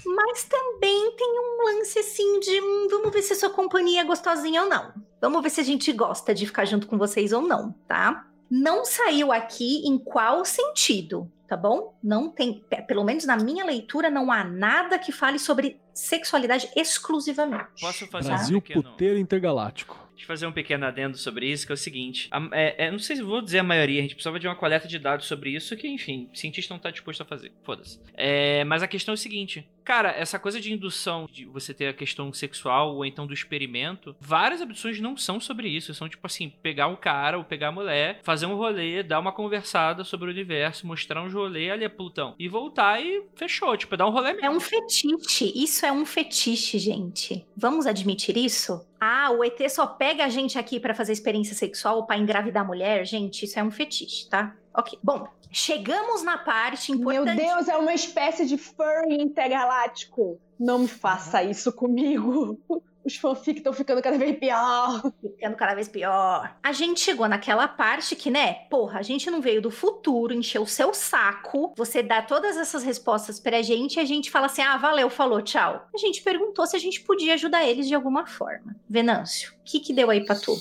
mas 0.04 0.44
também 0.44 1.16
tem 1.16 1.40
um 1.40 1.64
lance 1.66 1.98
assim 1.98 2.40
de 2.40 2.60
hum, 2.60 2.88
vamos 2.90 3.12
ver 3.12 3.22
se 3.22 3.32
a 3.32 3.36
sua 3.36 3.50
companhia 3.50 4.02
é 4.02 4.04
gostosinha 4.04 4.62
ou 4.62 4.68
não. 4.68 4.92
Vamos 5.20 5.42
ver 5.42 5.50
se 5.50 5.60
a 5.60 5.64
gente 5.64 5.92
gosta 5.92 6.34
de 6.34 6.46
ficar 6.46 6.64
junto 6.64 6.86
com 6.86 6.98
vocês 6.98 7.32
ou 7.32 7.42
não, 7.42 7.72
tá? 7.86 8.26
Não 8.50 8.84
saiu 8.84 9.32
aqui 9.32 9.86
em 9.86 9.98
qual 9.98 10.44
sentido 10.44 11.30
tá 11.52 11.56
bom? 11.56 11.94
Não 12.02 12.30
tem, 12.30 12.64
pelo 12.88 13.04
menos 13.04 13.26
na 13.26 13.36
minha 13.36 13.62
leitura, 13.62 14.10
não 14.10 14.32
há 14.32 14.42
nada 14.42 14.98
que 14.98 15.12
fale 15.12 15.38
sobre 15.38 15.78
sexualidade 15.92 16.70
exclusivamente. 16.74 17.78
Posso 17.78 18.06
fazer 18.06 18.30
Brasil 18.30 18.56
um 18.56 18.60
pequeno... 18.62 18.82
puteiro 18.82 19.18
intergaláctico. 19.18 19.98
Fazer 20.26 20.46
um 20.46 20.52
pequeno 20.52 20.86
adendo 20.86 21.16
sobre 21.16 21.46
isso, 21.50 21.66
que 21.66 21.72
é 21.72 21.74
o 21.74 21.76
seguinte. 21.76 22.28
A, 22.30 22.48
é, 22.52 22.86
é, 22.86 22.90
não 22.90 22.98
sei 22.98 23.16
se 23.16 23.22
vou 23.22 23.42
dizer 23.42 23.58
a 23.58 23.62
maioria, 23.62 24.00
a 24.00 24.02
gente 24.02 24.14
precisava 24.14 24.38
de 24.38 24.46
uma 24.46 24.54
coleta 24.54 24.88
de 24.88 24.98
dados 24.98 25.26
sobre 25.26 25.50
isso, 25.50 25.76
que, 25.76 25.88
enfim, 25.88 26.28
cientista 26.32 26.72
não 26.72 26.78
está 26.78 26.90
disposto 26.90 27.20
a 27.22 27.24
fazer. 27.24 27.52
Foda-se. 27.62 28.00
É, 28.14 28.64
mas 28.64 28.82
a 28.82 28.88
questão 28.88 29.12
é 29.12 29.16
o 29.16 29.18
seguinte. 29.18 29.66
Cara, 29.84 30.10
essa 30.10 30.38
coisa 30.38 30.60
de 30.60 30.72
indução, 30.72 31.26
de 31.30 31.44
você 31.44 31.74
ter 31.74 31.88
a 31.88 31.92
questão 31.92 32.32
sexual 32.32 32.94
ou 32.94 33.04
então 33.04 33.26
do 33.26 33.34
experimento, 33.34 34.14
várias 34.20 34.62
abduções 34.62 35.00
não 35.00 35.16
são 35.16 35.40
sobre 35.40 35.68
isso. 35.68 35.94
São 35.94 36.08
tipo 36.08 36.26
assim, 36.26 36.52
pegar 36.62 36.86
um 36.86 36.96
cara 36.96 37.38
ou 37.38 37.44
pegar 37.44 37.68
a 37.68 37.72
mulher, 37.72 38.20
fazer 38.22 38.46
um 38.46 38.54
rolê, 38.54 39.02
dar 39.02 39.18
uma 39.18 39.32
conversada 39.32 40.04
sobre 40.04 40.28
o 40.28 40.32
universo, 40.32 40.86
mostrar 40.86 41.22
uns 41.22 41.32
rolê 41.32 41.70
ali 41.70 41.84
é 41.84 41.88
Plutão. 41.88 42.34
E 42.38 42.48
voltar 42.48 43.00
e 43.00 43.24
fechou. 43.34 43.76
Tipo, 43.76 43.96
dar 43.96 44.06
um 44.06 44.10
rolê 44.10 44.32
mesmo. 44.32 44.46
É 44.46 44.50
um 44.50 44.60
fetiche. 44.60 45.52
Isso 45.54 45.84
é 45.84 45.92
um 45.92 46.06
fetiche, 46.06 46.78
gente. 46.78 47.46
Vamos 47.56 47.86
admitir 47.86 48.36
isso? 48.36 48.84
Ah, 49.00 49.30
o 49.32 49.44
ET 49.44 49.58
só 49.68 49.86
pega 49.86 50.24
a 50.24 50.28
gente 50.28 50.58
aqui 50.58 50.78
para 50.78 50.94
fazer 50.94 51.12
experiência 51.12 51.54
sexual 51.54 51.96
ou 51.96 52.06
pra 52.06 52.16
engravidar 52.16 52.66
mulher? 52.66 53.04
Gente, 53.04 53.44
isso 53.44 53.58
é 53.58 53.64
um 53.64 53.70
fetiche, 53.70 54.28
tá? 54.28 54.56
Ok. 54.74 54.98
Bom, 55.02 55.28
chegamos 55.50 56.22
na 56.22 56.38
parte 56.38 56.92
importante. 56.92 57.36
Meu 57.36 57.56
Deus, 57.56 57.68
é 57.68 57.76
uma 57.76 57.92
espécie 57.92 58.46
de 58.46 58.56
furry 58.56 59.20
intergaláctico. 59.20 60.40
Não 60.58 60.80
me 60.80 60.88
faça 60.88 61.42
isso 61.42 61.72
comigo. 61.72 62.58
Os 63.04 63.16
fanfic 63.16 63.58
estão 63.58 63.72
ficando 63.72 64.00
cada 64.00 64.16
vez 64.16 64.38
pior. 64.38 65.12
Ficando 65.20 65.56
cada 65.56 65.74
vez 65.74 65.88
pior. 65.88 66.56
A 66.62 66.72
gente 66.72 67.00
chegou 67.00 67.28
naquela 67.28 67.66
parte 67.66 68.14
que, 68.14 68.30
né, 68.30 68.66
porra, 68.70 69.00
a 69.00 69.02
gente 69.02 69.28
não 69.30 69.40
veio 69.40 69.60
do 69.60 69.70
futuro, 69.70 70.32
encheu 70.32 70.62
o 70.62 70.66
seu 70.66 70.94
saco. 70.94 71.74
Você 71.76 72.02
dá 72.02 72.22
todas 72.22 72.56
essas 72.56 72.84
respostas 72.84 73.40
pra 73.40 73.60
gente 73.62 73.96
e 73.96 74.00
a 74.00 74.04
gente 74.04 74.30
fala 74.30 74.46
assim: 74.46 74.62
ah, 74.62 74.76
valeu, 74.76 75.10
falou, 75.10 75.42
tchau. 75.42 75.88
A 75.92 75.98
gente 75.98 76.22
perguntou 76.22 76.66
se 76.66 76.76
a 76.76 76.78
gente 76.78 77.00
podia 77.00 77.34
ajudar 77.34 77.64
eles 77.64 77.88
de 77.88 77.94
alguma 77.94 78.24
forma. 78.26 78.76
Venâncio, 78.88 79.52
o 79.52 79.64
que 79.64 79.80
que 79.80 79.92
deu 79.92 80.08
aí 80.10 80.24
pra 80.24 80.36
tu? 80.36 80.56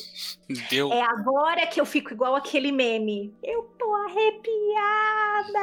Deu. 0.69 0.91
É 0.91 1.01
agora 1.01 1.67
que 1.67 1.79
eu 1.79 1.85
fico 1.85 2.11
igual 2.13 2.35
aquele 2.35 2.71
meme. 2.71 3.33
Eu 3.43 3.63
tô 3.77 3.93
arrepiada. 3.93 5.61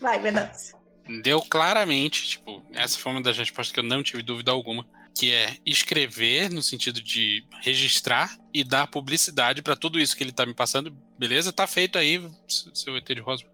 Vai, 0.00 0.18
Venâncio. 0.20 0.78
Deu 1.22 1.42
claramente, 1.42 2.28
tipo, 2.28 2.62
essa 2.72 2.96
foi 2.96 3.10
uma 3.10 3.20
das 3.20 3.36
respostas 3.36 3.72
que 3.72 3.80
eu 3.80 3.84
não 3.84 4.00
tive 4.02 4.22
dúvida 4.22 4.52
alguma 4.52 4.86
que 5.20 5.34
é 5.34 5.58
escrever 5.66 6.50
no 6.50 6.62
sentido 6.62 7.02
de 7.02 7.44
registrar 7.60 8.38
e 8.54 8.64
dar 8.64 8.86
publicidade 8.86 9.60
para 9.60 9.76
tudo 9.76 10.00
isso 10.00 10.16
que 10.16 10.24
ele 10.24 10.32
tá 10.32 10.46
me 10.46 10.54
passando. 10.54 10.96
Beleza? 11.18 11.52
Tá 11.52 11.66
feito 11.66 11.98
aí, 11.98 12.26
seu 12.48 12.96
ET 12.96 13.04
de 13.06 13.20
Rosa. 13.20 13.44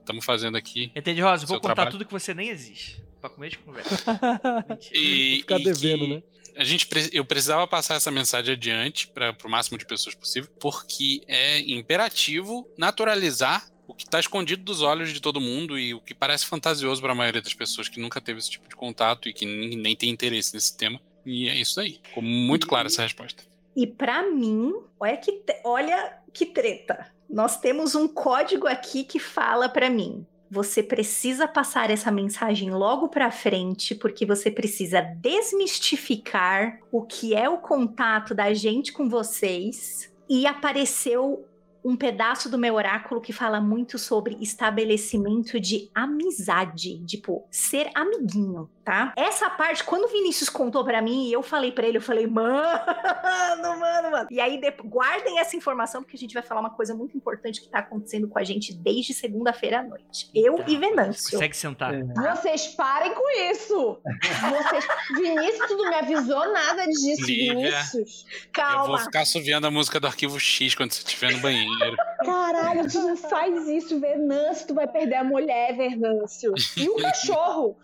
Estamos 0.00 0.24
fazendo 0.24 0.56
aqui. 0.56 0.90
ET 0.94 1.04
de 1.04 1.20
Rosa, 1.20 1.44
vou 1.44 1.60
contar 1.60 1.74
trabalho. 1.74 1.90
tudo 1.90 2.06
que 2.06 2.12
você 2.12 2.32
nem 2.32 2.48
existe. 2.48 3.04
Pra 3.20 3.28
comer 3.28 3.50
de 3.50 3.58
conversa. 3.58 4.02
e, 4.94 5.40
ficar 5.40 5.58
devendo, 5.58 6.08
né? 6.08 6.22
A 6.56 6.64
gente, 6.64 6.88
eu 7.12 7.24
precisava 7.26 7.66
passar 7.66 7.96
essa 7.96 8.10
mensagem 8.10 8.54
adiante 8.54 9.06
para 9.08 9.36
o 9.44 9.48
máximo 9.50 9.76
de 9.76 9.84
pessoas 9.84 10.14
possível, 10.14 10.50
porque 10.58 11.20
é 11.28 11.58
imperativo 11.60 12.66
naturalizar 12.78 13.68
o 13.86 13.94
que 13.94 14.04
está 14.04 14.18
escondido 14.18 14.62
dos 14.62 14.82
olhos 14.82 15.12
de 15.12 15.20
todo 15.20 15.40
mundo 15.40 15.78
e 15.78 15.94
o 15.94 16.00
que 16.00 16.14
parece 16.14 16.46
fantasioso 16.46 17.00
para 17.00 17.12
a 17.12 17.14
maioria 17.14 17.42
das 17.42 17.54
pessoas 17.54 17.88
que 17.88 18.00
nunca 18.00 18.20
teve 18.20 18.38
esse 18.38 18.50
tipo 18.50 18.68
de 18.68 18.76
contato 18.76 19.28
e 19.28 19.32
que 19.32 19.44
nem, 19.44 19.76
nem 19.76 19.96
tem 19.96 20.10
interesse 20.10 20.54
nesse 20.54 20.76
tema. 20.76 21.00
E 21.24 21.48
é 21.48 21.56
isso 21.56 21.80
aí. 21.80 22.00
Ficou 22.02 22.22
muito 22.22 22.66
clara 22.66 22.88
essa 22.88 23.02
resposta. 23.02 23.44
E 23.76 23.86
para 23.86 24.30
mim, 24.30 24.72
olha 24.98 25.16
que, 25.16 25.42
olha 25.64 26.18
que 26.32 26.46
treta. 26.46 27.06
Nós 27.28 27.58
temos 27.58 27.94
um 27.94 28.06
código 28.06 28.66
aqui 28.66 29.04
que 29.04 29.18
fala 29.18 29.68
para 29.68 29.90
mim. 29.90 30.26
Você 30.50 30.82
precisa 30.82 31.48
passar 31.48 31.90
essa 31.90 32.12
mensagem 32.12 32.70
logo 32.70 33.08
para 33.08 33.30
frente, 33.30 33.94
porque 33.94 34.24
você 34.24 34.50
precisa 34.50 35.00
desmistificar 35.00 36.78
o 36.92 37.02
que 37.02 37.34
é 37.34 37.48
o 37.48 37.58
contato 37.58 38.34
da 38.34 38.54
gente 38.54 38.92
com 38.92 39.08
vocês. 39.08 40.12
E 40.28 40.46
apareceu 40.46 41.44
um 41.84 41.94
pedaço 41.94 42.48
do 42.48 42.56
meu 42.56 42.74
oráculo 42.74 43.20
que 43.20 43.32
fala 43.32 43.60
muito 43.60 43.98
sobre 43.98 44.38
estabelecimento 44.40 45.60
de 45.60 45.90
amizade, 45.94 47.04
tipo, 47.04 47.46
ser 47.50 47.90
amiguinho, 47.94 48.70
tá? 48.82 49.12
Essa 49.16 49.50
parte, 49.50 49.84
quando 49.84 50.04
o 50.04 50.08
Vinícius 50.08 50.48
contou 50.48 50.82
para 50.82 51.02
mim 51.02 51.28
e 51.28 51.32
eu 51.32 51.42
falei 51.42 51.70
para 51.70 51.86
ele, 51.86 51.98
eu 51.98 52.02
falei, 52.02 52.26
mano, 52.26 52.58
mano, 53.78 54.10
mano. 54.10 54.28
E 54.30 54.40
aí, 54.40 54.58
guardem 54.84 55.38
essa 55.38 55.56
informação, 55.56 56.02
porque 56.02 56.16
a 56.16 56.18
gente 56.18 56.32
vai 56.32 56.42
falar 56.42 56.60
uma 56.60 56.70
coisa 56.70 56.94
muito 56.94 57.16
importante 57.16 57.60
que 57.60 57.68
tá 57.68 57.80
acontecendo 57.80 58.28
com 58.28 58.38
a 58.38 58.44
gente 58.44 58.72
desde 58.72 59.12
segunda-feira 59.12 59.80
à 59.80 59.82
noite. 59.82 60.30
Eu 60.34 60.64
e 60.66 60.78
Venâncio. 60.78 61.32
Consegue 61.32 61.56
sentar. 61.56 61.92
É. 61.92 62.02
Vocês 62.34 62.68
parem 62.68 63.14
com 63.14 63.50
isso! 63.50 64.00
Vocês... 64.48 64.86
Vinícius, 65.16 65.68
tu 65.68 65.76
não 65.76 65.90
me 65.90 65.96
avisou 65.96 66.52
nada 66.52 66.86
disso, 66.86 67.26
Lívia, 67.26 67.54
Vinícius. 67.54 68.24
Calma. 68.52 68.84
Eu 68.84 68.88
vou 68.88 68.98
ficar 68.98 69.20
assoviando 69.20 69.66
a 69.66 69.70
música 69.70 70.00
do 70.00 70.06
Arquivo 70.06 70.40
X 70.40 70.74
quando 70.74 70.92
você 70.92 71.00
estiver 71.00 71.32
no 71.32 71.40
banheiro 71.40 71.73
dinheiro. 71.74 71.96
Caralho, 72.24 72.90
tu 72.90 73.00
não 73.02 73.16
faz 73.16 73.68
isso, 73.68 74.00
Venâncio. 74.00 74.68
Tu 74.68 74.74
vai 74.74 74.86
perder 74.86 75.16
a 75.16 75.24
mulher, 75.24 75.76
Venâncio. 75.76 76.54
E 76.76 76.88
o 76.88 76.96
cachorro. 76.96 77.76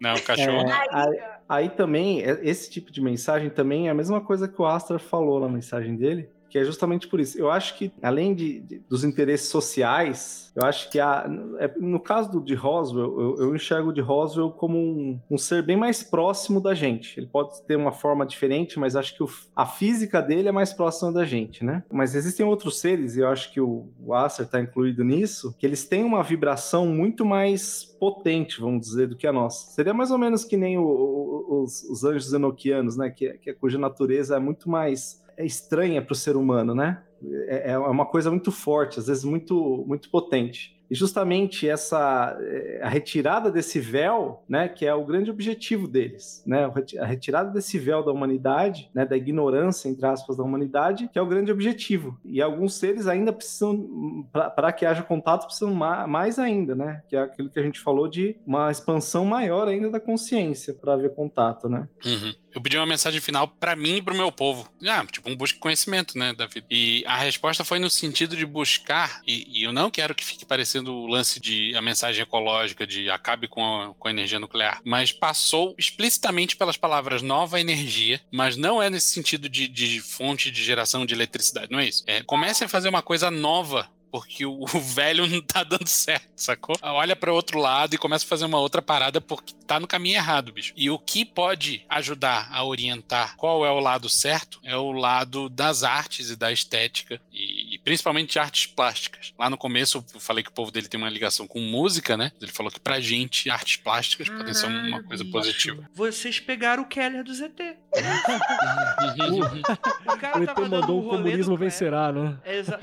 Não, 0.00 0.14
o 0.14 0.22
cachorro. 0.22 0.68
É, 0.68 0.86
aí, 0.90 1.20
aí, 1.48 1.70
também, 1.70 2.22
é, 2.22 2.40
esse 2.42 2.70
tipo 2.70 2.90
de 2.90 3.00
mensagem 3.00 3.50
também 3.50 3.88
é 3.88 3.90
a 3.90 3.94
mesma 3.94 4.20
coisa 4.20 4.48
que 4.48 4.60
o 4.60 4.66
Astra 4.66 4.98
falou 4.98 5.40
na 5.40 5.48
mensagem 5.48 5.96
dele 5.96 6.28
que 6.52 6.58
é 6.58 6.64
justamente 6.64 7.08
por 7.08 7.18
isso. 7.18 7.38
Eu 7.38 7.50
acho 7.50 7.78
que, 7.78 7.90
além 8.02 8.34
de, 8.34 8.60
de 8.60 8.78
dos 8.80 9.04
interesses 9.04 9.48
sociais, 9.48 10.52
eu 10.54 10.62
acho 10.62 10.90
que 10.90 11.00
a, 11.00 11.26
é, 11.58 11.72
no 11.80 11.98
caso 11.98 12.30
do, 12.30 12.44
de 12.44 12.54
Roswell, 12.54 13.18
eu, 13.18 13.36
eu 13.38 13.56
enxergo 13.56 13.90
de 13.90 14.02
Roswell 14.02 14.50
como 14.50 14.76
um, 14.76 15.18
um, 15.30 15.38
ser 15.38 15.62
bem 15.62 15.78
mais 15.78 16.02
próximo 16.02 16.60
da 16.60 16.74
gente. 16.74 17.18
Ele 17.18 17.26
pode 17.26 17.62
ter 17.62 17.74
uma 17.74 17.90
forma 17.90 18.26
diferente, 18.26 18.78
mas 18.78 18.94
acho 18.94 19.16
que 19.16 19.22
o, 19.22 19.28
a 19.56 19.64
física 19.64 20.20
dele 20.20 20.50
é 20.50 20.52
mais 20.52 20.74
próxima 20.74 21.10
da 21.10 21.24
gente, 21.24 21.64
né? 21.64 21.82
Mas 21.90 22.14
existem 22.14 22.44
outros 22.44 22.80
seres, 22.80 23.16
e 23.16 23.20
eu 23.20 23.28
acho 23.28 23.50
que 23.50 23.60
o, 23.60 23.88
o 23.98 24.12
Acer 24.12 24.44
está 24.44 24.60
incluído 24.60 25.02
nisso, 25.02 25.56
que 25.58 25.64
eles 25.64 25.86
têm 25.86 26.04
uma 26.04 26.22
vibração 26.22 26.86
muito 26.86 27.24
mais 27.24 27.82
potente, 27.98 28.60
vamos 28.60 28.82
dizer, 28.82 29.08
do 29.08 29.16
que 29.16 29.26
a 29.26 29.32
nossa. 29.32 29.70
Seria 29.70 29.94
mais 29.94 30.10
ou 30.10 30.18
menos 30.18 30.44
que 30.44 30.58
nem 30.58 30.76
o, 30.76 31.62
os, 31.62 31.82
os, 31.84 32.04
anjos 32.04 32.30
enoquianos, 32.34 32.94
né? 32.94 33.08
Que, 33.08 33.38
que 33.38 33.54
cuja 33.54 33.78
natureza 33.78 34.36
é 34.36 34.38
muito 34.38 34.68
mais 34.68 35.21
é 35.36 35.44
estranha 35.44 36.02
para 36.02 36.12
o 36.12 36.16
ser 36.16 36.36
humano, 36.36 36.74
né? 36.74 37.02
É, 37.46 37.72
é 37.72 37.78
uma 37.78 38.06
coisa 38.06 38.30
muito 38.30 38.50
forte, 38.50 38.98
às 38.98 39.06
vezes 39.06 39.24
muito, 39.24 39.84
muito 39.86 40.10
potente. 40.10 40.80
E 40.92 40.94
justamente 40.94 41.66
essa 41.66 42.36
eh, 42.38 42.80
a 42.82 42.88
retirada 42.90 43.50
desse 43.50 43.80
véu, 43.80 44.42
né, 44.46 44.68
que 44.68 44.84
é 44.84 44.92
o 44.92 45.06
grande 45.06 45.30
objetivo 45.30 45.88
deles, 45.88 46.44
né, 46.46 46.70
a 47.00 47.06
retirada 47.06 47.50
desse 47.50 47.78
véu 47.78 48.04
da 48.04 48.12
humanidade, 48.12 48.90
né, 48.92 49.06
da 49.06 49.16
ignorância 49.16 49.88
entre 49.88 50.04
aspas 50.04 50.36
da 50.36 50.42
humanidade, 50.42 51.08
que 51.10 51.18
é 51.18 51.22
o 51.22 51.26
grande 51.26 51.50
objetivo. 51.50 52.20
E 52.22 52.42
alguns 52.42 52.74
seres 52.74 53.06
ainda 53.06 53.32
precisam 53.32 54.28
para 54.30 54.70
que 54.70 54.84
haja 54.84 55.02
contato 55.02 55.46
precisam 55.46 55.72
mais 55.72 56.38
ainda, 56.38 56.74
né, 56.74 57.02
que 57.08 57.16
é 57.16 57.20
aquilo 57.20 57.48
que 57.48 57.58
a 57.58 57.62
gente 57.62 57.80
falou 57.80 58.06
de 58.06 58.36
uma 58.46 58.70
expansão 58.70 59.24
maior 59.24 59.68
ainda 59.68 59.88
da 59.88 59.98
consciência 59.98 60.74
para 60.74 60.92
haver 60.92 61.14
contato, 61.14 61.70
né? 61.70 61.88
Uhum. 62.04 62.34
Eu 62.54 62.60
pedi 62.60 62.76
uma 62.76 62.86
mensagem 62.86 63.20
final 63.20 63.48
para 63.48 63.74
mim 63.74 63.96
e 63.96 64.02
pro 64.02 64.14
meu 64.14 64.30
povo. 64.30 64.70
Ah, 64.86 65.04
tipo, 65.10 65.30
um 65.30 65.36
busca 65.36 65.58
conhecimento, 65.58 66.18
né, 66.18 66.34
David? 66.34 66.66
E 66.70 67.02
a 67.06 67.16
resposta 67.16 67.64
foi 67.64 67.78
no 67.78 67.88
sentido 67.88 68.36
de 68.36 68.44
buscar, 68.44 69.22
e, 69.26 69.60
e, 69.60 69.64
eu 69.64 69.72
não 69.72 69.90
quero 69.90 70.14
que 70.14 70.24
fique 70.24 70.44
parecendo 70.44 70.92
o 70.92 71.06
lance 71.06 71.40
de 71.40 71.74
a 71.74 71.82
mensagem 71.82 72.22
ecológica 72.22 72.86
de 72.86 73.10
acabe 73.10 73.48
com 73.48 73.64
a, 73.64 73.94
com 73.94 74.08
a 74.08 74.10
energia 74.10 74.38
nuclear, 74.38 74.80
mas 74.84 75.12
passou 75.12 75.74
explicitamente 75.78 76.56
pelas 76.56 76.76
palavras 76.76 77.22
nova 77.22 77.60
energia, 77.60 78.20
mas 78.30 78.56
não 78.56 78.82
é 78.82 78.90
nesse 78.90 79.12
sentido 79.12 79.48
de, 79.48 79.68
de 79.68 80.00
fonte 80.00 80.50
de 80.50 80.62
geração 80.62 81.06
de 81.06 81.14
eletricidade, 81.14 81.70
não 81.70 81.80
é 81.80 81.86
isso? 81.86 82.04
É, 82.06 82.22
comece 82.22 82.64
a 82.64 82.68
fazer 82.68 82.88
uma 82.88 83.02
coisa 83.02 83.30
nova 83.30 83.88
porque 84.12 84.44
o, 84.46 84.66
velho 84.66 85.26
não 85.26 85.40
tá 85.40 85.64
dando 85.64 85.88
certo, 85.88 86.28
sacou? 86.36 86.76
Olha 86.82 87.16
para 87.16 87.32
outro 87.32 87.58
lado 87.58 87.94
e 87.94 87.98
começa 87.98 88.26
a 88.26 88.28
fazer 88.28 88.44
uma 88.44 88.60
outra 88.60 88.82
parada 88.82 89.20
porque 89.20 89.54
tá 89.66 89.80
no 89.80 89.88
caminho 89.88 90.16
errado, 90.16 90.52
bicho. 90.52 90.74
E 90.76 90.90
o 90.90 90.98
que 90.98 91.24
pode 91.24 91.84
ajudar 91.88 92.48
a 92.52 92.62
orientar 92.62 93.34
qual 93.36 93.64
é 93.64 93.70
o 93.70 93.80
lado 93.80 94.08
certo 94.08 94.60
é 94.62 94.76
o 94.76 94.92
lado 94.92 95.48
das 95.48 95.82
artes 95.82 96.28
e 96.28 96.36
da 96.36 96.52
estética 96.52 97.20
e, 97.32 97.71
principalmente 97.84 98.38
artes 98.38 98.66
plásticas. 98.66 99.34
Lá 99.38 99.50
no 99.50 99.56
começo 99.56 100.04
eu 100.14 100.20
falei 100.20 100.42
que 100.42 100.50
o 100.50 100.52
povo 100.52 100.70
dele 100.70 100.88
tem 100.88 100.98
uma 100.98 101.10
ligação 101.10 101.46
com 101.46 101.60
música, 101.60 102.16
né? 102.16 102.32
Ele 102.40 102.50
falou 102.50 102.70
que 102.70 102.80
pra 102.80 103.00
gente 103.00 103.50
artes 103.50 103.76
plásticas 103.76 104.28
ah, 104.30 104.36
podem 104.36 104.54
ser 104.54 104.66
uma 104.66 105.02
coisa 105.02 105.24
bicho. 105.24 105.36
positiva. 105.36 105.88
Vocês 105.94 106.40
pegaram 106.40 106.82
o 106.82 106.86
Keller 106.86 107.24
do 107.24 107.34
ZT. 107.34 107.76
o, 110.06 110.18
cara 110.18 110.38
o 110.38 110.44
ET 110.44 110.58
mandou 110.68 111.00
o 111.00 111.08
comunismo 111.08 111.56
vencerá, 111.56 112.12
né? 112.12 112.38
Exato. 112.44 112.82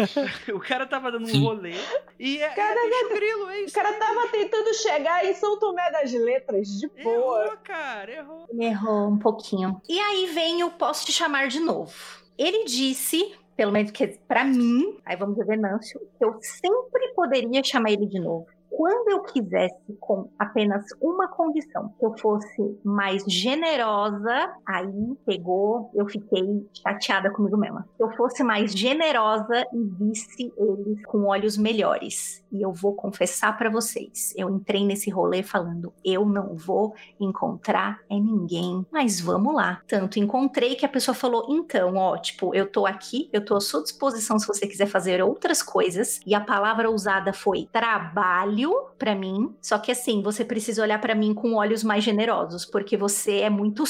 O 0.54 0.60
cara 0.60 0.86
tava 0.86 1.12
dando 1.12 1.28
num 1.28 1.44
rolê. 1.44 1.74
E 2.20 2.40
é, 2.40 2.50
cara, 2.50 2.80
é 2.80 3.14
grilo, 3.14 3.50
é 3.50 3.62
isso. 3.62 3.72
O 3.72 3.82
cara 3.82 3.94
tava 3.94 4.28
tentando 4.28 4.74
chegar 4.74 5.26
em 5.26 5.34
São 5.34 5.60
Tomé 5.60 5.92
das 5.92 6.12
Letras, 6.12 6.68
de 6.68 6.88
boa. 7.02 7.46
Errou, 7.46 7.58
cara, 7.64 8.12
errou. 8.12 8.48
Errou 8.60 9.10
um 9.10 9.18
pouquinho. 9.18 9.82
E 9.88 10.00
aí 10.00 10.32
vem 10.34 10.64
o 10.64 10.72
Posso 10.72 11.06
Te 11.06 11.12
Chamar 11.12 11.48
de 11.48 11.60
Novo. 11.60 11.94
Ele 12.38 12.66
disse 12.66 13.34
pelo 13.60 13.74
menos 13.74 13.92
que 13.92 14.08
para 14.26 14.46
mim, 14.46 14.98
aí 15.06 15.18
vamos 15.18 15.36
ver 15.36 15.46
Venâncio, 15.46 16.00
eu 16.18 16.40
sempre 16.42 17.10
poderia 17.14 17.62
chamar 17.62 17.92
ele 17.92 18.06
de 18.06 18.18
novo 18.18 18.48
quando 18.80 19.10
eu 19.10 19.24
quisesse 19.24 19.98
com 20.00 20.30
apenas 20.40 20.86
uma 21.02 21.28
condição, 21.28 21.94
que 22.00 22.06
eu 22.06 22.18
fosse 22.18 22.80
mais 22.82 23.26
generosa, 23.28 24.54
aí 24.66 25.18
pegou, 25.26 25.92
eu 25.94 26.08
fiquei 26.08 26.66
chateada 26.82 27.30
comigo 27.30 27.58
mesma. 27.58 27.86
Que 27.98 28.04
eu 28.04 28.10
fosse 28.14 28.42
mais 28.42 28.72
generosa 28.72 29.66
e 29.74 29.84
visse 29.84 30.54
eles 30.58 31.06
com 31.08 31.26
olhos 31.26 31.58
melhores. 31.58 32.42
E 32.54 32.62
eu 32.62 32.72
vou 32.72 32.94
confessar 32.94 33.58
para 33.58 33.70
vocês, 33.70 34.34
eu 34.38 34.50
entrei 34.50 34.86
nesse 34.86 35.10
rolê 35.10 35.44
falando, 35.44 35.94
eu 36.04 36.26
não 36.26 36.56
vou 36.56 36.96
encontrar 37.20 38.00
é 38.10 38.16
ninguém, 38.16 38.86
mas 38.90 39.20
vamos 39.20 39.54
lá. 39.54 39.82
Tanto 39.88 40.20
encontrei 40.20 40.76
que 40.76 40.86
a 40.86 40.90
pessoa 40.90 41.14
falou, 41.14 41.48
então, 41.50 41.98
ó, 41.98 42.18
tipo, 42.18 42.56
eu 42.56 42.66
tô 42.66 42.86
aqui, 42.86 43.30
eu 43.34 43.44
tô 43.44 43.58
à 43.58 43.60
sua 43.60 43.84
disposição 43.84 44.40
se 44.40 44.48
você 44.48 44.66
quiser 44.66 44.88
fazer 44.88 45.22
outras 45.22 45.62
coisas. 45.62 46.22
E 46.26 46.34
a 46.34 46.40
palavra 46.40 46.90
usada 46.90 47.34
foi 47.34 47.68
trabalho 47.72 48.69
para 48.98 49.16
mim. 49.16 49.56
Só 49.62 49.78
que 49.78 49.92
assim, 49.92 50.22
você 50.22 50.44
precisa 50.44 50.82
olhar 50.82 51.00
para 51.00 51.16
mim 51.16 51.34
com 51.34 51.54
olhos 51.54 51.84
mais 51.84 52.04
generosos, 52.04 52.66
porque 52.66 52.98
você 52.98 53.40
é 53.40 53.50
muito 53.50 53.84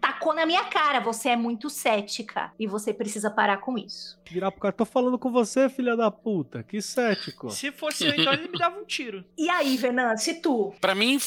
tacou 0.00 0.34
na 0.34 0.46
minha 0.46 0.64
cara, 0.64 1.00
você 1.00 1.30
é 1.30 1.36
muito 1.36 1.70
cética 1.70 2.52
e 2.58 2.66
você 2.66 2.92
precisa 2.92 3.30
parar 3.30 3.58
com 3.58 3.78
isso. 3.78 4.18
Virar 4.30 4.50
pro 4.50 4.60
cara, 4.60 4.72
tô 4.72 4.84
falando 4.84 5.18
com 5.18 5.30
você, 5.30 5.68
filha 5.68 5.96
da 5.96 6.10
puta, 6.10 6.62
que 6.62 6.82
cético. 6.82 7.50
Se 7.50 7.72
fosse 7.72 8.04
eu, 8.04 8.14
então 8.14 8.32
ele 8.32 8.48
me 8.48 8.58
dava 8.58 8.78
um 8.78 8.84
tiro. 8.84 9.24
E 9.36 9.48
aí, 9.48 9.76
Venan, 9.76 10.16
se 10.16 10.34
tu? 10.34 10.74
Para 10.80 10.94
mim, 10.94 11.18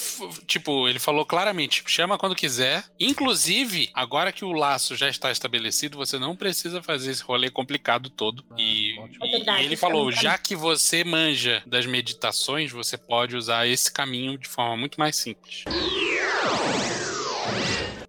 tipo, 0.46 0.88
ele 0.88 1.00
falou 1.00 1.26
claramente, 1.26 1.84
chama 1.88 2.18
quando 2.18 2.36
quiser. 2.36 2.84
Inclusive, 3.00 3.90
agora 3.94 4.32
que 4.32 4.46
o 4.46 4.52
laço 4.52 4.96
já 4.96 5.10
está 5.10 5.32
estabelecido, 5.32 5.98
você 5.98 6.20
não 6.20 6.36
precisa 6.36 6.82
fazer 6.84 7.12
esse 7.12 7.24
rolê 7.24 7.50
complicado 7.50 8.10
todo. 8.10 8.44
Ah, 8.52 8.56
e, 8.60 8.96
e, 8.96 9.32
verdade, 9.32 9.64
e, 9.64 9.66
ele 9.66 9.76
falou, 9.76 10.12
já 10.12 10.38
que 10.38 10.56
você 10.56 11.04
manja 11.04 11.64
das 11.66 11.86
meditações, 11.86 12.72
você 12.84 12.98
pode 12.98 13.36
usar 13.36 13.68
esse 13.68 13.92
caminho 13.92 14.38
de 14.38 14.48
forma 14.48 14.78
muito 14.78 15.00
mais 15.00 15.16
simples. 15.16 15.64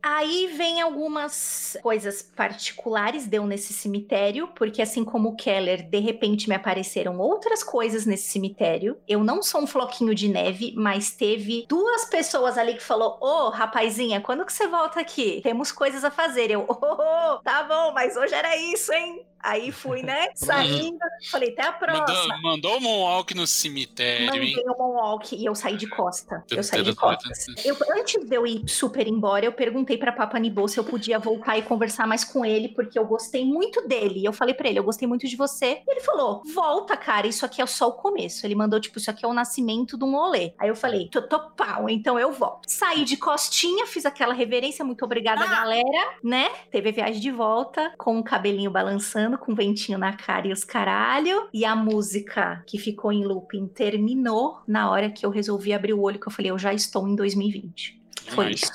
Aí 0.03 0.49
vem 0.49 0.81
algumas 0.81 1.77
coisas 1.81 2.23
particulares 2.23 3.27
deu 3.27 3.47
nesse 3.47 3.73
cemitério, 3.73 4.49
porque 4.49 4.83
assim 4.83 5.05
como 5.05 5.31
o 5.31 5.37
Keller, 5.37 5.89
de 5.89 5.99
repente 6.01 6.49
me 6.49 6.55
apareceram 6.55 7.19
outras 7.19 7.63
coisas 7.63 8.05
nesse 8.05 8.31
cemitério. 8.31 8.97
Eu 9.07 9.23
não 9.23 9.43
sou 9.43 9.63
um 9.63 9.67
floquinho 9.67 10.15
de 10.15 10.29
neve, 10.29 10.75
mas 10.77 11.13
teve 11.13 11.67
duas 11.69 12.05
pessoas 12.05 12.59
ali 12.59 12.75
que 12.75 12.83
falou: 12.83 13.17
"Ô, 13.21 13.47
oh, 13.47 13.51
rapazinha, 13.51 14.21
quando 14.21 14.45
que 14.45 14.53
você 14.53 14.67
volta 14.67 15.01
aqui? 15.01 15.41
Temos 15.43 15.71
coisas 15.71 16.05
a 16.05 16.11
fazer". 16.11 16.51
Eu: 16.51 16.67
"Oh, 16.69 16.73
oh, 16.73 17.39
tá 17.39 17.63
bom, 17.63 17.93
mas 17.93 18.17
hoje 18.17 18.35
era 18.35 18.57
isso, 18.57 18.93
hein?". 18.93 19.25
Aí 19.43 19.73
fui, 19.73 20.03
né, 20.03 20.29
saindo, 20.37 20.99
falei, 21.31 21.51
até 21.51 21.67
a 21.67 21.73
próxima. 21.73 22.37
Mandou, 22.37 22.43
mandou 22.43 22.77
o 22.77 22.81
Moonwalk 22.81 23.35
no 23.35 23.47
cemitério, 23.47 24.27
Mandei 24.27 24.55
hein? 24.55 24.65
o 24.67 24.79
Moonwalk 24.79 25.35
e 25.35 25.45
eu 25.45 25.55
saí 25.55 25.77
de 25.77 25.89
costa. 25.89 26.45
Eu 26.51 26.63
saí 26.63 26.83
de 26.83 26.95
costas. 26.95 27.47
Eu, 27.65 27.77
antes 27.99 28.25
de 28.25 28.35
eu 28.35 28.47
ir 28.47 28.69
super 28.69 29.07
embora, 29.09 29.45
eu 29.45 29.53
perguntei 29.53 29.99
pra 29.99 30.13
Papa 30.13 30.39
Nibô 30.39 30.69
se 30.69 30.79
eu 30.79 30.85
podia 30.85 31.19
voltar 31.19 31.59
e 31.59 31.63
conversar 31.63 32.07
mais 32.07 32.25
com 32.25 32.45
ele, 32.45 32.69
porque 32.69 32.99
eu 32.99 33.05
gostei 33.05 33.45
muito 33.45 33.87
dele. 33.87 34.21
E 34.21 34.25
eu 34.25 34.33
falei 34.33 34.55
pra 34.55 34.69
ele, 34.69 34.79
eu 34.79 34.85
gostei 34.85 35.09
muito 35.09 35.27
de 35.27 35.37
você. 35.37 35.83
E 35.87 35.91
ele 35.91 36.01
falou, 36.01 36.43
volta, 36.55 36.97
cara, 36.97 37.27
isso 37.27 37.45
aqui 37.45 37.61
é 37.61 37.67
só 37.67 37.89
o 37.89 37.93
começo. 37.93 38.47
Ele 38.47 38.55
mandou, 38.55 38.79
tipo, 38.79 38.99
isso 38.99 39.11
aqui 39.11 39.25
é 39.25 39.29
o 39.29 39.35
nascimento 39.35 39.99
de 39.99 40.05
um 40.05 40.13
rolê. 40.13 40.55
Aí 40.59 40.69
eu 40.69 40.77
falei, 40.77 41.09
tô, 41.09 41.21
tô 41.23 41.41
pau, 41.51 41.89
então 41.89 42.19
eu 42.19 42.33
volto. 42.33 42.69
Saí 42.69 43.05
de 43.05 43.17
costinha, 43.17 43.87
fiz 43.87 44.07
aquela 44.07 44.33
reverência, 44.33 44.85
muito 44.85 45.05
obrigada, 45.05 45.45
ah. 45.45 45.49
galera, 45.49 46.15
né? 46.23 46.49
Teve 46.71 46.91
a 46.91 46.93
viagem 46.93 47.21
de 47.21 47.31
volta, 47.31 47.93
com 47.99 48.19
o 48.19 48.25
cabelinho 48.25 48.71
balançando 48.71 49.32
com 49.39 49.55
ventinho 49.55 49.99
na 49.99 50.13
cara 50.13 50.47
e 50.47 50.53
os 50.53 50.65
caralho. 50.65 51.49
E 51.53 51.65
a 51.65 51.77
música 51.77 52.63
que 52.67 52.79
ficou 52.79 53.13
em 53.13 53.25
looping 53.25 53.67
terminou 53.67 54.61
na 54.67 54.91
hora 54.91 55.11
que 55.11 55.25
eu 55.25 55.31
resolvi 55.31 55.73
abrir 55.73 55.93
o 55.93 56.01
olho, 56.01 56.21
que 56.21 56.29
eu 56.29 56.33
falei, 56.33 56.51
eu 56.51 56.59
já 56.59 56.73
estou 56.73 57.09
em 57.09 57.15
2020. 57.15 58.01
Foi 58.31 58.47
Mas... 58.47 58.63
isso. 58.63 58.73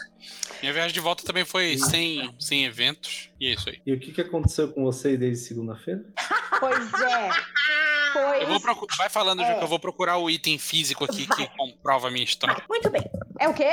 Minha 0.61 0.73
viagem 0.73 0.93
de 0.93 0.99
volta 0.99 1.23
também 1.23 1.45
foi 1.45 1.77
sem, 1.77 2.33
sem 2.39 2.65
eventos. 2.65 3.29
E 3.39 3.47
é 3.47 3.53
isso 3.53 3.69
aí. 3.69 3.79
E 3.85 3.93
o 3.93 3.99
que, 3.99 4.11
que 4.11 4.21
aconteceu 4.21 4.69
com 4.69 4.83
vocês 4.83 5.19
desde 5.19 5.45
segunda-feira? 5.45 6.03
Pois 6.59 6.93
é. 6.93 7.29
Pois 8.13 8.61
procurar, 8.61 8.95
vai 8.97 9.09
falando, 9.09 9.43
é. 9.43 9.55
que 9.55 9.63
eu 9.63 9.67
vou 9.67 9.79
procurar 9.79 10.17
o 10.17 10.29
item 10.29 10.57
físico 10.57 11.05
aqui 11.05 11.25
vai. 11.25 11.37
que 11.37 11.47
comprova 11.55 12.07
a 12.07 12.11
minha 12.11 12.23
história. 12.23 12.63
Muito 12.67 12.89
bem. 12.89 13.03
É 13.39 13.47
o 13.47 13.53
quê? 13.53 13.71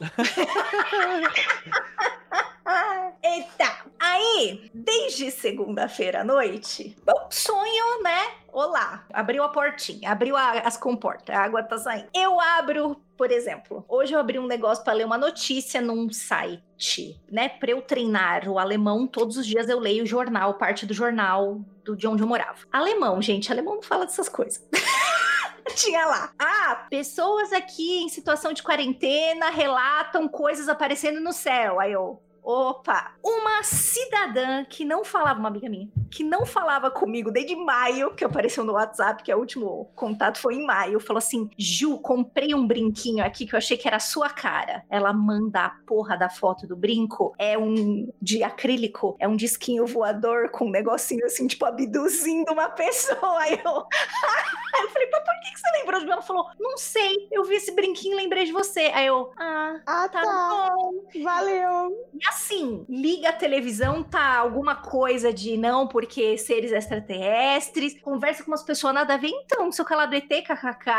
Eita! 3.22 3.84
Aí, 3.98 4.70
desde 4.72 5.30
segunda-feira 5.30 6.20
à 6.20 6.24
noite, 6.24 6.96
bom, 7.04 7.28
sonho, 7.30 8.02
né? 8.02 8.32
Olá, 8.52 9.04
abriu 9.12 9.42
a 9.42 9.48
portinha, 9.48 10.10
abriu 10.10 10.36
a, 10.36 10.52
as 10.60 10.76
comportas, 10.76 11.34
a 11.34 11.40
água 11.40 11.62
tá 11.62 11.76
saindo. 11.76 12.08
Eu 12.14 12.40
abro, 12.40 12.96
por 13.16 13.30
exemplo, 13.30 13.84
hoje 13.88 14.14
eu 14.14 14.20
abri 14.20 14.38
um 14.38 14.46
negócio 14.46 14.84
para 14.84 14.92
ler 14.92 15.04
uma 15.04 15.18
notícia 15.18 15.80
num 15.80 16.10
site, 16.10 17.20
né? 17.30 17.48
Para 17.48 17.72
eu 17.72 17.82
treinar 17.82 18.48
o 18.48 18.58
alemão, 18.58 19.06
todos 19.06 19.36
os 19.36 19.46
dias 19.46 19.68
eu 19.68 19.78
leio 19.78 20.04
o 20.04 20.06
jornal, 20.06 20.54
parte 20.54 20.86
do 20.86 20.94
jornal 20.94 21.60
do, 21.84 21.96
de 21.96 22.06
onde 22.06 22.22
eu 22.22 22.26
morava. 22.26 22.58
Alemão, 22.72 23.20
gente, 23.20 23.52
alemão 23.52 23.76
não 23.76 23.82
fala 23.82 24.06
dessas 24.06 24.28
coisas. 24.28 24.64
Tinha 25.76 26.06
lá. 26.06 26.32
Ah, 26.38 26.86
pessoas 26.88 27.52
aqui 27.52 28.02
em 28.02 28.08
situação 28.08 28.52
de 28.52 28.62
quarentena 28.62 29.50
relatam 29.50 30.28
coisas 30.28 30.68
aparecendo 30.68 31.20
no 31.20 31.32
céu. 31.32 31.80
Aí 31.80 31.92
eu, 31.92 32.22
Opa! 32.44 33.14
Uma 33.22 33.62
cidadã 33.62 34.66
que 34.66 34.84
não 34.84 35.02
falava, 35.02 35.40
uma 35.40 35.48
amiga 35.48 35.66
minha, 35.66 35.88
que 36.10 36.22
não 36.22 36.44
falava 36.44 36.90
comigo 36.90 37.30
desde 37.30 37.56
maio, 37.56 38.14
que 38.14 38.22
apareceu 38.22 38.62
no 38.64 38.74
WhatsApp, 38.74 39.22
que 39.22 39.32
é 39.32 39.36
o 39.36 39.38
último 39.38 39.90
contato 39.94 40.38
foi 40.38 40.56
em 40.56 40.66
maio, 40.66 41.00
falou 41.00 41.18
assim: 41.18 41.48
Ju, 41.56 41.98
comprei 41.98 42.54
um 42.54 42.66
brinquinho 42.66 43.24
aqui 43.24 43.46
que 43.46 43.54
eu 43.54 43.56
achei 43.56 43.78
que 43.78 43.88
era 43.88 43.96
a 43.96 44.00
sua 44.00 44.28
cara. 44.28 44.84
Ela 44.90 45.10
manda 45.10 45.64
a 45.64 45.70
porra 45.86 46.18
da 46.18 46.28
foto 46.28 46.66
do 46.66 46.76
brinco, 46.76 47.34
é 47.38 47.56
um 47.56 48.12
de 48.20 48.42
acrílico, 48.42 49.16
é 49.18 49.26
um 49.26 49.36
disquinho 49.36 49.86
voador 49.86 50.50
com 50.50 50.66
um 50.66 50.70
negocinho 50.70 51.24
assim, 51.24 51.46
tipo, 51.46 51.64
abduzindo 51.64 52.52
uma 52.52 52.68
pessoa. 52.68 53.40
Aí 53.40 53.54
eu, 53.64 53.72
eu 54.82 54.88
falei, 54.90 55.08
mas 55.10 55.24
por 55.24 55.40
que 55.40 55.58
você 55.58 55.78
lembrou 55.78 56.00
de 56.00 56.06
mim? 56.06 56.12
Ela 56.12 56.22
falou, 56.22 56.46
não 56.60 56.76
sei, 56.76 57.26
eu 57.32 57.42
vi 57.44 57.54
esse 57.54 57.72
brinquinho 57.72 58.12
e 58.12 58.16
lembrei 58.22 58.44
de 58.44 58.52
você. 58.52 58.92
Aí 58.94 59.06
eu, 59.06 59.32
ah, 59.38 59.80
ah 59.86 60.08
tá, 60.10 60.22
tá. 60.22 60.70
bom, 60.70 61.22
valeu. 61.22 62.08
E 62.12 62.33
assim, 62.34 62.84
liga 62.88 63.28
a 63.28 63.32
televisão, 63.32 64.02
tá 64.02 64.38
alguma 64.38 64.74
coisa 64.74 65.32
de 65.32 65.56
não, 65.56 65.86
porque 65.86 66.36
seres 66.36 66.72
extraterrestres, 66.72 68.00
conversa 68.00 68.42
com 68.42 68.50
umas 68.50 68.62
pessoas 68.62 68.94
nada 68.94 69.14
a 69.14 69.16
ver, 69.16 69.28
então, 69.28 69.70
seu 69.70 69.84
calado 69.84 70.14
ET, 70.14 70.28
kkk, 70.28 70.90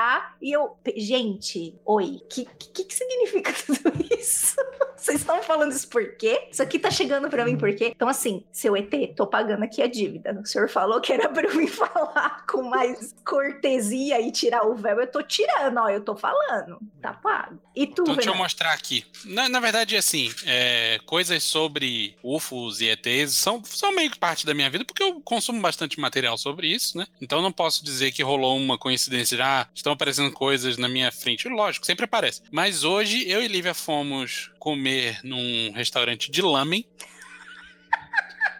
e 0.41 0.51
eu, 0.51 0.77
gente, 0.95 1.77
oi, 1.85 2.21
que, 2.29 2.45
que, 2.45 2.85
que 2.85 2.93
significa 2.93 3.53
tudo 3.65 3.91
isso? 4.17 4.55
Vocês 5.05 5.21
estão 5.21 5.43
falando 5.43 5.71
isso 5.71 5.87
por 5.87 6.15
quê? 6.15 6.47
Isso 6.51 6.63
aqui 6.63 6.79
tá 6.79 6.89
chegando 6.89 7.29
pra 7.29 7.45
mim 7.45 7.55
por 7.55 7.71
quê? 7.75 7.93
Então, 7.95 8.07
assim, 8.07 8.43
seu 8.51 8.75
ET, 8.75 8.91
tô 9.15 9.27
pagando 9.27 9.61
aqui 9.61 9.79
a 9.83 9.87
dívida. 9.87 10.33
O 10.41 10.47
senhor 10.47 10.67
falou 10.67 10.99
que 10.99 11.13
era 11.13 11.29
pra 11.29 11.53
mim 11.53 11.67
falar 11.67 12.43
com 12.47 12.63
mais 12.63 13.13
cortesia 13.23 14.19
e 14.19 14.31
tirar 14.31 14.65
o 14.65 14.73
véu. 14.73 14.99
Eu 14.99 15.05
tô 15.05 15.21
tirando, 15.21 15.77
ó, 15.77 15.89
eu 15.89 16.01
tô 16.01 16.15
falando. 16.15 16.79
Tá 16.99 17.13
pago. 17.13 17.61
E 17.75 17.85
tu, 17.85 18.01
Então 18.01 18.15
deixa 18.15 18.31
eu 18.31 18.35
mostrar 18.35 18.71
aqui. 18.71 19.05
Na, 19.25 19.47
na 19.47 19.59
verdade, 19.59 19.95
assim, 19.95 20.33
é, 20.43 20.99
coisas 21.05 21.43
sobre 21.43 22.15
UFOs 22.23 22.81
e 22.81 22.87
ETs 22.87 23.35
são, 23.35 23.63
são 23.63 23.93
meio 23.93 24.09
que 24.09 24.17
parte 24.17 24.43
da 24.43 24.55
minha 24.55 24.71
vida, 24.71 24.85
porque 24.85 25.03
eu 25.03 25.21
consumo 25.21 25.61
bastante 25.61 25.99
material 25.99 26.35
sobre 26.35 26.67
isso, 26.67 26.97
né? 26.97 27.05
Então 27.21 27.43
não 27.43 27.51
posso 27.51 27.85
dizer 27.85 28.11
que 28.11 28.23
rolou 28.23 28.57
uma 28.57 28.75
coincidência 28.75 29.37
ah, 29.43 29.67
estão 29.75 29.93
aparecendo 29.93 30.31
coisas 30.31 30.77
na 30.77 30.89
minha 30.89 31.11
frente. 31.11 31.47
Lógico, 31.47 31.85
sempre 31.85 32.05
aparece. 32.05 32.41
Mas 32.49 32.83
hoje 32.83 33.29
eu 33.29 33.43
e 33.43 33.47
Lívia 33.47 33.75
fomos 33.75 34.49
comer 34.75 35.19
num 35.23 35.71
restaurante 35.75 36.31
de 36.31 36.41
lamen. 36.41 36.83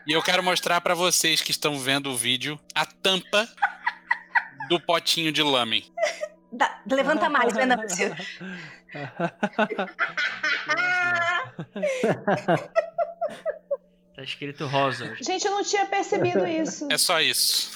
E 0.05 0.11
eu 0.11 0.21
quero 0.21 0.43
mostrar 0.43 0.79
pra 0.79 0.93
vocês 0.93 1.41
que 1.41 1.49
estão 1.49 1.79
vendo 1.79 2.11
o 2.11 2.15
vídeo 2.15 2.59
a 2.75 2.85
tampa 2.85 3.49
do 4.69 4.79
potinho 4.79 5.31
de 5.31 5.41
lamen. 5.41 5.83
Dá- 6.51 6.79
levanta 6.87 7.27
mais, 7.27 7.51
Venâncio. 7.55 8.15
Tá 14.15 14.23
escrito 14.23 14.65
rosa. 14.65 15.13
Gente, 15.21 15.45
eu 15.45 15.51
não 15.51 15.63
tinha 15.63 15.85
percebido 15.87 16.47
isso. 16.47 16.87
É 16.89 16.97
só 16.97 17.19
isso. 17.19 17.69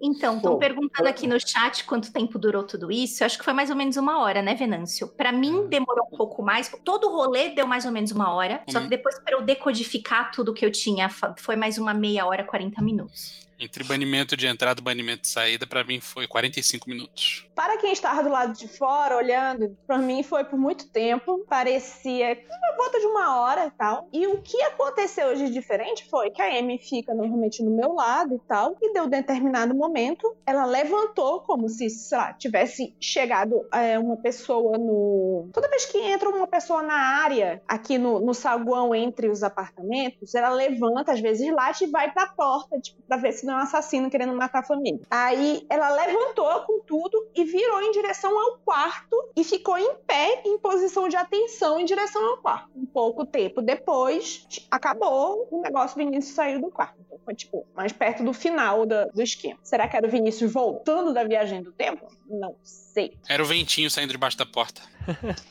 Então, 0.00 0.36
estão 0.36 0.58
perguntando 0.58 1.08
aqui 1.08 1.26
no 1.26 1.36
chat 1.40 1.84
quanto 1.84 2.12
tempo 2.12 2.38
durou 2.38 2.62
tudo 2.64 2.90
isso. 2.90 3.22
Eu 3.22 3.26
acho 3.26 3.36
que 3.38 3.44
foi 3.44 3.52
mais 3.52 3.68
ou 3.70 3.76
menos 3.76 3.96
uma 3.96 4.20
hora, 4.22 4.40
né, 4.42 4.54
Venâncio? 4.54 5.08
Pra 5.08 5.32
mim, 5.32 5.66
demorou 5.68 6.06
um 6.12 6.16
pouco 6.16 6.42
mais. 6.42 6.70
Todo 6.84 7.08
o 7.08 7.10
rolê 7.16 7.50
deu 7.50 7.66
mais 7.66 7.84
ou 7.84 7.90
menos 7.90 8.12
uma 8.12 8.32
hora. 8.32 8.62
Só 8.68 8.78
que 8.78 8.84
Uhum. 8.84 8.90
depois, 8.90 9.18
pra 9.20 9.34
eu 9.34 9.42
decodificar 9.42 10.30
tudo 10.30 10.54
que 10.54 10.64
eu 10.64 10.70
tinha, 10.70 11.08
foi 11.36 11.56
mais 11.56 11.78
uma 11.78 11.92
meia 11.94 12.26
hora, 12.26 12.44
40 12.44 12.80
minutos. 12.82 13.47
Entre 13.60 13.82
banimento 13.82 14.36
de 14.36 14.46
entrada 14.46 14.80
e 14.80 14.84
banimento 14.84 15.22
de 15.22 15.28
saída, 15.28 15.66
pra 15.66 15.82
mim 15.82 16.00
foi 16.00 16.28
45 16.28 16.88
minutos. 16.88 17.48
Para 17.56 17.76
quem 17.78 17.92
estava 17.92 18.22
do 18.22 18.28
lado 18.28 18.52
de 18.52 18.68
fora 18.68 19.16
olhando, 19.16 19.76
pra 19.84 19.98
mim 19.98 20.22
foi 20.22 20.44
por 20.44 20.56
muito 20.56 20.88
tempo. 20.88 21.44
Parecia 21.48 22.38
uma 22.48 22.76
volta 22.76 23.00
de 23.00 23.06
uma 23.06 23.40
hora 23.40 23.66
e 23.66 23.70
tal. 23.72 24.08
E 24.12 24.28
o 24.28 24.40
que 24.40 24.62
aconteceu 24.62 25.26
hoje 25.28 25.46
de 25.46 25.52
diferente 25.52 26.08
foi 26.08 26.30
que 26.30 26.40
a 26.40 26.56
Amy 26.56 26.78
fica 26.78 27.12
normalmente 27.12 27.62
no 27.64 27.72
meu 27.72 27.94
lado 27.94 28.36
e 28.36 28.38
tal. 28.46 28.76
E 28.80 28.92
deu 28.92 29.04
um 29.04 29.08
determinado 29.08 29.74
momento, 29.74 30.36
ela 30.46 30.64
levantou 30.64 31.40
como 31.40 31.68
se, 31.68 31.90
sei 31.90 32.16
lá, 32.16 32.32
tivesse 32.34 32.94
chegado 33.00 33.66
é, 33.72 33.98
uma 33.98 34.16
pessoa 34.16 34.78
no. 34.78 35.50
Toda 35.52 35.68
vez 35.68 35.84
que 35.84 35.98
entra 35.98 36.28
uma 36.28 36.46
pessoa 36.46 36.80
na 36.80 36.94
área, 36.94 37.60
aqui 37.66 37.98
no, 37.98 38.20
no 38.20 38.34
saguão 38.34 38.94
entre 38.94 39.28
os 39.28 39.42
apartamentos, 39.42 40.32
ela 40.34 40.50
levanta, 40.50 41.12
às 41.12 41.20
vezes 41.20 41.52
late 41.52 41.84
e 41.84 41.90
vai 41.90 42.12
pra 42.12 42.28
porta, 42.28 42.78
tipo, 42.78 43.02
pra 43.02 43.16
ver 43.16 43.32
se 43.32 43.47
não 43.48 43.54
é 43.54 43.60
um 43.60 43.62
assassino 43.62 44.10
querendo 44.10 44.34
matar 44.34 44.60
a 44.60 44.62
família. 44.62 45.00
Aí 45.10 45.66
ela 45.70 45.90
levantou 45.90 46.60
com 46.60 46.80
tudo 46.80 47.28
e 47.34 47.44
virou 47.44 47.82
em 47.82 47.90
direção 47.90 48.38
ao 48.38 48.58
quarto 48.58 49.16
e 49.34 49.42
ficou 49.42 49.78
em 49.78 49.94
pé, 50.06 50.42
em 50.44 50.58
posição 50.58 51.08
de 51.08 51.16
atenção, 51.16 51.80
em 51.80 51.84
direção 51.84 52.22
ao 52.24 52.38
quarto. 52.38 52.70
Um 52.76 52.86
pouco 52.86 53.24
tempo 53.24 53.62
depois, 53.62 54.46
acabou 54.70 55.48
o 55.50 55.62
negócio, 55.62 55.96
Vinícius 55.96 56.34
saiu 56.34 56.60
do 56.60 56.70
quarto. 56.70 56.98
Então 57.06 57.18
foi, 57.24 57.34
tipo, 57.34 57.66
mais 57.74 57.92
perto 57.92 58.22
do 58.22 58.32
final 58.32 58.84
do 58.84 59.22
esquema. 59.22 59.58
Será 59.62 59.88
que 59.88 59.96
era 59.96 60.06
o 60.06 60.10
Vinícius 60.10 60.52
voltando 60.52 61.12
da 61.12 61.24
viagem 61.24 61.62
do 61.62 61.72
tempo? 61.72 62.06
Não 62.28 62.54
sei. 62.62 63.16
Era 63.28 63.42
o 63.42 63.46
ventinho 63.46 63.90
saindo 63.90 64.12
debaixo 64.12 64.36
da 64.36 64.46
porta. 64.46 64.82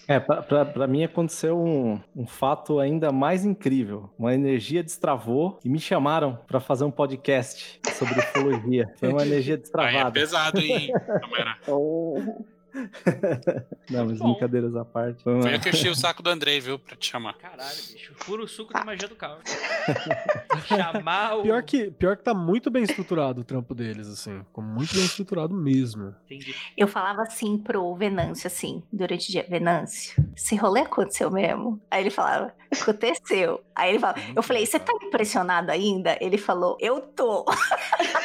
É, 0.08 0.20
pra 0.20 0.88
mim 0.88 1.04
aconteceu 1.04 1.58
um, 1.60 2.00
um 2.16 2.28
fato 2.28 2.80
ainda 2.80 3.12
mais 3.12 3.46
incrível. 3.46 4.10
Uma 4.18 4.34
energia 4.34 4.84
destravou 4.84 5.60
e 5.64 5.70
me 5.70 5.80
chamaram 5.80 6.38
pra 6.48 6.60
fazer 6.60 6.84
um 6.84 6.92
podcast 6.92 7.80
sobre 7.94 8.20
ufologia. 8.20 8.92
Foi 8.98 9.10
uma 9.10 9.24
energia 9.24 9.56
Aí 9.56 9.60
é 9.60 9.62
destravada. 9.62 10.12
pesado, 10.12 10.60
hein? 10.60 10.92
Não, 13.90 14.06
mas 14.06 14.20
Bom. 14.20 14.32
brincadeiras 14.32 14.76
à 14.76 14.86
parte. 14.86 15.24
Foi 15.24 15.54
eu 15.54 15.60
que 15.60 15.70
enchi 15.70 15.90
o 15.90 15.96
saco 15.96 16.22
do 16.22 16.30
Andrei, 16.30 16.60
viu, 16.60 16.78
pra 16.78 16.96
te 16.96 17.10
chamar. 17.10 17.34
Caralho, 17.38 17.76
bicho. 17.92 18.14
Puro 18.26 18.48
suco 18.48 18.74
da 18.74 18.84
magia 18.84 19.08
do 19.08 19.16
caos. 19.16 19.42
Chamar 20.68 21.38
o. 21.38 21.44
Pior 21.44 21.64
que, 21.64 21.92
pior 21.92 22.18
que 22.18 22.24
tá 22.24 22.34
muito 22.34 22.70
bem 22.70 22.84
estruturado 22.84 23.42
o 23.42 23.44
trampo 23.44 23.74
deles, 23.74 24.08
assim. 24.08 24.40
Ficou 24.44 24.64
muito 24.64 24.94
bem 24.94 25.06
estruturado 25.06 25.54
mesmo. 25.54 26.14
Entendi. 26.26 26.56
Eu 26.76 26.88
falava 26.88 27.22
assim 27.22 27.58
pro 27.58 27.96
Venâncio, 27.96 28.48
assim, 28.48 28.84
durante 28.92 29.30
o 29.30 29.32
dia, 29.32 29.46
Venâncio, 29.50 30.24
esse 30.36 30.56
rolê 30.56 30.82
aconteceu 30.82 31.32
mesmo? 31.32 31.82
Aí 31.90 32.02
ele 32.04 32.10
falava, 32.10 32.54
aconteceu. 32.72 33.64
Aí 33.76 33.92
ele 33.92 34.00
falava, 34.00 34.20
eu 34.36 34.44
falei, 34.44 34.66
você 34.66 34.80
tá 34.80 34.92
impressionado 35.02 35.72
ainda? 35.72 36.18
Ele 36.20 36.38
falou, 36.38 36.78
eu 36.80 37.00
tô. 37.02 37.46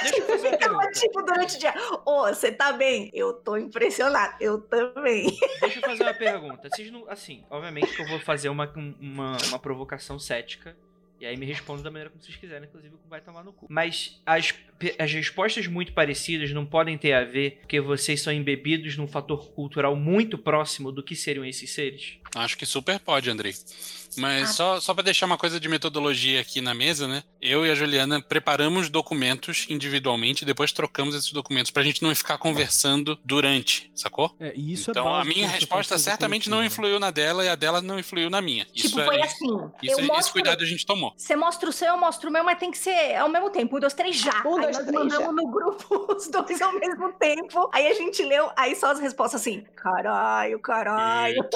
Deixa 0.02 0.18
eu 0.18 0.26
fazer 0.26 0.50
Ficava, 0.50 0.78
pergunta. 0.78 1.00
tipo, 1.00 1.22
durante 1.22 1.56
o 1.56 1.58
dia, 1.58 1.74
ô, 2.04 2.26
você 2.28 2.50
tá 2.50 2.72
bem? 2.72 3.10
Eu 3.12 3.34
tô 3.34 3.56
impressionado, 3.56 4.34
eu 4.42 4.60
também. 4.60 5.26
Deixa 5.60 5.78
eu 5.78 5.82
fazer 5.82 6.02
uma 6.02 6.14
pergunta. 6.14 6.68
Vocês 6.68 6.90
não. 6.90 7.08
Assim, 7.08 7.44
obviamente 7.48 7.94
que 7.94 8.02
eu 8.02 8.08
vou 8.08 8.18
fazer 8.18 8.48
uma, 8.48 8.70
uma, 9.00 9.36
uma 9.48 9.58
provocação 9.58 10.18
cética. 10.18 10.76
E 11.20 11.24
aí 11.24 11.36
me 11.36 11.46
respondam 11.46 11.84
da 11.84 11.90
maneira 11.90 12.10
como 12.10 12.20
vocês 12.20 12.36
quiserem, 12.36 12.66
inclusive 12.66 12.96
vai 13.08 13.20
tomar 13.20 13.44
no 13.44 13.52
cu. 13.52 13.68
Mas 13.70 14.20
as, 14.26 14.52
as 14.98 15.12
respostas 15.12 15.68
muito 15.68 15.92
parecidas 15.92 16.50
não 16.50 16.66
podem 16.66 16.98
ter 16.98 17.12
a 17.12 17.22
ver 17.22 17.58
porque 17.60 17.80
vocês 17.80 18.20
são 18.20 18.32
embebidos 18.32 18.96
num 18.96 19.06
fator 19.06 19.52
cultural 19.52 19.94
muito 19.94 20.36
próximo 20.36 20.90
do 20.90 21.00
que 21.00 21.14
seriam 21.14 21.44
esses 21.44 21.70
seres. 21.70 22.18
Acho 22.34 22.58
que 22.58 22.66
super 22.66 22.98
pode, 22.98 23.30
Andrei. 23.30 23.54
Mas 24.16 24.50
Ah. 24.50 24.52
só, 24.52 24.80
só 24.80 24.94
para 24.94 25.04
deixar 25.04 25.26
uma 25.26 25.38
coisa 25.38 25.58
de 25.58 25.68
metodologia 25.68 26.40
aqui 26.40 26.60
na 26.60 26.74
mesa, 26.74 27.06
né? 27.08 27.22
Eu 27.40 27.66
e 27.66 27.70
a 27.70 27.74
Juliana 27.74 28.20
preparamos 28.20 28.88
documentos 28.88 29.66
individualmente 29.68 30.44
depois 30.44 30.72
trocamos 30.72 31.14
esses 31.14 31.32
documentos 31.32 31.70
pra 31.70 31.82
gente 31.82 32.02
não 32.02 32.14
ficar 32.14 32.38
conversando 32.38 33.18
durante, 33.24 33.90
sacou? 33.94 34.34
É, 34.40 34.52
e 34.54 34.72
isso 34.72 34.90
então 34.90 35.16
é 35.16 35.20
a 35.20 35.24
minha 35.24 35.48
você 35.48 35.54
resposta 35.54 35.98
certamente 35.98 36.48
não 36.48 36.60
né? 36.60 36.66
influiu 36.66 36.98
na 36.98 37.10
dela 37.10 37.44
e 37.44 37.48
a 37.48 37.54
dela 37.54 37.80
não 37.82 37.98
influiu 37.98 38.30
na 38.30 38.40
minha. 38.40 38.66
Isso 38.74 38.88
tipo, 38.88 39.00
é, 39.00 39.04
foi 39.04 39.16
isso, 39.16 39.26
assim, 39.26 39.70
isso, 39.82 39.92
eu 39.94 39.98
esse 39.98 40.08
mostro... 40.08 40.32
cuidado 40.32 40.62
a 40.62 40.66
gente 40.66 40.86
tomou. 40.86 41.12
Você 41.16 41.36
mostra 41.36 41.68
o 41.68 41.72
seu, 41.72 41.88
eu 41.88 41.98
mostro 41.98 42.28
o 42.28 42.32
meu, 42.32 42.44
mas 42.44 42.58
tem 42.58 42.70
que 42.70 42.78
ser 42.78 43.16
ao 43.16 43.28
mesmo 43.28 43.50
tempo. 43.50 43.76
Um, 43.76 43.80
dois, 43.80 43.94
três, 43.94 44.16
já. 44.16 44.42
Um, 44.44 44.56
aí 44.56 44.62
dois, 44.62 44.76
nós 44.76 44.86
três, 44.86 44.92
mandamos 44.92 45.26
já. 45.26 45.32
no 45.32 45.50
grupo 45.50 46.06
os 46.16 46.28
dois 46.28 46.62
ao 46.62 46.72
mesmo 46.72 47.12
tempo. 47.12 47.70
Aí 47.72 47.86
a 47.86 47.94
gente 47.94 48.22
leu, 48.22 48.50
aí 48.56 48.74
só 48.76 48.92
as 48.92 49.00
respostas 49.00 49.40
assim, 49.40 49.64
caralho, 49.76 50.58
caralho. 50.60 51.48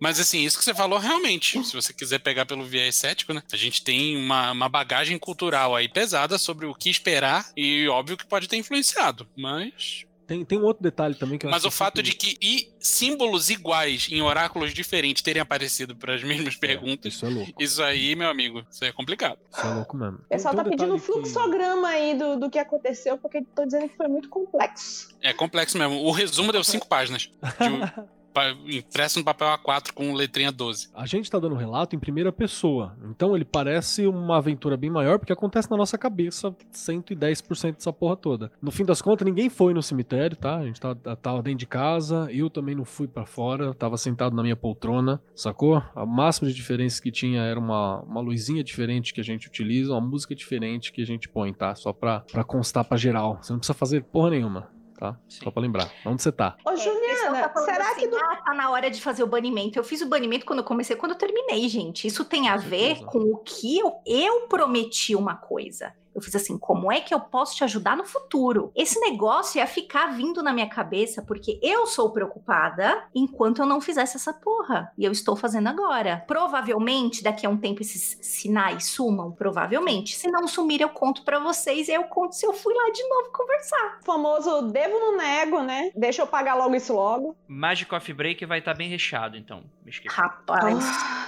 Mas 0.00 0.18
assim, 0.20 0.44
isso 0.44 0.58
que 0.58 0.64
você 0.64 0.74
falou 0.74 0.98
realmente, 0.98 1.45
se 1.52 1.72
você 1.74 1.92
quiser 1.92 2.18
pegar 2.18 2.46
pelo 2.46 2.64
viés 2.64 2.94
cético, 2.96 3.32
né? 3.32 3.42
A 3.52 3.56
gente 3.56 3.82
tem 3.82 4.16
uma, 4.16 4.52
uma 4.52 4.68
bagagem 4.68 5.18
cultural 5.18 5.74
aí 5.74 5.88
pesada 5.88 6.38
sobre 6.38 6.66
o 6.66 6.74
que 6.74 6.90
esperar 6.90 7.46
e 7.56 7.86
óbvio 7.88 8.16
que 8.16 8.26
pode 8.26 8.48
ter 8.48 8.56
influenciado, 8.56 9.26
mas 9.36 10.04
Tem, 10.26 10.44
tem 10.44 10.58
um 10.58 10.64
outro 10.64 10.82
detalhe 10.82 11.14
também 11.14 11.38
que 11.38 11.46
eu 11.46 11.50
mas 11.50 11.58
acho 11.64 11.68
o 11.68 11.70
que 11.70 11.74
é 11.74 11.78
fato 11.78 12.02
de 12.02 12.12
que 12.12 12.36
e 12.42 12.68
símbolos 12.80 13.48
iguais 13.48 14.08
em 14.10 14.20
oráculos 14.22 14.74
diferentes 14.74 15.22
terem 15.22 15.40
aparecido 15.40 15.94
para 15.94 16.14
as 16.14 16.22
mesmas 16.24 16.56
perguntas, 16.56 17.14
Isso 17.14 17.26
é 17.26 17.28
louco. 17.28 17.62
isso 17.62 17.82
aí, 17.82 18.16
meu 18.16 18.28
amigo, 18.28 18.64
isso 18.70 18.84
é 18.84 18.90
complicado. 18.92 19.38
Isso 19.52 19.64
é 19.66 19.70
louco 19.74 19.96
mesmo. 19.96 20.18
O 20.18 20.28
pessoal 20.28 20.54
Tem- 20.54 20.62
tá 20.64 20.68
um 20.68 20.70
pedindo 20.70 20.94
um 20.94 20.96
detalhe 20.96 21.12
que- 21.22 21.30
fluxograma 21.30 21.88
aí 21.88 22.18
do, 22.18 22.36
do 22.40 22.50
que 22.50 22.58
aconteceu, 22.58 23.16
porque 23.18 23.42
tô 23.54 23.64
dizendo 23.64 23.88
que 23.88 23.96
foi 23.96 24.08
muito 24.08 24.28
complexo. 24.28 25.08
É 25.22 25.32
complexo 25.32 25.78
mesmo. 25.78 26.02
O 26.04 26.10
resumo 26.10 26.50
deu 26.50 26.64
cinco 26.64 26.88
páginas, 26.88 27.22
de 27.22 27.30
impresso 28.66 29.18
no 29.18 29.24
papel 29.24 29.48
A4 29.48 29.92
com 29.92 30.14
letrinha 30.14 30.52
12. 30.52 30.88
A 30.94 31.06
gente 31.06 31.30
tá 31.30 31.38
dando 31.38 31.54
um 31.54 31.58
relato 31.58 31.94
em 31.94 31.98
primeira 31.98 32.32
pessoa. 32.32 32.96
Então 33.10 33.34
ele 33.34 33.44
parece 33.44 34.06
uma 34.06 34.38
aventura 34.38 34.76
bem 34.76 34.90
maior, 34.90 35.18
porque 35.18 35.32
acontece 35.32 35.70
na 35.70 35.76
nossa 35.76 35.96
cabeça 35.96 36.54
110% 36.72 37.74
dessa 37.74 37.92
porra 37.92 38.16
toda. 38.16 38.52
No 38.60 38.70
fim 38.70 38.84
das 38.84 39.00
contas, 39.02 39.26
ninguém 39.26 39.48
foi 39.48 39.72
no 39.72 39.82
cemitério, 39.82 40.36
tá? 40.36 40.56
A 40.56 40.66
gente 40.66 40.80
tava, 40.80 40.94
tava 41.16 41.42
dentro 41.42 41.58
de 41.60 41.66
casa, 41.66 42.28
eu 42.30 42.50
também 42.50 42.74
não 42.74 42.84
fui 42.84 43.06
pra 43.06 43.26
fora, 43.26 43.74
tava 43.74 43.96
sentado 43.96 44.34
na 44.34 44.42
minha 44.42 44.56
poltrona, 44.56 45.20
sacou? 45.34 45.82
A 45.94 46.06
máxima 46.06 46.48
de 46.48 46.54
diferença 46.54 47.02
que 47.02 47.10
tinha 47.10 47.42
era 47.42 47.58
uma, 47.58 48.00
uma 48.02 48.20
luzinha 48.20 48.62
diferente 48.62 49.12
que 49.12 49.20
a 49.20 49.24
gente 49.24 49.48
utiliza, 49.48 49.92
uma 49.92 50.00
música 50.00 50.34
diferente 50.34 50.92
que 50.92 51.02
a 51.02 51.06
gente 51.06 51.28
põe, 51.28 51.52
tá? 51.52 51.74
Só 51.74 51.92
pra, 51.92 52.20
pra 52.20 52.44
constar 52.44 52.84
pra 52.84 52.96
geral. 52.96 53.38
Você 53.40 53.52
não 53.52 53.58
precisa 53.58 53.74
fazer 53.74 54.04
porra 54.04 54.30
nenhuma, 54.30 54.70
tá? 54.96 55.16
Sim. 55.28 55.44
Só 55.44 55.50
pra 55.50 55.62
lembrar. 55.62 55.90
Onde 56.04 56.22
você 56.22 56.32
tá? 56.32 56.56
Ô, 56.64 56.70
É, 56.70 56.76
Juliana, 56.76 57.48
tá 57.48 57.60
será 57.62 57.90
assim, 57.90 58.00
que 58.00 58.08
do 58.08 58.16
ah, 58.16 58.36
tá 58.44 58.54
na 58.54 58.70
hora 58.70 58.90
de 58.90 59.00
fazer 59.00 59.22
o 59.22 59.26
banimento. 59.26 59.78
Eu 59.78 59.84
fiz 59.84 60.00
o 60.02 60.08
banimento 60.08 60.44
quando 60.46 60.60
eu 60.60 60.64
comecei, 60.64 60.96
quando 60.96 61.12
eu 61.12 61.18
terminei, 61.18 61.68
gente. 61.68 62.06
Isso 62.06 62.24
tem 62.24 62.48
a 62.48 62.54
Com 62.54 62.58
ver 62.60 62.96
certeza. 62.96 63.06
com 63.06 63.18
o 63.18 63.36
que 63.38 63.78
eu, 63.78 63.92
eu 64.06 64.40
prometi 64.48 65.14
uma 65.14 65.36
coisa. 65.36 65.92
Eu 66.16 66.22
fiz 66.22 66.34
assim: 66.34 66.56
como 66.56 66.90
é 66.90 66.98
que 66.98 67.12
eu 67.12 67.20
posso 67.20 67.54
te 67.54 67.62
ajudar 67.62 67.94
no 67.94 68.04
futuro? 68.04 68.72
Esse 68.74 68.98
negócio 68.98 69.58
ia 69.58 69.66
ficar 69.66 70.06
vindo 70.16 70.42
na 70.42 70.52
minha 70.52 70.68
cabeça 70.68 71.22
porque 71.22 71.60
eu 71.62 71.86
sou 71.86 72.10
preocupada 72.10 73.04
enquanto 73.14 73.60
eu 73.60 73.66
não 73.66 73.82
fizesse 73.82 74.16
essa 74.16 74.32
porra. 74.32 74.90
E 74.96 75.04
eu 75.04 75.12
estou 75.12 75.36
fazendo 75.36 75.68
agora. 75.68 76.24
Provavelmente, 76.26 77.22
daqui 77.22 77.44
a 77.44 77.50
um 77.50 77.58
tempo, 77.58 77.82
esses 77.82 78.18
sinais 78.22 78.86
sumam. 78.86 79.30
Provavelmente. 79.30 80.16
Se 80.16 80.30
não 80.30 80.48
sumir, 80.48 80.80
eu 80.80 80.88
conto 80.88 81.22
para 81.22 81.38
vocês 81.38 81.88
e 81.88 81.92
eu 81.92 82.04
conto 82.04 82.34
se 82.34 82.46
eu 82.46 82.54
fui 82.54 82.72
lá 82.74 82.90
de 82.90 83.06
novo 83.06 83.30
conversar. 83.30 83.98
O 84.00 84.04
famoso 84.04 84.62
devo 84.62 84.98
no 84.98 85.16
nego, 85.18 85.62
né? 85.62 85.90
Deixa 85.94 86.22
eu 86.22 86.26
pagar 86.26 86.54
logo 86.54 86.74
isso 86.74 86.94
logo. 86.94 87.36
Magic 87.46 87.90
Coffee 87.90 88.14
Break 88.14 88.46
vai 88.46 88.60
estar 88.60 88.72
bem 88.72 88.88
recheado, 88.88 89.36
então. 89.36 89.64
Rapaz. 90.08 90.84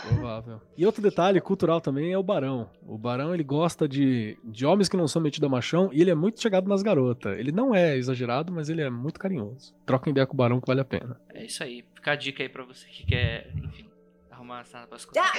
Provável. 0.09 0.61
E 0.77 0.87
outro 0.87 1.03
detalhe 1.03 1.41
cultural 1.41 1.81
também 1.81 2.13
é 2.13 2.19
o 2.19 2.23
Barão. 2.23 2.71
O 2.87 2.97
Barão, 2.97 3.35
ele 3.35 3.45
gosta 3.45 3.89
de, 3.89 4.39
de 4.45 4.65
homens 4.79 4.89
que 4.89 4.97
não 4.97 5.09
são 5.09 5.21
metidos 5.21 5.47
a 5.47 5.51
machão 5.51 5.91
e 5.93 6.01
ele 6.01 6.11
é 6.11 6.15
muito 6.15 6.41
chegado 6.41 6.69
nas 6.69 6.83
garotas. 6.83 7.37
Ele 7.37 7.51
não 7.51 7.75
é 7.75 7.97
exagerado, 7.97 8.53
mas 8.53 8.69
ele 8.69 8.81
é 8.81 8.89
muito 8.89 9.19
carinhoso. 9.19 9.75
Troca 9.85 10.09
ideia 10.09 10.27
com 10.27 10.35
o 10.35 10.37
Barão 10.37 10.61
que 10.61 10.67
vale 10.67 10.81
a 10.81 10.85
pena. 10.85 11.21
É 11.35 11.45
isso 11.45 11.63
aí. 11.63 11.85
Fica 11.95 12.13
a 12.13 12.17
dica 12.17 12.43
aí 12.43 12.49
pra 12.49 12.65
você 12.65 12.87
que 12.89 13.05
quer, 13.05 13.51
enfim, 13.57 13.89
arrumar 14.53 14.87
pras. 14.89 15.07
Ah! 15.17 15.33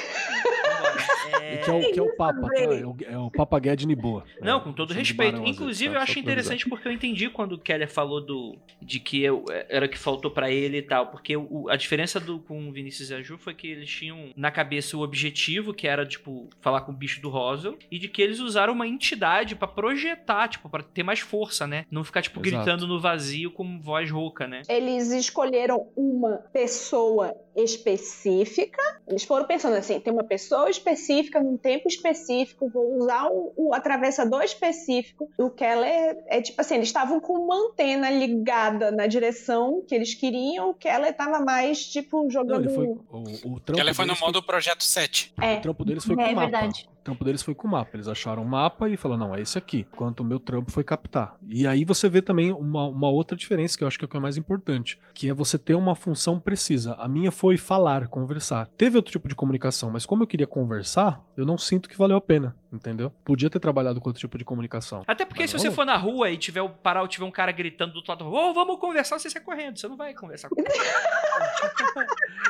É... 1.42 1.58
Que 1.58 1.70
é 1.70 1.74
o, 1.74 1.92
que 1.94 2.00
é 2.00 2.02
o 2.04 2.16
Papa, 2.16 2.42
tá? 2.48 2.62
É 2.62 2.86
o, 2.86 2.96
é 3.04 3.18
o 3.18 3.32
Papa 3.32 3.60
Guedes 3.60 3.86
Niboa. 3.86 4.24
Não, 4.42 4.60
com 4.60 4.72
todo 4.72 4.94
respeito. 4.94 5.34
Barão, 5.34 5.46
Inclusive, 5.48 5.96
eu 5.96 6.00
acho 6.00 6.20
interessante 6.20 6.68
porque 6.70 6.88
eu 6.88 6.92
entendi 6.92 7.30
quando 7.30 7.54
o 7.54 7.60
Keller 7.60 7.90
falou 7.90 8.22
do 8.22 8.58
de 8.82 9.00
que 9.00 9.22
eu, 9.22 9.44
era 9.68 9.86
o 9.86 9.90
que 9.90 9.98
faltou 9.98 10.32
pra 10.32 10.50
ele 10.52 10.78
e 10.78 10.82
tal. 10.82 11.08
Porque 11.08 11.36
o- 11.36 11.68
a 11.70 11.76
diferença 11.76 12.20
do 12.20 12.40
com 12.40 12.68
o 12.68 12.72
Vinícius 12.72 13.10
e 13.10 13.14
a 13.16 13.22
Ju 13.22 13.38
foi 13.38 13.54
que 13.54 13.68
eles 13.68 13.90
tinham 13.90 14.32
na 14.36 14.52
cabeça 14.52 14.96
o 14.98 15.02
objetivo, 15.02 15.74
que 15.74 15.88
era, 15.88 16.06
tipo, 16.06 16.50
falar 16.62 16.82
com 16.82 16.92
o 16.92 16.96
bicho 16.96 17.22
do 17.22 17.30
Roswell, 17.30 17.78
e 17.92 17.98
de 18.00 18.08
que 18.08 18.22
eles 18.22 18.40
usaram 18.40 18.74
uma 18.74 18.88
entidade 18.88 19.56
pra 19.56 19.68
projetar, 19.68 20.48
tipo, 20.48 20.70
pra 20.70 20.84
ter 20.84 21.04
mais 21.04 21.20
força, 21.20 21.68
né? 21.68 21.86
Não 21.92 22.04
ficar, 22.04 22.22
tipo, 22.22 22.40
Exato. 22.46 22.64
gritando 22.64 22.88
no 22.88 23.00
vazio 23.00 23.52
com 23.52 23.80
voz 23.80 24.10
rouca, 24.10 24.48
né? 24.48 24.62
Eles 24.70 25.12
escolheram 25.12 25.88
uma 25.96 26.38
pessoa 26.54 27.34
específica. 27.56 28.82
Eles 29.08 29.24
foram 29.24 29.46
pensando 29.46 29.76
assim: 29.76 30.00
tem 30.00 30.14
uma 30.14 30.24
pessoa 30.24 30.70
específica, 30.70 31.42
num 31.42 31.58
tempo 31.58 31.88
específico, 31.88 32.70
vou 32.70 32.98
usar 32.98 33.28
o, 33.32 33.54
o 33.56 33.74
atravessador 33.74 34.44
específico. 34.44 35.30
O 35.38 35.50
Keller 35.50 36.18
é 36.28 36.42
tipo 36.42 36.60
assim: 36.62 36.76
eles 36.76 36.90
estavam 36.90 37.20
com 37.20 37.34
uma 37.34 37.56
antena 37.56 38.10
ligada 38.10 38.92
na 38.92 39.08
direção 39.08 39.84
que 39.88 39.96
eles 39.96 40.14
queriam. 40.14 40.70
O 40.70 40.74
Keller 40.74 41.16
tava 41.16 41.40
mais, 41.40 41.86
tipo, 41.86 42.24
Não, 42.24 42.30
jogando. 42.30 42.66
ele 42.66 42.76
foi. 42.76 42.88
O, 42.88 43.56
o 43.56 43.62
ela 43.80 43.94
foi 43.94 44.06
no 44.06 44.16
modo 44.20 44.44
Projeto 44.44 44.84
7. 44.84 45.34
É. 45.42 45.56
O 45.56 45.62
trampo 45.62 45.84
deles 45.86 46.06
foi 46.06 46.14
É 46.14 46.18
com 46.30 46.36
mapa. 46.36 46.42
verdade. 46.42 46.90
Trampo 47.10 47.26
deles 47.26 47.42
foi 47.42 47.56
com 47.56 47.68
mapa. 47.68 47.92
Eles 47.96 48.08
acharam 48.08 48.44
o 48.44 48.46
mapa 48.48 48.88
e 48.88 48.96
falaram, 48.96 49.28
não, 49.28 49.36
é 49.36 49.42
esse 49.42 49.58
aqui. 49.58 49.88
Enquanto 49.92 50.20
o 50.20 50.24
meu 50.24 50.40
trampo 50.40 50.72
foi 50.72 50.84
captar. 50.84 51.36
E 51.48 51.66
aí 51.66 51.84
você 51.84 52.08
vê 52.08 52.22
também 52.22 52.52
uma, 52.52 52.88
uma 52.88 53.10
outra 53.10 53.36
diferença, 53.36 53.78
que 53.78 53.84
eu 53.84 53.88
acho 53.88 53.98
que 53.98 54.06
é 54.06 54.08
o 54.08 54.10
que 54.10 54.18
é 54.18 54.20
mais 54.20 54.38
importante, 54.38 55.00
que 55.14 55.30
é 55.30 55.34
você 55.34 55.58
ter 55.58 55.76
uma 55.76 55.96
função 55.96 56.40
precisa. 56.40 56.94
A 56.96 57.08
minha 57.08 57.32
foi 57.32 57.58
falar, 57.58 58.08
conversar. 58.08 58.68
Teve 58.78 58.98
outro 58.98 59.12
tipo 59.12 59.28
de 59.28 59.36
comunicação, 59.36 59.90
mas 59.90 60.06
como 60.06 60.24
eu 60.24 60.28
queria 60.28 60.48
conversar, 60.48 61.24
eu 61.36 61.46
não 61.46 61.58
sinto 61.58 61.90
que 61.90 61.98
valeu 61.98 62.18
a 62.18 62.22
pena, 62.22 62.56
entendeu? 62.72 63.12
Podia 63.24 63.50
ter 63.50 63.60
trabalhado 63.60 64.00
com 64.00 64.10
outro 64.10 64.20
tipo 64.20 64.38
de 64.38 64.46
comunicação. 64.46 65.04
Até 65.08 65.26
porque 65.26 65.44
Mas 65.44 65.50
se 65.50 65.58
não 65.58 65.64
você 65.64 65.72
for 65.72 65.86
na 65.86 65.98
rua 65.98 66.30
e 66.30 66.38
tiver 66.38 66.62
o 66.62 66.70
parar, 66.70 67.08
tiver 67.08 67.26
um 67.26 67.32
cara 67.32 67.52
gritando 67.52 67.94
do 67.94 67.98
outro 67.98 68.12
lado, 68.12 68.26
ô, 68.26 68.54
vamos 68.54 68.80
conversar, 68.80 69.20
você 69.20 69.30
sai 69.30 69.42
correndo. 69.42 69.78
Você 69.78 69.88
não 69.88 69.98
vai 69.98 70.14
conversar 70.14 70.50
com 70.50 70.56
ele. 70.62 70.70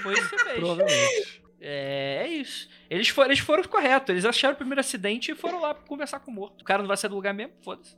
Foi 0.01 0.13
isso 0.13 0.29
que 0.29 0.37
você 0.37 0.43
fez. 0.45 0.59
Provavelmente. 0.59 1.48
É, 1.61 2.23
é 2.23 2.27
isso. 2.27 2.69
Eles 2.89 3.09
foram, 3.09 3.29
eles 3.29 3.39
foram 3.39 3.63
corretos. 3.63 4.09
Eles 4.09 4.25
acharam 4.25 4.53
o 4.53 4.57
primeiro 4.57 4.79
acidente 4.79 5.31
e 5.31 5.35
foram 5.35 5.61
lá 5.61 5.73
conversar 5.73 6.19
com 6.19 6.31
o 6.31 6.33
morto. 6.33 6.61
O 6.61 6.65
cara 6.65 6.81
não 6.81 6.87
vai 6.87 6.97
sair 6.97 7.09
do 7.09 7.15
lugar 7.15 7.33
mesmo? 7.33 7.53
Foda-se. 7.61 7.95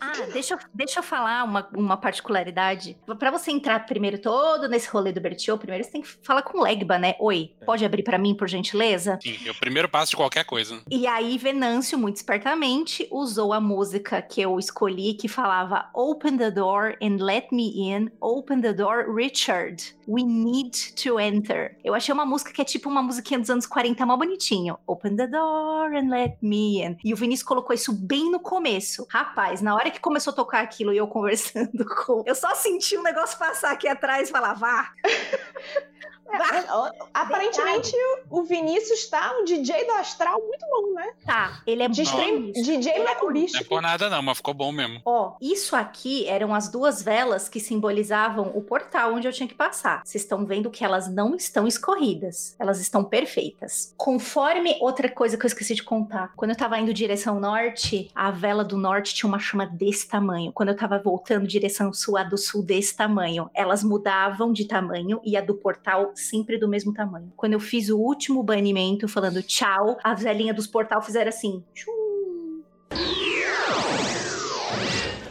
Ah, 0.00 0.12
deixa, 0.32 0.54
eu- 0.54 0.58
deixa 0.74 0.98
eu 1.00 1.02
falar 1.02 1.44
uma, 1.44 1.68
uma 1.74 1.96
particularidade. 1.96 2.96
Pra 3.18 3.30
você 3.30 3.50
entrar 3.50 3.86
primeiro 3.86 4.18
todo 4.18 4.68
nesse 4.68 4.88
rolê 4.88 5.12
do 5.12 5.20
Bertiô, 5.20 5.58
primeiro 5.58 5.84
você 5.84 5.90
tem 5.90 6.02
que 6.02 6.08
falar 6.22 6.42
com 6.42 6.58
o 6.58 6.62
Legba, 6.62 6.98
né? 6.98 7.14
Oi, 7.18 7.54
pode 7.66 7.84
abrir 7.84 8.02
pra 8.02 8.18
mim, 8.18 8.34
por 8.34 8.48
gentileza? 8.48 9.18
Sim, 9.22 9.36
é 9.46 9.50
o 9.50 9.54
primeiro 9.54 9.88
passo 9.88 10.10
de 10.10 10.16
qualquer 10.16 10.44
coisa. 10.44 10.80
E 10.90 11.06
aí, 11.06 11.36
Venâncio, 11.38 11.98
muito 11.98 12.16
espertamente, 12.16 13.06
usou 13.10 13.52
a 13.52 13.60
música 13.60 14.20
que 14.22 14.40
eu 14.40 14.58
escolhi, 14.58 15.14
que 15.14 15.28
falava 15.28 15.88
Open 15.94 16.36
the 16.36 16.50
door 16.50 16.96
and 17.02 17.16
let 17.22 17.48
me 17.52 17.90
in. 17.90 18.10
Open 18.20 18.60
the 18.60 18.72
door, 18.72 19.12
Richard. 19.14 19.94
We 20.08 20.22
need 20.24 20.92
to 21.02 21.20
enter. 21.20 21.76
Eu 21.84 21.94
achei 21.94 22.12
uma 22.12 22.26
música 22.26 22.52
que 22.52 22.60
é 22.60 22.64
tipo 22.64 22.88
uma 22.88 23.02
musiquinha 23.02 23.38
dos 23.38 23.50
anos 23.50 23.66
40, 23.66 24.04
mó 24.04 24.16
bonitinho. 24.16 24.78
Open 24.86 25.16
the 25.16 25.26
door 25.26 25.94
and 25.94 26.08
let 26.10 26.36
me 26.42 26.82
in. 26.82 26.96
E 27.04 27.12
o 27.12 27.16
Vinícius 27.16 27.46
colocou 27.46 27.74
isso 27.74 27.92
bem 27.92 28.30
no 28.30 28.40
começo. 28.40 29.06
Rapaz, 29.10 29.59
na 29.60 29.74
hora 29.74 29.90
que 29.90 30.00
começou 30.00 30.32
a 30.32 30.36
tocar 30.36 30.62
aquilo 30.62 30.92
e 30.92 30.96
eu 30.96 31.06
conversando 31.06 31.84
com. 32.04 32.22
Eu 32.26 32.34
só 32.34 32.54
senti 32.54 32.96
o 32.96 33.02
negócio 33.02 33.38
passar 33.38 33.72
aqui 33.72 33.88
atrás 33.88 34.28
e 34.28 34.32
falar, 34.32 34.54
vá. 34.54 34.92
É, 36.32 36.92
aparentemente 37.12 37.92
o 38.28 38.42
Vinícius 38.42 39.06
tá 39.08 39.36
um 39.38 39.44
DJ 39.44 39.84
do 39.84 39.92
Astral 39.92 40.40
muito 40.40 40.64
bom, 40.66 40.94
né? 40.94 41.12
Tá, 41.24 41.62
ele 41.66 41.82
é 41.82 41.88
De 41.88 42.02
bom 42.02 42.10
stream, 42.10 42.40
nisso. 42.40 42.62
DJ 42.62 42.98
Não 42.98 43.08
é 43.08 43.64
por 43.64 43.82
nada 43.82 44.08
não, 44.08 44.22
mas 44.22 44.36
ficou 44.36 44.54
bom 44.54 44.72
mesmo. 44.72 45.00
Ó, 45.04 45.34
isso 45.40 45.76
aqui 45.76 46.26
eram 46.26 46.54
as 46.54 46.68
duas 46.68 47.02
velas 47.02 47.48
que 47.48 47.60
simbolizavam 47.60 48.52
o 48.54 48.62
portal 48.62 49.14
onde 49.14 49.26
eu 49.26 49.32
tinha 49.32 49.48
que 49.48 49.54
passar. 49.54 50.02
Vocês 50.04 50.22
estão 50.22 50.44
vendo 50.44 50.70
que 50.70 50.84
elas 50.84 51.08
não 51.12 51.34
estão 51.34 51.66
escorridas, 51.66 52.54
elas 52.58 52.80
estão 52.80 53.04
perfeitas. 53.04 53.94
Conforme 53.96 54.76
outra 54.80 55.08
coisa 55.08 55.36
que 55.36 55.44
eu 55.44 55.48
esqueci 55.48 55.74
de 55.74 55.82
contar, 55.82 56.32
quando 56.36 56.50
eu 56.50 56.56
tava 56.56 56.78
indo 56.78 56.92
direção 56.94 57.40
norte, 57.40 58.10
a 58.14 58.30
vela 58.30 58.64
do 58.64 58.76
norte 58.76 59.14
tinha 59.14 59.28
uma 59.28 59.38
chama 59.38 59.66
desse 59.66 60.08
tamanho. 60.08 60.52
Quando 60.52 60.70
eu 60.70 60.76
tava 60.76 60.98
voltando 60.98 61.46
direção 61.46 61.92
sul, 61.92 62.16
a 62.16 62.24
do 62.24 62.36
sul 62.36 62.62
desse 62.62 62.96
tamanho. 62.96 63.50
Elas 63.54 63.82
mudavam 63.82 64.52
de 64.52 64.64
tamanho 64.64 65.20
e 65.24 65.36
a 65.36 65.40
do 65.40 65.54
portal 65.54 66.12
sempre 66.20 66.58
do 66.58 66.68
mesmo 66.68 66.92
tamanho. 66.92 67.32
Quando 67.36 67.54
eu 67.54 67.60
fiz 67.60 67.88
o 67.90 67.98
último 67.98 68.42
banimento 68.42 69.08
falando 69.08 69.42
tchau, 69.42 69.98
as 70.04 70.22
velhinhas 70.22 70.54
dos 70.56 70.66
portal 70.66 71.00
fizeram 71.02 71.28
assim. 71.28 71.64
tchum. 71.74 72.60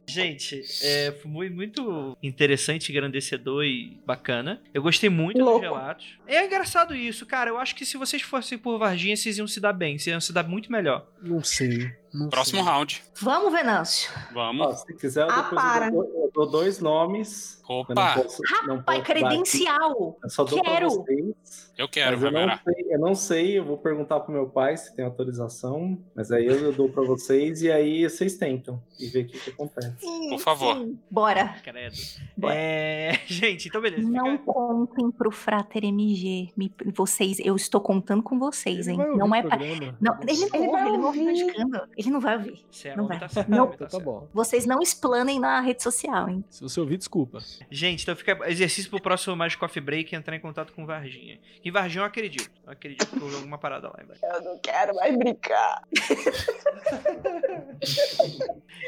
Gente, 0.07 0.63
é, 0.81 1.11
foi 1.11 1.29
mui- 1.29 1.49
muito 1.51 2.17
interessante, 2.21 2.91
engrandecedor 2.91 3.63
e 3.63 4.01
bacana. 4.07 4.59
Eu 4.73 4.81
gostei 4.81 5.07
muito 5.07 5.37
Louco. 5.39 5.59
dos 5.59 5.69
relatos. 5.69 6.17
É 6.25 6.43
engraçado 6.43 6.95
isso, 6.95 7.27
cara. 7.27 7.51
Eu 7.51 7.57
acho 7.59 7.75
que 7.75 7.85
se 7.85 7.95
vocês 7.95 8.23
fossem 8.23 8.57
por 8.57 8.79
Varginha, 8.79 9.15
vocês 9.15 9.37
iam 9.37 9.47
se 9.47 9.59
dar 9.59 9.71
bem. 9.71 9.99
Vocês 9.99 10.11
iam 10.11 10.19
se 10.19 10.33
dar 10.33 10.47
muito 10.47 10.71
melhor. 10.71 11.07
Não 11.21 11.43
sei. 11.43 11.91
não 12.11 12.27
Próximo 12.27 12.63
sei. 12.63 12.71
round. 12.71 13.03
Vamos, 13.21 13.53
Venâncio. 13.53 14.11
Vamos. 14.33 14.65
Ó, 14.65 14.71
se 14.73 14.93
quiser, 14.95 15.21
eu 15.27 15.29
Ah, 15.31 15.41
depois 15.43 15.61
para. 15.61 15.85
eu 15.85 15.91
dou, 15.91 16.23
eu 16.23 16.28
dou 16.45 16.49
dois 16.51 16.79
nomes. 16.79 17.59
Não 17.69 17.81
Opa, 17.81 17.93
posso, 18.15 18.41
não 18.65 18.77
Rapaz, 18.77 18.83
posso 18.83 18.85
dar 18.85 18.93
aqui. 18.93 19.01
credencial. 19.05 20.17
Eu 20.23 20.29
só 20.29 20.43
dou 20.43 20.59
Quero. 20.61 20.87
pra 20.87 21.03
vocês. 21.05 21.71
eu 21.77 21.87
quero, 21.87 22.19
mas 22.19 22.23
eu 22.23 22.31
não, 22.47 22.57
sei, 22.63 22.85
eu 22.89 22.99
não 22.99 23.15
sei, 23.15 23.59
eu 23.59 23.63
vou 23.65 23.77
perguntar 23.77 24.19
pro 24.21 24.33
meu 24.33 24.49
pai 24.49 24.75
se 24.75 24.95
tem 24.95 25.05
autorização, 25.05 25.99
mas 26.15 26.31
aí 26.31 26.47
eu, 26.47 26.55
eu 26.55 26.73
dou 26.73 26.89
pra 26.89 27.03
vocês 27.03 27.61
e 27.61 27.71
aí 27.71 28.09
vocês 28.09 28.37
tentam 28.37 28.81
e 28.99 29.05
ver 29.07 29.25
o 29.25 29.27
que, 29.27 29.37
que 29.39 29.49
acontece. 29.51 29.93
Sim, 29.99 30.29
Por 30.31 30.39
favor. 30.39 30.75
sim. 30.77 30.99
Bora. 31.11 31.55
Credo. 31.63 31.95
Bora. 32.35 32.55
É... 32.55 33.19
Gente, 33.27 33.67
então 33.67 33.79
beleza. 33.81 34.09
Não 34.09 34.31
Fica... 34.39 34.51
contem 34.51 35.11
pro 35.11 35.29
Frater 35.31 35.83
MG. 35.85 36.49
Me- 36.57 36.73
vocês, 36.95 37.37
eu 37.39 37.55
estou 37.55 37.79
contando 37.81 38.23
com 38.23 38.39
vocês, 38.39 38.87
Ele 38.87 38.91
hein? 38.99 39.07
vai 39.09 39.15
Não 39.15 39.35
é 39.35 39.41
pra... 39.43 39.57
Não, 39.57 39.65
ele 39.65 39.93
não 40.01 40.19
Ele 40.53 40.67
vai 40.71 40.87
ele 40.87 40.97
não 40.97 41.05
ouve 41.05 41.19
ouvir. 41.19 41.53
Ele 41.97 42.09
não 42.09 42.19
vai 42.19 42.35
ouvir. 42.37 42.65
Certo, 42.71 42.97
Não 42.97 43.07
vai. 43.07 43.19
tá 43.19 43.29
certo, 43.29 43.47
Não. 43.49 43.65
homem 43.65 43.75
Então 43.75 43.87
tá 43.87 43.97
tá 43.99 44.03
bom. 44.03 44.27
Vocês 44.33 44.65
não 44.65 44.81
explanem 44.81 45.39
na 45.39 45.59
rede 45.61 45.83
social, 45.83 46.28
hein? 46.29 46.43
Se 46.49 46.61
você 46.61 46.79
ouvir, 46.79 46.97
desculpa. 46.97 47.39
Gente, 47.69 48.03
então 48.03 48.15
fica 48.15 48.37
exercício 48.49 48.89
pro 48.89 49.01
próximo 49.01 49.35
mais 49.35 49.55
Coffee 49.55 49.81
Break 49.81 50.13
e 50.13 50.17
entrar 50.17 50.35
em 50.35 50.39
contato 50.39 50.73
com 50.73 50.85
Varginha. 50.85 51.39
Em 51.63 51.71
Varginha 51.71 52.01
eu 52.01 52.05
acredito. 52.05 52.49
Eu 52.65 52.71
acredito 52.71 53.07
que 53.07 53.23
houve 53.23 53.35
alguma 53.35 53.57
parada 53.57 53.87
lá 53.87 53.99
embaixo. 54.03 54.25
Eu 54.25 54.41
não 54.41 54.59
quero 54.59 54.95
mais 54.95 55.17
brincar. 55.17 55.83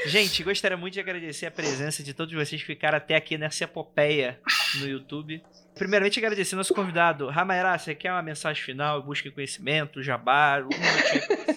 Gente, 0.07 0.43
gostaria 0.43 0.77
muito 0.77 0.93
de 0.93 0.99
agradecer 0.99 1.45
a 1.45 1.51
presença 1.51 2.03
de 2.03 2.13
todos 2.13 2.33
vocês 2.33 2.61
que 2.61 2.67
ficaram 2.67 2.97
até 2.97 3.15
aqui 3.15 3.37
nessa 3.37 3.63
epopeia 3.65 4.39
no 4.79 4.87
YouTube. 4.87 5.41
Primeiramente, 5.75 6.19
agradecer 6.19 6.55
nosso 6.55 6.73
convidado. 6.73 7.29
Ramaera, 7.29 7.77
você 7.77 7.95
quer 7.95 8.11
uma 8.11 8.21
mensagem 8.21 8.61
final? 8.61 9.01
Busque 9.01 9.31
conhecimento, 9.31 10.03
jabá, 10.03 10.59
um 10.59 10.69
você. 10.69 11.50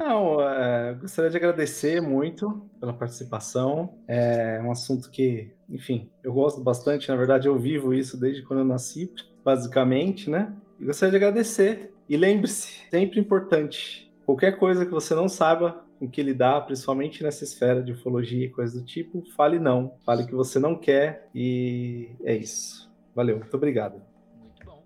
Não, 0.00 0.40
é, 0.40 0.94
gostaria 0.94 1.30
de 1.30 1.36
agradecer 1.36 2.00
muito 2.00 2.66
pela 2.80 2.90
participação. 2.90 3.98
É 4.08 4.58
um 4.64 4.72
assunto 4.72 5.10
que, 5.10 5.52
enfim, 5.68 6.10
eu 6.24 6.32
gosto 6.32 6.62
bastante. 6.62 7.10
Na 7.10 7.16
verdade, 7.16 7.48
eu 7.48 7.58
vivo 7.58 7.92
isso 7.92 8.18
desde 8.18 8.42
quando 8.42 8.60
eu 8.60 8.64
nasci, 8.64 9.12
basicamente, 9.44 10.30
né? 10.30 10.56
E 10.80 10.86
gostaria 10.86 11.10
de 11.10 11.16
agradecer. 11.16 11.92
E 12.08 12.16
lembre-se, 12.16 12.88
sempre 12.90 13.20
importante, 13.20 14.10
qualquer 14.24 14.56
coisa 14.56 14.86
que 14.86 14.90
você 14.90 15.14
não 15.14 15.28
saiba 15.28 15.84
com 15.98 16.08
que 16.08 16.22
lidar, 16.22 16.62
principalmente 16.62 17.22
nessa 17.22 17.44
esfera 17.44 17.82
de 17.82 17.92
ufologia 17.92 18.46
e 18.46 18.48
coisas 18.48 18.80
do 18.80 18.86
tipo, 18.86 19.22
fale 19.36 19.58
não. 19.58 19.98
Fale 20.06 20.24
que 20.24 20.34
você 20.34 20.58
não 20.58 20.74
quer 20.76 21.28
e 21.34 22.08
é 22.24 22.34
isso. 22.34 22.90
Valeu, 23.14 23.36
muito 23.36 23.54
obrigado. 23.54 24.00
Muito 24.38 24.64
bom. 24.64 24.82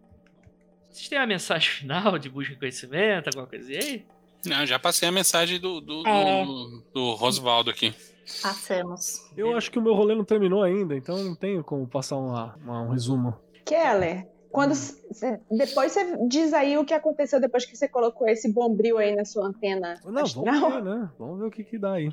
Vocês 0.91 1.09
têm 1.09 1.19
uma 1.19 1.27
mensagem 1.27 1.71
final 1.71 2.19
de 2.19 2.29
busca 2.29 2.53
de 2.53 2.59
conhecimento, 2.59 3.29
alguma 3.29 3.47
coisa 3.47 3.71
aí? 3.71 4.05
Não, 4.47 4.67
já 4.67 4.79
passei 4.79 5.09
a 5.09 5.13
mensagem 5.13 5.59
do, 5.61 5.81
do, 5.81 6.07
É. 6.07 6.45
do, 6.45 6.83
do 6.93 7.15
Rosvaldo 7.15 7.71
aqui. 7.71 7.95
Passamos. 8.43 9.21
Eu 9.37 9.57
acho 9.57 9.71
que 9.71 9.79
o 9.79 9.83
meu 9.83 9.95
rolê 9.95 10.15
não 10.15 10.25
terminou 10.25 10.63
ainda, 10.63 10.97
então 10.97 11.23
não 11.23 11.35
tenho 11.35 11.63
como 11.63 11.87
passar 11.87 12.17
uma- 12.17 12.55
uma- 12.65 12.83
um 12.83 12.89
resumo. 12.91 13.35
Keller, 13.67 14.27
quando 14.51 14.73
Hum. 14.73 15.39
depois 15.57 15.93
você 15.93 16.17
diz 16.29 16.53
aí 16.55 16.77
o 16.79 16.85
que 16.85 16.95
aconteceu 16.95 17.41
depois 17.41 17.65
que 17.67 17.77
você 17.77 17.87
colocou 17.89 18.27
esse 18.29 18.51
bombril 18.53 18.99
aí 18.99 19.15
na 19.15 19.25
sua 19.25 19.47
antena 19.47 20.01
Não, 20.05 20.23
astral. 20.23 20.45
vamos 20.45 20.75
ver, 20.75 20.83
né? 20.85 21.11
Vamos 21.19 21.39
ver 21.41 21.47
o 21.47 21.51
que 21.51 21.65
que 21.65 21.79
dá 21.79 21.93
aí. 21.95 22.11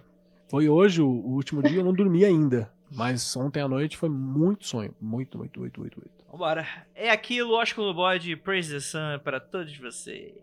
Foi 0.49 0.67
hoje 0.67 1.01
o, 1.01 1.07
o 1.07 1.33
último 1.35 1.63
dia, 1.63 1.77
eu 1.79 1.83
não 1.85 1.93
dormi 1.93 2.25
ainda. 2.25 2.69
Mas 2.93 3.33
ontem 3.37 3.61
à 3.61 3.69
noite 3.69 3.95
foi 3.95 4.09
muito 4.09 4.67
sonho. 4.67 4.93
Muito, 4.99 5.37
muito, 5.37 5.57
muito, 5.59 5.79
muito, 5.79 5.97
muito. 5.97 6.11
Vambora. 6.29 6.67
É 6.93 7.09
aquilo, 7.09 7.55
no 7.85 7.93
bode, 7.93 8.35
Praise 8.35 8.73
the 8.73 8.81
Sun 8.81 9.19
para 9.23 9.39
todos 9.39 9.77
vocês. 9.77 10.33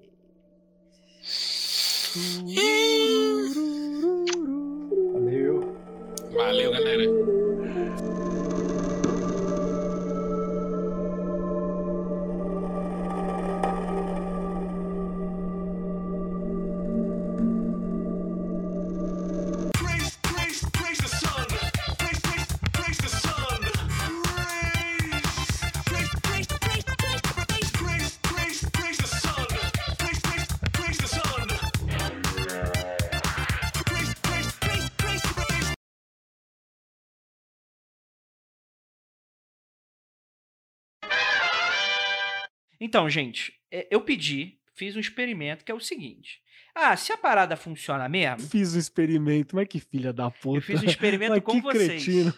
Valeu. 5.15 5.75
Galera. 6.33 7.48
Então, 42.89 43.07
gente, 43.11 43.53
é, 43.71 43.87
eu 43.91 44.01
pedi, 44.01 44.59
fiz 44.75 44.97
um 44.97 45.01
experimento 45.01 45.63
que 45.63 45.71
é 45.71 45.75
o 45.75 45.81
seguinte. 45.81 46.41
Ah, 46.75 46.97
se 46.97 47.13
a 47.13 47.19
parada 47.19 47.55
funciona 47.55 48.09
mesmo, 48.09 48.49
Fiz 48.49 48.75
um 48.75 48.79
experimento, 48.79 49.55
mas 49.55 49.69
que 49.69 49.79
filha 49.79 50.11
da 50.11 50.31
puta. 50.31 50.57
eu 50.57 50.63
fiz 50.63 50.83
um 50.83 50.87
experimento 50.87 51.33
Mas 51.37 51.43
com 51.43 51.53
que 51.53 51.61
vocês. 51.61 52.03
cretino. 52.03 52.33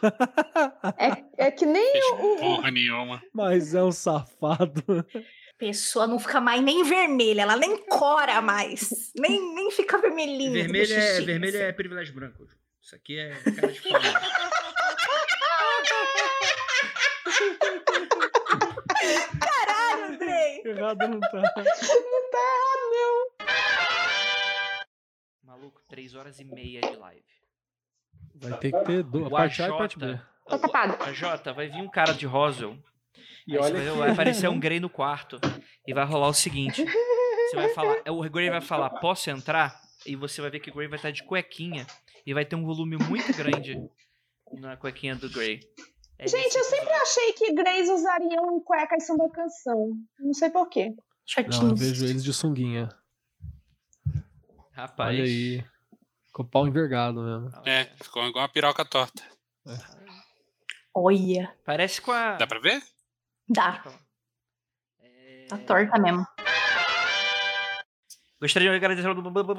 É, 0.99 1.47
é 1.47 1.51
que 1.53 1.65
nem 1.65 1.93
Fez 1.93 2.05
o, 2.15 2.37
porra 2.37 2.69
nenhuma. 2.73 3.23
Mas 3.33 3.77
é 3.77 3.85
um 3.85 3.93
safado. 3.93 5.07
Pessoa 5.57 6.09
não 6.09 6.19
fica 6.19 6.41
mais 6.41 6.61
nem 6.61 6.83
vermelha, 6.83 7.43
ela 7.43 7.57
nem 7.57 7.77
cora 7.87 8.43
mais. 8.43 9.13
Nem, 9.15 9.55
nem 9.55 9.71
fica 9.71 9.99
vermelhinha. 9.99 10.51
Vermelho 10.65 10.95
é, 10.95 11.21
vermelho 11.21 11.57
assim. 11.57 11.67
é 11.67 11.73
privilégio 11.73 12.13
branco. 12.13 12.45
Isso 12.83 12.97
aqui 12.97 13.21
é 13.21 13.31
cara 13.55 13.69
de. 13.73 13.81
Caralho, 19.41 20.15
Andrei! 20.15 20.60
Errado 20.71 21.09
não 21.09 21.21
tá. 21.21 21.33
Não 21.33 21.43
tá 21.43 22.39
errado, 22.39 22.91
não. 22.93 23.31
Maluco, 25.45 25.81
3 25.89 26.15
horas 26.15 26.39
e 26.41 26.45
meia 26.45 26.81
de 26.81 26.97
live. 26.97 27.25
Vai 28.37 28.59
ter 28.59 28.73
que 28.73 28.85
ter 28.85 29.03
do, 29.03 29.27
a 29.27 29.31
parte 29.31 29.63
A 29.63 29.67
e 29.67 29.71
parte 29.71 29.99
B. 29.99 30.07
AJ, 30.07 30.21
Tá 30.47 30.59
tapado. 30.59 31.03
a 31.05 31.13
Jota, 31.13 31.53
vai 31.53 31.69
vir 31.69 31.81
um 31.83 31.89
cara 31.89 32.13
de 32.13 32.27
Roswell. 32.27 32.77
E 33.47 33.57
olha 33.59 33.73
vai, 33.73 33.85
que- 33.85 33.99
vai 33.99 34.11
aparecer 34.11 34.49
um 34.49 34.59
Grey 34.59 34.81
no 34.81 34.91
quarto. 34.91 35.39
E 35.87 35.93
vai 35.95 36.05
rolar 36.05 36.29
o 36.29 36.35
seguinte: 36.35 36.85
você 36.85 37.57
vai 37.57 37.69
falar, 37.71 38.03
o 38.09 38.29
Grey 38.31 38.51
vai 38.51 38.61
falar, 38.61 38.91
posso 39.01 39.31
entrar? 39.31 39.81
E 40.07 40.17
você 40.17 40.41
vai 40.41 40.51
ver 40.51 40.61
que 40.61 40.71
o 40.71 40.75
Grey 40.75 40.89
vai 40.89 40.97
estar 40.97 41.11
de 41.11 41.23
cuequinha. 41.25 41.87
E 42.27 42.35
vai 42.35 42.45
ter 42.45 42.57
um 42.57 42.65
volume 42.65 42.97
muito 42.97 43.33
grande 43.37 43.77
na 44.53 44.77
cuequinha 44.77 45.15
do 45.17 45.29
Grey. 45.31 45.61
É 46.23 46.29
Gente, 46.29 46.55
eu 46.55 46.65
sempre 46.65 46.93
achei 46.93 47.33
que 47.33 47.55
Grace 47.55 47.91
usariam 47.91 48.61
cuecas 48.61 49.07
samba 49.07 49.31
canção. 49.31 49.93
Não 50.19 50.35
sei 50.35 50.51
porquê. 50.51 50.95
Não, 51.49 51.71
eu 51.71 51.75
vejo 51.75 52.05
eles 52.05 52.23
de 52.23 52.35
sunguinha. 52.35 52.91
Rapaz. 54.73 55.15
Olha 55.19 55.25
aí. 55.25 55.65
Com 56.31 56.43
o 56.43 56.47
pau 56.47 56.67
envergado 56.67 57.23
mesmo. 57.23 57.51
É, 57.67 57.87
ficou 58.03 58.23
igual 58.27 58.43
uma 58.43 58.49
piroca 58.51 58.85
torta. 58.85 59.23
Olha, 60.95 61.57
Parece 61.65 62.03
com 62.03 62.13
a. 62.13 62.37
Dá 62.37 62.47
pra 62.47 62.59
ver? 62.61 62.83
dá. 63.49 63.83
É, 65.01 65.47
Tá 65.49 65.57
torta 65.57 65.99
mesmo. 65.99 66.27
Gostaria 68.41 68.71
de 68.71 68.77
agradecer. 68.77 69.09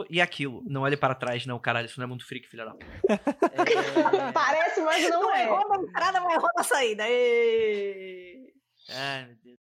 E 0.09 0.19
aquilo. 0.19 0.63
Não 0.65 0.81
olhe 0.81 0.97
para 0.97 1.13
trás, 1.13 1.45
não, 1.45 1.59
caralho. 1.59 1.85
Isso 1.85 1.99
não 1.99 2.05
é 2.05 2.07
muito 2.07 2.25
freak, 2.25 2.47
filha 2.47 2.65
da. 2.65 2.75
É... 3.09 3.17
Parece, 4.33 4.81
mas 4.81 5.07
não 5.09 5.21
Não 5.21 5.35
é. 5.35 5.43
errou 5.43 5.69
na 5.69 5.75
entrada, 5.83 6.19
mas 6.21 6.33
errou 6.33 6.49
na 6.55 6.63
saída. 6.63 7.03
Ê! 7.07 8.53
Ai, 8.89 9.25
meu 9.25 9.35
Deus. 9.43 9.59